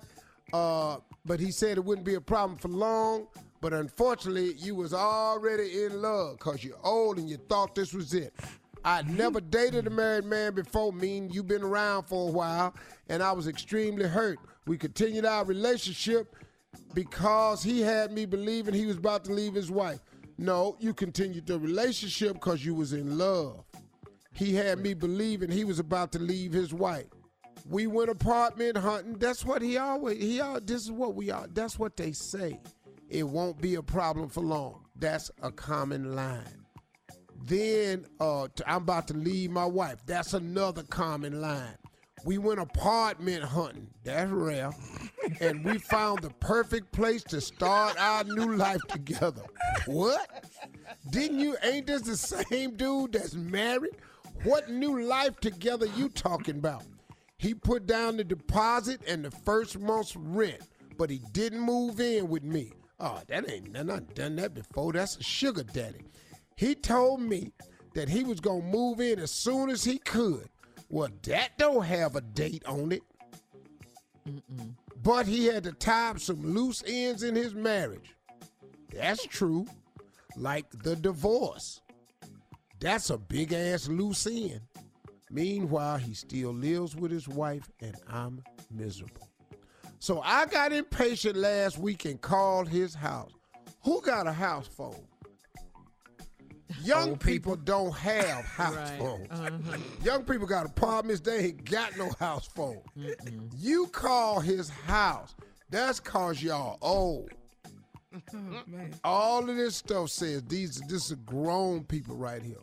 Uh, 0.52 0.98
but 1.24 1.40
he 1.40 1.50
said 1.50 1.76
it 1.76 1.84
wouldn't 1.84 2.06
be 2.06 2.14
a 2.14 2.20
problem 2.20 2.58
for 2.58 2.68
long. 2.68 3.26
But 3.60 3.72
unfortunately, 3.72 4.54
you 4.54 4.74
was 4.74 4.92
already 4.92 5.84
in 5.84 6.02
love 6.02 6.38
because 6.38 6.64
you're 6.64 6.78
old 6.82 7.18
and 7.18 7.28
you 7.28 7.36
thought 7.48 7.74
this 7.74 7.92
was 7.92 8.12
it. 8.14 8.32
I'd 8.84 9.08
never 9.08 9.40
dated 9.40 9.86
a 9.86 9.90
married 9.90 10.24
man 10.24 10.54
before, 10.54 10.92
mean 10.92 11.30
you've 11.30 11.46
been 11.46 11.62
around 11.62 12.04
for 12.04 12.28
a 12.28 12.32
while, 12.32 12.74
and 13.08 13.22
I 13.22 13.30
was 13.30 13.46
extremely 13.46 14.08
hurt. 14.08 14.38
We 14.66 14.76
continued 14.76 15.24
our 15.24 15.44
relationship 15.44 16.34
because 16.94 17.62
he 17.62 17.80
had 17.80 18.12
me 18.12 18.26
believing 18.26 18.74
he 18.74 18.86
was 18.86 18.96
about 18.96 19.24
to 19.24 19.32
leave 19.32 19.54
his 19.54 19.70
wife. 19.70 20.00
No, 20.38 20.76
you 20.80 20.94
continued 20.94 21.46
the 21.46 21.58
relationship 21.58 22.34
because 22.34 22.64
you 22.64 22.74
was 22.74 22.92
in 22.92 23.18
love. 23.18 23.64
He 24.34 24.54
had 24.54 24.78
me 24.78 24.94
believing 24.94 25.50
he 25.50 25.64
was 25.64 25.78
about 25.78 26.12
to 26.12 26.18
leave 26.18 26.52
his 26.52 26.72
wife. 26.72 27.06
We 27.68 27.86
went 27.86 28.10
apartment 28.10 28.76
hunting. 28.76 29.18
That's 29.18 29.44
what 29.44 29.62
he 29.62 29.76
always 29.76 30.20
he 30.20 30.40
all 30.40 30.60
this 30.60 30.82
is 30.82 30.90
what 30.90 31.14
we 31.14 31.30
are. 31.30 31.46
That's 31.52 31.78
what 31.78 31.96
they 31.96 32.12
say. 32.12 32.60
It 33.08 33.24
won't 33.24 33.60
be 33.60 33.74
a 33.74 33.82
problem 33.82 34.28
for 34.28 34.40
long. 34.40 34.86
That's 34.96 35.30
a 35.42 35.52
common 35.52 36.16
line. 36.16 36.64
Then 37.44 38.06
uh, 38.20 38.48
I'm 38.66 38.82
about 38.82 39.08
to 39.08 39.14
leave 39.14 39.50
my 39.50 39.66
wife. 39.66 39.98
That's 40.06 40.32
another 40.32 40.82
common 40.82 41.40
line. 41.40 41.76
We 42.24 42.38
went 42.38 42.60
apartment 42.60 43.42
hunting. 43.42 43.88
That's 44.04 44.30
rare. 44.30 44.70
and 45.40 45.64
we 45.64 45.78
found 45.78 46.22
the 46.22 46.30
perfect 46.30 46.92
place 46.92 47.22
to 47.24 47.40
start 47.40 47.96
our 47.98 48.24
new 48.24 48.56
life 48.56 48.80
together. 48.88 49.42
What? 49.86 50.44
Didn't 51.10 51.40
you? 51.40 51.56
Ain't 51.62 51.86
this 51.86 52.02
the 52.02 52.16
same 52.16 52.76
dude 52.76 53.12
that's 53.12 53.34
married? 53.34 53.96
What 54.44 54.70
new 54.70 55.02
life 55.02 55.38
together 55.40 55.86
you 55.96 56.08
talking 56.08 56.56
about? 56.56 56.84
He 57.38 57.54
put 57.54 57.86
down 57.86 58.16
the 58.16 58.24
deposit 58.24 59.00
and 59.06 59.24
the 59.24 59.30
first 59.30 59.78
month's 59.78 60.14
rent, 60.14 60.62
but 60.96 61.10
he 61.10 61.20
didn't 61.32 61.60
move 61.60 62.00
in 62.00 62.28
with 62.28 62.44
me. 62.44 62.72
Oh, 63.00 63.20
that 63.26 63.50
ain't 63.50 63.76
I 63.76 63.82
not 63.82 64.14
done 64.14 64.36
that 64.36 64.54
before. 64.54 64.92
That's 64.92 65.16
a 65.16 65.22
sugar 65.24 65.64
daddy. 65.64 66.02
He 66.56 66.76
told 66.76 67.20
me 67.20 67.52
that 67.94 68.08
he 68.08 68.22
was 68.22 68.38
gonna 68.38 68.62
move 68.62 69.00
in 69.00 69.18
as 69.18 69.32
soon 69.32 69.70
as 69.70 69.82
he 69.82 69.98
could. 69.98 70.48
Well, 70.92 71.08
that 71.22 71.56
don't 71.56 71.86
have 71.86 72.16
a 72.16 72.20
date 72.20 72.64
on 72.66 72.92
it. 72.92 73.02
But 75.02 75.26
he 75.26 75.46
had 75.46 75.64
to 75.64 75.72
tie 75.72 76.10
up 76.10 76.20
some 76.20 76.54
loose 76.54 76.84
ends 76.86 77.22
in 77.22 77.34
his 77.34 77.54
marriage. 77.54 78.14
That's 78.92 79.26
true. 79.26 79.66
Like 80.36 80.66
the 80.84 80.94
divorce. 80.94 81.80
That's 82.78 83.08
a 83.08 83.16
big 83.16 83.54
ass 83.54 83.88
loose 83.88 84.26
end. 84.26 84.60
Meanwhile, 85.30 85.96
he 85.96 86.12
still 86.12 86.52
lives 86.52 86.94
with 86.94 87.10
his 87.10 87.26
wife, 87.26 87.70
and 87.80 87.96
I'm 88.06 88.44
miserable. 88.70 89.26
So 89.98 90.20
I 90.20 90.44
got 90.44 90.74
impatient 90.74 91.36
last 91.36 91.78
week 91.78 92.04
and 92.04 92.20
called 92.20 92.68
his 92.68 92.94
house. 92.94 93.32
Who 93.84 94.02
got 94.02 94.26
a 94.26 94.32
house 94.32 94.68
phone? 94.68 95.06
Young 96.82 97.16
people. 97.16 97.56
don't 97.56 97.92
have 97.96 98.44
house 98.44 98.74
Right. 98.74 98.98
phones. 98.98 99.28
Uh-huh. 99.30 99.76
Young 100.04 100.24
people 100.24 100.46
got 100.46 100.66
apartments, 100.66 101.20
they 101.20 101.46
ain't 101.46 101.64
got 101.70 101.96
no 101.96 102.10
house 102.18 102.46
phone. 102.48 102.80
You 103.56 103.86
call 103.88 104.40
his 104.40 104.68
house. 104.70 105.34
That's 105.70 106.00
cause 106.00 106.42
y'all 106.42 106.78
old. 106.82 107.30
All 109.04 109.48
of 109.48 109.56
this 109.56 109.76
stuff 109.76 110.10
says 110.10 110.42
these 110.44 110.80
this 110.88 111.10
is 111.10 111.16
grown 111.24 111.84
people 111.84 112.16
right 112.16 112.42
here. 112.42 112.56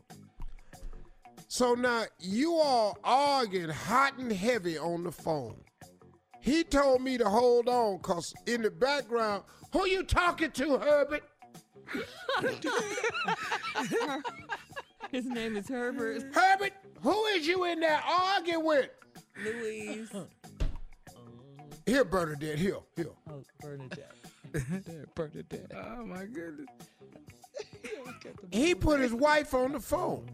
So 1.47 1.73
now 1.73 2.03
you 2.19 2.53
all 2.53 2.97
arguing 3.03 3.69
hot 3.69 4.19
and 4.19 4.31
heavy 4.31 4.77
on 4.77 5.03
the 5.03 5.11
phone. 5.11 5.59
He 6.41 6.63
told 6.63 7.01
me 7.01 7.17
to 7.17 7.27
hold 7.27 7.67
on 7.67 7.97
because 7.97 8.33
in 8.45 8.61
the 8.61 8.69
background, 8.69 9.43
who 9.73 9.87
you 9.87 10.03
talking 10.03 10.51
to, 10.51 10.77
Herbert? 10.77 11.23
His 15.11 15.25
name 15.25 15.57
is 15.57 15.67
Herbert. 15.67 16.23
Herbert, 16.33 16.73
who 17.01 17.25
is 17.27 17.47
you 17.47 17.65
in 17.65 17.79
there 17.79 18.01
arguing 18.07 18.65
with? 18.65 18.89
Louise. 19.43 20.11
Here, 21.85 22.05
Bernadette, 22.05 22.59
here, 22.59 22.77
here. 22.95 23.07
Oh, 23.29 23.43
Bernadette. 23.59 24.13
Bernadette. 25.15 25.71
Oh 25.75 26.05
my 26.05 26.25
goodness. 26.25 26.67
He 28.51 28.75
put 28.75 28.99
his 28.99 29.13
wife 29.13 29.53
on 29.53 29.71
the 29.71 29.79
phone. 29.79 30.29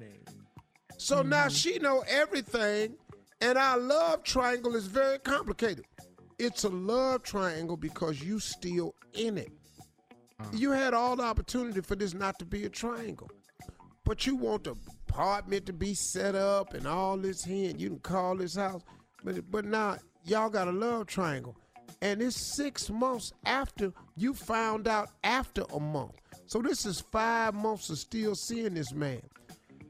So 0.97 1.21
now 1.21 1.45
mm-hmm. 1.45 1.49
she 1.49 1.79
know 1.79 2.03
everything, 2.07 2.95
and 3.41 3.57
our 3.57 3.77
love 3.77 4.23
triangle 4.23 4.75
is 4.75 4.87
very 4.87 5.19
complicated. 5.19 5.85
It's 6.37 6.63
a 6.63 6.69
love 6.69 7.23
triangle 7.23 7.77
because 7.77 8.21
you 8.21 8.39
still 8.39 8.95
in 9.13 9.37
it. 9.37 9.51
Uh-huh. 10.39 10.49
You 10.53 10.71
had 10.71 10.93
all 10.93 11.15
the 11.15 11.23
opportunity 11.23 11.81
for 11.81 11.95
this 11.95 12.13
not 12.13 12.37
to 12.39 12.45
be 12.45 12.65
a 12.65 12.69
triangle. 12.69 13.29
But 14.03 14.27
you 14.27 14.35
want 14.35 14.65
the 14.65 14.75
apartment 15.09 15.65
to 15.65 15.73
be 15.73 15.93
set 15.93 16.35
up 16.35 16.73
and 16.73 16.85
all 16.85 17.17
this 17.17 17.43
here, 17.43 17.71
and 17.71 17.81
you 17.81 17.89
can 17.89 17.99
call 17.99 18.35
this 18.37 18.55
house. 18.55 18.83
But 19.23 19.49
but 19.49 19.65
now 19.65 19.97
y'all 20.23 20.49
got 20.49 20.67
a 20.67 20.71
love 20.71 21.07
triangle. 21.07 21.55
And 22.01 22.21
it's 22.21 22.35
six 22.35 22.89
months 22.89 23.31
after 23.45 23.91
you 24.15 24.33
found 24.33 24.87
out 24.87 25.09
after 25.23 25.63
a 25.73 25.79
month. 25.79 26.11
So 26.45 26.61
this 26.61 26.85
is 26.85 27.01
five 27.11 27.53
months 27.55 27.89
of 27.89 27.97
still 27.97 28.35
seeing 28.35 28.75
this 28.75 28.93
man. 28.93 29.21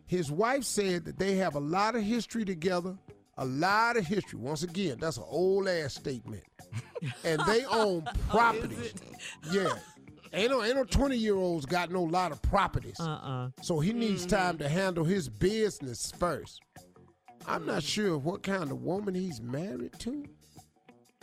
His 0.05 0.31
wife 0.31 0.63
said 0.63 1.03
that 1.05 1.17
they 1.17 1.35
have 1.35 1.55
a 1.55 1.59
lot 1.59 1.95
of 1.95 2.03
history 2.03 2.45
together, 2.45 2.95
a 3.37 3.45
lot 3.45 3.97
of 3.97 4.05
history. 4.05 4.39
Once 4.39 4.63
again, 4.63 4.97
that's 4.99 5.17
an 5.17 5.23
old 5.27 5.67
ass 5.67 5.95
statement. 5.95 6.43
And 7.23 7.41
they 7.47 7.65
own 7.65 8.03
oh, 8.07 8.11
properties. 8.29 8.93
yeah. 9.51 9.73
Ain't 10.34 10.51
no, 10.51 10.63
ain't 10.63 10.76
no 10.76 10.84
20 10.84 11.15
year 11.15 11.36
olds 11.36 11.65
got 11.65 11.91
no 11.91 12.03
lot 12.03 12.32
of 12.32 12.41
properties. 12.41 12.99
Uh-uh. 12.99 13.49
So 13.61 13.80
he 13.80 13.93
needs 13.93 14.26
mm-hmm. 14.26 14.36
time 14.36 14.57
to 14.57 14.69
handle 14.69 15.03
his 15.03 15.30
business 15.30 16.11
first. 16.17 16.61
I'm 17.47 17.65
not 17.65 17.78
mm-hmm. 17.78 17.80
sure 17.80 18.17
what 18.17 18.43
kind 18.43 18.71
of 18.71 18.82
woman 18.82 19.13
he's 19.13 19.41
married 19.41 19.97
to. 19.99 20.26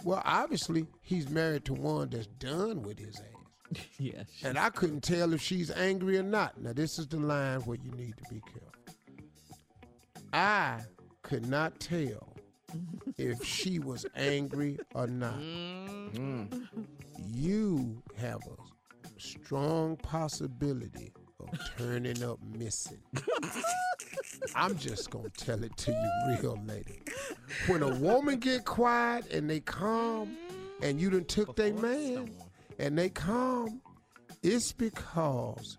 Well, 0.05 0.22
obviously, 0.24 0.86
he's 1.00 1.28
married 1.28 1.64
to 1.66 1.74
one 1.74 2.11
that's 2.11 2.26
done 2.26 2.82
with 2.82 2.98
his 2.98 3.20
ass. 3.20 3.84
yes. 3.98 4.26
And 4.42 4.59
I 4.59 4.70
couldn't 4.70 5.03
tell 5.03 5.32
if 5.32 5.40
she's 5.40 5.70
angry 5.70 6.18
or 6.18 6.22
not. 6.22 6.61
Now, 6.61 6.72
this 6.72 6.98
is 6.98 7.07
the 7.07 7.18
line 7.18 7.61
where 7.61 7.78
you 7.82 7.90
need 7.92 8.14
to 8.16 8.34
be 8.34 8.40
careful. 8.40 8.72
I 10.32 10.80
could 11.22 11.46
not 11.46 11.78
tell 11.78 12.34
if 13.18 13.44
she 13.44 13.78
was 13.78 14.07
angry 14.16 14.78
or 14.94 15.07
not. 15.07 15.38
Mm-hmm. 15.38 16.64
You 17.34 18.03
have 18.16 18.40
a 18.46 18.61
strong 19.22 19.96
possibility 19.96 21.12
of 21.40 21.58
turning 21.78 22.22
up 22.22 22.38
missing. 22.56 23.00
I'm 24.54 24.76
just 24.76 25.10
gonna 25.10 25.30
tell 25.30 25.62
it 25.62 25.76
to 25.76 25.92
you 25.92 26.36
real 26.40 26.58
lady. 26.66 27.02
When 27.66 27.82
a 27.82 27.88
woman 27.88 28.38
get 28.38 28.64
quiet 28.64 29.32
and 29.32 29.48
they 29.48 29.60
calm, 29.60 30.36
and 30.82 31.00
you 31.00 31.10
done 31.10 31.24
took 31.24 31.56
their 31.56 31.72
man, 31.74 32.30
and 32.78 32.98
they 32.98 33.08
calm, 33.08 33.80
it's 34.42 34.72
because 34.72 35.78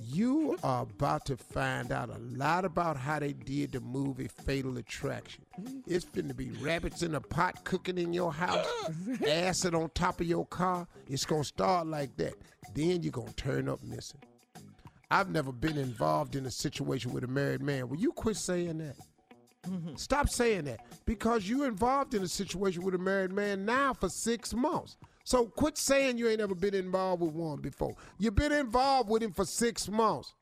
you 0.00 0.56
are 0.62 0.82
about 0.82 1.24
to 1.26 1.36
find 1.36 1.92
out 1.92 2.10
a 2.10 2.18
lot 2.18 2.64
about 2.64 2.96
how 2.96 3.18
they 3.18 3.32
did 3.32 3.72
the 3.72 3.80
movie 3.80 4.28
Fatal 4.28 4.76
Attraction. 4.76 5.44
It's 5.86 6.04
finna 6.04 6.34
be 6.36 6.50
rabbits 6.50 7.02
in 7.02 7.14
a 7.14 7.20
pot 7.20 7.64
cooking 7.64 7.98
in 7.98 8.12
your 8.12 8.32
house, 8.32 8.66
acid 9.26 9.74
on 9.74 9.90
top 9.94 10.20
of 10.20 10.26
your 10.26 10.46
car. 10.46 10.86
It's 11.08 11.24
gonna 11.24 11.44
start 11.44 11.86
like 11.86 12.16
that. 12.16 12.34
Then 12.74 13.02
you're 13.02 13.12
gonna 13.12 13.32
turn 13.32 13.68
up 13.68 13.82
missing. 13.82 14.20
I've 15.10 15.30
never 15.30 15.52
been 15.52 15.78
involved 15.78 16.34
in 16.34 16.46
a 16.46 16.50
situation 16.50 17.12
with 17.12 17.24
a 17.24 17.28
married 17.28 17.62
man. 17.62 17.88
Will 17.88 17.98
you 17.98 18.12
quit 18.12 18.36
saying 18.36 18.78
that? 18.78 18.96
Mm-hmm. 19.68 19.96
Stop 19.96 20.28
saying 20.28 20.64
that 20.64 20.80
because 21.06 21.48
you're 21.48 21.66
involved 21.66 22.14
in 22.14 22.22
a 22.22 22.28
situation 22.28 22.82
with 22.82 22.94
a 22.94 22.98
married 22.98 23.32
man 23.32 23.64
now 23.64 23.94
for 23.94 24.08
six 24.08 24.52
months. 24.52 24.96
So 25.24 25.46
quit 25.46 25.78
saying 25.78 26.18
you 26.18 26.28
ain't 26.28 26.40
ever 26.40 26.54
been 26.54 26.74
involved 26.74 27.22
with 27.22 27.32
one 27.32 27.60
before. 27.60 27.94
You've 28.18 28.34
been 28.34 28.52
involved 28.52 29.08
with 29.08 29.22
him 29.22 29.32
for 29.32 29.46
six 29.46 29.88
months. 29.88 30.34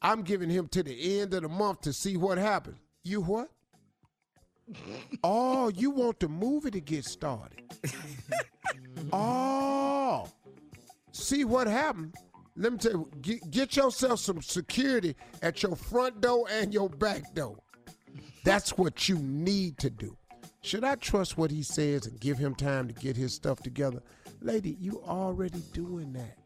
I'm 0.00 0.22
giving 0.22 0.48
him 0.48 0.68
to 0.68 0.82
the 0.82 1.20
end 1.20 1.34
of 1.34 1.42
the 1.42 1.48
month 1.48 1.82
to 1.82 1.92
see 1.92 2.16
what 2.16 2.38
happens. 2.38 2.78
You 3.02 3.20
what? 3.20 3.50
oh, 5.24 5.68
you 5.68 5.90
want 5.90 6.20
the 6.20 6.28
movie 6.28 6.70
to 6.70 6.80
get 6.80 7.04
started. 7.04 7.62
oh, 9.12 10.28
see 11.18 11.44
what 11.44 11.66
happened. 11.66 12.14
Let 12.56 12.72
me 12.72 12.78
tell 12.78 12.92
you, 12.92 13.10
get, 13.20 13.50
get 13.50 13.76
yourself 13.76 14.20
some 14.20 14.42
security 14.42 15.14
at 15.42 15.62
your 15.62 15.76
front 15.76 16.20
door 16.20 16.46
and 16.50 16.72
your 16.72 16.88
back 16.88 17.34
door. 17.34 17.56
That's 18.44 18.76
what 18.76 19.08
you 19.08 19.18
need 19.18 19.78
to 19.78 19.90
do. 19.90 20.16
Should 20.62 20.84
I 20.84 20.96
trust 20.96 21.38
what 21.38 21.50
he 21.50 21.62
says 21.62 22.06
and 22.06 22.18
give 22.18 22.38
him 22.38 22.54
time 22.54 22.88
to 22.88 22.94
get 22.94 23.16
his 23.16 23.32
stuff 23.32 23.60
together? 23.60 24.02
Lady, 24.40 24.76
you 24.80 25.02
already 25.06 25.62
doing 25.72 26.12
that. 26.14 26.36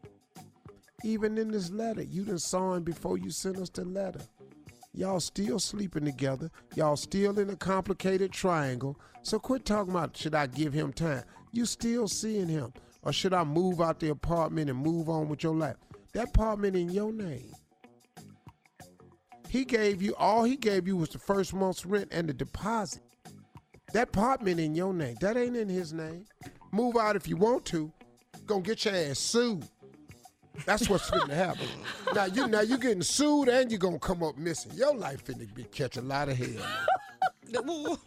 Even 1.03 1.37
in 1.37 1.51
this 1.51 1.71
letter, 1.71 2.03
you 2.03 2.23
done 2.23 2.39
saw 2.39 2.75
him 2.75 2.83
before 2.83 3.17
you 3.17 3.29
sent 3.29 3.57
us 3.57 3.69
the 3.69 3.83
letter. 3.83 4.21
Y'all 4.93 5.19
still 5.19 5.59
sleeping 5.59 6.05
together. 6.05 6.51
Y'all 6.75 6.95
still 6.95 7.39
in 7.39 7.49
a 7.49 7.55
complicated 7.55 8.31
triangle. 8.31 8.99
So 9.23 9.39
quit 9.39 9.65
talking 9.65 9.91
about 9.91 10.15
should 10.15 10.35
I 10.35 10.45
give 10.47 10.73
him 10.73 10.93
time? 10.93 11.23
You 11.51 11.65
still 11.65 12.07
seeing 12.07 12.47
him. 12.47 12.71
Or 13.03 13.11
should 13.11 13.33
I 13.33 13.43
move 13.43 13.81
out 13.81 13.99
the 13.99 14.09
apartment 14.09 14.69
and 14.69 14.79
move 14.79 15.09
on 15.09 15.27
with 15.29 15.43
your 15.43 15.55
life? 15.55 15.75
That 16.13 16.29
apartment 16.29 16.75
in 16.75 16.89
your 16.89 17.11
name. 17.11 17.51
He 19.49 19.65
gave 19.65 20.01
you 20.01 20.15
all 20.15 20.43
he 20.43 20.55
gave 20.55 20.87
you 20.87 20.97
was 20.97 21.09
the 21.09 21.19
first 21.19 21.53
month's 21.53 21.85
rent 21.85 22.07
and 22.11 22.27
the 22.27 22.33
deposit. 22.33 23.03
That 23.93 24.09
apartment 24.09 24.59
in 24.59 24.73
your 24.73 24.93
name. 24.93 25.15
That 25.21 25.37
ain't 25.37 25.55
in 25.55 25.69
his 25.69 25.93
name. 25.93 26.25
Move 26.71 26.97
out 26.97 27.15
if 27.15 27.27
you 27.27 27.37
want 27.37 27.65
to. 27.65 27.91
Gonna 28.47 28.61
get 28.61 28.85
your 28.85 28.95
ass 28.95 29.19
sued. 29.19 29.67
That's 30.65 30.89
what's 30.89 31.09
gonna 31.09 31.35
happen. 31.35 31.67
Now 32.15 32.25
you 32.25 32.47
now 32.47 32.61
you 32.61 32.77
getting 32.77 33.03
sued 33.03 33.49
and 33.49 33.69
you're 33.69 33.79
gonna 33.79 33.99
come 33.99 34.23
up 34.23 34.37
missing. 34.37 34.71
Your 34.73 34.95
life 34.95 35.25
finna 35.25 35.53
be 35.53 35.65
catch 35.65 35.97
a 35.97 36.01
lot 36.01 36.29
of 36.29 36.37
hell. 36.37 36.65
All 37.55 37.97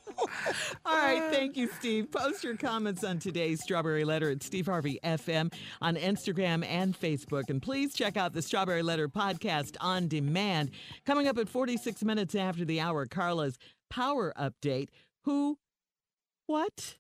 right, 0.87 1.31
thank 1.33 1.57
you, 1.57 1.69
Steve. 1.79 2.11
Post 2.11 2.43
your 2.45 2.57
comments 2.57 3.05
on 3.05 3.19
today's 3.19 3.63
Strawberry 3.63 4.05
Letter 4.05 4.31
at 4.31 4.43
Steve 4.43 4.67
Harvey 4.67 4.99
FM 5.05 5.53
on 5.81 5.97
Instagram 5.97 6.65
and 6.67 6.99
Facebook. 6.99 7.49
And 7.49 7.61
please 7.63 7.95
check 7.95 8.17
out 8.17 8.33
the 8.33 8.43
Strawberry 8.43 8.83
Letter 8.83 9.09
podcast 9.09 9.77
on 9.81 10.09
demand. 10.09 10.71
Coming 11.05 11.29
up 11.29 11.39
at 11.39 11.49
46 11.49 12.03
minutes 12.05 12.35
after 12.35 12.65
the 12.65 12.81
hour, 12.81 13.07
Carla's 13.07 13.59
Power 13.91 14.33
Update. 14.39 14.89
Who? 15.25 15.59
What? 16.47 16.97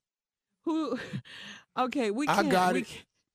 Who? 0.64 0.99
Okay, 1.78 2.11
we 2.11 2.26
I 2.26 2.37
can't. 2.37 2.51
got 2.51 2.72
we 2.72 2.87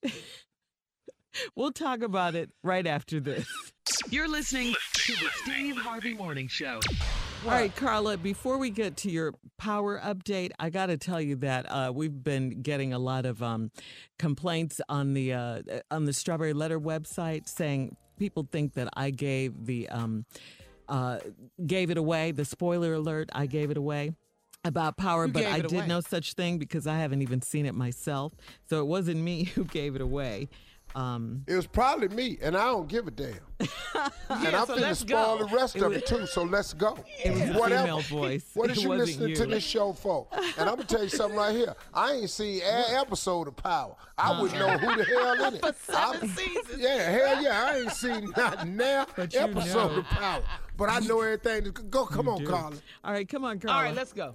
it. 0.02 0.14
We'll 1.56 1.72
talk 1.72 2.02
about 2.02 2.34
it 2.34 2.50
right 2.64 2.88
after 2.88 3.20
this. 3.20 3.48
You're 4.10 4.28
listening 4.28 4.74
to 4.94 5.14
the 5.14 5.30
Steve 5.44 5.78
Harvey 5.78 6.16
Morning 6.16 6.48
Show. 6.48 6.80
All 7.44 7.50
right, 7.50 7.76
Carla, 7.76 8.18
before 8.18 8.60
we 8.60 8.70
get 8.70 8.98
to 8.98 9.10
your 9.10 9.34
power 9.58 10.00
update, 10.00 10.52
I 10.60 10.70
got 10.70 10.88
to 10.88 10.98
tell 10.98 11.20
you 11.20 11.36
that 11.38 11.66
uh, 11.72 11.92
we've 11.94 12.24
been 12.24 12.62
getting 12.62 12.94
a 12.94 13.00
lot 13.00 13.26
of 13.26 13.42
um, 13.42 13.72
complaints 14.20 14.80
on 14.88 15.16
the 15.16 15.34
uh, 15.34 15.62
on 15.90 16.06
the 16.06 16.14
Strawberry 16.14 16.54
Letter 16.54 16.80
website 16.80 17.48
saying 17.48 17.96
people 18.20 18.48
think 18.52 18.76
that 18.76 18.90
I 18.94 19.10
gave 19.10 19.66
the 19.66 19.90
um, 19.90 20.26
uh, 20.88 21.18
gave 21.66 21.90
it 21.90 21.98
away. 21.98 22.32
The 22.32 22.46
spoiler 22.46 22.94
alert, 22.94 23.30
I 23.34 23.48
gave 23.48 23.72
it 23.72 23.78
away 23.78 24.14
about 24.64 24.98
power, 24.98 25.26
Who 25.26 25.34
but 25.34 25.46
I 25.46 25.62
did 25.62 25.74
away? 25.74 25.88
no 25.88 26.00
such 26.00 26.34
thing 26.34 26.60
because 26.60 26.86
I 26.86 27.00
haven't 27.00 27.24
even 27.24 27.42
seen 27.42 27.66
it 27.66 27.74
myself. 27.74 28.34
So 28.70 28.82
it 28.82 28.86
wasn't 28.86 29.20
me 29.20 29.44
who 29.56 29.64
gave 29.64 29.96
it 29.96 30.02
away. 30.02 30.50
Um, 30.96 31.44
It 31.48 31.56
was 31.56 31.68
probably 31.68 32.10
me, 32.10 32.38
and 32.42 32.56
I 32.58 32.66
don't 32.66 32.88
give 32.88 33.08
a 33.08 33.12
damn. 33.12 33.34
and 34.30 34.56
I'm 34.56 34.66
so 34.66 34.76
finna 34.78 34.96
spoil 34.96 35.38
go. 35.38 35.46
the 35.48 35.56
rest 35.56 35.76
It 35.76 35.84
of 35.84 35.90
was- 35.90 35.98
it 36.00 36.06
too. 36.08 36.26
So 36.28 36.44
let's 36.44 36.74
go. 36.74 36.98
It 37.24 37.32
was 37.32 37.42
a 37.42 37.54
Whatever. 37.60 37.82
female 37.84 38.00
voice. 38.02 38.46
What 38.54 38.72
is 38.72 38.78
It 38.80 38.84
you 38.84 38.90
listening 38.90 39.30
you. 39.30 39.36
to 39.36 39.46
this 39.46 39.64
show 39.64 39.94
for? 39.94 40.28
And 40.58 40.68
I'm 40.70 40.76
gonna 40.76 40.86
tell 40.86 41.04
you 41.04 41.10
something 41.10 41.38
right 41.38 41.56
here. 41.56 41.76
I 41.94 42.14
ain't 42.14 42.30
seen 42.30 42.62
an 42.64 42.96
episode 42.96 43.48
of 43.48 43.56
Power. 43.56 43.96
I 44.18 44.42
wouldn't 44.42 44.60
know 44.60 44.78
who 44.78 44.96
the 44.98 45.04
hell 45.06 45.44
in 45.46 45.54
it. 45.56 45.62
For 45.66 45.74
seven 45.92 46.22
I'm- 46.22 46.30
seasons. 46.30 46.78
Yeah, 46.82 47.10
hell 47.12 47.44
yeah. 47.44 47.64
I 47.66 47.78
ain't 47.80 47.92
seen 47.92 48.34
not 48.38 48.68
now 48.68 49.06
episode 49.18 49.92
know. 49.92 49.98
of 50.00 50.06
Power. 50.06 50.44
But 50.78 50.90
I 50.90 51.00
know 51.00 51.22
everything. 51.22 51.72
Go, 51.90 52.06
come 52.06 52.28
on, 52.28 52.40
do. 52.40 52.48
Carla. 52.48 52.76
all 53.04 53.14
right, 53.14 53.28
come 53.30 53.46
on, 53.46 53.60
Carla. 53.60 53.78
All 53.78 53.84
right, 53.84 53.96
let's 53.96 54.14
go. 54.14 54.34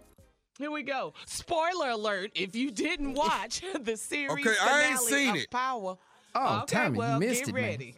Here 0.59 0.70
we 0.70 0.84
go. 0.84 1.12
Spoiler 1.26 1.90
alert: 1.90 2.30
If 2.34 2.54
you 2.54 2.70
didn't 2.70 3.12
watch 3.14 3.62
the 3.78 3.96
series 3.96 4.46
Okay, 4.46 4.57
I 4.61 4.82
ain't 4.90 4.98
finale 5.00 5.11
seen 5.11 5.30
of 5.30 5.36
it. 5.36 5.50
Power, 5.50 5.96
Oh, 6.39 6.62
okay, 6.62 6.76
Tommy, 6.76 6.99
you 7.12 7.18
missed 7.18 7.41
get 7.41 7.49
it, 7.49 7.55
man. 7.55 7.64
ready. 7.64 7.95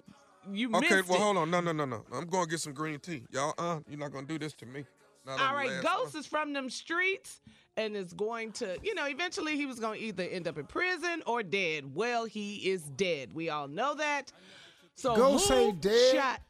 You 0.52 0.68
Okay, 0.76 0.96
missed 0.96 1.08
well, 1.08 1.18
it. 1.18 1.22
hold 1.22 1.36
on. 1.38 1.50
No, 1.50 1.60
no, 1.60 1.72
no, 1.72 1.84
no. 1.84 2.04
I'm 2.12 2.26
going 2.26 2.44
to 2.44 2.50
get 2.50 2.60
some 2.60 2.72
green 2.72 2.98
tea. 3.00 3.24
Y'all, 3.30 3.52
uh, 3.58 3.80
you're 3.88 3.98
not 3.98 4.12
going 4.12 4.26
to 4.26 4.32
do 4.32 4.38
this 4.38 4.54
to 4.54 4.66
me. 4.66 4.84
Not 5.26 5.34
on 5.34 5.40
All 5.40 5.48
the 5.50 5.54
right, 5.56 5.70
last 5.70 5.82
Ghost 5.82 6.14
one. 6.14 6.20
is 6.20 6.26
from 6.26 6.52
them 6.54 6.70
streets 6.70 7.40
and 7.76 7.94
is 7.94 8.12
going 8.14 8.52
to, 8.52 8.78
you 8.82 8.94
know, 8.94 9.06
eventually 9.06 9.56
he 9.56 9.66
was 9.66 9.78
going 9.78 9.98
to 10.00 10.06
either 10.06 10.22
end 10.24 10.48
up 10.48 10.56
in 10.56 10.64
prison 10.66 11.22
or 11.26 11.42
dead. 11.42 11.94
Well, 11.94 12.24
he 12.24 12.70
is 12.70 12.82
dead. 12.96 13.34
We 13.34 13.50
all 13.50 13.68
know 13.68 13.94
that. 13.96 14.32
So 14.94 15.14
Ghost 15.14 15.48
who 15.50 15.54
ain't 15.54 15.80
dead? 15.82 16.14
Shot? 16.14 16.40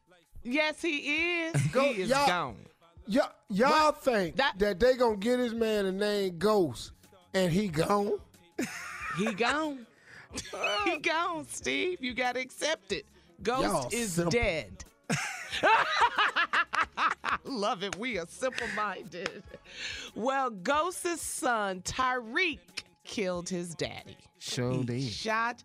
Yes, 0.44 0.80
he 0.80 1.40
is. 1.46 1.60
Go- 1.72 1.92
he 1.92 2.02
is 2.02 2.08
y'all- 2.10 2.26
gone. 2.26 2.56
Y'all, 3.10 3.32
y'all 3.48 3.92
think 3.92 4.36
that, 4.36 4.58
That- 4.58 4.78
they 4.78 4.94
gonna 4.94 5.16
get 5.16 5.38
this 5.38 5.54
man 5.54 5.86
a 5.86 5.92
name 5.92 6.38
Ghost 6.38 6.92
and 7.34 7.50
he 7.52 7.68
gone? 7.68 8.12
He 9.16 9.32
gone. 9.34 9.86
He 10.84 10.98
gone, 10.98 11.46
Steve. 11.48 11.98
You 12.02 12.14
got 12.14 12.34
to 12.34 12.40
accept 12.40 12.92
it. 12.92 13.06
Ghost 13.42 13.62
Y'all 13.62 13.88
is 13.92 14.12
simple. 14.12 14.30
dead. 14.32 14.84
Love 17.44 17.82
it. 17.82 17.96
We 17.96 18.18
are 18.18 18.26
simple 18.28 18.66
minded. 18.76 19.42
Well, 20.14 20.50
Ghost's 20.50 21.22
son, 21.22 21.80
Tariq, 21.82 22.58
killed 23.04 23.48
his 23.48 23.74
daddy. 23.74 24.16
Sure 24.38 24.72
he 24.72 24.82
did. 24.84 25.02
shot. 25.02 25.64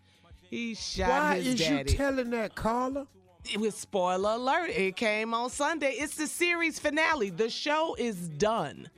He 0.50 0.76
shot 0.76 1.10
Why 1.10 1.36
his 1.42 1.60
is 1.60 1.70
you 1.70 1.84
telling 1.84 2.30
that, 2.32 2.56
Carla? 2.56 3.08
it 3.52 3.60
was 3.60 3.76
spoiler 3.76 4.32
alert. 4.36 4.70
It 4.70 4.96
came 4.96 5.34
on 5.34 5.50
Sunday. 5.50 5.92
It's 5.98 6.16
the 6.16 6.28
series 6.28 6.80
finale. 6.80 7.30
The 7.30 7.50
show 7.50 7.96
is 8.00 8.30
done. 8.30 8.90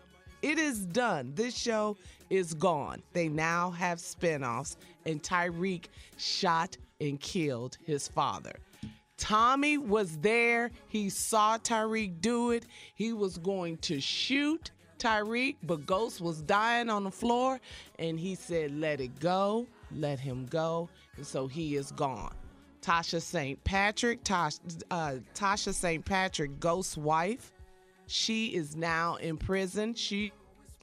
It 0.46 0.60
is 0.60 0.86
done. 0.86 1.32
This 1.34 1.58
show 1.58 1.98
is 2.30 2.54
gone. 2.54 3.02
They 3.14 3.28
now 3.30 3.72
have 3.72 3.98
spinoffs, 3.98 4.76
and 5.04 5.24
Tariq 5.24 5.86
shot 6.18 6.78
and 7.02 7.20
killed 7.20 7.80
his 7.84 8.08
father. 8.08 8.54
Tommy 9.18 9.80
was 9.80 10.20
there. 10.20 10.70
He 10.88 11.10
saw 11.10 11.58
Tariq 11.58 12.22
do 12.22 12.52
it. 12.52 12.68
He 12.94 13.12
was 13.12 13.40
going 13.40 13.78
to 13.78 14.00
shoot 14.00 14.70
Tariq, 15.00 15.56
but 15.64 15.88
Ghost 15.88 16.22
was 16.22 16.44
dying 16.44 16.92
on 16.92 17.06
the 17.06 17.12
floor, 17.12 17.60
and 17.98 18.20
he 18.20 18.36
said, 18.36 18.70
Let 18.70 19.02
it 19.02 19.20
go, 19.20 19.66
let 19.96 20.20
him 20.20 20.46
go. 20.46 20.90
And 21.18 21.26
so 21.26 21.48
he 21.48 21.76
is 21.76 21.92
gone. 21.92 22.36
Tasha 22.84 23.20
St. 23.20 23.64
Patrick, 23.64 24.24
Tosh, 24.24 24.58
uh, 24.92 25.16
Tasha 25.34 25.74
St. 25.74 26.06
Patrick, 26.06 26.60
Ghost's 26.60 26.98
wife, 26.98 27.52
she 28.08 28.48
is 28.56 28.76
now 28.76 29.16
in 29.16 29.38
prison. 29.38 29.94
She, 29.94 30.32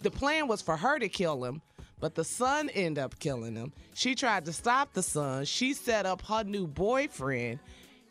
the 0.00 0.10
plan 0.10 0.48
was 0.48 0.62
for 0.62 0.76
her 0.76 0.98
to 0.98 1.08
kill 1.08 1.44
him, 1.44 1.62
but 2.00 2.14
the 2.14 2.24
son 2.24 2.68
ended 2.70 3.02
up 3.02 3.18
killing 3.18 3.54
him. 3.54 3.72
She 3.94 4.14
tried 4.14 4.44
to 4.46 4.52
stop 4.52 4.92
the 4.92 5.02
son. 5.02 5.44
She 5.44 5.74
set 5.74 6.06
up 6.06 6.22
her 6.22 6.44
new 6.44 6.66
boyfriend. 6.66 7.60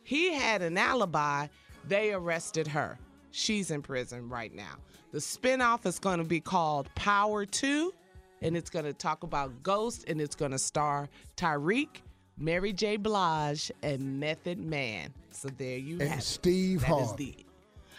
He 0.04 0.34
had 0.34 0.62
an 0.62 0.78
alibi. 0.78 1.48
They 1.88 2.14
arrested 2.14 2.68
her. 2.68 2.98
She's 3.32 3.72
in 3.72 3.82
prison 3.82 4.30
right 4.30 4.54
now. 4.54 4.76
The 5.12 5.20
spinoff 5.20 5.86
is 5.86 6.00
going 6.00 6.20
to 6.20 6.24
be 6.24 6.40
called 6.40 6.94
Power 6.96 7.46
2, 7.46 7.94
and 8.42 8.56
it's 8.56 8.70
going 8.70 8.86
to 8.86 8.94
talk 8.94 9.24
about 9.24 9.62
Ghost, 9.64 10.06
and 10.08 10.22
it's 10.22 10.36
going 10.36 10.52
to 10.52 10.60
star 10.60 11.10
Tariq, 11.36 11.90
Mary 12.38 12.72
J. 12.74 12.96
Blige, 12.98 13.72
and 13.84 14.20
Method 14.20 14.58
Man. 14.60 15.14
So 15.32 15.50
there 15.50 15.78
you 15.78 16.00
And 16.00 16.10
have 16.10 16.20
it. 16.20 16.24
Steve 16.24 16.82
That 16.82 16.92
is 16.92 17.08
Harvey. 17.08 17.46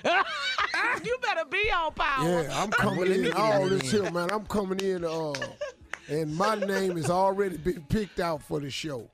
The. 0.02 0.24
you 1.04 1.16
better 1.22 1.44
be 1.50 1.70
on 1.70 1.92
Power. 1.94 2.28
Yeah, 2.28 2.50
I'm 2.62 2.70
coming 2.84 3.10
in 3.12 3.32
all 3.32 3.68
this 3.68 3.90
here, 3.90 4.10
man. 4.10 4.30
I'm 4.30 4.46
coming 4.46 4.80
in, 4.80 5.04
uh, 5.04 5.32
and 6.08 6.34
my 6.36 6.54
name 6.56 6.96
has 6.96 7.10
already 7.10 7.56
been 7.56 7.84
picked 7.88 8.20
out 8.20 8.42
for 8.42 8.60
the 8.60 8.70
show. 8.70 9.08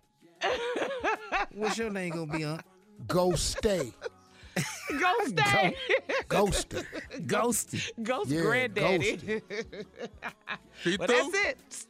What's 1.55 1.79
your 1.79 1.91
name 1.91 2.11
gonna 2.11 2.27
be 2.33 2.45
on? 2.45 2.61
Go 3.07 3.33
stay, 3.35 3.93
Go 5.01 5.13
stay. 5.27 5.77
ghosted. 6.29 6.87
Ghosty. 7.27 7.91
Ghost 8.03 8.31
Yeah, 8.31 8.41
granddaddy. 8.43 9.43
He 10.83 10.97
Well, 10.97 11.07
through? 11.09 11.31
that's 11.33 11.35
it. 11.35 11.87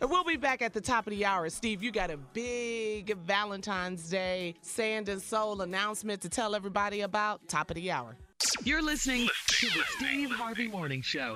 And 0.00 0.10
we'll 0.10 0.24
be 0.24 0.36
back 0.36 0.62
at 0.62 0.72
the 0.72 0.80
top 0.80 1.06
of 1.06 1.10
the 1.10 1.24
hour. 1.24 1.48
Steve, 1.50 1.82
you 1.82 1.90
got 1.90 2.10
a 2.10 2.16
big 2.16 3.16
Valentine's 3.18 4.08
Day 4.08 4.54
Sand 4.62 5.08
and 5.08 5.20
Soul 5.20 5.60
announcement 5.60 6.20
to 6.22 6.28
tell 6.28 6.54
everybody 6.54 7.00
about. 7.00 7.46
Top 7.48 7.70
of 7.70 7.74
the 7.74 7.90
hour. 7.90 8.16
You're 8.62 8.82
listening 8.82 9.28
to 9.48 9.66
the 9.66 9.82
Steve 9.96 10.30
Harvey 10.30 10.68
Morning 10.68 11.02
Show. 11.02 11.34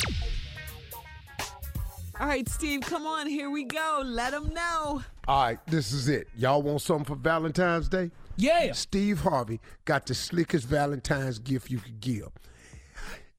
All 2.21 2.29
right, 2.29 2.49
Steve, 2.49 2.83
come 2.83 3.07
on, 3.07 3.27
here 3.27 3.51
we 3.51 3.65
go. 3.65 4.03
Let 4.05 4.31
them 4.31 4.55
know. 4.55 5.03
All 5.27 5.43
right, 5.43 5.59
this 5.67 5.93
is 5.93 6.09
it. 6.09 6.29
Y'all 6.37 6.63
want 6.63 6.83
something 6.83 7.05
for 7.05 7.17
Valentine's 7.17 7.89
Day? 7.89 8.13
Yeah. 8.37 8.73
Steve 8.73 9.21
Harvey 9.21 9.61
got 9.85 10.07
the 10.07 10.15
slickest 10.15 10.67
Valentine's 10.69 11.39
gift 11.41 11.71
you 11.71 11.79
could 11.79 12.01
give. 12.01 12.29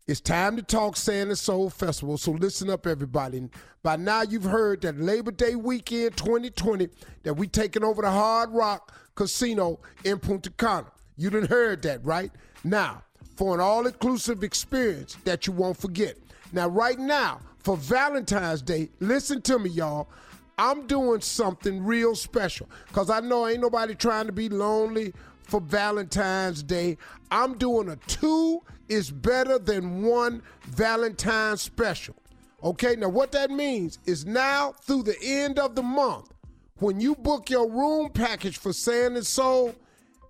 It's 0.06 0.20
time 0.20 0.58
to 0.58 0.62
talk 0.62 0.98
Sand 0.98 1.30
and 1.30 1.40
Soul 1.40 1.70
Festival, 1.70 2.18
so 2.18 2.32
listen 2.32 2.70
up, 2.70 2.86
everybody. 2.86 3.48
By 3.84 3.96
now, 3.96 4.22
you've 4.22 4.44
heard 4.44 4.82
that 4.82 5.00
Labor 5.00 5.32
Day 5.32 5.56
weekend 5.56 6.18
2020 6.18 6.90
that 7.24 7.36
we 7.36 7.48
taking 7.48 7.86
over 7.86 8.02
the 8.02 8.12
Hard 8.12 8.50
Rock 8.52 8.94
Casino 9.16 9.80
in 10.04 10.20
Punta 10.20 10.50
Cana. 10.50 10.88
You 11.16 11.30
done 11.30 11.46
heard 11.46 11.84
that, 11.84 12.04
right? 12.04 12.34
Now, 12.66 13.02
for 13.38 13.56
an 13.56 13.62
all-inclusive 13.62 14.44
experience 14.44 15.16
that 15.24 15.48
you 15.48 15.54
won't 15.54 15.78
forget. 15.78 16.18
Now, 16.52 16.68
right 16.68 17.00
now, 17.00 17.40
for 17.60 17.78
Valentine's 17.78 18.62
Day, 18.62 18.90
listen 19.00 19.42
to 19.44 19.58
me, 19.58 19.70
y'all. 19.70 20.10
I'm 20.58 20.86
doing 20.86 21.22
something 21.22 21.82
real 21.82 22.14
special 22.14 22.70
because 22.90 23.10
I 23.10 23.22
know 23.22 23.48
ain't 23.48 23.62
nobody 23.62 23.96
trying 23.96 24.26
to 24.26 24.34
be 24.34 24.50
lonely 24.50 25.14
for 25.44 25.62
Valentine's 25.62 26.62
Day. 26.62 26.98
I'm 27.32 27.58
doing 27.58 27.88
a 27.88 27.96
two 27.96 28.62
is 28.90 29.12
better 29.12 29.58
than 29.60 30.04
one 30.04 30.42
Valentine's 30.64 31.62
special. 31.62 32.16
Okay, 32.64 32.96
now 32.96 33.10
what 33.10 33.32
that 33.34 33.52
means 33.52 34.00
is 34.06 34.26
now 34.26 34.72
through 34.72 35.04
the 35.04 35.18
end 35.22 35.60
of 35.60 35.76
the 35.76 35.84
month, 35.84 36.32
when 36.78 37.00
you 37.00 37.16
book 37.16 37.50
your 37.50 37.70
room 37.70 38.10
package 38.10 38.58
for 38.58 38.74
Sand 38.74 39.18
and 39.18 39.26
Soul 39.26 39.76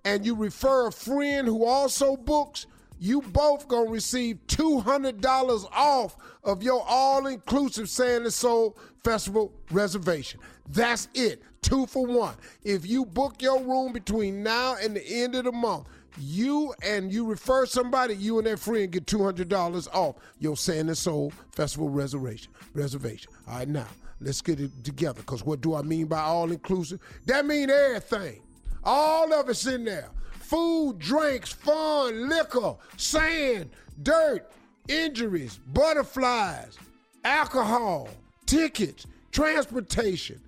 and 0.04 0.26
you 0.26 0.34
refer 0.34 0.88
a 0.88 0.92
friend 0.92 1.46
who 1.46 1.64
also 1.64 2.16
books, 2.16 2.66
you 2.98 3.22
both 3.22 3.68
gonna 3.68 3.90
receive 3.90 4.38
$200 4.46 5.66
off 5.72 6.16
of 6.42 6.62
your 6.62 6.84
all-inclusive 6.86 7.88
Sand 7.88 8.24
and 8.24 8.32
Soul 8.32 8.76
Festival 9.02 9.52
reservation. 9.70 10.40
That's 10.68 11.08
it, 11.14 11.42
two 11.62 11.86
for 11.86 12.06
one. 12.06 12.34
If 12.62 12.86
you 12.86 13.04
book 13.04 13.42
your 13.42 13.60
room 13.62 13.92
between 13.92 14.42
now 14.42 14.76
and 14.80 14.96
the 14.96 15.06
end 15.06 15.34
of 15.34 15.44
the 15.44 15.52
month, 15.52 15.86
you 16.18 16.74
and 16.82 17.12
you 17.12 17.24
refer 17.24 17.66
somebody, 17.66 18.14
you 18.14 18.38
and 18.38 18.46
that 18.46 18.58
friend 18.58 18.90
get 18.90 19.06
$200 19.06 19.88
off 19.92 20.16
your 20.38 20.56
Sand 20.56 20.88
and 20.88 20.98
Soul 20.98 21.32
Festival 21.52 21.88
reservation. 21.88 22.52
Reservation. 22.72 23.32
All 23.48 23.58
right, 23.58 23.68
now, 23.68 23.88
let's 24.20 24.40
get 24.40 24.60
it 24.60 24.70
together, 24.84 25.20
because 25.20 25.44
what 25.44 25.60
do 25.60 25.74
I 25.74 25.82
mean 25.82 26.06
by 26.06 26.20
all-inclusive? 26.20 27.00
That 27.26 27.46
mean 27.46 27.70
everything. 27.70 28.42
All 28.84 29.32
of 29.32 29.48
it's 29.48 29.66
in 29.66 29.84
there 29.84 30.10
food, 30.32 30.98
drinks, 30.98 31.52
fun, 31.52 32.28
liquor, 32.28 32.76
sand, 32.96 33.70
dirt, 34.02 34.50
injuries, 34.88 35.58
butterflies, 35.72 36.78
alcohol, 37.24 38.08
tickets, 38.46 39.06
transportation. 39.32 40.40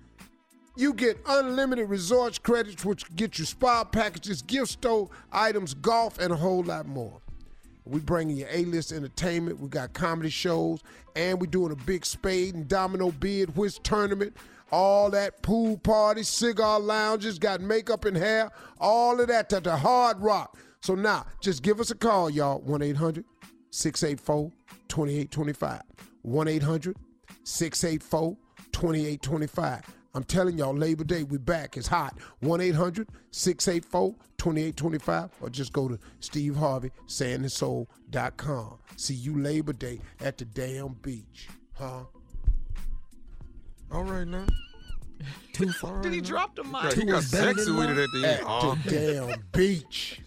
You 0.77 0.93
get 0.93 1.19
unlimited 1.25 1.89
resorts 1.89 2.37
credits, 2.37 2.85
which 2.85 3.03
get 3.15 3.39
you 3.39 3.45
spa 3.45 3.83
packages, 3.83 4.41
gift 4.43 4.69
store 4.69 5.09
items, 5.31 5.73
golf, 5.73 6.19
and 6.19 6.31
a 6.31 6.35
whole 6.35 6.63
lot 6.63 6.85
more. 6.85 7.19
We 7.83 7.99
bringing 7.99 8.37
you 8.37 8.45
A-list 8.49 8.91
entertainment. 8.91 9.59
We 9.59 9.69
got 9.69 9.93
comedy 9.93 10.29
shows, 10.29 10.81
and 11.15 11.41
we're 11.41 11.47
doing 11.47 11.71
a 11.71 11.75
big 11.75 12.05
spade 12.05 12.53
and 12.53 12.67
domino 12.67 13.11
bid 13.11 13.55
whist 13.57 13.83
tournament 13.83 14.37
all 14.71 15.09
that 15.11 15.41
pool 15.41 15.77
parties, 15.77 16.27
cigar 16.27 16.79
lounges, 16.79 17.39
got 17.39 17.61
makeup 17.61 18.05
and 18.05 18.17
hair, 18.17 18.51
all 18.79 19.19
of 19.19 19.27
that 19.27 19.51
at 19.53 19.63
the 19.63 19.75
hard 19.75 20.19
rock. 20.19 20.57
So 20.81 20.95
now, 20.95 21.25
just 21.41 21.63
give 21.63 21.79
us 21.79 21.89
a 21.89 21.95
call, 21.95 22.29
y'all. 22.29 22.59
1 22.61 22.81
800 22.81 23.25
684 30.17 30.17
2825. 30.17 30.17
1 30.17 30.17
800 30.17 30.17
684 30.17 30.17
2825. 30.17 30.17
I'm 30.17 30.23
telling 30.23 30.57
y'all, 30.57 30.73
Labor 30.75 31.03
Day, 31.03 31.23
we 31.23 31.37
back. 31.37 31.77
It's 31.77 31.87
hot. 31.87 32.17
1 32.39 32.61
800 32.61 33.07
684 33.31 34.15
2825. 34.37 35.29
Or 35.41 35.49
just 35.49 35.73
go 35.73 35.87
to 35.87 35.99
Steve 36.19 36.55
Harvey, 36.55 36.91
sandandsoul.com. 37.07 38.77
See 38.95 39.13
you 39.13 39.37
Labor 39.39 39.73
Day 39.73 39.99
at 40.21 40.37
the 40.37 40.45
damn 40.45 40.93
beach. 41.01 41.49
Huh? 41.73 42.03
All 43.91 44.03
right 44.03 44.27
now. 44.27 44.45
Too 45.53 45.71
far. 45.71 46.01
Did 46.01 46.13
he 46.13 46.21
drop 46.21 46.55
the 46.55 46.63
mic? 46.63 46.93
He 46.93 47.03
got 47.05 47.23
sexy 47.23 47.71
with 47.71 47.89
it 47.89 47.97
at 47.97 48.09
the 48.13 48.17
end. 48.27 48.41
At 48.41 48.43
Oh. 48.45 48.77
the 48.85 48.89
damn 49.29 49.43
beach. 49.51 50.21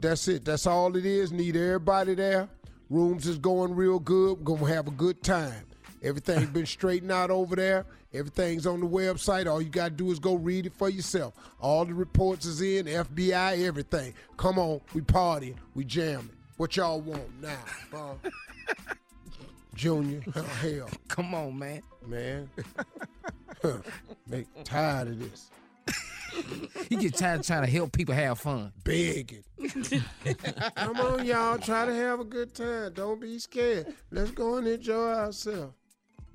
That's 0.00 0.28
it. 0.28 0.44
That's 0.44 0.66
all 0.66 0.96
it 0.96 1.04
is. 1.04 1.32
Need 1.32 1.56
everybody 1.56 2.14
there. 2.14 2.48
Rooms 2.88 3.26
is 3.26 3.36
going 3.38 3.74
real 3.74 3.98
good. 3.98 4.38
We're 4.38 4.56
gonna 4.56 4.72
have 4.72 4.86
a 4.88 4.92
good 4.92 5.22
time. 5.22 5.64
Everything's 6.02 6.50
been 6.50 6.66
straightened 6.66 7.10
out 7.12 7.30
over 7.30 7.56
there. 7.56 7.86
Everything's 8.14 8.66
on 8.66 8.80
the 8.80 8.86
website. 8.86 9.46
All 9.50 9.60
you 9.60 9.68
gotta 9.68 9.90
do 9.90 10.10
is 10.10 10.18
go 10.18 10.34
read 10.34 10.66
it 10.66 10.72
for 10.72 10.88
yourself. 10.88 11.34
All 11.60 11.84
the 11.84 11.94
reports 11.94 12.46
is 12.46 12.60
in, 12.62 12.86
FBI, 12.86 13.66
everything. 13.66 14.14
Come 14.36 14.58
on, 14.58 14.80
we 14.94 15.00
partying, 15.00 15.56
we 15.74 15.84
jamming. 15.84 16.30
What 16.56 16.76
y'all 16.76 17.00
want 17.00 17.22
now? 17.40 18.16
Junior, 19.74 20.22
oh, 20.34 20.42
hell, 20.42 20.88
Come 21.06 21.34
on, 21.34 21.56
man. 21.58 21.82
man. 22.06 22.50
Make 24.26 24.46
tired 24.64 25.08
of 25.08 25.18
this. 25.20 25.50
You 26.90 26.98
get 26.98 27.14
tired 27.16 27.40
of 27.40 27.46
trying 27.46 27.64
to 27.64 27.70
help 27.70 27.90
people 27.92 28.14
have 28.14 28.38
fun. 28.38 28.70
begging. 28.84 29.42
Come 30.76 30.96
on, 31.00 31.24
y'all. 31.24 31.58
Try 31.58 31.86
to 31.86 31.94
have 31.94 32.20
a 32.20 32.24
good 32.24 32.54
time. 32.54 32.92
Don't 32.92 33.20
be 33.20 33.38
scared. 33.38 33.94
Let's 34.10 34.30
go 34.30 34.56
and 34.56 34.68
enjoy 34.68 35.08
ourselves. 35.08 35.72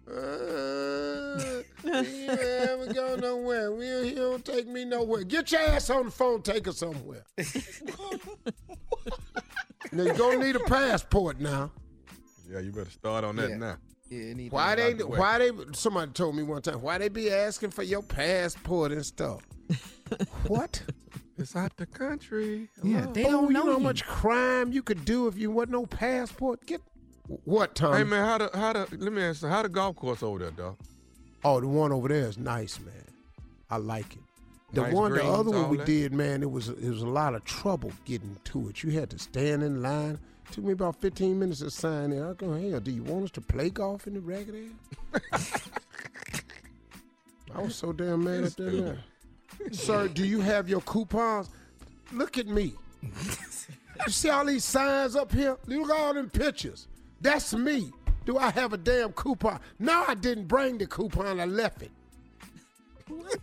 Uh, 0.09 1.61
we 1.83 1.91
ain't 1.91 2.39
ever 2.39 2.93
go 2.93 3.15
nowhere. 3.15 3.71
We 3.71 3.87
don't, 3.87 4.03
he 4.03 4.15
don't 4.15 4.43
take 4.45 4.67
me 4.67 4.85
nowhere. 4.85 5.23
Get 5.23 5.51
your 5.51 5.61
ass 5.61 5.89
on 5.89 6.05
the 6.05 6.11
phone. 6.11 6.41
Take 6.41 6.67
us 6.67 6.77
somewhere. 6.77 7.23
now 9.91 10.03
you're 10.03 10.13
gonna 10.13 10.39
need 10.39 10.55
a 10.55 10.59
passport 10.61 11.39
now. 11.39 11.71
Yeah, 12.49 12.59
you 12.59 12.71
better 12.71 12.89
start 12.89 13.23
on 13.23 13.35
that 13.37 13.49
Yeah. 13.51 13.57
now. 13.57 13.77
Yeah, 14.09 14.33
Why 14.49 14.75
they? 14.75 14.93
the. 14.93 15.07
Why 15.07 15.39
they? 15.39 15.51
Somebody 15.71 16.11
told 16.11 16.35
me 16.35 16.43
one 16.43 16.61
time. 16.61 16.81
Why 16.81 16.97
they 16.99 17.09
be 17.09 17.31
asking 17.31 17.71
for 17.71 17.83
your 17.83 18.03
passport 18.03 18.91
and 18.91 19.03
stuff? 19.03 19.41
what? 20.47 20.83
It's 21.37 21.55
out 21.55 21.75
the 21.77 21.87
country. 21.87 22.69
Yeah, 22.83 23.07
they 23.11 23.25
oh, 23.25 23.31
don't 23.31 23.47
you 23.47 23.53
know 23.53 23.63
know 23.63 23.71
how 23.73 23.79
much 23.79 24.05
crime 24.05 24.71
you 24.71 24.83
could 24.83 25.03
do 25.03 25.27
if 25.27 25.37
you 25.37 25.49
wasn't 25.49 25.71
no 25.71 25.85
passport. 25.87 26.63
Get 26.67 26.81
what, 27.45 27.75
Tom? 27.75 27.93
Hey 27.95 28.03
man, 28.03 28.25
how 28.25 28.37
the 28.37 28.49
how 28.57 28.73
the 28.73 28.87
let 28.97 29.13
me 29.13 29.21
ask 29.21 29.41
you, 29.41 29.47
how 29.47 29.61
the 29.63 29.69
golf 29.69 29.95
course 29.95 30.23
over 30.23 30.39
there, 30.39 30.51
dog? 30.51 30.77
Oh, 31.43 31.59
the 31.59 31.67
one 31.67 31.91
over 31.91 32.07
there 32.07 32.27
is 32.27 32.37
nice, 32.37 32.79
man. 32.79 32.93
I 33.69 33.77
like 33.77 34.13
it. 34.13 34.19
The 34.73 34.81
Nice 34.81 34.93
one, 34.93 35.13
the 35.13 35.23
other 35.23 35.51
one 35.51 35.69
we 35.69 35.77
that? 35.77 35.85
did, 35.85 36.13
man, 36.13 36.41
it 36.41 36.49
was 36.49 36.69
it 36.69 36.89
was 36.89 37.01
a 37.01 37.07
lot 37.07 37.35
of 37.35 37.43
trouble 37.45 37.91
getting 38.05 38.37
to 38.45 38.69
it. 38.69 38.83
You 38.83 38.91
had 38.91 39.09
to 39.11 39.19
stand 39.19 39.61
in 39.63 39.81
line. 39.81 40.19
Took 40.51 40.65
me 40.65 40.73
about 40.73 40.99
15 40.99 41.39
minutes 41.39 41.59
to 41.59 41.71
sign 41.71 42.11
in. 42.11 42.21
I 42.23 42.33
go, 42.33 42.53
hell, 42.53 42.79
do 42.79 42.91
you 42.91 43.03
want 43.03 43.25
us 43.25 43.31
to 43.31 43.41
play 43.41 43.69
golf 43.69 44.07
in 44.07 44.13
the 44.15 44.19
ragged 44.19 44.55
ass? 45.31 45.61
I 47.55 47.61
was 47.61 47.75
so 47.75 47.91
damn 47.93 48.23
mad 48.23 48.43
at 48.45 48.59
man. 48.59 48.99
Sir, 49.71 50.07
do 50.07 50.25
you 50.25 50.41
have 50.41 50.67
your 50.67 50.81
coupons? 50.81 51.49
Look 52.11 52.37
at 52.37 52.47
me. 52.47 52.73
You 54.07 54.11
see 54.11 54.29
all 54.29 54.43
these 54.43 54.65
signs 54.65 55.15
up 55.15 55.31
here? 55.31 55.55
Look 55.67 55.89
at 55.89 55.95
all 55.95 56.13
them 56.15 56.29
pictures. 56.29 56.87
That's 57.23 57.53
me. 57.53 57.91
Do 58.25 58.37
I 58.37 58.51
have 58.51 58.73
a 58.73 58.77
damn 58.77 59.11
coupon? 59.13 59.59
No, 59.79 60.05
I 60.07 60.13
didn't 60.13 60.47
bring 60.47 60.77
the 60.77 60.85
coupon. 60.85 61.39
I 61.39 61.45
left 61.45 61.81
it. 61.81 61.91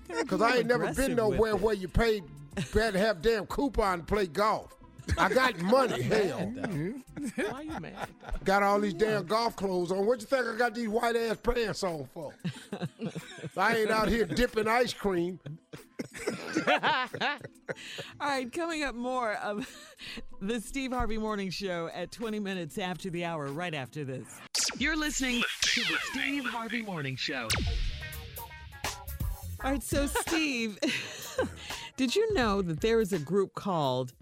Because 0.09 0.41
I 0.41 0.59
ain't 0.59 0.67
never 0.67 0.93
been 0.95 1.17
nowhere 1.17 1.57
where 1.57 1.75
you 1.75 1.89
paid, 1.89 2.25
had 2.73 2.93
to 2.93 2.99
have 2.99 3.21
damn 3.23 3.47
coupon 3.47 4.01
to 4.01 4.05
play 4.05 4.27
golf. 4.27 4.77
I 5.19 5.29
got 5.29 5.59
money, 5.63 6.03
hell. 6.03 6.41
Mm-hmm. 6.41 7.43
Why 7.51 7.63
you 7.63 7.81
mad? 7.81 8.09
Got 8.45 8.63
all 8.63 8.81
these 8.81 8.95
damn 8.95 9.27
golf 9.27 9.57
clothes 9.57 9.91
on. 9.93 10.07
What 10.07 10.21
you 10.21 10.27
think 10.27 10.47
I 10.47 10.57
got 10.57 10.75
these 10.75 10.89
white 10.89 11.17
ass 11.17 11.37
pants 11.43 11.83
on 11.83 12.09
for? 12.15 12.33
I 13.57 13.77
ain't 13.79 13.91
out 13.91 14.09
here 14.09 14.25
dipping 14.25 14.69
ice 14.69 14.93
cream. 14.93 15.41
All 18.21 18.29
right, 18.29 18.53
coming 18.53 18.85
up 18.85 18.95
more 18.95 19.35
of 19.35 19.69
the 20.41 20.61
Steve 20.61 20.93
Harvey 20.93 21.19
Morning 21.19 21.51
Show 21.51 21.91
at 21.95 22.11
20 22.13 22.39
minutes 22.39 22.79
after 22.79 23.11
the 23.11 23.25
hour, 23.25 23.47
right 23.47 23.75
after 23.75 24.05
this. 24.05 24.27
You're 24.79 24.97
listening 24.97 25.43
to 25.63 25.81
the 25.81 25.97
Steve 26.11 26.45
Harvey 26.45 26.83
Morning 26.83 27.17
Show. 27.17 27.49
All 29.63 29.73
right, 29.73 29.83
so 29.83 30.07
Steve, 30.27 30.79
did 31.97 32.15
you 32.17 32.33
know 32.35 32.63
that 32.63 32.81
there 32.81 33.01
is 33.01 33.13
a 33.13 33.19
group 33.19 33.55
called 33.55 34.13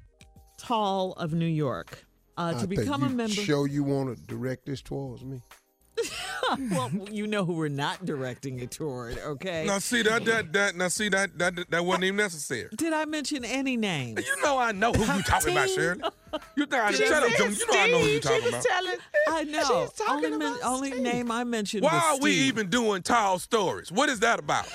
Tall 0.58 1.12
of 1.12 1.32
New 1.32 1.46
York? 1.46 2.04
Uh, 2.36 2.52
I 2.56 2.60
to 2.60 2.66
think 2.66 2.80
become 2.80 3.02
a 3.02 3.08
member. 3.08 3.34
Show 3.34 3.64
you 3.64 3.82
want 3.82 4.16
to 4.16 4.22
direct 4.26 4.66
this 4.66 4.80
towards 4.82 5.24
me. 5.24 5.40
well, 6.70 6.90
you 7.10 7.26
know 7.26 7.44
who 7.44 7.52
we're 7.54 7.68
not 7.68 8.04
directing 8.04 8.58
it 8.60 8.70
toward, 8.70 9.18
okay? 9.18 9.64
Now 9.66 9.78
see 9.78 10.02
that 10.02 10.24
that 10.24 10.52
that 10.52 10.76
now 10.76 10.88
see 10.88 11.08
that 11.10 11.38
that 11.38 11.70
that 11.70 11.84
wasn't 11.84 12.04
even 12.04 12.16
necessary. 12.16 12.68
Did 12.76 12.92
I 12.92 13.04
mention 13.04 13.44
any 13.44 13.76
names? 13.76 14.24
You 14.26 14.42
know 14.42 14.58
I 14.58 14.72
know 14.72 14.92
who 14.92 15.00
you 15.16 15.22
talking 15.22 15.52
about, 15.52 15.68
Shirley. 15.70 16.02
You 16.56 16.66
think 16.66 16.74
I 16.82 16.90
She 16.92 17.06
shut 17.06 17.22
up, 17.22 17.30
said 17.30 17.38
Jim. 17.38 17.52
You 17.52 17.66
know 17.72 17.80
I 17.80 17.86
know 17.88 17.98
who 18.00 18.06
you 18.06 18.20
Steve. 18.20 18.22
talking 18.22 18.40
She 18.40 18.44
was 18.44 18.54
about. 18.54 18.64
telling. 18.64 18.98
I 19.28 19.44
know. 19.44 19.86
She's 19.86 19.92
talking 20.06 20.24
only 20.26 20.38
men- 20.38 20.52
about 20.56 20.62
only 20.72 20.90
name 21.00 21.30
I 21.30 21.44
mentioned 21.44 21.82
Why 21.84 21.94
was 21.94 22.02
are 22.20 22.22
we 22.22 22.32
Steve. 22.32 22.48
even 22.48 22.70
doing 22.70 23.02
tall 23.02 23.38
stories? 23.38 23.90
What 23.92 24.08
is 24.08 24.20
that 24.20 24.38
about? 24.38 24.66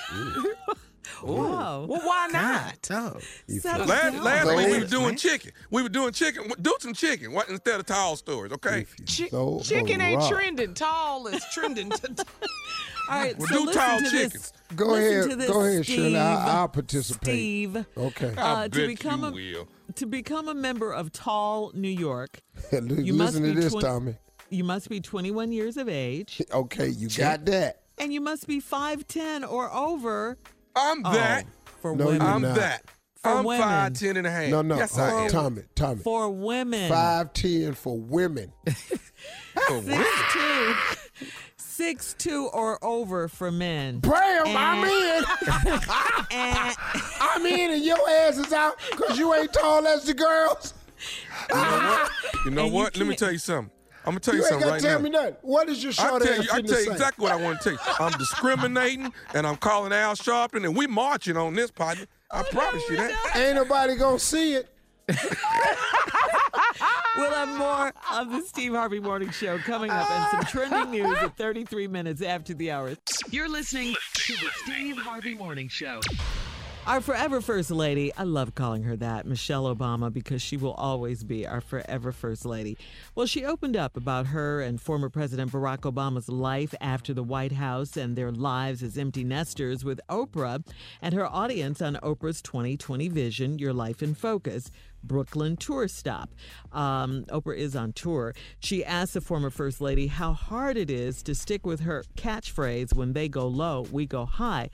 Whoa. 1.22 1.86
Well, 1.90 2.02
why 2.04 2.28
not? 2.32 2.88
Oh, 2.92 3.20
Settle 3.48 3.86
Last, 3.88 4.14
down. 4.14 4.24
last 4.24 4.48
week 4.56 4.68
we 4.68 4.80
were 4.80 4.86
doing 4.86 5.16
chicken. 5.16 5.52
We 5.72 5.84
were 5.84 5.90
doing 5.90 6.14
chicken. 6.14 6.52
Do 6.62 6.76
some 6.80 6.94
chicken 6.94 7.32
what, 7.34 7.50
instead 7.50 7.80
of 7.80 7.86
tall 7.86 8.16
stories, 8.16 8.52
okay? 8.54 8.86
Chi- 9.08 9.28
So 9.30 9.60
chicken 9.64 10.02
ain't 10.02 10.20
rock. 10.22 10.32
trending. 10.32 10.74
Tall 10.74 11.28
is 11.28 11.44
trending. 11.54 11.92
All 13.10 13.20
right, 13.20 13.38
Well, 13.38 13.48
so 13.50 13.54
do 13.60 13.66
listen 13.66 13.82
tall 13.82 14.00
to 14.00 14.10
chickens. 14.10 14.34
this. 14.34 14.54
Go 14.76 14.86
listen 14.88 15.12
ahead, 15.20 15.30
to 15.30 15.36
this, 15.36 15.50
go 15.52 15.62
ahead, 15.62 15.86
Shirley. 15.86 16.18
I, 16.18 16.36
Steve. 16.36 16.48
I'll 16.56 16.68
participate. 16.70 17.34
Steve. 17.36 17.86
Okay. 17.98 18.34
I 18.38 18.42
Uh, 18.42 18.64
to 18.64 18.70
bet 18.70 18.88
become 18.88 19.22
you 19.22 19.28
a 19.28 19.32
will. 19.32 19.68
to 19.96 20.06
become 20.06 20.48
a 20.48 20.54
member 20.54 20.92
of 20.94 21.12
Tall 21.12 21.72
New 21.74 21.90
York, 21.90 22.40
you 22.72 22.80
Listen 22.82 23.18
must 23.18 23.36
to 23.36 23.42
be 23.42 23.52
this, 23.54 23.72
20 23.74 23.86
Tommy. 23.88 24.16
you 24.50 24.64
must 24.64 24.90
be 24.90 25.02
21 25.02 25.52
years 25.52 25.76
of 25.78 25.90
age, 25.90 26.42
Okay, 26.54 26.88
you 26.88 27.10
got 27.10 27.46
that. 27.46 27.82
and 27.98 28.14
you 28.14 28.22
must 28.22 28.48
be 28.48 28.62
5'10 28.62 29.50
or 29.52 29.70
over. 29.74 30.38
I'm 30.76 31.06
Oh, 31.06 31.14
that. 31.14 31.46
for 31.82 31.96
No, 31.96 32.06
women. 32.08 32.22
you're 32.22 32.30
I'm 32.30 32.42
not. 32.42 32.56
that. 32.56 32.84
For 33.22 33.30
I'm 33.32 33.46
women. 33.46 33.68
five 33.68 33.94
ten 33.94 34.18
and 34.18 34.28
a 34.28 34.32
half. 34.32 34.50
No, 34.50 34.62
no. 34.62 34.76
Yes, 34.76 34.98
uh, 34.98 35.04
I 35.04 35.12
am. 35.26 35.30
Tommy, 35.30 35.62
Tommy. 35.76 36.02
For 36.02 36.30
women. 36.30 36.90
Five 36.90 37.32
ten 37.34 37.74
for 37.74 37.98
women. 37.98 38.52
For 39.68 39.80
women. 39.80 40.06
two, 40.34 40.74
six 41.58 42.16
two 42.18 42.50
or 42.52 42.84
over 42.84 43.28
for 43.30 43.50
men. 43.52 44.00
Bam, 44.00 44.46
I'm 44.48 44.84
in. 44.84 45.24
And 46.32 46.76
I'm 47.22 47.46
in, 47.46 47.72
and 47.72 47.84
your 47.84 47.98
ass 48.10 48.38
is 48.38 48.52
out 48.52 48.78
because 48.92 49.18
you 49.18 49.34
ain't 49.34 49.54
tall 49.54 49.88
as 49.88 50.04
the 50.06 50.14
girls. 50.14 50.74
You 51.50 52.52
know 52.52 52.64
And 52.64 52.72
you 52.72 52.74
what? 52.78 52.98
Let 52.98 53.04
me 53.04 53.10
can't- 53.10 53.20
tell 53.20 53.32
you 53.32 53.38
something. 53.38 53.72
I'm 54.06 54.12
gonna 54.12 54.20
tell 54.20 54.34
you, 54.36 54.42
You 54.42 54.48
something 54.48 54.68
got 54.68 54.74
right 54.74 54.82
tell 54.82 55.00
now. 55.00 55.04
me 55.04 55.10
nothing. 55.10 55.36
What 55.42 55.70
is 55.70 55.82
your 55.84 55.94
I 55.98 56.20
tell 56.20 56.20
you, 56.44 56.50
I 56.52 56.62
tell 56.62 56.82
you 56.84 56.92
exactly 56.92 57.24
what 57.24 57.32
I 57.32 57.36
want 57.38 57.62
to 57.62 57.64
tell 57.64 57.74
you. 57.74 57.80
I'm 58.00 58.18
discriminating, 58.18 59.14
and 59.34 59.48
I'm 59.48 59.56
calling 59.58 59.94
Al 59.94 60.16
Sharpton, 60.16 60.66
and 60.66 60.76
we 60.76 60.88
marching 60.88 61.38
on 61.38 61.54
this 61.56 61.72
partner. 61.72 62.06
I 62.30 62.44
promise 62.44 62.84
you 62.90 62.98
that. 62.98 63.36
Ain't 63.36 63.56
nobody 63.56 63.96
gonna 63.96 64.20
see 64.20 64.56
it. 64.56 64.70
we'll 67.18 67.32
have 67.32 67.58
more 67.58 67.94
of 68.14 68.32
the 68.32 68.42
Steve 68.42 68.74
Harvey 68.74 69.00
Morning 69.00 69.30
Show 69.32 69.58
coming 69.60 69.92
up 69.92 70.10
and 70.10 70.32
some 70.32 70.42
trending 70.46 70.92
news 70.92 71.18
at 71.20 71.38
33 71.38 71.88
minutes 71.88 72.22
after 72.22 72.54
the 72.54 72.72
hour. 72.72 72.96
You're 73.30 73.50
listening 73.50 73.96
to 74.14 74.34
the 74.34 74.50
Steve 74.64 74.98
Harvey 74.98 75.36
Morning 75.36 75.68
Show. 75.68 76.00
Our 76.86 77.00
forever 77.00 77.40
First 77.40 77.72
Lady, 77.72 78.14
I 78.14 78.24
love 78.24 78.56
calling 78.56 78.84
her 78.84 78.98
that, 78.98 79.26
Michelle 79.26 79.74
Obama, 79.74 80.12
because 80.12 80.42
she 80.42 80.58
will 80.58 80.74
always 80.74 81.24
be 81.24 81.48
our 81.48 81.62
forever 81.62 82.12
First 82.12 82.46
Lady. 82.46 82.78
Well, 83.16 83.26
she 83.26 83.46
opened 83.46 83.78
up 83.78 83.96
about 83.96 84.28
her 84.28 84.60
and 84.60 84.82
former 84.82 85.10
President 85.10 85.54
Barack 85.54 85.90
Obama's 85.90 86.28
life 86.28 86.76
after 86.82 87.14
the 87.14 87.24
White 87.24 87.54
House 87.54 87.96
and 87.96 88.18
their 88.18 88.34
lives 88.34 88.84
as 88.84 88.98
empty 88.98 89.24
nesters 89.24 89.86
with 89.86 90.02
Oprah 90.10 90.68
and 91.02 91.14
her 91.14 91.26
audience 91.26 91.82
on 91.82 91.96
Oprah's 92.04 92.42
2020 92.42 93.08
Vision, 93.08 93.60
Your 93.60 93.72
Life 93.72 94.04
in 94.04 94.14
Focus. 94.14 94.70
Brooklyn 95.06 95.56
tour 95.56 95.88
stop. 95.88 96.32
Um, 96.74 97.24
Oprah 97.30 97.58
is 97.58 97.78
on 97.78 97.94
tour. 97.94 98.34
She 98.60 98.84
asked 98.84 99.14
the 99.14 99.22
former 99.22 99.50
First 99.50 99.80
Lady 99.80 100.08
how 100.08 100.34
hard 100.34 100.76
it 100.76 100.90
is 100.90 101.24
to 101.24 101.34
stick 101.34 101.66
with 101.66 101.82
her 101.82 102.04
catchphrase 102.18 102.94
when 102.94 103.14
they 103.14 103.30
go 103.30 103.48
low, 103.48 103.86
we 103.92 104.06
go 104.06 104.26
high 104.26 104.70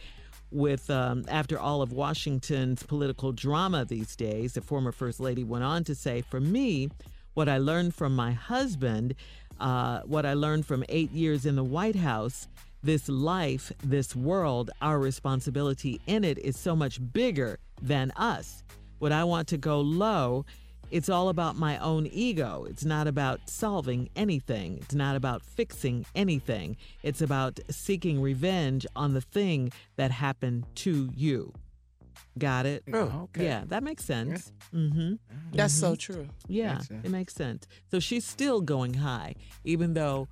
with 0.52 0.90
um, 0.90 1.26
after 1.28 1.60
all 1.60 1.82
of 1.82 1.92
Washington's 1.92 2.84
political 2.84 3.32
drama 3.32 3.86
these 3.86 4.16
days. 4.16 4.54
The 4.54 4.62
former 4.62 4.92
First 4.92 5.20
Lady 5.20 5.44
went 5.44 5.64
on 5.64 5.84
to 5.86 5.96
say, 5.96 6.22
"For 6.22 6.40
me, 6.40 6.90
what 7.34 7.50
I 7.50 7.58
learned 7.58 7.96
from 7.96 8.16
my 8.16 8.32
husband, 8.32 9.16
uh, 9.60 10.02
what 10.02 10.26
I 10.26 10.34
learned 10.34 10.66
from 10.66 10.84
eight 10.90 11.12
years 11.12 11.46
in 11.46 11.56
the 11.56 11.64
White 11.64 11.96
House." 11.96 12.48
This 12.82 13.10
life, 13.10 13.74
this 13.84 14.16
world, 14.16 14.72
our 14.82 15.00
responsibility 15.00 16.00
in 16.08 16.24
it 16.24 16.38
is 16.38 16.58
so 16.58 16.78
much 16.78 17.02
bigger 17.12 17.60
than 17.82 18.12
us. 18.16 18.64
When 19.00 19.12
I 19.12 19.26
want 19.26 19.50
to 19.50 19.58
go 19.58 19.82
low, 19.82 20.46
it's 20.92 21.10
all 21.10 21.30
about 21.30 21.56
my 21.56 21.78
own 21.78 22.08
ego. 22.08 22.66
It's 22.70 22.86
not 22.86 23.08
about 23.08 23.50
solving 23.50 24.10
anything. 24.16 24.78
It's 24.82 24.96
not 24.96 25.16
about 25.16 25.44
fixing 25.44 26.06
anything. 26.16 26.78
It's 27.04 27.22
about 27.22 27.60
seeking 27.70 28.22
revenge 28.22 28.86
on 28.96 29.14
the 29.14 29.22
thing 29.22 29.72
that 29.98 30.12
happened 30.12 30.66
to 30.76 31.10
you. 31.16 31.54
Got 32.38 32.66
it? 32.66 32.84
Oh, 32.94 33.22
okay. 33.24 33.46
Yeah, 33.46 33.64
that 33.68 33.84
makes 33.84 34.06
sense. 34.06 34.52
Mm-hmm. 34.74 35.16
That's 35.54 35.74
so 35.74 35.96
true. 35.96 36.28
Yeah, 36.48 36.76
Makes 36.76 36.90
it 36.90 37.10
makes 37.10 37.34
sense. 37.34 37.68
So 37.92 38.00
she's 38.00 38.26
still 38.26 38.62
going 38.62 38.94
high, 38.94 39.36
even 39.64 39.94
though 39.94 40.28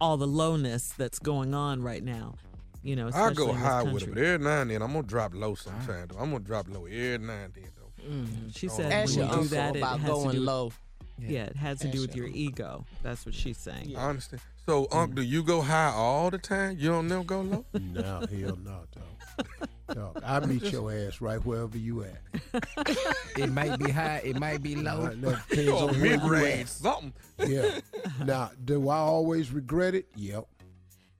all 0.00 0.16
the 0.16 0.26
lowness 0.26 0.92
that's 0.96 1.18
going 1.18 1.54
on 1.54 1.82
right 1.82 2.02
now. 2.02 2.34
You 2.82 2.96
know, 2.96 3.06
I 3.06 3.08
especially 3.08 3.34
go 3.34 3.50
in 3.50 3.56
high 3.56 3.82
with 3.82 4.04
country. 4.04 4.12
it, 4.12 4.14
but 4.14 4.22
every 4.22 4.44
now 4.44 4.60
and 4.60 4.70
then 4.70 4.82
I'm 4.82 4.92
gonna 4.92 5.06
drop 5.06 5.34
low 5.34 5.54
sometime. 5.54 6.08
Though. 6.08 6.18
I'm 6.18 6.30
gonna 6.30 6.44
drop 6.44 6.68
low 6.68 6.84
every 6.84 7.18
now 7.18 7.32
and 7.32 7.54
then 7.54 7.64
though. 8.06 8.50
She 8.54 8.68
oh, 8.68 8.72
said 8.72 8.92
Ask 8.92 9.16
when 9.16 9.26
your 9.28 9.36
you 9.36 9.42
do 9.42 9.48
that, 9.48 9.76
about 9.76 9.96
it 9.96 10.00
has 10.02 10.08
to 10.10 10.14
going 10.14 10.30
do 10.32 10.38
with- 10.40 10.48
low. 10.48 10.72
Yeah, 11.16 11.44
it 11.44 11.56
has 11.56 11.78
to 11.78 11.88
do 11.88 12.00
with 12.00 12.16
your 12.16 12.26
your 12.26 12.34
ego. 12.36 12.84
That's 13.04 13.24
what 13.24 13.36
she's 13.36 13.56
saying. 13.56 13.94
I 13.96 14.08
understand. 14.08 14.42
So, 14.66 14.88
Unc, 14.90 15.14
do 15.14 15.22
you 15.22 15.44
go 15.44 15.60
high 15.62 15.92
all 15.94 16.28
the 16.30 16.38
time? 16.38 16.76
You 16.78 16.88
don't 16.88 17.06
never 17.06 17.22
go 17.22 17.40
low? 17.42 17.64
No, 17.80 18.02
hell 18.02 18.58
no, 18.64 18.80
dog. 18.90 19.68
dog. 19.94 20.22
I 20.24 20.40
meet 20.40 20.64
your 20.72 20.90
ass 20.92 21.20
right 21.20 21.38
wherever 21.44 21.78
you 21.78 22.02
at. 22.04 22.20
It 23.38 23.50
might 23.52 23.78
be 23.78 23.90
high, 23.92 24.22
it 24.24 24.40
might 24.40 24.60
be 24.62 24.74
low. 24.74 25.06
that 25.06 25.20
depends 25.48 25.70
Oh, 25.70 25.88
on 25.88 26.00
mid 26.00 26.22
range, 26.24 26.68
something. 26.68 27.12
Yeah. 27.38 27.78
Now, 28.24 28.50
do 28.64 28.88
I 28.88 28.96
always 28.96 29.52
regret 29.52 29.94
it? 29.94 30.06
Yep. 30.16 30.46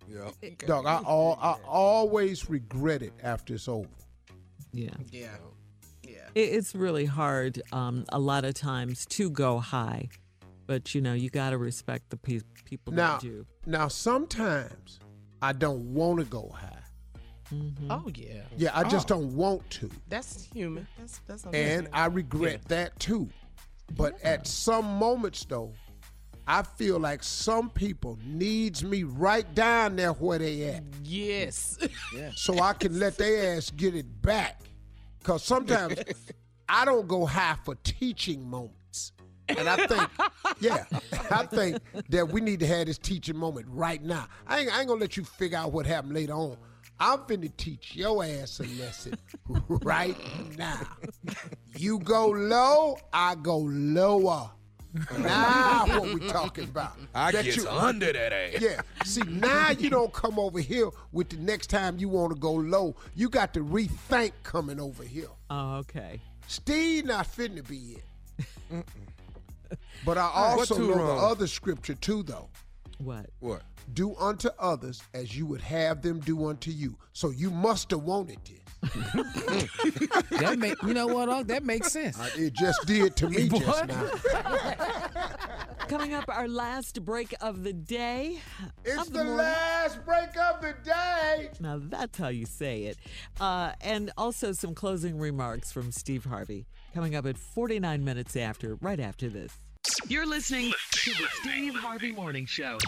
Yep. 0.08 0.58
Dog, 0.66 0.86
I 0.86 0.98
all 0.98 1.38
I 1.40 1.52
always 1.66 2.50
regret 2.50 3.02
it 3.02 3.12
after 3.22 3.54
it's 3.54 3.68
over. 3.68 3.88
Yeah. 4.72 4.90
Yeah. 5.12 5.36
Yeah. 6.34 6.42
It, 6.42 6.46
it's 6.54 6.74
really 6.74 7.04
hard 7.06 7.60
um, 7.72 8.04
a 8.10 8.18
lot 8.18 8.44
of 8.44 8.54
times 8.54 9.06
to 9.06 9.30
go 9.30 9.58
high, 9.58 10.08
but 10.66 10.94
you 10.94 11.00
know, 11.00 11.14
you 11.14 11.30
got 11.30 11.50
to 11.50 11.58
respect 11.58 12.10
the 12.10 12.16
pe- 12.16 12.40
people 12.64 12.92
Now, 12.92 13.12
that 13.14 13.20
do. 13.22 13.46
now 13.66 13.88
sometimes 13.88 14.98
I 15.42 15.52
don't 15.52 15.94
want 15.94 16.18
to 16.20 16.24
go 16.24 16.50
high. 16.54 16.70
Oh 17.90 18.08
yeah. 18.14 18.40
Yeah, 18.56 18.70
I 18.74 18.84
just 18.88 19.10
Oh. 19.12 19.16
don't 19.16 19.36
want 19.36 19.68
to. 19.70 19.90
That's 20.08 20.44
human. 20.52 20.86
That's 20.98 21.20
that's 21.26 21.44
and. 21.52 21.88
I 21.92 22.06
regret 22.06 22.64
that 22.68 22.98
too. 22.98 23.28
But 23.96 24.20
at 24.24 24.46
some 24.46 24.86
moments 24.98 25.44
though, 25.44 25.72
I 26.48 26.62
feel 26.62 26.98
like 26.98 27.22
some 27.22 27.68
people 27.70 28.18
needs 28.24 28.82
me 28.82 29.02
right 29.04 29.54
down 29.54 29.96
there 29.96 30.12
where 30.14 30.38
they 30.38 30.64
at. 30.64 30.82
Yes. 31.04 31.78
Yeah. 32.14 32.30
So 32.34 32.58
I 32.60 32.72
can 32.72 32.98
let 32.98 33.18
their 33.18 33.56
ass 33.56 33.70
get 33.70 33.94
it 33.94 34.22
back. 34.22 34.60
Cause 35.24 35.42
sometimes 35.42 35.98
I 36.68 36.84
don't 36.84 37.08
go 37.08 37.24
high 37.26 37.56
for 37.64 37.74
teaching 37.76 38.48
moments. 38.48 39.12
And 39.48 39.68
I 39.68 39.86
think, 39.86 40.08
yeah, 40.60 40.84
I 41.30 41.46
think 41.46 41.78
that 42.10 42.28
we 42.28 42.40
need 42.40 42.60
to 42.60 42.66
have 42.66 42.86
this 42.86 42.98
teaching 42.98 43.36
moment 43.36 43.66
right 43.68 44.02
now. 44.02 44.28
I 44.46 44.60
ain't, 44.60 44.74
I 44.74 44.80
ain't 44.80 44.88
gonna 44.88 45.00
let 45.00 45.16
you 45.16 45.24
figure 45.24 45.58
out 45.58 45.72
what 45.72 45.86
happened 45.86 46.14
later 46.14 46.34
on. 46.34 46.56
I'm 47.00 47.20
finna 47.20 47.54
teach 47.56 47.96
your 47.96 48.22
ass 48.24 48.60
a 48.60 48.64
lesson 48.80 49.18
right 49.68 50.16
now. 50.56 50.80
You 51.76 51.98
go 51.98 52.28
low, 52.28 52.96
I 53.12 53.34
go 53.34 53.58
lower. 53.58 54.50
Now 55.18 55.86
what 56.00 56.14
we 56.14 56.20
talking 56.28 56.64
about? 56.64 56.92
I 57.14 57.32
That 57.32 57.44
get 57.44 57.56
you- 57.56 57.68
under 57.68 58.12
that 58.12 58.32
ass. 58.32 58.60
Yeah. 58.60 58.80
See, 59.04 59.22
now 59.22 59.70
you 59.70 59.90
don't 59.90 60.12
come 60.12 60.38
over 60.38 60.60
here 60.60 60.90
with 61.12 61.30
the 61.30 61.36
next 61.36 61.68
time 61.68 61.98
you 61.98 62.08
want 62.08 62.32
to 62.32 62.38
go 62.38 62.52
low. 62.52 62.94
You 63.14 63.28
got 63.28 63.52
to 63.54 63.60
rethink 63.64 64.32
coming 64.42 64.78
over 64.80 65.02
here. 65.02 65.28
Oh, 65.50 65.76
okay. 65.78 66.20
Steve 66.46 67.06
not 67.06 67.26
finna 67.26 67.66
be 67.66 67.96
it. 68.70 68.84
But 70.04 70.18
I 70.18 70.30
also 70.32 70.76
two 70.76 70.88
know 70.94 71.06
the 71.06 71.12
other 71.22 71.46
scripture 71.46 71.94
too, 71.94 72.22
though. 72.22 72.48
What? 72.98 73.26
What? 73.40 73.62
Do 73.94 74.14
unto 74.16 74.50
others 74.58 75.02
as 75.14 75.36
you 75.36 75.46
would 75.46 75.60
have 75.62 76.02
them 76.02 76.20
do 76.20 76.46
unto 76.48 76.70
you. 76.70 76.96
So 77.12 77.30
you 77.30 77.50
must 77.50 77.90
have 77.90 78.02
wanted 78.02 78.38
this. 78.44 78.60
That 80.40 80.56
make 80.58 80.82
you 80.82 80.94
know 80.94 81.06
what? 81.06 81.28
Unc? 81.28 81.48
That 81.48 81.64
makes 81.64 81.92
sense. 81.92 82.18
Uh, 82.18 82.28
It 82.36 82.52
just 82.54 82.86
did 82.86 83.16
to 83.16 83.28
me 83.28 83.48
just 83.58 83.86
now. 83.86 84.10
Coming 85.88 86.14
up, 86.14 86.24
our 86.28 86.48
last 86.48 87.04
break 87.04 87.34
of 87.40 87.62
the 87.62 87.72
day. 87.72 88.38
It's 88.84 89.00
of 89.00 89.12
the 89.12 89.18
morning. 89.24 89.36
last 89.36 90.04
break 90.04 90.36
of 90.36 90.60
the 90.62 90.74
day. 90.84 91.50
Now 91.60 91.80
that's 91.82 92.18
how 92.18 92.28
you 92.28 92.46
say 92.46 92.84
it. 92.84 92.98
Uh, 93.40 93.72
and 93.80 94.10
also 94.16 94.52
some 94.52 94.74
closing 94.74 95.18
remarks 95.18 95.70
from 95.72 95.92
Steve 95.92 96.24
Harvey. 96.24 96.66
Coming 96.94 97.14
up 97.14 97.26
at 97.26 97.36
49 97.36 98.04
minutes 98.04 98.36
after, 98.36 98.76
right 98.76 99.00
after 99.00 99.28
this. 99.28 99.52
You're 100.08 100.26
listening 100.26 100.72
to 100.92 101.10
the 101.10 101.26
Steve 101.42 101.74
Harvey 101.74 102.12
Morning 102.12 102.46
Show. 102.46 102.78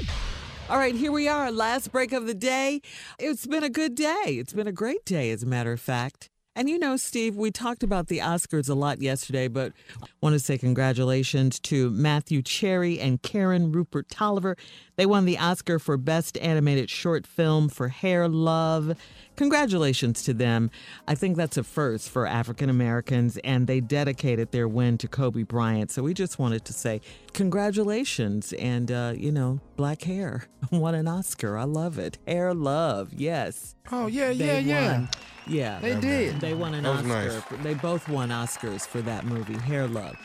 All 0.68 0.78
right, 0.78 0.96
here 0.96 1.12
we 1.12 1.28
are, 1.28 1.52
last 1.52 1.92
break 1.92 2.12
of 2.12 2.26
the 2.26 2.34
day. 2.34 2.82
It's 3.20 3.46
been 3.46 3.62
a 3.62 3.70
good 3.70 3.94
day. 3.94 4.36
It's 4.40 4.52
been 4.52 4.66
a 4.66 4.72
great 4.72 5.04
day, 5.04 5.30
as 5.30 5.44
a 5.44 5.46
matter 5.46 5.72
of 5.72 5.80
fact. 5.80 6.28
And 6.56 6.68
you 6.68 6.76
know, 6.76 6.96
Steve, 6.96 7.36
we 7.36 7.52
talked 7.52 7.84
about 7.84 8.08
the 8.08 8.18
Oscars 8.18 8.68
a 8.68 8.74
lot 8.74 9.00
yesterday, 9.00 9.46
but 9.46 9.72
I 10.02 10.06
want 10.20 10.32
to 10.32 10.40
say 10.40 10.58
congratulations 10.58 11.60
to 11.60 11.90
Matthew 11.90 12.42
Cherry 12.42 12.98
and 12.98 13.22
Karen 13.22 13.70
Rupert 13.70 14.08
Toliver. 14.08 14.58
They 14.96 15.06
won 15.06 15.24
the 15.24 15.38
Oscar 15.38 15.78
for 15.78 15.96
Best 15.96 16.36
Animated 16.38 16.90
Short 16.90 17.28
Film 17.28 17.68
for 17.68 17.86
Hair 17.86 18.26
Love. 18.28 18.96
Congratulations 19.36 20.22
to 20.24 20.34
them. 20.34 20.70
I 21.06 21.14
think 21.14 21.36
that's 21.36 21.56
a 21.56 21.62
first 21.62 22.10
for 22.10 22.26
African 22.26 22.68
Americans, 22.70 23.38
and 23.44 23.66
they 23.66 23.80
dedicated 23.80 24.50
their 24.52 24.66
win 24.66 24.98
to 24.98 25.08
Kobe 25.08 25.42
Bryant. 25.42 25.90
So 25.90 26.02
we 26.02 26.14
just 26.14 26.38
wanted 26.38 26.64
to 26.64 26.72
say 26.72 27.00
congratulations. 27.34 28.52
And, 28.54 28.90
uh, 28.90 29.12
you 29.16 29.32
know, 29.32 29.60
black 29.76 30.02
hair 30.02 30.44
won 30.72 30.94
an 30.94 31.08
Oscar. 31.08 31.56
I 31.58 31.64
love 31.64 31.98
it. 31.98 32.18
Hair 32.26 32.54
Love, 32.54 33.12
yes. 33.12 33.74
Oh 33.92 34.06
yeah, 34.06 34.32
They 34.32 34.34
yeah, 34.46 34.58
yeah. 34.58 34.92
won. 34.92 35.08
Yeah. 35.46 35.78
They 35.80 35.98
did. 36.00 36.40
They 36.40 36.54
won 36.54 36.74
an 36.74 36.86
Oscar. 36.86 37.06
nice. 37.06 37.42
They 37.62 37.74
both 37.74 38.08
won 38.08 38.30
Oscars 38.30 38.86
for 38.86 39.00
that 39.02 39.24
movie, 39.26 39.58
Hair 39.58 39.88
Love. 39.88 40.16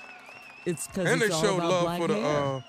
It's 0.66 0.88
because 0.88 1.08
And 1.10 1.22
they 1.22 1.26
it's 1.26 1.36
all 1.36 1.42
showed 1.42 1.56
about 1.58 1.70
love 1.72 1.84
black 1.84 2.02
for 2.02 2.08
the. 2.08 2.14
hair. 2.16 2.44
Uh, 2.44 2.62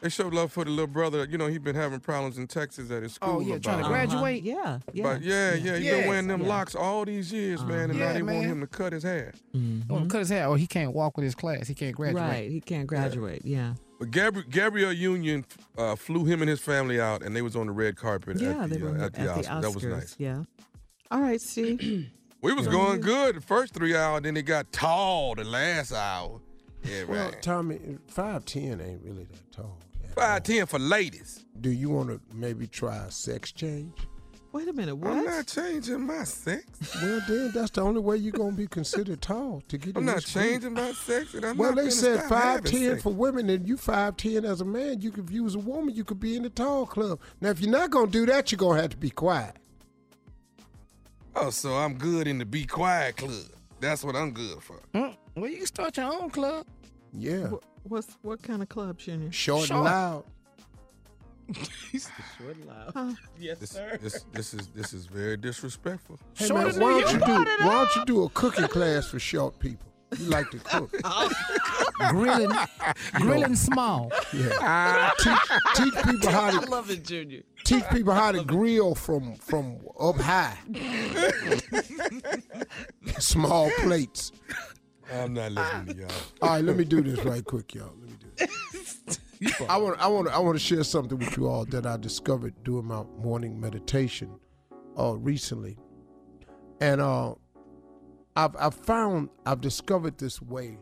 they 0.00 0.08
showed 0.08 0.32
love 0.32 0.50
for 0.52 0.64
the 0.64 0.70
little 0.70 0.86
brother. 0.86 1.26
You 1.28 1.38
know, 1.38 1.46
he 1.46 1.58
been 1.58 1.74
having 1.76 2.00
problems 2.00 2.38
in 2.38 2.46
Texas 2.46 2.90
at 2.90 3.02
his 3.02 3.14
school. 3.14 3.36
Oh, 3.36 3.40
yeah, 3.40 3.58
trying 3.58 3.78
to 3.78 3.80
about- 3.80 3.88
graduate? 3.90 4.42
Yeah, 4.42 4.78
yeah. 4.92 5.02
But 5.02 5.22
yeah, 5.22 5.54
yeah, 5.54 5.76
he 5.76 5.84
Yes, 5.84 5.98
been 6.00 6.08
wearing 6.08 6.26
them 6.28 6.42
yeah. 6.42 6.48
locks 6.48 6.74
all 6.74 7.04
these 7.04 7.32
years, 7.32 7.62
man, 7.64 7.90
and 7.90 7.98
now 7.98 8.06
Yeah, 8.06 8.12
they 8.14 8.22
want 8.22 8.46
him 8.46 8.60
to 8.60 8.66
cut 8.66 8.92
his 8.92 9.02
hair. 9.02 9.32
Mm-hmm. 9.54 9.92
Oh, 9.92 10.06
cut 10.06 10.20
his 10.20 10.28
hair. 10.30 10.46
Oh, 10.46 10.54
he 10.54 10.66
can't 10.66 10.92
walk 10.92 11.16
with 11.16 11.24
his 11.24 11.34
class. 11.34 11.68
He 11.68 11.74
can't 11.74 11.94
graduate. 11.94 12.22
Right, 12.22 12.50
he 12.50 12.60
can't 12.60 12.86
graduate. 12.86 13.42
Yeah, 13.44 13.74
But 13.98 14.10
Gabri- 14.10 14.48
Gabrielle 14.48 14.92
Union 14.92 15.44
uh, 15.76 15.96
flew 15.96 16.24
him 16.24 16.40
and 16.42 16.48
his 16.48 16.60
family 16.60 17.00
out, 17.00 17.22
and 17.22 17.36
they 17.36 17.42
was 17.42 17.54
on 17.56 17.66
the 17.66 17.72
red 17.72 17.96
carpet 17.96 18.40
yeah. 18.40 18.64
at, 18.64 18.70
they 18.70 18.78
were 18.78 18.90
uh, 18.90 18.94
at 18.94 19.02
at 19.02 19.12
the, 19.14 19.20
Oscars. 19.42 19.62
That 19.62 19.74
was 19.74 19.84
nice. 19.84 20.16
Yeah. 20.18 20.44
All 21.10 21.20
right, 21.20 21.40
Steve. 21.40 22.10
We 22.42 22.54
was 22.54 22.66
going 22.68 23.02
good 23.02 23.36
the 23.36 23.42
first 23.42 23.74
three 23.74 23.94
hours, 23.94 24.22
then 24.22 24.34
it 24.34 24.46
got 24.46 24.72
tall 24.72 25.34
the 25.34 25.44
last 25.44 25.92
hour. 25.92 26.40
Yeah, 26.82 27.04
Well, 27.04 27.26
right. 27.26 27.42
Tommy, 27.42 27.78
five 28.06 28.46
ten 28.46 28.80
ain't 28.80 29.02
really 29.04 29.24
that 29.24 29.52
tall. 29.52 29.78
Five 30.20 30.42
ten 30.42 30.66
for 30.66 30.78
ladies. 30.78 31.46
Do 31.62 31.70
you 31.70 31.88
want 31.88 32.10
to 32.10 32.20
maybe 32.34 32.66
try 32.66 32.96
a 32.96 33.10
sex 33.10 33.52
change? 33.52 33.94
Wait 34.52 34.68
a 34.68 34.72
minute. 34.72 34.94
What? 34.96 35.12
I'm 35.12 35.24
not 35.24 35.46
changing 35.46 36.06
my 36.06 36.24
sex. 36.24 36.64
Well, 37.00 37.20
then 37.26 37.52
that's 37.54 37.70
the 37.70 37.80
only 37.82 38.00
way 38.00 38.16
you're 38.16 38.32
gonna 38.32 38.52
be 38.52 38.66
considered 38.66 39.22
tall 39.22 39.62
to 39.68 39.78
get. 39.78 39.90
I'm 39.96 40.00
in 40.00 40.06
not 40.06 40.16
this 40.16 40.32
group. 40.32 40.44
changing 40.44 40.72
my 40.74 40.92
sex, 40.92 41.32
and 41.34 41.44
I'm 41.46 41.56
well, 41.56 41.74
not 41.74 41.84
they 41.84 41.90
said 41.90 42.18
stop 42.18 42.28
five 42.28 42.42
having 42.56 42.70
ten 42.72 42.90
sex. 42.90 43.02
for 43.02 43.14
women, 43.14 43.48
and 43.48 43.66
you 43.66 43.78
five 43.78 44.16
ten 44.18 44.44
as 44.44 44.60
a 44.60 44.64
man. 44.64 45.00
You 45.00 45.10
could, 45.10 45.24
if 45.24 45.30
you 45.30 45.44
was 45.44 45.54
a 45.54 45.58
woman, 45.60 45.94
you 45.94 46.04
could 46.04 46.20
be 46.20 46.36
in 46.36 46.42
the 46.42 46.50
tall 46.50 46.84
club. 46.84 47.18
Now, 47.40 47.48
if 47.50 47.60
you're 47.60 47.70
not 47.70 47.90
gonna 47.90 48.10
do 48.10 48.26
that, 48.26 48.52
you're 48.52 48.58
gonna 48.58 48.82
have 48.82 48.90
to 48.90 48.96
be 48.98 49.10
quiet. 49.10 49.56
Oh, 51.34 51.48
so 51.50 51.74
I'm 51.76 51.94
good 51.94 52.26
in 52.26 52.38
the 52.38 52.44
be 52.44 52.66
quiet 52.66 53.16
club. 53.16 53.46
That's 53.80 54.04
what 54.04 54.16
I'm 54.16 54.32
good 54.32 54.62
for. 54.62 54.80
Mm, 54.92 55.16
well, 55.36 55.48
you 55.48 55.58
can 55.58 55.66
start 55.66 55.96
your 55.96 56.12
own 56.12 56.28
club. 56.28 56.66
Yeah, 57.12 57.48
What, 57.48 57.62
what's 57.84 58.16
what 58.22 58.42
kind 58.42 58.62
of 58.62 58.68
club, 58.68 58.98
Junior? 58.98 59.30
short, 59.32 59.66
Short. 59.68 59.76
and 59.78 59.84
loud. 59.84 60.24
Short 62.38 62.56
and 62.56 62.64
loud. 62.66 62.92
Huh? 62.94 63.12
Yes, 63.38 63.58
This, 63.58 63.70
sir. 63.70 63.98
this, 64.00 64.24
this 64.32 64.54
is 64.54 64.68
this 64.68 64.92
is 64.92 65.06
very 65.06 65.36
disrespectful. 65.36 66.18
Hey 66.34 66.46
Shorter 66.46 66.78
man, 66.78 66.80
why 66.80 67.00
don't 67.00 67.12
you 67.12 67.18
do 67.26 67.32
why 67.66 67.72
don't 67.74 67.96
you 67.96 68.04
do 68.04 68.22
a 68.24 68.28
cooking 68.30 68.68
class 68.68 69.06
for 69.08 69.18
short 69.18 69.58
people? 69.58 69.86
You 70.18 70.26
like 70.26 70.50
to 70.50 70.58
cook. 70.58 70.90
Oh. 71.04 71.30
Grilling, 72.10 72.50
grilling 73.14 73.54
small. 73.54 74.10
Yeah. 74.32 75.10
teach, 75.18 75.38
teach 75.76 75.94
people 76.04 76.30
how 76.30 76.50
to. 76.50 76.66
I 76.66 76.70
love 76.70 76.90
it, 76.90 77.04
Junior. 77.04 77.42
teach 77.64 77.84
people 77.92 78.14
how 78.14 78.32
to 78.32 78.42
grill 78.42 78.94
from 78.94 79.34
from 79.36 79.78
up 80.00 80.16
high. 80.16 80.56
Small 83.18 83.70
plates. 83.82 84.32
I'm 85.12 85.34
not 85.34 85.52
listening 85.52 85.86
to 85.86 86.00
y'all. 86.02 86.10
All 86.42 86.48
right, 86.50 86.64
let 86.64 86.76
me 86.76 86.84
do 86.84 87.02
this 87.02 87.24
right 87.24 87.44
quick, 87.44 87.74
y'all. 87.74 87.92
Let 88.00 88.10
me 88.10 88.16
do 88.18 88.46
this. 88.46 89.20
I 89.68 89.76
want, 89.78 89.98
I 89.98 90.06
want, 90.06 90.28
I 90.28 90.38
want 90.38 90.56
to 90.56 90.64
share 90.64 90.84
something 90.84 91.18
with 91.18 91.36
you 91.36 91.48
all 91.48 91.64
that 91.66 91.86
I 91.86 91.96
discovered 91.96 92.62
doing 92.62 92.84
my 92.84 93.04
morning 93.18 93.58
meditation, 93.58 94.38
uh, 94.98 95.16
recently, 95.16 95.78
and 96.80 97.00
uh, 97.00 97.34
I've, 98.36 98.54
I've 98.56 98.74
found, 98.74 99.30
I've 99.46 99.60
discovered 99.60 100.18
this 100.18 100.42
way 100.42 100.78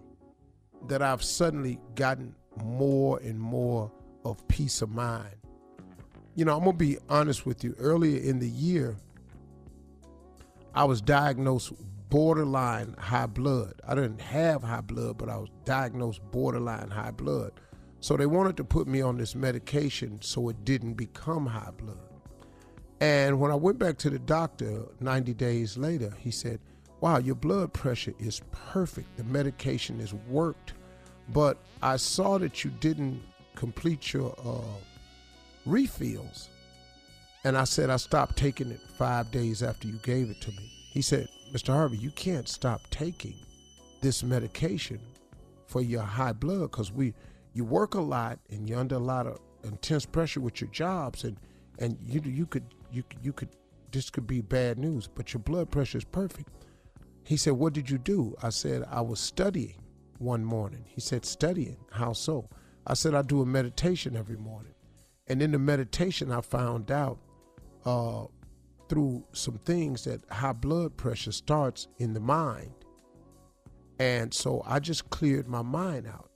that 0.89 1.03
I've 1.03 1.23
suddenly 1.23 1.79
gotten 1.95 2.35
more 2.63 3.21
and 3.21 3.39
more 3.39 3.93
of 4.25 4.47
peace 4.49 4.83
of 4.83 4.91
mind. 4.91 5.37
You 6.35 6.45
know, 6.45 6.57
I'm 6.57 6.65
gonna 6.65 6.73
be 6.77 6.99
honest 7.09 7.47
with 7.47 7.65
you. 7.65 7.75
Earlier 7.79 8.21
in 8.21 8.39
the 8.39 8.49
year, 8.49 8.97
I 10.75 10.85
was 10.85 11.01
diagnosed 11.01 11.73
borderline 12.09 12.95
high 12.99 13.27
blood. 13.27 13.75
I 13.87 13.95
didn't 13.95 14.21
have 14.21 14.63
high 14.63 14.81
blood, 14.81 15.19
but 15.19 15.29
I 15.29 15.37
was 15.37 15.49
diagnosed 15.65 16.21
borderline 16.31 16.91
high 16.91 17.11
blood. 17.11 17.53
So 18.01 18.17
they 18.17 18.27
wanted 18.27 18.57
to 18.59 18.65
put 18.65 18.87
me 18.87 19.01
on 19.01 19.19
this 19.19 19.35
medication 19.35 20.19
so 20.23 20.49
it 20.49 20.65
didn't 20.65 20.95
become 20.95 21.47
high 21.47 21.73
blood. 21.77 21.99
And 23.01 23.39
when 23.39 23.51
I 23.51 23.57
went 23.57 23.79
back 23.79 23.99
to 23.99 24.11
the 24.11 24.19
doctor 24.19 24.85
90 25.01 25.35
days 25.35 25.77
later, 25.77 26.13
he 26.19 26.31
said, 26.31 26.61
Wow, 27.01 27.19
your 27.19 27.37
blood 27.37 27.73
pressure 27.73 28.15
is 28.19 28.43
perfect. 28.51 29.17
The 29.17 29.25
medication 29.25 30.01
has 30.01 30.15
worked. 30.15 30.73
But 31.29 31.59
I 31.81 31.97
saw 31.97 32.39
that 32.39 32.65
you 32.65 32.71
didn't 32.81 33.23
complete 33.55 34.13
your 34.13 34.35
uh, 34.45 34.79
refills. 35.65 36.49
And 37.45 37.57
I 37.57 37.65
said, 37.65 37.89
I 37.89 37.97
stopped 37.97 38.37
taking 38.37 38.71
it 38.71 38.81
five 38.97 39.31
days 39.31 39.63
after 39.63 39.87
you 39.87 39.99
gave 40.03 40.29
it 40.29 40.41
to 40.41 40.51
me. 40.51 40.73
He 40.93 41.03
said, 41.03 41.29
Mr. 41.53 41.73
Harvey, 41.73 41.97
you 41.97 42.11
can't 42.11 42.49
stop 42.49 42.81
taking 42.91 43.35
this 44.01 44.23
medication 44.23 45.01
for 45.67 45.83
your 45.83 46.03
high 46.03 46.33
blood 46.33 46.71
because 46.71 46.93
we 46.93 47.15
you 47.55 47.65
work 47.65 47.95
a 47.95 48.01
lot 48.01 48.39
and 48.51 48.69
you're 48.69 48.79
under 48.79 48.97
a 48.97 49.01
lot 49.01 49.27
of 49.27 49.41
intense 49.65 50.07
pressure 50.07 50.41
with 50.41 50.61
your 50.61 50.71
jobs 50.71 51.25
and 51.25 51.37
and 51.79 51.99
you 52.01 52.21
you 52.25 52.47
could 52.47 52.65
you 52.93 53.03
you 53.23 53.33
could 53.33 53.49
this 53.93 54.11
could 54.11 54.27
be 54.27 54.41
bad 54.41 54.79
news, 54.79 55.09
but 55.09 55.33
your 55.33 55.41
blood 55.41 55.71
pressure 55.71 55.99
is 55.99 56.05
perfect. 56.05 56.51
He 57.25 57.37
said, 57.37 57.55
What 57.55 57.73
did 57.73 57.91
you 57.91 57.99
do? 57.99 58.35
I 58.43 58.51
said, 58.51 58.85
I 58.91 59.01
was 59.01 59.21
studying 59.21 59.83
one 60.19 60.45
morning. 60.45 60.85
He 60.87 61.01
said, 61.01 61.25
Studying? 61.25 61.77
How 61.91 62.13
so? 62.13 62.49
I 62.87 62.95
said, 62.95 63.15
I 63.15 63.23
do 63.23 63.43
a 63.43 63.47
meditation 63.47 64.17
every 64.17 64.37
morning. 64.37 64.75
And 65.27 65.43
in 65.43 65.53
the 65.53 65.59
meditation, 65.59 66.33
I 66.33 66.41
found 66.41 66.91
out 66.91 67.19
uh, 67.85 68.25
through 68.89 69.25
some 69.33 69.59
things 69.59 70.05
that 70.05 70.21
high 70.31 70.53
blood 70.53 70.97
pressure 70.97 71.33
starts 71.33 71.89
in 71.99 72.15
the 72.15 72.21
mind. 72.21 72.73
And 73.99 74.33
so 74.33 74.63
I 74.67 74.79
just 74.79 75.11
cleared 75.11 75.49
my 75.49 75.63
mind 75.63 76.07
out. 76.07 76.31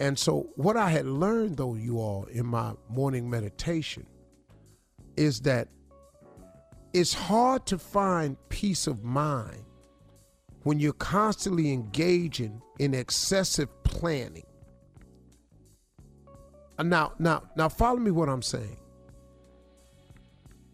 And 0.00 0.18
so, 0.18 0.48
what 0.56 0.76
I 0.76 0.90
had 0.90 1.06
learned, 1.06 1.56
though, 1.56 1.76
you 1.76 1.98
all, 2.00 2.24
in 2.24 2.46
my 2.46 2.72
morning 2.88 3.30
meditation, 3.30 4.06
is 5.16 5.40
that 5.42 5.68
it's 6.92 7.14
hard 7.14 7.64
to 7.66 7.78
find 7.78 8.36
peace 8.48 8.86
of 8.88 9.04
mind 9.04 9.64
when 10.64 10.80
you're 10.80 10.92
constantly 10.94 11.72
engaging 11.72 12.60
in 12.78 12.92
excessive 12.92 13.68
planning. 13.84 14.46
Now, 16.82 17.12
now, 17.20 17.44
now, 17.56 17.68
follow 17.68 17.98
me 17.98 18.10
what 18.10 18.28
I'm 18.28 18.42
saying. 18.42 18.78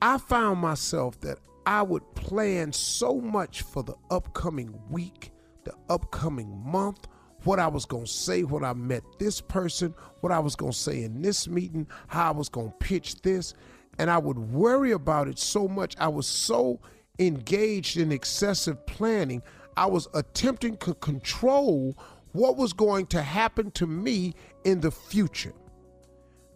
I 0.02 0.18
found 0.18 0.60
myself 0.60 1.20
that 1.20 1.38
I 1.66 1.82
would 1.82 2.14
plan 2.14 2.72
so 2.72 3.20
much 3.20 3.62
for 3.62 3.82
the 3.82 3.94
upcoming 4.10 4.74
week, 4.88 5.30
the 5.64 5.74
upcoming 5.88 6.62
month, 6.64 7.06
what 7.44 7.58
I 7.58 7.68
was 7.68 7.84
going 7.84 8.04
to 8.04 8.10
say 8.10 8.42
when 8.42 8.64
I 8.64 8.72
met 8.72 9.02
this 9.18 9.40
person, 9.40 9.94
what 10.20 10.32
I 10.32 10.38
was 10.38 10.56
going 10.56 10.72
to 10.72 10.78
say 10.78 11.02
in 11.02 11.20
this 11.22 11.48
meeting, 11.48 11.86
how 12.08 12.28
I 12.28 12.36
was 12.36 12.48
going 12.48 12.68
to 12.70 12.76
pitch 12.78 13.20
this. 13.22 13.54
And 13.98 14.10
I 14.10 14.18
would 14.18 14.38
worry 14.38 14.92
about 14.92 15.28
it 15.28 15.38
so 15.38 15.68
much. 15.68 15.94
I 15.98 16.08
was 16.08 16.26
so 16.26 16.80
engaged 17.18 17.98
in 17.98 18.10
excessive 18.10 18.86
planning. 18.86 19.42
I 19.76 19.86
was 19.86 20.08
attempting 20.14 20.78
to 20.78 20.94
control 20.94 21.96
what 22.32 22.56
was 22.56 22.72
going 22.72 23.06
to 23.08 23.22
happen 23.22 23.70
to 23.72 23.86
me 23.86 24.34
in 24.64 24.80
the 24.80 24.90
future. 24.90 25.54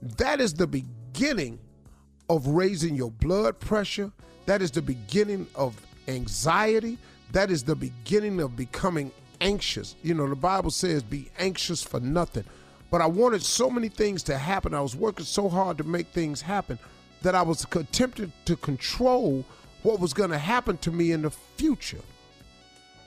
That 0.01 0.41
is 0.41 0.55
the 0.55 0.67
beginning 0.67 1.59
of 2.29 2.47
raising 2.47 2.95
your 2.95 3.11
blood 3.11 3.59
pressure. 3.61 4.11
That 4.47 4.63
is 4.63 4.71
the 4.71 4.83
beginning 4.83 5.47
of 5.55 5.81
anxiety. 6.09 6.99
That 7.33 7.51
is 7.51 7.63
the 7.63 7.75
beginning 7.75 8.41
of 8.41 8.57
becoming 8.57 9.11
anxious. 9.41 9.97
You 10.03 10.15
know, 10.15 10.29
the 10.29 10.37
Bible 10.37 10.71
says, 10.71 11.03
be 11.03 11.31
anxious 11.39 11.83
for 11.83 12.01
nothing. 12.01 12.45
But 12.91 13.01
I 13.01 13.07
wanted 13.07 13.43
so 13.43 13.69
many 13.71 13.89
things 13.89 14.23
to 14.25 14.39
happen. 14.39 14.75
I 14.75 14.81
was 14.81 14.95
working 14.95 15.25
so 15.25 15.49
hard 15.49 15.79
to 15.79 15.85
make 15.85 16.09
things 16.09 16.41
happen 16.41 16.79
that 17.23 17.35
I 17.35 17.43
was 17.43 17.67
attempting 17.75 18.33
to 18.45 18.57
control 18.57 19.45
what 19.83 19.99
was 19.99 20.13
going 20.13 20.31
to 20.31 20.39
happen 20.39 20.77
to 20.79 20.93
me 20.93 21.13
in 21.13 21.23
the 21.23 21.31
future. 21.31 22.01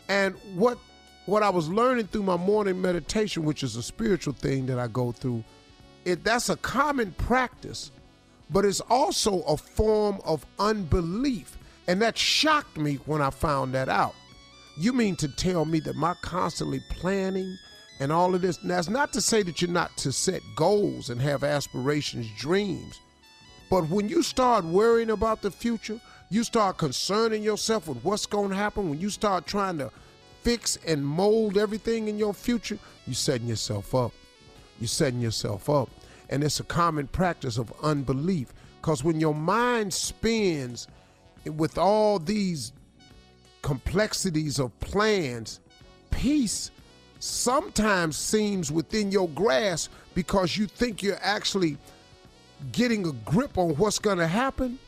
And 0.09 0.35
what 0.55 0.77
what 1.25 1.43
I 1.43 1.49
was 1.49 1.67
learning 1.67 2.07
through 2.07 2.23
my 2.23 2.37
morning 2.37 2.81
meditation, 2.81 3.43
which 3.43 3.61
is 3.61 3.75
a 3.75 3.83
spiritual 3.83 4.33
thing 4.33 4.65
that 4.67 4.79
I 4.79 4.87
go 4.87 5.11
through, 5.11 5.43
it 6.05 6.23
that's 6.23 6.49
a 6.49 6.55
common 6.57 7.11
practice 7.13 7.91
but 8.49 8.65
it's 8.65 8.81
also 8.81 9.41
a 9.41 9.57
form 9.57 10.19
of 10.25 10.45
unbelief. 10.59 11.57
And 11.87 12.01
that 12.01 12.17
shocked 12.17 12.77
me 12.77 12.95
when 13.05 13.21
I 13.21 13.29
found 13.29 13.73
that 13.73 13.89
out. 13.89 14.15
You 14.77 14.93
mean 14.93 15.15
to 15.17 15.27
tell 15.27 15.65
me 15.65 15.79
that 15.81 15.95
my 15.95 16.13
constantly 16.21 16.81
planning 16.89 17.57
and 17.99 18.11
all 18.11 18.35
of 18.35 18.41
this, 18.41 18.57
that's 18.57 18.89
not 18.89 19.11
to 19.13 19.21
say 19.21 19.41
that 19.43 19.61
you're 19.61 19.71
not 19.71 19.95
to 19.97 20.11
set 20.11 20.41
goals 20.55 21.09
and 21.09 21.19
have 21.19 21.43
aspirations, 21.43 22.27
dreams, 22.37 22.99
but 23.69 23.89
when 23.89 24.07
you 24.07 24.23
start 24.23 24.63
worrying 24.65 25.09
about 25.09 25.41
the 25.41 25.51
future, 25.51 25.99
you 26.29 26.43
start 26.43 26.77
concerning 26.77 27.43
yourself 27.43 27.87
with 27.87 28.03
what's 28.03 28.25
going 28.25 28.49
to 28.49 28.55
happen, 28.55 28.89
when 28.89 28.99
you 28.99 29.09
start 29.09 29.45
trying 29.45 29.77
to 29.79 29.91
fix 30.41 30.77
and 30.87 31.05
mold 31.05 31.57
everything 31.57 32.07
in 32.07 32.17
your 32.17 32.33
future, 32.33 32.77
you're 33.05 33.13
setting 33.13 33.47
yourself 33.47 33.93
up. 33.93 34.13
You're 34.79 34.87
setting 34.87 35.19
yourself 35.19 35.69
up. 35.69 35.89
And 36.29 36.43
it's 36.43 36.59
a 36.59 36.63
common 36.63 37.07
practice 37.07 37.57
of 37.57 37.73
unbelief. 37.81 38.53
Because 38.81 39.03
when 39.03 39.19
your 39.19 39.35
mind 39.35 39.93
spins 39.93 40.87
with 41.45 41.77
all 41.77 42.19
these 42.19 42.73
complexities 43.61 44.59
of 44.59 44.77
plans, 44.79 45.59
peace 46.11 46.71
sometimes 47.19 48.15
seems 48.17 48.71
within 48.71 49.11
your 49.11 49.29
grasp 49.29 49.91
because 50.13 50.57
you 50.57 50.67
think 50.67 51.01
you're 51.01 51.19
actually 51.21 51.77
getting 52.71 53.07
a 53.07 53.11
grip 53.29 53.57
on 53.57 53.71
what's 53.75 53.99
going 53.99 54.17
to 54.17 54.27
happen, 54.27 54.79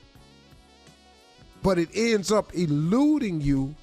but 1.62 1.78
it 1.78 1.90
ends 1.94 2.32
up 2.32 2.54
eluding 2.54 3.42
you 3.42 3.76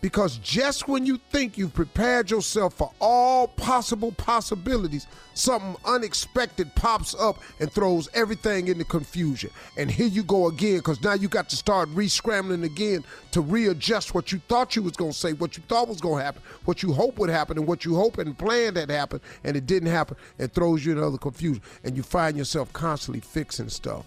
because 0.00 0.38
just 0.38 0.88
when 0.88 1.04
you 1.04 1.18
think 1.30 1.58
you've 1.58 1.74
prepared 1.74 2.30
yourself 2.30 2.74
for 2.74 2.90
all 3.00 3.48
possible 3.48 4.12
possibilities, 4.12 5.06
something 5.34 5.76
unexpected 5.84 6.74
pops 6.74 7.14
up 7.14 7.38
and 7.60 7.70
throws 7.70 8.08
everything 8.14 8.68
into 8.68 8.84
confusion. 8.84 9.50
And 9.76 9.90
here 9.90 10.06
you 10.06 10.22
go 10.22 10.48
again, 10.48 10.78
because 10.78 11.02
now 11.02 11.14
you 11.14 11.28
got 11.28 11.48
to 11.50 11.56
start 11.56 11.88
re-scrambling 11.92 12.64
again 12.64 13.04
to 13.32 13.40
readjust 13.40 14.14
what 14.14 14.32
you 14.32 14.40
thought 14.48 14.74
you 14.74 14.82
was 14.82 14.96
gonna 14.96 15.12
say, 15.12 15.32
what 15.34 15.56
you 15.56 15.62
thought 15.68 15.88
was 15.88 16.00
gonna 16.00 16.22
happen, 16.22 16.42
what 16.64 16.82
you 16.82 16.92
hope 16.92 17.18
would 17.18 17.30
happen, 17.30 17.58
and 17.58 17.66
what 17.66 17.84
you 17.84 17.94
hope 17.94 18.18
and 18.18 18.36
planned 18.38 18.76
had 18.76 18.90
happened, 18.90 19.20
and 19.44 19.56
it 19.56 19.66
didn't 19.66 19.90
happen, 19.90 20.16
and 20.38 20.52
throws 20.52 20.84
you 20.84 20.92
into 20.92 21.04
other 21.04 21.18
confusion. 21.18 21.62
And 21.84 21.96
you 21.96 22.02
find 22.02 22.36
yourself 22.36 22.72
constantly 22.72 23.20
fixing 23.20 23.68
stuff. 23.68 24.06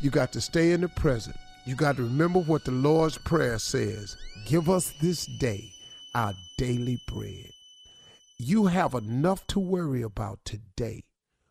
You 0.00 0.10
got 0.10 0.32
to 0.32 0.40
stay 0.40 0.72
in 0.72 0.82
the 0.82 0.88
present. 0.88 1.36
You 1.66 1.74
got 1.74 1.96
to 1.96 2.04
remember 2.04 2.38
what 2.38 2.64
the 2.64 2.70
Lord's 2.70 3.18
Prayer 3.18 3.58
says 3.58 4.16
Give 4.46 4.70
us 4.70 4.92
this 5.00 5.26
day 5.26 5.72
our 6.14 6.32
daily 6.56 7.00
bread. 7.08 7.50
You 8.38 8.66
have 8.66 8.94
enough 8.94 9.44
to 9.48 9.58
worry 9.58 10.02
about 10.02 10.38
today. 10.44 11.02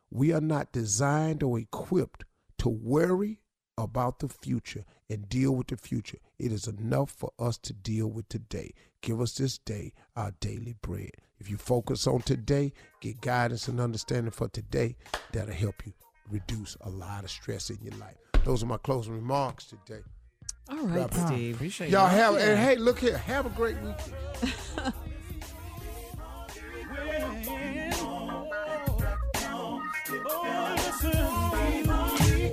We 0.09 0.31
are 0.31 0.39
not 0.39 0.71
designed 0.71 1.43
or 1.43 1.59
equipped 1.59 2.23
to 2.59 2.69
worry 2.69 3.41
about 3.77 4.19
the 4.19 4.29
future 4.29 4.85
and 5.09 5.27
deal 5.27 5.51
with 5.51 5.67
the 5.67 5.75
future. 5.75 6.19
It 6.39 6.53
is 6.53 6.65
enough 6.65 7.11
for 7.11 7.33
us 7.37 7.57
to 7.57 7.73
deal 7.73 8.07
with 8.07 8.29
today. 8.29 8.73
Give 9.01 9.19
us 9.19 9.33
this 9.33 9.57
day 9.57 9.91
our 10.15 10.31
daily 10.39 10.77
bread. 10.81 11.11
If 11.39 11.49
you 11.49 11.57
focus 11.57 12.07
on 12.07 12.21
today, 12.21 12.71
get 13.01 13.19
guidance 13.19 13.67
and 13.67 13.81
understanding 13.81 14.31
for 14.31 14.47
today, 14.47 14.95
that'll 15.33 15.53
help 15.53 15.85
you 15.85 15.91
reduce 16.31 16.77
a 16.81 16.89
lot 16.89 17.25
of 17.25 17.29
stress 17.29 17.69
in 17.69 17.79
your 17.81 17.95
life. 17.97 18.24
Those 18.45 18.63
are 18.63 18.67
my 18.67 18.77
closing 18.77 19.13
remarks 19.15 19.65
today. 19.65 20.01
All 20.69 20.77
right, 20.77 20.95
Wrap 20.95 21.11
it. 21.11 21.27
Steve. 21.27 21.55
Appreciate 21.55 21.89
Y'all 21.89 22.07
that. 22.07 22.15
have, 22.15 22.33
Yeah. 22.35 22.51
and 22.51 22.59
hey, 22.59 22.75
look 22.77 22.99
here, 22.99 23.17
have 23.17 23.45
a 23.45 23.49
great 23.49 23.75
weekend. 23.81 24.13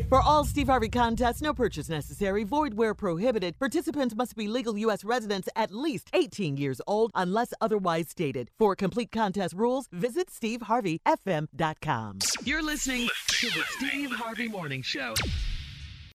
For 0.09 0.21
all 0.21 0.45
Steve 0.45 0.67
Harvey 0.67 0.91
contests, 0.91 1.41
no 1.41 1.55
purchase 1.55 1.89
necessary, 1.89 2.45
void 2.45 2.75
where 2.75 2.93
prohibited. 2.95 3.59
Participants 3.59 4.15
must 4.15 4.37
be 4.37 4.47
legal 4.47 4.77
U.S. 4.79 5.05
residents 5.05 5.49
at 5.57 5.73
least 5.73 6.11
18 6.13 6.59
years 6.59 6.83
old 6.87 7.11
unless 7.15 7.55
otherwise 7.63 8.11
stated. 8.11 8.51
For 8.59 8.77
complete 8.77 9.11
contest 9.11 9.55
rules, 9.55 9.89
visit 9.91 10.29
SteveHarveyFM.com. 10.29 12.19
You're 12.45 12.63
listening 12.63 13.09
to 13.29 13.47
the 13.47 13.63
Steve 13.79 14.11
Harvey 14.13 14.49
Morning 14.49 14.83
Show. 14.83 15.15